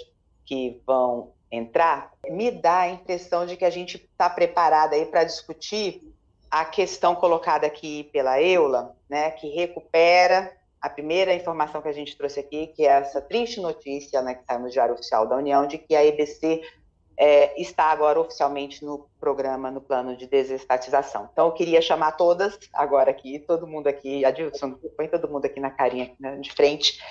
que 0.46 0.82
vão 0.86 1.32
entrar, 1.50 2.12
me 2.30 2.52
dá 2.52 2.82
a 2.82 2.90
impressão 2.90 3.46
de 3.46 3.56
que 3.56 3.64
a 3.64 3.70
gente 3.70 3.96
está 3.96 4.30
preparada 4.30 4.96
aí 4.96 5.06
para 5.06 5.24
discutir 5.24 6.04
a 6.52 6.66
questão 6.66 7.16
colocada 7.16 7.66
aqui 7.66 8.10
pela 8.12 8.42
Eula, 8.42 8.96
né, 9.10 9.32
que 9.32 9.48
recupera 9.50 10.56
a 10.82 10.90
primeira 10.90 11.34
informação 11.34 11.82
que 11.82 11.88
a 11.88 11.94
gente 11.94 12.16
trouxe 12.16 12.40
aqui, 12.40 12.68
que 12.68 12.84
é 12.84 12.92
essa 12.92 13.22
triste 13.22 13.60
notícia 13.60 14.22
né, 14.22 14.36
que 14.36 14.46
saiu 14.46 14.60
no 14.60 14.70
Diário 14.70 14.94
Oficial 14.94 15.28
da 15.28 15.38
União, 15.38 15.66
de 15.66 15.78
que 15.78 15.96
a 15.96 16.06
EBC 16.06 16.62
é, 17.18 17.60
está 17.60 17.86
agora 17.86 18.20
oficialmente 18.20 18.84
no 18.84 19.08
programa, 19.20 19.72
no 19.72 19.82
plano 19.82 20.16
de 20.16 20.28
desestatização. 20.28 21.30
Então, 21.32 21.48
eu 21.48 21.54
queria 21.54 21.82
chamar 21.82 22.14
todas, 22.14 22.60
agora 22.74 23.12
aqui, 23.12 23.40
todo 23.40 23.68
mundo 23.68 23.88
aqui, 23.88 24.26
Adilson, 24.26 24.72
põe 24.96 25.08
todo 25.08 25.30
mundo 25.30 25.46
aqui 25.46 25.60
na 25.60 25.70
carinha 25.70 26.12
né, 26.20 26.36
de 26.38 26.52
frente, 26.52 27.02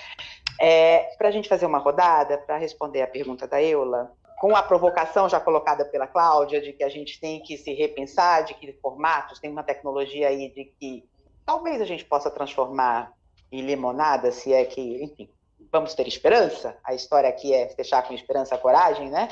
é, 0.61 1.15
para 1.17 1.29
a 1.29 1.31
gente 1.31 1.49
fazer 1.49 1.67
uma 1.67 1.79
rodada, 1.79 2.39
para 2.39 2.59
responder 2.59 3.03
a 3.03 3.07
pergunta 3.07 3.47
da 3.47 3.63
Eula, 3.63 4.13
com 4.39 4.55
a 4.55 4.63
provocação 4.63 5.29
já 5.29 5.41
colocada 5.41 5.85
pela 5.85 6.07
Cláudia, 6.07 6.61
de 6.61 6.73
que 6.73 6.85
a 6.85 6.89
gente 6.89 7.19
tem 7.19 7.41
que 7.41 7.57
se 7.57 7.73
repensar, 7.73 8.45
de 8.45 8.55
que 8.55 8.73
formatos, 8.75 9.39
tem 9.39 9.51
uma 9.51 9.63
tecnologia 9.63 10.29
aí 10.29 10.51
de 10.51 10.67
que 10.79 11.05
talvez 11.47 11.81
a 11.81 11.87
gente 11.87 12.05
possa 12.05 12.31
transformar 12.31 13.13
e 13.51 13.61
limonada, 13.63 14.33
se 14.33 14.53
é 14.53 14.65
que, 14.65 15.03
enfim, 15.03 15.31
vamos 15.73 15.95
ter 15.95 16.07
esperança. 16.07 16.77
A 16.85 16.95
história 16.95 17.29
aqui 17.29 17.55
é 17.55 17.69
fechar 17.69 18.03
com 18.03 18.13
esperança, 18.13 18.59
coragem, 18.59 19.09
né? 19.09 19.29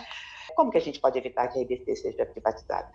Como 0.54 0.70
que 0.70 0.78
a 0.78 0.80
gente 0.80 1.00
pode 1.00 1.18
evitar 1.18 1.48
que 1.48 1.58
a 1.58 1.62
IBC 1.62 1.96
seja 1.96 2.26
privatizada? 2.26 2.90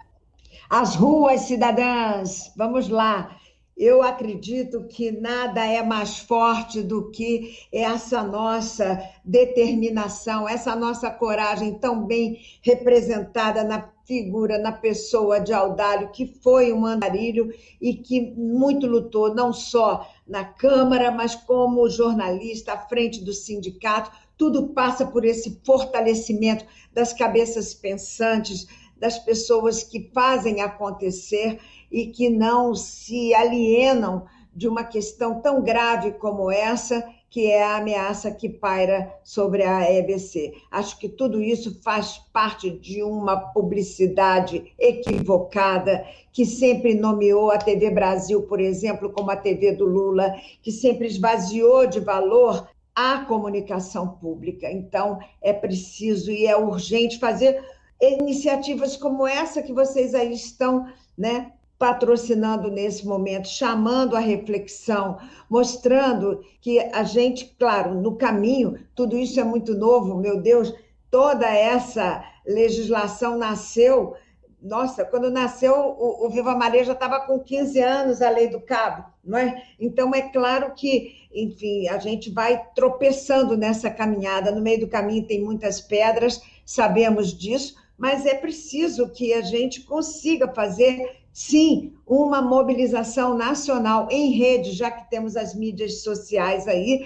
As 0.70 0.96
ruas 0.96 1.42
cidadãs, 1.42 2.52
vamos 2.56 2.90
lá. 2.90 3.38
Eu 3.78 4.02
acredito 4.02 4.88
que 4.88 5.12
nada 5.12 5.64
é 5.64 5.84
mais 5.84 6.18
forte 6.18 6.82
do 6.82 7.12
que 7.12 7.60
essa 7.72 8.24
nossa 8.24 9.00
determinação, 9.24 10.50
essa 10.50 10.76
nossa 10.76 11.12
coragem 11.12 11.78
tão 11.78 12.04
bem 12.04 12.40
representada 12.64 13.64
na 13.64 13.94
figura, 14.04 14.58
na 14.58 14.72
pessoa 14.72 15.40
de 15.40 15.54
Audálio, 15.54 16.10
que 16.10 16.26
foi 16.26 16.74
um 16.74 16.86
andarilho 16.86 17.54
e 17.80 17.94
que 17.94 18.32
muito 18.32 18.88
lutou, 18.88 19.36
não 19.36 19.54
só 19.54 20.10
na 20.26 20.44
Câmara, 20.44 21.12
mas 21.12 21.36
como 21.36 21.88
jornalista 21.90 22.74
à 22.74 22.78
frente 22.78 23.24
do 23.24 23.34
sindicato. 23.34 24.10
Tudo 24.38 24.68
passa 24.70 25.06
por 25.06 25.26
esse 25.26 25.60
fortalecimento 25.66 26.66
das 26.94 27.12
cabeças 27.12 27.74
pensantes, 27.74 28.68
das 29.00 29.20
pessoas 29.20 29.84
que 29.84 30.10
fazem 30.14 30.62
acontecer 30.62 31.60
e 31.92 32.08
que 32.08 32.30
não 32.30 32.76
se 32.76 33.34
alienam 33.34 34.26
de 34.56 34.68
uma 34.68 34.84
questão 34.84 35.40
tão 35.40 35.62
grave 35.62 36.14
como 36.14 36.50
essa, 36.50 37.08
que 37.30 37.46
é 37.46 37.62
a 37.62 37.78
ameaça 37.78 38.32
que 38.32 38.50
paira 38.50 39.14
sobre 39.24 39.62
a 39.62 39.92
EBC. 39.92 40.54
Acho 40.72 40.98
que 40.98 41.08
tudo 41.08 41.42
isso 41.42 41.80
faz 41.84 42.18
parte 42.34 42.70
de 42.70 43.04
uma 43.04 43.38
publicidade 43.38 44.74
equivocada, 44.80 46.06
que 46.32 46.46
sempre 46.46 46.96
nomeou 46.96 47.52
a 47.52 47.58
TV 47.58 47.92
Brasil, 47.92 48.44
por 48.44 48.60
exemplo, 48.60 49.12
como 49.12 49.30
a 49.30 49.36
TV 49.36 49.74
do 49.74 49.86
Lula, 49.86 50.34
que 50.62 50.72
sempre 50.72 51.06
esvaziou 51.06 51.86
de 51.86 52.00
valor 52.00 52.68
a 52.98 53.20
comunicação 53.26 54.08
pública. 54.08 54.72
Então, 54.72 55.20
é 55.40 55.54
preciso 55.54 56.32
e 56.32 56.48
é 56.48 56.58
urgente 56.58 57.20
fazer 57.20 57.64
iniciativas 58.02 58.98
como 58.98 59.28
essa 59.28 59.62
que 59.62 59.72
vocês 59.72 60.16
aí 60.16 60.34
estão 60.34 60.88
né, 61.16 61.52
patrocinando 61.78 62.72
nesse 62.72 63.06
momento, 63.06 63.48
chamando 63.48 64.16
a 64.16 64.20
reflexão, 64.20 65.20
mostrando 65.48 66.42
que 66.60 66.80
a 66.80 67.04
gente, 67.04 67.56
claro, 67.60 67.94
no 67.94 68.16
caminho, 68.16 68.80
tudo 68.96 69.16
isso 69.16 69.40
é 69.40 69.44
muito 69.44 69.76
novo, 69.76 70.18
meu 70.18 70.42
Deus, 70.42 70.74
toda 71.12 71.46
essa 71.46 72.26
legislação 72.48 73.38
nasceu. 73.38 74.16
Nossa, 74.62 75.06
quando 75.06 75.30
nasceu 75.30 75.74
o, 75.74 76.26
o 76.26 76.30
Viva 76.30 76.56
Maria 76.56 76.84
já 76.84 76.94
estava 76.94 77.20
com 77.22 77.40
15 77.40 77.80
anos 77.80 78.22
a 78.22 78.30
lei 78.30 78.48
do 78.48 78.60
cabo, 78.60 79.06
não 79.24 79.38
é? 79.38 79.64
Então 79.80 80.14
é 80.16 80.24
claro 80.24 80.74
que, 80.74 81.28
enfim, 81.32 81.88
a 81.88 82.00
gente 82.00 82.32
vai 82.32 82.66
tropeçando 82.76 83.56
nessa 83.56 83.90
caminhada. 83.92 84.52
No 84.52 84.62
meio 84.62 84.80
do 84.80 84.88
caminho 84.88 85.28
tem 85.28 85.44
muitas 85.44 85.80
pedras, 85.80 86.42
sabemos 86.66 87.38
disso, 87.38 87.76
mas 87.98 88.26
é 88.26 88.34
preciso 88.34 89.10
que 89.10 89.34
a 89.34 89.42
gente 89.42 89.82
consiga 89.82 90.48
fazer 90.48 91.18
sim, 91.32 91.94
uma 92.04 92.42
mobilização 92.42 93.38
nacional 93.38 94.08
em 94.10 94.32
rede, 94.32 94.72
já 94.72 94.90
que 94.90 95.08
temos 95.08 95.38
as 95.38 95.54
mídias 95.54 96.02
sociais 96.02 96.68
aí, 96.68 97.06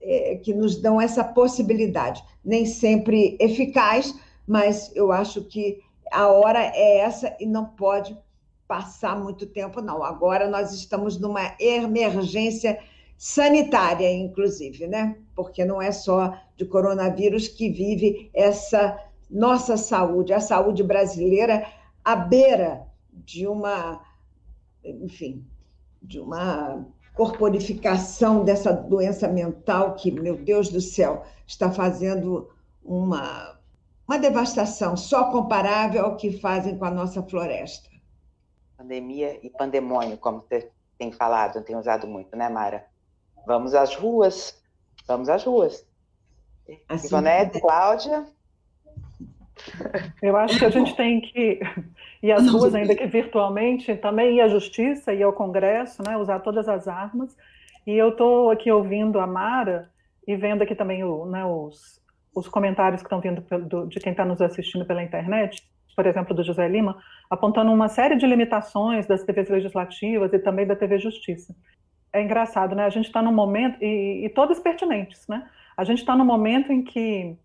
é, 0.00 0.36
que 0.36 0.54
nos 0.54 0.80
dão 0.80 0.98
essa 0.98 1.22
possibilidade. 1.22 2.24
Nem 2.42 2.64
sempre 2.64 3.36
eficaz, 3.38 4.14
mas 4.46 4.90
eu 4.96 5.12
acho 5.12 5.44
que 5.44 5.82
a 6.12 6.28
hora 6.28 6.60
é 6.60 6.98
essa 6.98 7.36
e 7.38 7.46
não 7.46 7.64
pode 7.64 8.16
passar 8.66 9.18
muito 9.18 9.46
tempo, 9.46 9.80
não. 9.80 10.04
Agora 10.04 10.48
nós 10.48 10.72
estamos 10.72 11.18
numa 11.18 11.54
emergência 11.58 12.78
sanitária, 13.16 14.10
inclusive, 14.12 14.86
né? 14.86 15.16
Porque 15.34 15.64
não 15.64 15.80
é 15.80 15.90
só 15.90 16.38
de 16.56 16.64
coronavírus 16.64 17.48
que 17.48 17.70
vive 17.70 18.30
essa 18.34 18.98
nossa 19.30 19.76
saúde, 19.76 20.32
a 20.32 20.40
saúde 20.40 20.82
brasileira 20.82 21.66
à 22.04 22.14
beira 22.14 22.86
de 23.12 23.46
uma, 23.46 24.00
enfim, 24.84 25.44
de 26.02 26.20
uma 26.20 26.86
corporificação 27.14 28.44
dessa 28.44 28.72
doença 28.72 29.26
mental 29.26 29.94
que, 29.94 30.10
meu 30.10 30.36
Deus 30.36 30.68
do 30.68 30.80
céu, 30.80 31.24
está 31.46 31.70
fazendo 31.70 32.48
uma, 32.84 33.57
uma 34.08 34.18
devastação 34.18 34.96
só 34.96 35.30
comparável 35.30 36.06
ao 36.06 36.16
que 36.16 36.40
fazem 36.40 36.78
com 36.78 36.86
a 36.86 36.90
nossa 36.90 37.22
floresta. 37.22 37.90
Pandemia 38.78 39.38
e 39.42 39.50
pandemônio, 39.50 40.16
como 40.16 40.40
você 40.40 40.70
tem 40.98 41.12
falado, 41.12 41.62
tem 41.62 41.76
usado 41.76 42.06
muito, 42.06 42.34
né, 42.34 42.48
Mara? 42.48 42.86
Vamos 43.46 43.74
às 43.74 43.94
ruas, 43.94 44.58
vamos 45.06 45.28
às 45.28 45.44
ruas. 45.44 45.86
Assim, 46.88 47.06
Ivonete, 47.06 47.60
Cláudia? 47.60 48.26
Eu 50.22 50.36
acho 50.36 50.58
que 50.58 50.64
a 50.64 50.70
gente 50.70 50.96
tem 50.96 51.20
que 51.20 51.60
ir 52.22 52.32
às 52.32 52.48
ruas, 52.48 52.74
ainda 52.74 52.94
que 52.94 53.06
virtualmente, 53.06 53.94
também 53.96 54.36
ir 54.36 54.40
à 54.40 54.48
justiça, 54.48 55.12
ir 55.12 55.22
ao 55.22 55.32
Congresso, 55.32 56.02
né, 56.02 56.16
usar 56.16 56.40
todas 56.40 56.68
as 56.68 56.88
armas. 56.88 57.36
E 57.86 57.92
eu 57.92 58.10
estou 58.10 58.50
aqui 58.50 58.70
ouvindo 58.70 59.20
a 59.20 59.26
Mara 59.26 59.90
e 60.26 60.36
vendo 60.36 60.62
aqui 60.62 60.74
também 60.74 61.04
o, 61.04 61.26
né, 61.26 61.44
os, 61.44 62.00
os 62.38 62.48
comentários 62.48 63.02
que 63.02 63.06
estão 63.06 63.20
vindo 63.20 63.40
do, 63.66 63.86
de 63.86 63.98
quem 64.00 64.12
está 64.12 64.24
nos 64.24 64.40
assistindo 64.40 64.84
pela 64.84 65.02
internet, 65.02 65.62
por 65.94 66.06
exemplo, 66.06 66.34
do 66.34 66.44
José 66.44 66.68
Lima, 66.68 66.96
apontando 67.28 67.72
uma 67.72 67.88
série 67.88 68.16
de 68.16 68.26
limitações 68.26 69.06
das 69.06 69.24
TVs 69.24 69.48
legislativas 69.48 70.32
e 70.32 70.38
também 70.38 70.66
da 70.66 70.76
TV 70.76 70.98
Justiça. 70.98 71.54
É 72.12 72.22
engraçado, 72.22 72.74
né? 72.76 72.84
A 72.84 72.90
gente 72.90 73.06
está 73.06 73.20
num 73.20 73.32
momento, 73.32 73.82
e, 73.82 74.24
e 74.24 74.28
todas 74.28 74.60
pertinentes, 74.60 75.26
né? 75.26 75.48
A 75.76 75.84
gente 75.84 75.98
está 75.98 76.14
num 76.14 76.24
momento 76.24 76.72
em 76.72 76.82
que 76.82 77.36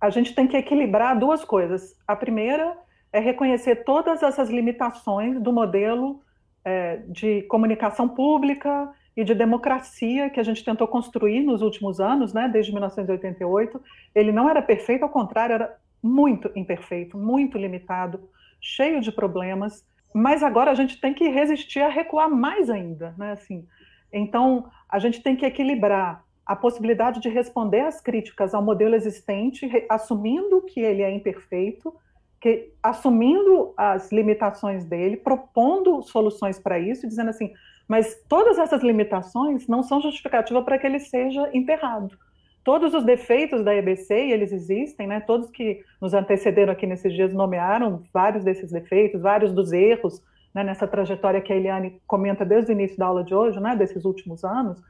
a 0.00 0.10
gente 0.10 0.34
tem 0.34 0.46
que 0.46 0.56
equilibrar 0.56 1.18
duas 1.18 1.44
coisas. 1.44 1.96
A 2.06 2.14
primeira 2.14 2.76
é 3.12 3.20
reconhecer 3.20 3.84
todas 3.84 4.22
essas 4.22 4.50
limitações 4.50 5.40
do 5.40 5.52
modelo 5.52 6.20
é, 6.64 6.96
de 7.08 7.42
comunicação 7.42 8.08
pública 8.08 8.92
e 9.16 9.24
de 9.24 9.34
democracia 9.34 10.30
que 10.30 10.40
a 10.40 10.42
gente 10.42 10.64
tentou 10.64 10.88
construir 10.88 11.42
nos 11.42 11.62
últimos 11.62 12.00
anos, 12.00 12.32
né, 12.32 12.48
desde 12.48 12.72
1988. 12.72 13.80
Ele 14.14 14.32
não 14.32 14.48
era 14.48 14.62
perfeito, 14.62 15.02
ao 15.02 15.10
contrário, 15.10 15.54
era 15.54 15.76
muito 16.02 16.50
imperfeito, 16.56 17.16
muito 17.16 17.58
limitado, 17.58 18.20
cheio 18.60 19.00
de 19.00 19.12
problemas. 19.12 19.84
Mas 20.14 20.42
agora 20.42 20.70
a 20.70 20.74
gente 20.74 21.00
tem 21.00 21.14
que 21.14 21.28
resistir 21.28 21.80
a 21.80 21.88
recuar 21.88 22.28
mais 22.28 22.68
ainda, 22.68 23.14
né? 23.16 23.32
Assim, 23.32 23.66
então 24.12 24.66
a 24.88 24.98
gente 24.98 25.22
tem 25.22 25.36
que 25.36 25.46
equilibrar 25.46 26.24
a 26.44 26.56
possibilidade 26.56 27.20
de 27.20 27.28
responder 27.28 27.80
às 27.80 28.00
críticas 28.00 28.52
ao 28.52 28.62
modelo 28.62 28.94
existente, 28.94 29.70
assumindo 29.88 30.60
que 30.62 30.80
ele 30.80 31.02
é 31.02 31.10
imperfeito, 31.10 31.94
que, 32.40 32.72
assumindo 32.82 33.72
as 33.76 34.10
limitações 34.10 34.84
dele, 34.84 35.16
propondo 35.16 36.02
soluções 36.02 36.58
para 36.58 36.78
isso, 36.78 37.06
dizendo 37.06 37.30
assim, 37.30 37.52
mas 37.88 38.14
todas 38.28 38.58
essas 38.58 38.82
limitações 38.82 39.66
não 39.66 39.82
são 39.82 40.00
justificativa 40.00 40.62
para 40.62 40.78
que 40.78 40.86
ele 40.86 40.98
seja 40.98 41.48
enterrado. 41.52 42.16
Todos 42.64 42.94
os 42.94 43.04
defeitos 43.04 43.64
da 43.64 43.74
EBC, 43.74 44.26
e 44.26 44.32
eles 44.32 44.52
existem, 44.52 45.06
né, 45.06 45.20
todos 45.20 45.50
que 45.50 45.84
nos 46.00 46.14
antecederam 46.14 46.72
aqui 46.72 46.86
nesses 46.86 47.12
dias 47.12 47.32
nomearam 47.32 48.02
vários 48.12 48.44
desses 48.44 48.70
defeitos, 48.70 49.20
vários 49.20 49.52
dos 49.52 49.72
erros, 49.72 50.22
né, 50.54 50.62
nessa 50.62 50.86
trajetória 50.86 51.40
que 51.40 51.52
a 51.52 51.56
Eliane 51.56 52.00
comenta 52.06 52.44
desde 52.44 52.70
o 52.70 52.74
início 52.74 52.96
da 52.96 53.06
aula 53.06 53.24
de 53.24 53.34
hoje, 53.34 53.58
né, 53.58 53.74
desses 53.74 54.04
últimos 54.04 54.44
anos, 54.44 54.80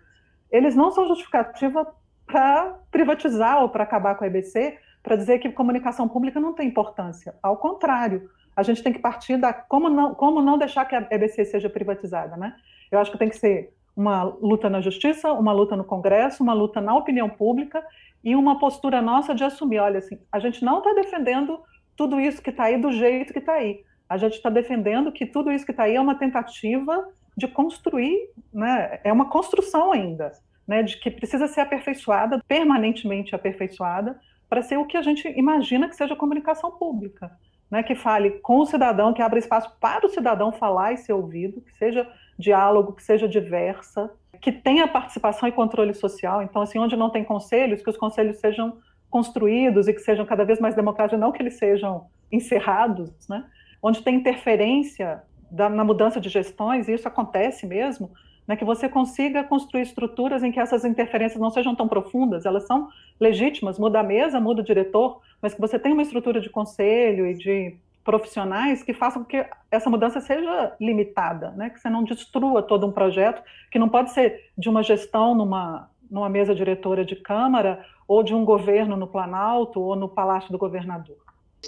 eles 0.50 0.76
não 0.76 0.90
são 0.90 1.08
justificativa 1.08 1.86
para 2.26 2.78
privatizar 2.90 3.62
ou 3.62 3.68
para 3.70 3.84
acabar 3.84 4.16
com 4.16 4.24
a 4.24 4.26
EBC, 4.26 4.78
para 5.02 5.16
dizer 5.16 5.38
que 5.38 5.50
comunicação 5.50 6.08
pública 6.08 6.38
não 6.38 6.52
tem 6.52 6.68
importância. 6.68 7.34
Ao 7.42 7.56
contrário, 7.56 8.30
a 8.54 8.62
gente 8.62 8.82
tem 8.82 8.92
que 8.92 8.98
partir 8.98 9.36
da 9.36 9.52
como 9.52 9.88
não, 9.88 10.14
como 10.14 10.42
não 10.42 10.58
deixar 10.58 10.84
que 10.84 10.94
a 10.94 11.06
EBC 11.10 11.44
seja 11.44 11.70
privatizada, 11.70 12.36
né? 12.36 12.54
Eu 12.90 12.98
acho 12.98 13.10
que 13.10 13.18
tem 13.18 13.28
que 13.28 13.36
ser 13.36 13.72
uma 13.96 14.22
luta 14.22 14.68
na 14.70 14.80
justiça, 14.80 15.32
uma 15.32 15.52
luta 15.52 15.76
no 15.76 15.84
Congresso, 15.84 16.42
uma 16.42 16.52
luta 16.52 16.80
na 16.80 16.94
opinião 16.94 17.28
pública 17.28 17.84
e 18.24 18.34
uma 18.34 18.58
postura 18.58 19.02
nossa 19.02 19.34
de 19.34 19.44
assumir, 19.44 19.78
olha, 19.78 19.98
assim, 19.98 20.18
a 20.30 20.38
gente 20.38 20.64
não 20.64 20.78
está 20.78 20.92
defendendo 20.94 21.60
tudo 21.96 22.20
isso 22.20 22.42
que 22.42 22.50
está 22.50 22.64
aí 22.64 22.78
do 22.78 22.90
jeito 22.92 23.32
que 23.32 23.38
está 23.38 23.54
aí. 23.54 23.84
A 24.08 24.16
gente 24.16 24.34
está 24.34 24.48
defendendo 24.48 25.12
que 25.12 25.26
tudo 25.26 25.50
isso 25.50 25.64
que 25.64 25.70
está 25.72 25.84
aí 25.84 25.96
é 25.96 26.00
uma 26.00 26.14
tentativa 26.14 27.08
de 27.36 27.48
construir, 27.48 28.30
né, 28.52 29.00
é 29.04 29.12
uma 29.12 29.28
construção 29.28 29.92
ainda, 29.92 30.32
né, 30.66 30.82
de 30.82 30.98
que 30.98 31.10
precisa 31.10 31.46
ser 31.48 31.62
aperfeiçoada, 31.62 32.42
permanentemente 32.46 33.34
aperfeiçoada, 33.34 34.18
para 34.48 34.62
ser 34.62 34.76
o 34.76 34.86
que 34.86 34.96
a 34.96 35.02
gente 35.02 35.26
imagina 35.36 35.88
que 35.88 35.96
seja 35.96 36.14
comunicação 36.14 36.70
pública, 36.70 37.32
né, 37.72 37.82
que 37.82 37.94
fale 37.94 38.32
com 38.42 38.58
o 38.58 38.66
cidadão, 38.66 39.14
que 39.14 39.22
abra 39.22 39.38
espaço 39.38 39.74
para 39.80 40.04
o 40.04 40.10
cidadão 40.10 40.52
falar 40.52 40.92
e 40.92 40.98
ser 40.98 41.14
ouvido, 41.14 41.62
que 41.62 41.72
seja 41.78 42.06
diálogo, 42.38 42.92
que 42.92 43.02
seja 43.02 43.26
diversa, 43.26 44.10
que 44.42 44.52
tenha 44.52 44.86
participação 44.86 45.48
e 45.48 45.52
controle 45.52 45.94
social. 45.94 46.42
Então, 46.42 46.60
assim, 46.60 46.78
onde 46.78 46.94
não 46.96 47.08
tem 47.08 47.24
conselhos, 47.24 47.80
que 47.80 47.88
os 47.88 47.96
conselhos 47.96 48.36
sejam 48.40 48.76
construídos 49.08 49.88
e 49.88 49.94
que 49.94 50.00
sejam 50.00 50.26
cada 50.26 50.44
vez 50.44 50.60
mais 50.60 50.74
democráticos, 50.74 51.18
não 51.18 51.32
que 51.32 51.40
eles 51.40 51.54
sejam 51.54 52.08
encerrados, 52.30 53.10
né? 53.26 53.42
Onde 53.82 54.02
tem 54.02 54.16
interferência 54.16 55.22
da, 55.50 55.70
na 55.70 55.82
mudança 55.82 56.20
de 56.20 56.28
gestões, 56.28 56.88
e 56.88 56.92
isso 56.92 57.08
acontece 57.08 57.66
mesmo, 57.66 58.10
né, 58.46 58.56
que 58.56 58.64
você 58.64 58.88
consiga 58.88 59.44
construir 59.44 59.82
estruturas 59.82 60.42
em 60.42 60.50
que 60.50 60.60
essas 60.60 60.84
interferências 60.84 61.40
não 61.40 61.50
sejam 61.50 61.74
tão 61.74 61.88
profundas, 61.88 62.44
elas 62.44 62.66
são 62.66 62.88
legítimas, 63.20 63.78
muda 63.78 64.00
a 64.00 64.02
mesa, 64.02 64.40
muda 64.40 64.62
o 64.62 64.64
diretor, 64.64 65.20
mas 65.40 65.54
que 65.54 65.60
você 65.60 65.78
tenha 65.78 65.94
uma 65.94 66.02
estrutura 66.02 66.40
de 66.40 66.50
conselho 66.50 67.26
e 67.26 67.34
de 67.34 67.76
profissionais 68.04 68.82
que 68.82 68.92
façam 68.92 69.22
com 69.22 69.28
que 69.28 69.46
essa 69.70 69.88
mudança 69.88 70.20
seja 70.20 70.74
limitada, 70.80 71.50
né, 71.52 71.70
que 71.70 71.80
você 71.80 71.88
não 71.88 72.02
destrua 72.02 72.62
todo 72.62 72.86
um 72.86 72.92
projeto, 72.92 73.42
que 73.70 73.78
não 73.78 73.88
pode 73.88 74.10
ser 74.10 74.50
de 74.58 74.68
uma 74.68 74.82
gestão 74.82 75.34
numa, 75.34 75.88
numa 76.10 76.28
mesa 76.28 76.54
diretora 76.54 77.04
de 77.04 77.16
Câmara, 77.16 77.84
ou 78.08 78.22
de 78.22 78.34
um 78.34 78.44
governo 78.44 78.96
no 78.96 79.06
Planalto, 79.06 79.80
ou 79.80 79.94
no 79.94 80.08
Palácio 80.08 80.50
do 80.50 80.58
Governador 80.58 81.16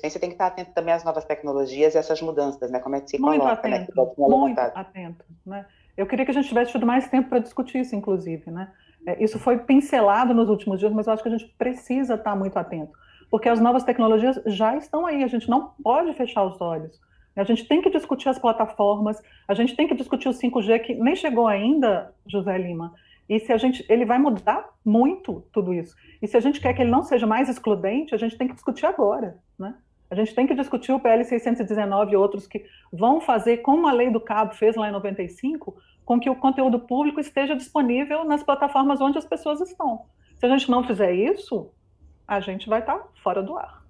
você 0.02 0.18
tem 0.18 0.28
que 0.28 0.34
estar 0.34 0.48
atento 0.48 0.72
também 0.72 0.92
às 0.92 1.04
novas 1.04 1.24
tecnologias 1.24 1.94
e 1.94 1.98
essas 1.98 2.20
mudanças, 2.20 2.70
né? 2.70 2.80
Como 2.80 2.96
é 2.96 3.00
que 3.00 3.10
se 3.10 3.18
muito 3.18 3.40
coloca, 3.40 3.60
atento, 3.68 3.92
né? 3.96 4.12
Muito 4.18 4.60
atento, 4.60 5.24
né? 5.46 5.66
Eu 5.96 6.06
queria 6.06 6.24
que 6.24 6.30
a 6.30 6.34
gente 6.34 6.48
tivesse 6.48 6.72
tido 6.72 6.86
mais 6.86 7.08
tempo 7.08 7.28
para 7.28 7.38
discutir 7.38 7.78
isso, 7.78 7.94
inclusive, 7.94 8.50
né? 8.50 8.72
É, 9.06 9.22
isso 9.22 9.38
foi 9.38 9.58
pincelado 9.58 10.32
nos 10.32 10.48
últimos 10.48 10.80
dias, 10.80 10.92
mas 10.92 11.06
eu 11.06 11.12
acho 11.12 11.22
que 11.22 11.28
a 11.28 11.32
gente 11.32 11.46
precisa 11.58 12.14
estar 12.14 12.34
muito 12.34 12.58
atento, 12.58 12.92
porque 13.30 13.48
as 13.48 13.60
novas 13.60 13.84
tecnologias 13.84 14.40
já 14.46 14.76
estão 14.76 15.06
aí, 15.06 15.22
a 15.22 15.28
gente 15.28 15.48
não 15.48 15.72
pode 15.82 16.12
fechar 16.14 16.44
os 16.44 16.60
olhos. 16.60 16.98
A 17.36 17.42
gente 17.42 17.66
tem 17.66 17.82
que 17.82 17.90
discutir 17.90 18.28
as 18.28 18.38
plataformas, 18.38 19.20
a 19.48 19.54
gente 19.54 19.74
tem 19.74 19.88
que 19.88 19.94
discutir 19.94 20.28
o 20.28 20.32
5G, 20.32 20.78
que 20.80 20.94
nem 20.94 21.16
chegou 21.16 21.48
ainda, 21.48 22.14
José 22.26 22.56
Lima, 22.56 22.94
e 23.28 23.40
se 23.40 23.52
a 23.52 23.56
gente, 23.56 23.84
ele 23.88 24.04
vai 24.04 24.18
mudar 24.18 24.68
muito 24.84 25.44
tudo 25.52 25.72
isso. 25.72 25.96
E 26.20 26.28
se 26.28 26.36
a 26.36 26.40
gente 26.40 26.60
quer 26.60 26.74
que 26.74 26.82
ele 26.82 26.90
não 26.90 27.02
seja 27.02 27.26
mais 27.26 27.48
excludente, 27.48 28.14
a 28.14 28.18
gente 28.18 28.36
tem 28.36 28.46
que 28.46 28.54
discutir 28.54 28.86
agora, 28.86 29.38
né? 29.58 29.74
A 30.10 30.14
gente 30.14 30.34
tem 30.34 30.46
que 30.46 30.54
discutir 30.54 30.92
o 30.92 31.00
PL 31.00 31.24
619 31.24 32.12
e 32.12 32.16
outros 32.16 32.46
que 32.46 32.64
vão 32.92 33.20
fazer, 33.20 33.58
como 33.58 33.86
a 33.86 33.92
lei 33.92 34.10
do 34.10 34.20
cabo 34.20 34.54
fez 34.54 34.76
lá 34.76 34.88
em 34.88 34.92
95, 34.92 35.76
com 36.04 36.20
que 36.20 36.28
o 36.28 36.36
conteúdo 36.36 36.78
público 36.78 37.20
esteja 37.20 37.56
disponível 37.56 38.24
nas 38.24 38.42
plataformas 38.42 39.00
onde 39.00 39.18
as 39.18 39.24
pessoas 39.24 39.60
estão. 39.60 40.02
Se 40.38 40.46
a 40.46 40.48
gente 40.48 40.70
não 40.70 40.84
fizer 40.84 41.12
isso, 41.12 41.70
a 42.28 42.40
gente 42.40 42.68
vai 42.68 42.80
estar 42.80 43.00
fora 43.22 43.42
do 43.42 43.56
ar. 43.56 43.82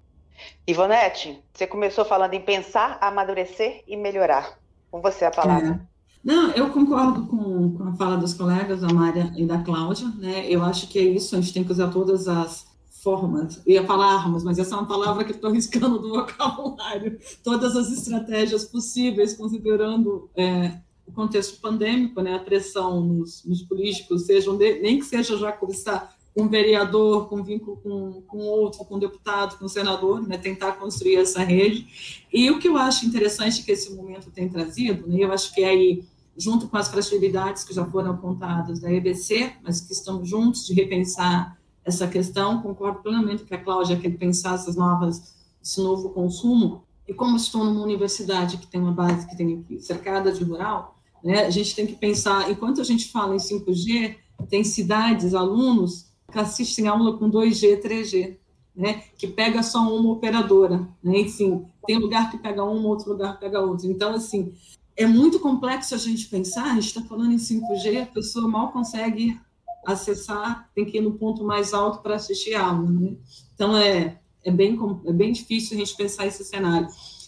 Ivonete, 0.67 1.41
você 1.53 1.65
começou 1.65 2.05
falando 2.05 2.33
em 2.33 2.41
pensar, 2.41 2.97
amadurecer 3.01 3.83
e 3.87 3.95
melhorar. 3.95 4.57
Com 4.91 5.01
você 5.01 5.25
a 5.25 5.31
palavra. 5.31 5.81
É. 5.91 5.95
Não, 6.23 6.51
eu 6.51 6.71
concordo 6.71 7.27
com, 7.27 7.77
com 7.77 7.83
a 7.83 7.93
fala 7.93 8.17
dos 8.17 8.33
colegas, 8.33 8.81
da 8.81 8.91
Mária 8.91 9.31
e 9.35 9.45
da 9.45 9.59
Cláudia, 9.59 10.07
né? 10.17 10.47
Eu 10.49 10.63
acho 10.63 10.87
que 10.87 10.97
é 10.97 11.03
isso, 11.03 11.35
a 11.35 11.41
gente 11.41 11.53
tem 11.53 11.63
que 11.63 11.71
usar 11.71 11.89
todas 11.89 12.27
as 12.27 12.65
formas, 13.05 13.61
ia 13.67 13.85
falar 13.85 14.15
armas, 14.15 14.43
mas 14.43 14.57
essa 14.57 14.73
é 14.73 14.79
uma 14.79 14.87
palavra 14.87 15.23
que 15.23 15.31
estou 15.31 15.51
riscando 15.53 15.99
do 15.99 16.09
vocabulário, 16.09 17.19
todas 17.43 17.75
as 17.75 17.91
estratégias 17.91 18.65
possíveis, 18.65 19.35
considerando 19.35 20.27
é, 20.35 20.79
o 21.05 21.11
contexto 21.11 21.61
pandêmico, 21.61 22.19
né, 22.19 22.33
a 22.33 22.39
pressão 22.39 22.99
nos, 23.01 23.45
nos 23.45 23.61
políticos, 23.61 24.25
sejam 24.25 24.57
de, 24.57 24.79
nem 24.79 24.97
que 24.97 25.05
seja 25.05 25.37
já 25.37 25.51
começar 25.51 26.15
com 26.33 26.41
um 26.41 26.49
vereador, 26.49 27.29
com 27.29 27.43
vínculo 27.43 27.77
com, 27.77 28.23
com 28.23 28.39
outro, 28.39 28.83
com 28.83 28.97
deputado, 28.97 29.59
com 29.59 29.67
senador, 29.67 30.27
né, 30.27 30.39
tentar 30.39 30.71
construir 30.73 31.17
essa 31.17 31.43
rede. 31.43 32.25
E 32.33 32.49
o 32.49 32.57
que 32.57 32.67
eu 32.67 32.75
acho 32.75 33.05
interessante 33.05 33.63
que 33.63 33.71
esse 33.71 33.93
momento 33.93 34.31
tem 34.31 34.49
trazido, 34.49 35.07
né, 35.07 35.17
eu 35.19 35.31
acho 35.31 35.53
que 35.53 35.61
é 35.63 35.69
aí 35.69 36.03
junto 36.35 36.67
com 36.67 36.75
as 36.75 36.89
fragilidades 36.89 37.63
que 37.63 37.73
já 37.73 37.85
foram 37.85 38.11
apontadas 38.11 38.81
da 38.81 38.91
EBC, 38.91 39.53
mas 39.63 39.79
que 39.79 39.93
estamos 39.93 40.27
juntos 40.27 40.65
de 40.65 40.73
repensar 40.73 41.55
essa 41.85 42.07
questão. 42.07 42.61
Concordo 42.61 42.99
plenamente 42.99 43.43
com 43.43 43.55
a 43.55 43.57
Cláudia 43.57 43.97
que 43.97 44.09
pensar 44.09 44.55
essas 44.55 44.75
novas 44.75 45.35
esse 45.65 45.81
novo 45.81 46.11
consumo, 46.11 46.83
e 47.07 47.13
como 47.13 47.35
estou 47.35 47.63
numa 47.63 47.81
universidade 47.81 48.57
que 48.57 48.67
tem 48.67 48.79
uma 48.79 48.91
base 48.91 49.27
que 49.27 49.35
tem 49.35 49.65
cercada 49.79 50.31
de 50.31 50.43
rural, 50.43 50.99
né, 51.23 51.43
a 51.43 51.49
gente 51.49 51.75
tem 51.75 51.87
que 51.87 51.95
pensar, 51.95 52.51
enquanto 52.51 52.79
a 52.79 52.83
gente 52.83 53.11
fala 53.11 53.33
em 53.33 53.39
5G, 53.39 54.15
tem 54.47 54.63
cidades, 54.63 55.33
alunos 55.33 56.05
que 56.31 56.37
assistem 56.37 56.87
aula 56.87 57.17
com 57.17 57.31
2G, 57.31 57.81
3G, 57.81 58.37
né, 58.75 59.03
que 59.17 59.25
pega 59.27 59.63
só 59.63 59.79
uma 59.79 60.11
operadora, 60.11 60.87
né, 61.03 61.19
enfim, 61.21 61.65
tem 61.87 61.97
lugar 61.97 62.29
que 62.29 62.37
pega 62.37 62.63
uma, 62.63 62.87
outro 62.89 63.11
lugar 63.11 63.33
que 63.33 63.39
pega 63.39 63.61
outra. 63.61 63.87
Então, 63.87 64.13
assim, 64.13 64.53
é 64.95 65.07
muito 65.07 65.39
complexo 65.39 65.95
a 65.95 65.97
gente 65.97 66.27
pensar, 66.27 66.65
a 66.65 66.75
gente 66.75 66.87
está 66.87 67.01
falando 67.01 67.33
em 67.33 67.37
5G, 67.37 68.03
a 68.03 68.05
pessoa 68.05 68.47
mal 68.47 68.71
consegue 68.71 69.39
acessar, 69.85 70.69
tem 70.73 70.85
que 70.85 70.97
ir 70.97 71.01
no 71.01 71.13
ponto 71.13 71.43
mais 71.43 71.73
alto 71.73 72.01
para 72.01 72.15
assistir 72.15 72.55
a 72.55 72.67
aula, 72.67 72.89
né? 72.89 73.15
Então, 73.53 73.77
é, 73.77 74.19
é, 74.43 74.51
bem, 74.51 74.77
é 75.05 75.13
bem 75.13 75.31
difícil 75.31 75.75
a 75.75 75.79
gente 75.79 75.95
pensar 75.95 76.25
esse 76.25 76.43
cenário. 76.43 76.87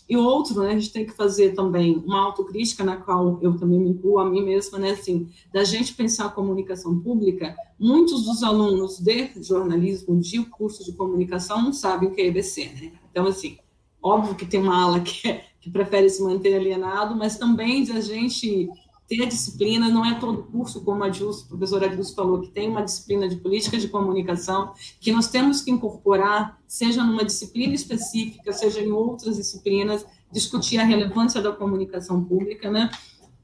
E 0.10 0.16
outro, 0.16 0.62
né, 0.62 0.70
a 0.70 0.74
gente 0.74 0.94
tem 0.94 1.06
que 1.06 1.12
fazer 1.12 1.54
também 1.54 2.02
uma 2.06 2.22
autocrítica, 2.22 2.84
na 2.84 2.96
qual 2.96 3.40
eu 3.42 3.58
também 3.58 3.78
me 3.78 3.90
incluo 3.90 4.20
a 4.20 4.30
mim 4.30 4.42
mesma, 4.42 4.80
né, 4.80 4.92
assim, 4.92 5.30
da 5.54 5.66
gente 5.66 5.94
pensar 5.94 6.28
a 6.28 6.30
comunicação 6.30 6.98
pública, 7.00 7.58
muitos 7.78 8.24
dos 8.24 8.42
alunos 8.42 9.00
de 9.00 9.32
jornalismo, 9.42 10.18
de 10.18 10.44
curso 10.46 10.86
de 10.86 10.94
comunicação, 10.94 11.62
não 11.62 11.74
sabem 11.74 12.08
o 12.08 12.12
que 12.14 12.22
é 12.22 12.28
EBC, 12.28 12.72
né? 12.80 12.92
Então, 13.12 13.28
assim, 13.28 13.58
óbvio 14.02 14.36
que 14.36 14.46
tem 14.46 14.62
uma 14.62 14.82
ala 14.82 15.02
que, 15.02 15.28
é, 15.28 15.44
que 15.60 15.70
prefere 15.70 16.10
se 16.10 16.24
manter 16.24 16.56
alienado, 16.56 17.14
mas 17.14 17.38
também 17.38 17.84
de 17.84 17.92
a 17.92 18.00
gente 18.00 18.70
ter 19.08 19.24
a 19.24 19.26
disciplina, 19.26 19.88
não 19.88 20.06
é 20.06 20.20
todo 20.20 20.44
curso, 20.44 20.84
como 20.84 21.04
a, 21.04 21.12
Jus, 21.12 21.44
a 21.44 21.48
professora 21.48 21.96
Jus 21.96 22.14
falou, 22.14 22.42
que 22.42 22.50
tem 22.50 22.70
uma 22.70 22.84
disciplina 22.84 23.28
de 23.28 23.38
política 23.38 23.78
de 23.78 23.88
comunicação, 23.88 24.74
que 25.00 25.12
nós 25.12 25.28
temos 25.28 25.62
que 25.62 25.72
incorporar, 25.72 26.60
seja 26.68 27.04
numa 27.04 27.24
disciplina 27.24 27.74
específica, 27.74 28.52
seja 28.52 28.82
em 28.82 28.92
outras 28.92 29.38
disciplinas, 29.38 30.06
discutir 30.32 30.78
a 30.78 30.84
relevância 30.84 31.42
da 31.42 31.54
comunicação 31.54 32.22
pública, 32.24 32.70
né? 32.70 32.92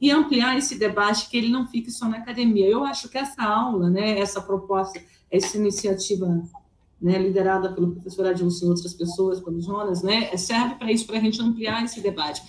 E 0.02 0.12
ampliar 0.12 0.58
esse 0.58 0.78
debate, 0.78 1.30
que 1.30 1.38
ele 1.38 1.48
não 1.48 1.66
fique 1.66 1.90
só 1.90 2.10
na 2.10 2.18
academia. 2.18 2.68
Eu 2.68 2.84
acho 2.84 3.08
que 3.08 3.18
essa 3.18 3.42
aula, 3.42 3.90
né, 3.90 4.20
essa 4.20 4.42
proposta, 4.42 5.02
essa 5.32 5.58
iniciativa 5.58 6.44
né, 7.02 7.18
liderada 7.18 7.72
pelo 7.72 7.92
professor 7.92 8.28
Adilson 8.28 8.66
e 8.66 8.70
outras 8.70 8.94
pessoas, 8.94 9.40
pelo 9.40 9.62
Jonas, 9.62 10.04
né, 10.04 10.36
serve 10.36 10.76
para 10.76 10.92
isso, 10.92 11.08
para 11.08 11.18
a 11.18 11.22
gente 11.22 11.42
ampliar 11.42 11.86
esse 11.86 12.02
debate. 12.02 12.42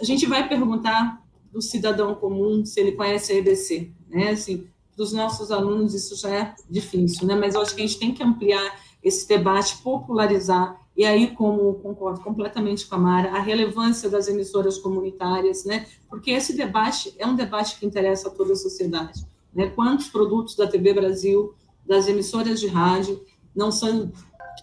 A 0.00 0.04
gente 0.04 0.24
vai 0.24 0.48
perguntar 0.48 1.22
do 1.52 1.60
cidadão 1.60 2.14
comum 2.14 2.64
se 2.64 2.80
ele 2.80 2.92
conhece 2.92 3.32
a 3.32 3.36
EBC, 3.36 3.92
né? 4.08 4.30
Assim, 4.30 4.66
dos 4.96 5.12
nossos 5.12 5.50
alunos 5.50 5.94
isso 5.94 6.16
já 6.16 6.30
é 6.30 6.54
difícil, 6.68 7.26
né? 7.26 7.34
Mas 7.34 7.54
eu 7.54 7.60
acho 7.60 7.74
que 7.74 7.82
a 7.82 7.86
gente 7.86 7.98
tem 7.98 8.14
que 8.14 8.22
ampliar 8.22 8.80
esse 9.02 9.28
debate, 9.28 9.78
popularizar 9.82 10.82
e 10.96 11.04
aí, 11.04 11.34
como 11.34 11.74
concordo 11.74 12.20
completamente 12.20 12.86
com 12.86 12.96
a 12.96 12.98
Mara, 12.98 13.30
a 13.32 13.40
relevância 13.40 14.10
das 14.10 14.28
emissoras 14.28 14.76
comunitárias, 14.76 15.64
né? 15.64 15.86
Porque 16.08 16.30
esse 16.30 16.54
debate 16.54 17.14
é 17.18 17.26
um 17.26 17.34
debate 17.34 17.78
que 17.78 17.86
interessa 17.86 18.28
a 18.28 18.30
toda 18.30 18.52
a 18.52 18.56
sociedade, 18.56 19.26
né? 19.54 19.70
Quantos 19.70 20.08
produtos 20.08 20.54
da 20.54 20.66
TV 20.66 20.92
Brasil, 20.92 21.54
das 21.86 22.08
emissoras 22.08 22.60
de 22.60 22.66
rádio, 22.66 23.24
não 23.54 23.72
são 23.72 24.12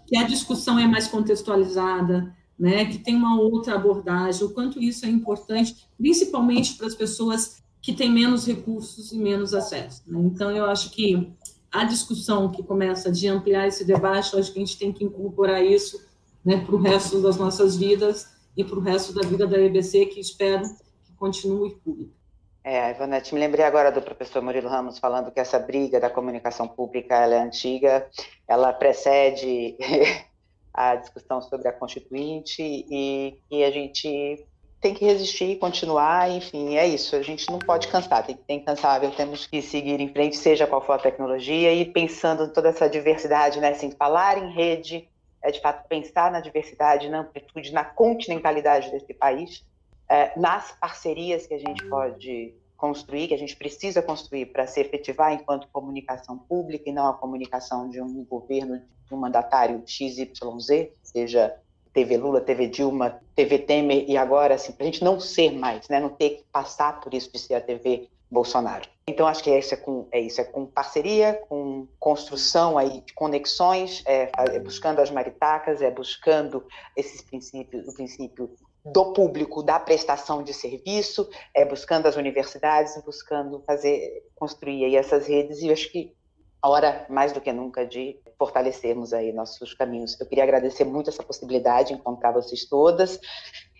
que 0.06 0.18
a 0.18 0.24
discussão 0.24 0.78
é 0.78 0.88
mais 0.88 1.07
contextualizada, 1.07 2.36
né, 2.60 2.86
que 2.86 2.98
tem 2.98 3.15
uma 3.15 3.40
outra 3.40 3.76
abordagem, 3.76 4.44
o 4.44 4.49
quanto 4.49 4.81
isso 4.81 5.06
é 5.06 5.10
importante, 5.10 5.88
principalmente 5.98 6.76
para 6.76 6.88
as 6.88 6.95
pessoas 6.95 7.64
que 7.81 7.94
têm 7.94 8.11
menos 8.11 8.45
recursos 8.45 9.14
e 9.14 9.18
menos 9.18 9.53
acesso. 9.53 10.03
Né? 10.06 10.19
Então, 10.26 10.52
eu 10.52 10.65
acho 10.65 10.91
que 10.91 11.31
a 11.72 11.86
discussão 11.86 12.52
que 12.52 12.61
começa 12.61 13.11
de 13.11 13.27
ampliar 13.27 13.68
esse 13.68 13.86
debate, 13.86 14.38
acho 14.38 14.52
que 14.52 14.60
a 14.60 14.65
gente 14.65 14.77
tem 14.77 14.91
que 14.91 15.06
incorporar 15.06 15.64
isso 15.64 16.06
né, 16.44 16.57
para 16.57 16.76
o 16.76 16.81
resto 16.81 17.22
das 17.22 17.38
nossas 17.38 17.77
vidas 17.77 18.27
e 18.57 18.64
para 18.64 18.77
o 18.77 18.81
resto 18.81 19.14
da 19.14 19.22
vida 19.22 19.48
da 19.48 19.57
EBC, 19.57 20.07
que 20.07 20.19
espero 20.19 20.64
que 21.06 21.14
continue 21.15 21.76
pública. 21.76 22.19
É, 22.61 22.91
Ivonete, 22.91 23.34
me 23.34 23.40
lembrei 23.40 23.64
agora 23.64 23.90
do 23.91 24.02
professor 24.02 24.41
Murilo 24.41 24.68
Ramos 24.68 24.99
falando 24.99 25.31
que 25.31 25.40
essa 25.40 25.57
briga 25.57 25.99
da 25.99 26.10
comunicação 26.10 26.68
pública 26.68 27.15
é 27.15 27.41
antiga, 27.41 28.06
ela 28.48 28.73
precede 28.73 29.77
a 30.73 30.95
discussão 30.95 31.41
sobre 31.41 31.67
a 31.67 31.73
Constituinte 31.73 32.61
e, 32.61 33.37
e 33.49 33.63
a 33.63 33.71
gente 33.71 34.45
tem 34.81 34.93
que 34.93 35.03
resistir, 35.03 35.57
continuar, 35.57 36.29
enfim, 36.31 36.77
é 36.77 36.87
isso. 36.87 37.15
A 37.15 37.21
gente 37.21 37.49
não 37.51 37.59
pode 37.59 37.87
cansar, 37.89 38.25
tem, 38.25 38.35
tem 38.35 38.57
incansável, 38.59 39.11
temos 39.11 39.45
que 39.45 39.61
seguir 39.61 39.99
em 39.99 40.11
frente, 40.11 40.37
seja 40.37 40.65
qual 40.65 40.81
for 40.81 40.93
a 40.93 40.99
tecnologia, 40.99 41.73
e 41.73 41.85
pensando 41.85 42.45
em 42.45 42.49
toda 42.49 42.69
essa 42.69 42.89
diversidade, 42.89 43.59
né? 43.59 43.69
Assim, 43.69 43.91
falar 43.91 44.37
em 44.37 44.53
rede 44.53 45.09
é 45.41 45.51
de 45.51 45.59
fato 45.59 45.87
pensar 45.87 46.31
na 46.31 46.39
diversidade, 46.39 47.09
na 47.09 47.19
amplitude, 47.19 47.73
na 47.73 47.83
continentalidade 47.83 48.89
desse 48.91 49.13
país, 49.13 49.65
é, 50.07 50.37
nas 50.39 50.71
parcerias 50.71 51.45
que 51.45 51.53
a 51.53 51.59
gente 51.59 51.85
pode 51.87 52.53
construir, 52.80 53.27
que 53.27 53.34
a 53.34 53.38
gente 53.38 53.57
precisa 53.57 54.01
construir 54.01 54.47
para 54.47 54.65
se 54.65 54.80
efetivar 54.80 55.34
enquanto 55.34 55.68
comunicação 55.68 56.38
pública 56.38 56.89
e 56.89 56.93
não 56.93 57.10
a 57.10 57.14
comunicação 57.14 57.89
de 57.89 58.01
um 58.01 58.23
governo, 58.23 58.81
de 59.06 59.14
um 59.14 59.18
mandatário 59.18 59.84
XYZ, 59.85 60.88
seja 61.03 61.56
TV 61.93 62.15
Lula, 62.15 62.39
TV 62.39 62.68
Dilma, 62.68 63.19
TV 63.35 63.60
Temer 63.60 64.06
e 64.07 64.15
agora, 64.15 64.56
assim, 64.56 64.72
para 64.72 64.84
a 64.84 64.85
gente 64.85 65.03
não 65.03 65.19
ser 65.19 65.51
mais, 65.51 65.89
né, 65.89 65.99
não 65.99 66.10
ter 66.10 66.30
que 66.30 66.43
passar 66.53 67.01
por 67.01 67.14
isso 67.14 67.30
de 67.34 67.38
ser 67.38 67.56
a 67.56 67.61
TV 67.61 68.07
Bolsonaro. 68.31 68.88
Então, 69.07 69.27
acho 69.27 69.43
que 69.43 69.49
é 69.49 69.60
isso, 69.60 69.73
é 69.73 69.77
com, 69.77 70.07
é 70.11 70.22
isso, 70.22 70.39
é 70.39 70.43
com 70.45 70.65
parceria, 70.65 71.34
com 71.49 71.85
construção 71.99 72.77
aí 72.77 73.01
de 73.01 73.11
conexões, 73.14 74.03
é, 74.06 74.31
é 74.38 74.60
buscando 74.60 74.99
as 74.99 75.11
maritacas, 75.11 75.81
é 75.81 75.91
buscando 75.91 76.65
esses 76.95 77.22
princípios, 77.22 77.88
o 77.88 77.93
princípio 77.93 78.56
do 78.84 79.14
público, 79.14 79.61
da 79.61 79.80
prestação 79.80 80.41
de 80.41 80.53
serviço, 80.53 81.30
é, 81.53 81.65
buscando 81.65 82.07
as 82.07 82.15
universidades, 82.15 83.01
buscando 83.03 83.61
fazer, 83.65 84.23
construir 84.35 84.85
aí 84.85 84.95
essas 84.95 85.27
redes, 85.27 85.61
e 85.61 85.72
acho 85.72 85.91
que 85.91 86.14
a 86.61 86.69
hora, 86.69 87.06
mais 87.10 87.31
do 87.31 87.39
que 87.39 87.51
nunca, 87.53 87.85
de 87.85 88.19
fortalecermos 88.38 89.14
aí 89.14 89.31
nossos 89.31 89.73
caminhos. 89.73 90.19
Eu 90.19 90.27
queria 90.27 90.43
agradecer 90.43 90.84
muito 90.84 91.10
essa 91.10 91.23
possibilidade 91.23 91.89
de 91.89 91.93
encontrar 91.95 92.34
vocês 92.34 92.65
todas, 92.65 93.19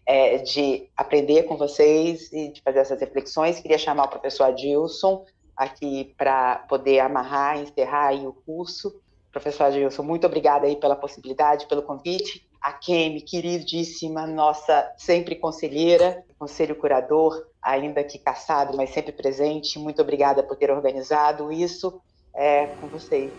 é, 0.06 0.38
de 0.38 0.90
aprender 0.96 1.44
com 1.44 1.58
vocês 1.58 2.32
e 2.32 2.54
de 2.54 2.62
fazer 2.62 2.80
essas 2.80 3.00
reflexões. 3.00 3.60
Queria 3.60 3.78
chamar 3.78 4.06
o 4.06 4.10
professor 4.10 4.46
Adilson 4.46 5.26
aqui 5.56 6.14
para 6.18 6.60
poder 6.70 7.00
amarrar, 7.00 7.60
encerrar 7.60 8.08
aí 8.08 8.26
o 8.26 8.34
curso. 8.34 9.02
Professor 9.30 9.66
Adilson, 9.66 10.04
muito 10.04 10.26
obrigada 10.26 10.66
aí 10.66 10.78
pela 10.78 10.96
possibilidade, 10.96 11.68
pelo 11.68 11.84
convite 11.84 12.49
a 12.62 12.74
Kemi, 12.74 13.22
queridíssima, 13.22 14.28
nossa 14.28 14.92
sempre 14.98 15.36
conselheira, 15.36 16.24
conselho 16.38 16.76
curador, 16.76 17.46
ainda 17.62 18.04
que 18.04 18.18
caçado, 18.18 18.76
mas 18.76 18.92
sempre 18.92 19.12
presente. 19.12 19.80
Muito 19.80 20.02
obrigada 20.02 20.44
por 20.44 20.58
ter 20.58 20.72
organizado 20.72 21.52
isso. 21.52 22.02
É 22.36 22.68
com 22.80 22.88
vocês. 22.88 23.32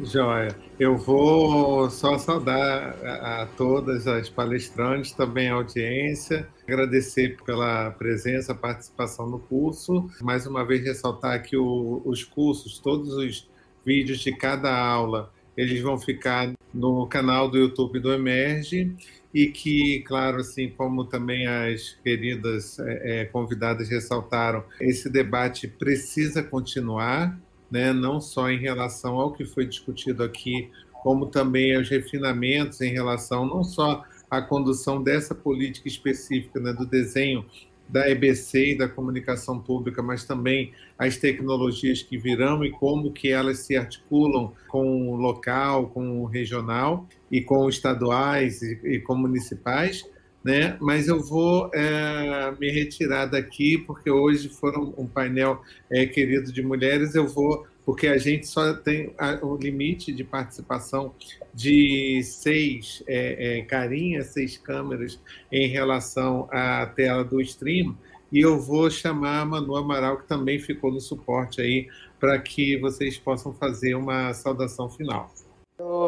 Joia. 0.00 0.56
Eu 0.80 0.96
vou 0.96 1.88
só 1.90 2.16
saudar 2.18 2.96
a, 3.04 3.46
todas 3.56 4.06
as 4.08 4.28
palestrantes, 4.28 5.12
também 5.12 5.50
a 5.50 5.54
audiência, 5.54 6.48
agradecer 6.66 7.36
pela 7.44 7.90
presença, 7.92 8.54
participação 8.54 9.28
no 9.28 9.38
curso. 9.38 10.08
Mais 10.22 10.46
uma 10.46 10.64
vez, 10.64 10.82
ressaltar 10.82 11.42
que 11.42 11.56
os 11.56 12.24
cursos, 12.24 12.78
todos 12.78 13.14
os 13.14 13.48
vídeos 13.84 14.20
de 14.20 14.34
cada 14.34 14.74
aula, 14.74 15.30
eles 15.56 15.80
vão 15.82 15.98
ficar 15.98 16.52
no 16.74 17.06
canal 17.06 17.48
do 17.48 17.56
YouTube 17.56 18.00
do 18.00 18.12
Emerge 18.12 18.94
e 19.32 19.46
que, 19.46 20.00
claro, 20.00 20.38
assim 20.38 20.68
como 20.68 21.04
também 21.04 21.46
as 21.46 21.96
queridas 22.02 22.78
é, 22.80 23.22
é, 23.22 23.24
convidadas 23.26 23.88
ressaltaram, 23.88 24.64
esse 24.80 25.08
debate 25.08 25.68
precisa 25.68 26.42
continuar, 26.42 27.38
né, 27.70 27.92
não 27.92 28.20
só 28.20 28.50
em 28.50 28.58
relação 28.58 29.14
ao 29.14 29.32
que 29.32 29.44
foi 29.44 29.66
discutido 29.66 30.22
aqui, 30.22 30.70
como 31.02 31.26
também 31.26 31.76
aos 31.76 31.88
refinamentos 31.88 32.80
em 32.80 32.92
relação 32.92 33.46
não 33.46 33.62
só 33.62 34.04
à 34.30 34.40
condução 34.40 35.02
dessa 35.02 35.34
política 35.34 35.86
específica 35.86 36.58
né, 36.58 36.72
do 36.72 36.86
desenho 36.86 37.44
da 37.88 38.08
EBC 38.08 38.72
e 38.72 38.78
da 38.78 38.88
comunicação 38.88 39.60
pública, 39.60 40.02
mas 40.02 40.24
também 40.24 40.72
as 40.98 41.16
tecnologias 41.16 42.02
que 42.02 42.16
virão 42.16 42.64
e 42.64 42.70
como 42.70 43.12
que 43.12 43.30
elas 43.30 43.60
se 43.60 43.76
articulam 43.76 44.52
com 44.68 45.10
o 45.10 45.16
local, 45.16 45.88
com 45.88 46.22
o 46.22 46.24
regional 46.24 47.06
e 47.30 47.40
com 47.40 47.68
estaduais 47.68 48.62
e, 48.62 48.80
e 48.84 48.98
com 49.00 49.14
municipais, 49.14 50.04
né? 50.42 50.76
Mas 50.80 51.08
eu 51.08 51.22
vou 51.22 51.70
é, 51.72 52.54
me 52.60 52.70
retirar 52.70 53.26
daqui 53.26 53.78
porque 53.78 54.10
hoje 54.10 54.48
foram 54.48 54.94
um 54.98 55.06
painel 55.06 55.62
é, 55.90 56.04
querido 56.04 56.52
de 56.52 56.62
mulheres. 56.62 57.14
Eu 57.14 57.26
vou 57.26 57.66
porque 57.84 58.06
a 58.06 58.18
gente 58.18 58.46
só 58.46 58.72
tem 58.74 59.14
o 59.42 59.56
limite 59.56 60.12
de 60.12 60.24
participação 60.24 61.14
de 61.52 62.22
seis 62.22 63.02
é, 63.06 63.58
é, 63.58 63.62
carinhas, 63.62 64.28
seis 64.28 64.56
câmeras 64.56 65.20
em 65.52 65.68
relação 65.68 66.48
à 66.50 66.86
tela 66.86 67.22
do 67.22 67.40
stream. 67.40 67.96
E 68.32 68.40
eu 68.40 68.58
vou 68.58 68.90
chamar 68.90 69.40
a 69.40 69.44
Manu 69.44 69.76
Amaral, 69.76 70.16
que 70.16 70.26
também 70.26 70.58
ficou 70.58 70.90
no 70.90 71.00
suporte 71.00 71.60
aí, 71.60 71.86
para 72.18 72.38
que 72.38 72.76
vocês 72.78 73.18
possam 73.18 73.52
fazer 73.52 73.94
uma 73.94 74.32
saudação 74.32 74.88
final. 74.88 75.30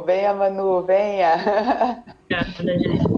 Venha, 0.05 0.33
Manu, 0.33 0.83
venha. 0.83 2.05
Obrigada, 2.31 2.79
gente. 2.79 3.16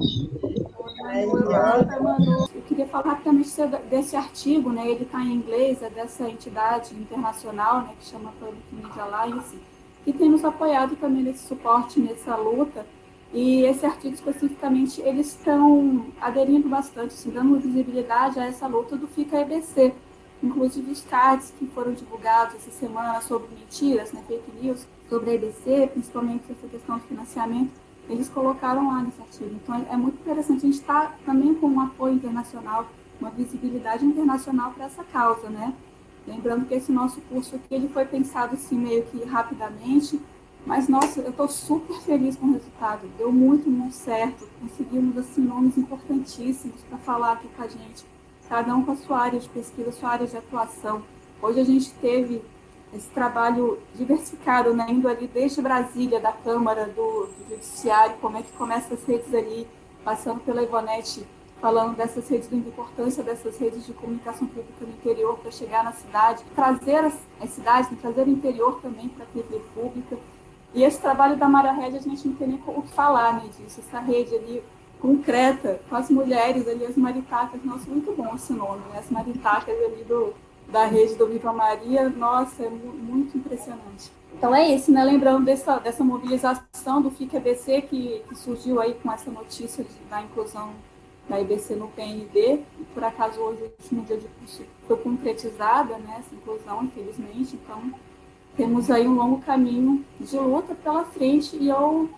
Eu 2.55 2.62
queria 2.62 2.86
falar 2.86 3.11
rapidamente 3.11 3.51
desse 3.90 4.16
artigo, 4.16 4.70
né? 4.70 4.89
Ele 4.89 5.05
está 5.05 5.20
em 5.20 5.35
inglês, 5.35 5.82
é 5.82 5.90
dessa 5.90 6.28
entidade 6.28 6.95
internacional, 6.95 7.82
né? 7.82 7.95
Que 7.99 8.07
chama 8.07 8.32
Public 8.39 8.62
Media 8.73 9.03
Alliance, 9.03 9.59
que 10.05 10.12
tem 10.12 10.28
nos 10.31 10.45
apoiado 10.45 10.97
também 10.97 11.23
nesse 11.23 11.47
suporte, 11.47 12.01
nessa 12.01 12.36
luta. 12.36 12.86
E 13.32 13.65
esse 13.65 13.85
artigo 13.85 14.15
especificamente, 14.15 15.01
eles 15.03 15.28
estão 15.28 16.07
aderindo 16.20 16.69
bastante, 16.69 17.15
assim, 17.15 17.31
dando 17.31 17.59
visibilidade 17.59 18.40
a 18.40 18.47
essa 18.47 18.66
luta 18.66 18.97
do 18.97 19.07
Fica 19.07 19.39
EBC, 19.39 19.95
inclusive 20.43 20.90
os 20.90 21.03
cards 21.05 21.53
que 21.59 21.66
foram 21.66 21.93
divulgados 21.93 22.55
essa 22.55 22.70
semana 22.70 23.20
sobre 23.20 23.49
mentiras, 23.55 24.12
né, 24.12 24.23
fake 24.27 24.51
news, 24.62 24.86
sobre 25.11 25.31
a 25.31 25.35
EBC, 25.35 25.90
principalmente 25.93 26.45
essa 26.51 26.66
questão 26.69 26.97
do 26.97 27.05
financiamento, 27.05 27.70
eles 28.09 28.28
colocaram 28.28 28.89
lá 28.89 29.02
nesse 29.02 29.20
artigo. 29.20 29.55
Então 29.62 29.74
é, 29.74 29.86
é 29.90 29.97
muito 29.97 30.20
interessante, 30.20 30.59
a 30.59 30.66
gente 30.66 30.80
está 30.80 31.14
também 31.24 31.55
com 31.55 31.66
um 31.68 31.80
apoio 31.80 32.14
internacional, 32.14 32.86
uma 33.20 33.30
visibilidade 33.30 34.05
internacional 34.05 34.72
para 34.72 34.86
essa 34.86 35.05
causa, 35.05 35.48
né? 35.48 35.74
Lembrando 36.26 36.66
que 36.66 36.74
esse 36.74 36.93
nosso 36.93 37.20
curso 37.22 37.56
aqui, 37.56 37.74
ele 37.74 37.89
foi 37.89 38.05
pensado 38.05 38.55
assim 38.55 38.78
meio 38.78 39.02
que 39.05 39.24
rapidamente, 39.24 40.20
mas, 40.66 40.86
nossa, 40.86 41.20
eu 41.20 41.30
estou 41.30 41.48
super 41.48 41.98
feliz 42.01 42.36
com 42.36 42.47
o 42.47 42.52
resultado. 42.52 43.09
Deu 43.16 43.32
muito, 43.32 43.70
muito 43.70 43.94
certo. 43.94 44.47
Conseguimos, 44.60 45.16
assim, 45.16 45.40
nomes 45.40 45.78
importantíssimos 45.78 46.82
para 46.82 46.98
falar 46.98 47.32
aqui 47.32 47.48
com 47.56 47.62
a 47.62 47.68
gente. 47.68 48.05
Cada 48.51 48.74
um 48.76 48.85
com 48.85 48.93
a 48.93 48.97
sua 48.97 49.18
área 49.18 49.40
de 49.40 49.48
pesquisa, 49.48 49.90
sua 49.93 50.10
área 50.10 50.26
de 50.26 50.36
atuação. 50.36 51.02
Hoje 51.40 51.60
a 51.60 51.64
gente 51.64 51.90
teve 51.94 52.43
esse 52.93 53.09
trabalho 53.10 53.78
diversificado, 53.94 54.74
né? 54.74 54.86
Indo 54.89 55.09
ali 55.09 55.27
desde 55.27 55.60
Brasília, 55.60 56.20
da 56.20 56.32
Câmara, 56.32 56.86
do, 56.86 57.27
do 57.27 57.48
Judiciário, 57.51 58.16
como 58.20 58.39
é 58.39 58.43
que 58.43 58.52
começa 58.52 58.94
as 58.94 59.05
redes 59.05 59.32
ali, 59.35 59.66
passando 60.05 60.40
pela 60.40 60.62
Ivonete, 60.62 61.27
falando 61.60 61.97
dessas 61.97 62.28
redes, 62.28 62.48
da 62.48 62.56
importância 62.56 63.23
dessas 63.23 63.59
redes 63.59 63.85
de 63.85 63.93
comunicação 63.93 64.47
pública 64.47 64.85
no 64.85 64.89
interior 64.89 65.39
para 65.39 65.51
chegar 65.51 65.85
na 65.85 65.93
cidade, 65.93 66.44
trazer 66.55 67.05
as, 67.05 67.19
as 67.40 67.51
cidades, 67.51 67.90
né? 67.90 67.98
trazer 68.01 68.27
o 68.27 68.31
interior 68.31 68.81
também 68.81 69.09
para 69.09 69.24
a 69.24 69.28
TV 69.28 69.60
pública. 69.74 70.16
E 70.74 70.82
esse 70.82 71.01
trabalho 71.01 71.36
da 71.36 71.48
Mara 71.48 71.73
Rede, 71.73 71.97
a 71.97 72.01
gente 72.01 72.28
não 72.28 72.35
tem 72.36 72.48
nem 72.48 72.62
o 72.66 72.82
que 72.82 72.93
falar 72.93 73.35
né, 73.35 73.51
disso. 73.59 73.81
Essa 73.81 74.01
rede 74.01 74.35
ali 74.35 74.62
concreta, 75.01 75.81
com 75.89 75.97
as 75.97 76.10
mulheres 76.10 76.66
ali, 76.69 76.85
as 76.85 76.97
maritacas, 76.97 77.62
nossa, 77.65 77.89
muito 77.89 78.12
bom 78.12 78.35
esse 78.35 78.52
nome, 78.52 78.82
né? 78.93 78.98
As 78.98 79.10
maritacas 79.10 79.74
ali 79.74 80.05
do, 80.05 80.35
da 80.69 80.85
rede 80.86 81.15
do 81.15 81.27
Viva 81.27 81.53
Maria, 81.53 82.09
nossa, 82.09 82.65
é 82.65 82.69
muito 82.69 83.36
impressionante. 83.36 84.11
Então 84.35 84.55
é 84.55 84.69
isso, 84.74 84.93
né? 84.93 85.03
Lembrando 85.03 85.45
dessa, 85.45 85.78
dessa 85.78 86.05
mobilização 86.05 87.01
do 87.01 87.11
FIC 87.11 87.36
EBC 87.36 87.82
que, 87.82 88.23
que 88.28 88.35
surgiu 88.36 88.81
aí 88.81 88.95
com 88.95 89.11
essa 89.11 89.31
notícia 89.31 89.82
de, 89.82 89.90
da 90.11 90.23
inclusão 90.23 90.73
da 91.28 91.40
IBC 91.40 91.74
no 91.74 91.89
PND, 91.89 92.61
por 92.95 93.05
acaso 93.05 93.39
hoje, 93.40 93.62
o 93.62 93.65
último 93.65 94.03
dia 94.05 94.16
de 94.16 94.27
curso, 94.28 94.62
foi 94.86 94.97
concretizada, 94.97 95.99
né, 95.99 96.16
essa 96.20 96.35
inclusão, 96.35 96.85
infelizmente, 96.85 97.55
então 97.55 97.93
temos 98.57 98.90
aí 98.90 99.07
um 99.07 99.15
longo 99.15 99.43
caminho 99.43 100.03
de 100.19 100.39
luta 100.39 100.74
pela 100.74 101.05
frente 101.05 101.55
e 101.57 101.69
eu 101.69 102.09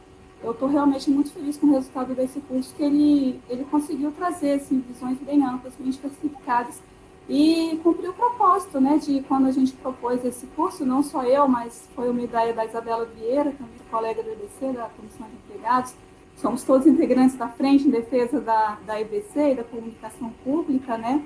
eu 0.43 0.53
estou 0.53 0.69
realmente 0.69 1.11
muito 1.11 1.31
feliz 1.33 1.59
com 1.59 1.67
o 1.67 1.73
resultado 1.73 2.15
desse 2.15 2.41
curso, 2.41 2.75
que 2.75 2.83
ele, 2.83 3.39
ele 3.47 3.63
conseguiu 3.65 4.11
trazer 4.11 4.53
assim, 4.53 4.81
visões 4.81 5.19
bem 5.19 5.45
amplas, 5.45 5.75
bem 5.79 5.91
diversificadas 5.91 6.81
e 7.29 7.79
cumpriu 7.83 8.11
o 8.11 8.15
propósito, 8.15 8.81
né, 8.81 8.99
de 8.99 9.23
quando 9.23 9.47
a 9.47 9.53
gente 9.53 9.73
propôs 9.73 10.25
esse 10.25 10.47
curso, 10.49 10.85
não 10.85 11.03
só 11.03 11.23
eu, 11.23 11.47
mas 11.47 11.89
foi 11.95 12.11
uma 12.11 12.23
ideia 12.23 12.53
da 12.53 12.65
Isabela 12.65 13.05
Vieira, 13.05 13.53
também 13.53 13.81
colega 13.91 14.23
do 14.23 14.31
EBC, 14.31 14.73
da 14.73 14.89
Comissão 14.89 15.27
de 15.27 15.35
Empregados, 15.35 15.95
somos 16.37 16.63
todos 16.63 16.87
integrantes 16.87 17.37
da 17.37 17.49
frente 17.49 17.87
em 17.87 17.91
defesa 17.91 18.41
da, 18.41 18.79
da 18.87 19.01
EBC 19.01 19.53
e 19.53 19.55
da 19.57 19.65
comunicação 19.65 20.31
pública, 20.45 20.97
né, 20.97 21.23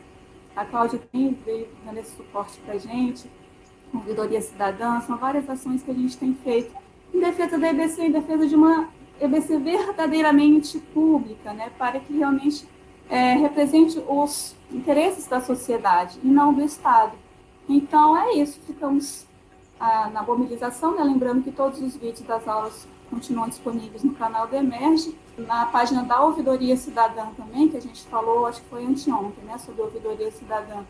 a 0.57 0.65
Cláudia 0.65 1.01
tem 1.13 1.37
veio 1.45 1.69
dando 1.85 1.99
esse 1.99 2.17
suporte 2.17 2.59
para 2.61 2.75
a 2.75 2.79
gente, 2.79 3.31
ouvidoria 3.93 4.41
cidadã, 4.41 5.01
são 5.01 5.17
várias 5.17 5.49
ações 5.49 5.83
que 5.83 5.91
a 5.91 5.95
gente 5.95 6.17
tem 6.17 6.35
feito 6.35 6.75
em 7.13 7.21
defesa 7.21 7.59
da 7.59 7.69
EBC, 7.69 8.03
em 8.03 8.11
defesa 8.11 8.47
de 8.47 8.55
uma 8.55 8.89
EBC 9.21 9.59
verdadeiramente 9.59 10.79
pública, 10.93 11.53
né, 11.53 11.71
para 11.79 12.01
que 12.01 12.17
realmente 12.17 12.67
é, 13.09 13.35
represente 13.35 14.03
os 14.09 14.55
interesses 14.71 15.27
da 15.27 15.41
sociedade 15.41 16.19
e 16.23 16.27
não 16.27 16.53
do 16.53 16.63
Estado. 16.63 17.13
Então, 17.69 18.17
é 18.17 18.35
isso, 18.35 18.61
ficamos 18.67 19.27
ah, 19.79 20.11
na 20.13 20.23
mobilização, 20.23 20.95
né, 20.95 21.03
lembrando 21.03 21.43
que 21.43 21.53
todos 21.53 21.81
os 21.81 21.97
vídeos 21.97 22.23
das 22.23 22.47
aulas 22.47 22.87
continuam 23.11 23.49
disponíveis 23.49 24.03
no 24.03 24.15
canal 24.15 24.47
do 24.47 24.57
Emerge, 24.57 25.17
na 25.37 25.67
página 25.67 26.03
da 26.03 26.21
Ouvidoria 26.23 26.77
Cidadã 26.77 27.27
também, 27.37 27.69
que 27.69 27.77
a 27.77 27.81
gente 27.81 28.03
falou, 28.05 28.47
acho 28.47 28.61
que 28.63 28.69
foi 28.69 28.85
anteontem, 28.85 29.45
né, 29.45 29.59
sobre 29.59 29.83
a 29.83 29.85
Ouvidoria 29.85 30.31
Cidadã, 30.31 30.85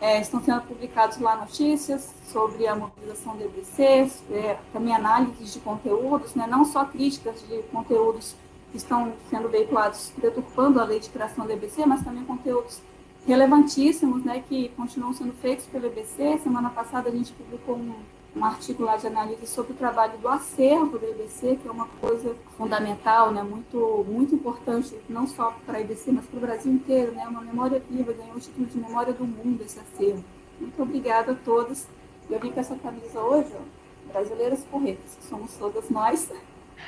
é, 0.00 0.20
estão 0.20 0.42
sendo 0.42 0.62
publicados 0.62 1.18
lá 1.18 1.36
notícias 1.36 2.12
sobre 2.26 2.66
a 2.66 2.74
mobilização 2.74 3.36
do 3.36 3.44
EBC, 3.44 4.10
é, 4.32 4.58
também 4.72 4.94
análises 4.94 5.52
de 5.52 5.60
conteúdos, 5.60 6.34
né, 6.34 6.46
não 6.48 6.64
só 6.64 6.84
críticas 6.84 7.40
de 7.46 7.62
conteúdos 7.64 8.34
que 8.72 8.78
estão 8.78 9.12
sendo 9.30 9.48
veiculados 9.48 10.12
deturpando 10.18 10.80
a 10.80 10.84
lei 10.84 10.98
de 10.98 11.08
criação 11.08 11.46
do 11.46 11.52
EBC, 11.52 11.86
mas 11.86 12.02
também 12.02 12.24
conteúdos 12.24 12.80
relevantíssimos, 13.24 14.24
né, 14.24 14.42
que 14.48 14.70
continuam 14.70 15.12
sendo 15.12 15.32
feitos 15.34 15.66
pelo 15.66 15.86
EBC. 15.86 16.40
Semana 16.42 16.70
passada 16.70 17.08
a 17.08 17.12
gente 17.12 17.32
publicou 17.32 17.76
um 17.76 17.94
um 18.34 18.44
artigo 18.44 18.82
lá 18.82 18.96
de 18.96 19.06
análise 19.06 19.46
sobre 19.46 19.72
o 19.72 19.76
trabalho 19.76 20.16
do 20.18 20.28
acervo 20.28 20.98
da 20.98 21.06
IBC, 21.08 21.56
que 21.56 21.68
é 21.68 21.70
uma 21.70 21.86
coisa 22.00 22.34
fundamental, 22.56 23.30
né, 23.30 23.42
muito, 23.42 24.04
muito 24.08 24.34
importante, 24.34 24.98
não 25.08 25.26
só 25.26 25.54
para 25.66 25.78
a 25.78 25.80
IBC, 25.80 26.12
mas 26.12 26.24
para 26.26 26.38
o 26.38 26.40
Brasil 26.40 26.72
inteiro, 26.72 27.12
né, 27.12 27.26
uma 27.28 27.42
memória 27.42 27.82
viva, 27.90 28.12
ganhou 28.12 28.36
o 28.36 28.40
título 28.40 28.66
de 28.66 28.78
Memória 28.78 29.12
do 29.12 29.26
Mundo 29.26 29.62
esse 29.62 29.78
acervo. 29.78 30.24
Muito 30.58 30.82
obrigada 30.82 31.32
a 31.32 31.34
todos. 31.34 31.86
Eu 32.30 32.40
vim 32.40 32.50
com 32.50 32.60
essa 32.60 32.74
camisa 32.76 33.20
hoje, 33.20 33.50
ó, 33.54 34.12
Brasileiras 34.12 34.64
Corretas, 34.70 35.14
que 35.20 35.26
somos 35.26 35.54
todas 35.56 35.90
nós, 35.90 36.30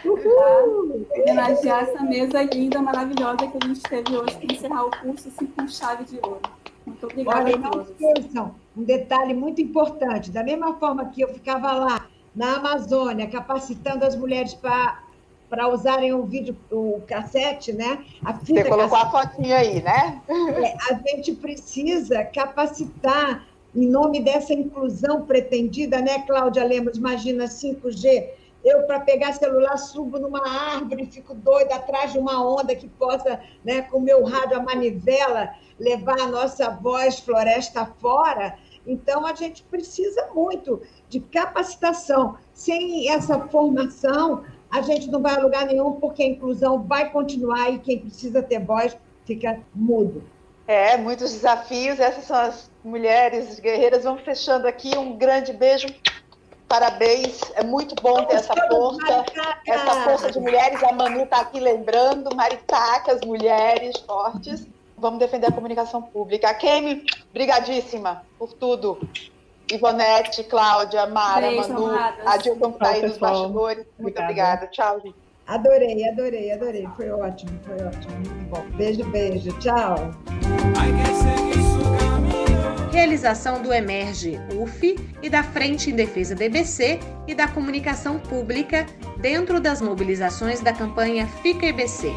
para 0.03 0.65
homenagear 1.21 1.85
essa 1.85 2.03
mesa 2.03 2.43
linda, 2.43 2.81
maravilhosa 2.81 3.37
que 3.37 3.59
a 3.63 3.67
gente 3.67 3.83
teve 3.83 4.17
hoje 4.17 4.37
para 4.37 4.55
encerrar 4.55 4.85
o 4.85 4.91
curso 4.91 5.29
assim, 5.29 5.47
com 5.47 5.69
chave 5.69 6.05
de 6.05 6.19
ouro. 6.23 6.41
Muito 6.87 7.07
obrigada 7.07 7.45
Olha, 7.45 7.57
a 7.57 7.71
todos. 7.71 7.91
Esqueçam, 7.91 8.55
um 8.77 8.83
detalhe 8.83 9.35
muito 9.35 9.61
importante. 9.61 10.31
Da 10.31 10.43
mesma 10.43 10.75
forma 10.75 11.07
que 11.07 11.23
eu 11.23 11.29
ficava 11.29 11.73
lá 11.73 12.07
na 12.35 12.57
Amazônia 12.57 13.27
capacitando 13.29 14.05
as 14.05 14.17
mulheres 14.17 14.55
para 14.55 15.03
para 15.49 15.69
usarem 15.69 16.13
o 16.13 16.25
vídeo, 16.25 16.57
o 16.73 17.01
cassete, 17.07 17.73
né? 17.73 18.05
A 18.25 18.33
fita 18.35 18.63
Você 18.63 18.69
colocou 18.69 18.99
cassete. 18.99 19.17
a 19.17 19.21
fotinha 19.21 19.57
aí, 19.59 19.83
né? 19.83 20.21
É, 20.29 20.75
a 20.91 20.99
gente 21.07 21.33
precisa 21.33 22.25
capacitar 22.25 23.47
em 23.75 23.87
nome 23.87 24.21
dessa 24.21 24.53
inclusão 24.53 25.23
pretendida, 25.23 26.01
né, 26.01 26.21
Cláudia 26.27 26.65
Lemos? 26.65 26.97
Imagina 26.97 27.45
5G. 27.45 28.31
Eu, 28.65 28.85
para 28.85 29.01
pegar 29.01 29.35
celular, 29.35 29.77
subo 29.77 30.19
numa 30.19 30.49
árvore, 30.49 31.07
fico 31.07 31.35
doida 31.35 31.75
atrás 31.75 32.13
de 32.13 32.19
uma 32.19 32.43
onda 32.43 32.75
que 32.75 32.89
possa, 32.89 33.39
né, 33.63 33.83
com 33.83 33.99
o 33.99 34.03
meu 34.03 34.25
rádio, 34.25 34.57
a 34.57 34.63
manivela, 34.63 35.51
levar 35.79 36.19
a 36.19 36.27
nossa 36.27 36.71
voz 36.71 37.19
floresta 37.19 37.85
fora. 38.01 38.57
Então, 38.87 39.27
a 39.27 39.35
gente 39.35 39.63
precisa 39.65 40.31
muito 40.35 40.81
de 41.09 41.21
capacitação. 41.21 42.37
Sem 42.53 43.11
essa 43.11 43.39
formação, 43.49 44.45
a 44.71 44.81
gente 44.81 45.11
não 45.11 45.21
vai 45.21 45.37
a 45.37 45.41
lugar 45.41 45.67
nenhum, 45.67 45.93
porque 45.93 46.23
a 46.23 46.27
inclusão 46.27 46.83
vai 46.83 47.11
continuar 47.11 47.71
e 47.71 47.79
quem 47.79 48.01
precisa 48.01 48.43
ter 48.43 48.61
voz 48.61 48.97
fica 49.25 49.61
mudo. 49.75 50.25
É, 50.67 50.97
muitos 50.97 51.33
desafios. 51.33 52.01
Essas 52.01 52.25
são 52.25 52.37
as 52.37 52.71
mulheres 52.83 53.61
guerreiras. 53.61 54.05
Vamos 54.05 54.23
fechando 54.23 54.67
aqui. 54.67 54.97
Um 54.97 55.17
grande 55.17 55.53
beijo. 55.53 55.87
Parabéns. 56.69 57.41
É 57.55 57.63
muito 57.63 57.95
bom 58.03 58.25
ter 58.25 58.37
essa 58.37 58.55
força, 58.69 59.25
essa 59.67 59.95
força 60.03 60.33
de 60.33 60.41
mulheres. 60.41 60.83
A 60.83 60.93
Manu 60.93 61.25
está 61.25 61.41
aqui 61.41 61.61
lembrando, 61.61 62.35
maritacas, 62.35 63.21
mulheres 63.23 63.99
fortes. 64.01 64.67
Vamos 64.97 65.19
defender 65.19 65.49
a 65.49 65.53
comunicação 65.53 66.03
pública. 66.03 66.49
A 66.49 66.55
Kemi, 66.55 67.05
brigadíssima 67.33 68.23
por 68.39 68.53
tudo. 68.53 68.99
Ivonete, 69.71 70.45
Cláudia, 70.45 71.07
Mara, 71.07 71.49
Beijo, 71.49 71.73
Manu, 71.73 71.99
a 72.27 72.37
Dilton 72.37 72.73
que 72.73 72.77
está 72.77 72.89
aí 72.91 73.03
nos 73.03 73.19
bastidores. 73.19 73.87
Muito 73.99 74.21
obrigada. 74.21 74.67
Tchau, 74.69 75.01
gente. 75.01 75.17
Adorei, 75.47 76.09
adorei, 76.09 76.53
adorei. 76.53 76.89
Foi 76.97 77.11
ótimo, 77.11 77.61
foi 77.65 77.87
ótimo. 77.87 78.15
Muito 78.15 78.45
bom. 78.49 78.65
Beijo, 78.77 79.05
beijo. 79.11 79.53
Tchau. 79.59 79.95
Realização 82.95 83.61
do 83.61 83.73
Emerge 83.73 84.39
UF 84.57 84.97
e 85.21 85.29
da 85.29 85.43
Frente 85.43 85.91
em 85.91 85.97
Defesa 85.97 86.37
EBC 86.41 87.01
e 87.27 87.35
da 87.35 87.49
Comunicação 87.49 88.21
Pública 88.21 88.87
dentro 89.17 89.59
das 89.59 89.81
mobilizações 89.81 90.61
da 90.61 90.73
campanha 90.73 91.27
Fica 91.43 91.67
EBC. 91.67 92.13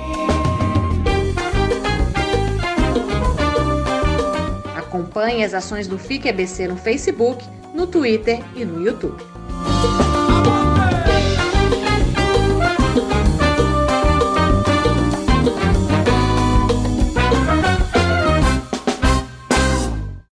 Acompanhe 4.75 5.43
as 5.43 5.55
ações 5.55 5.87
do 5.87 5.97
FIC 5.97 6.27
EBC 6.27 6.67
no 6.67 6.77
Facebook, 6.77 7.43
no 7.73 7.87
Twitter 7.87 8.39
e 8.55 8.63
no 8.63 8.79
YouTube. 8.79 9.36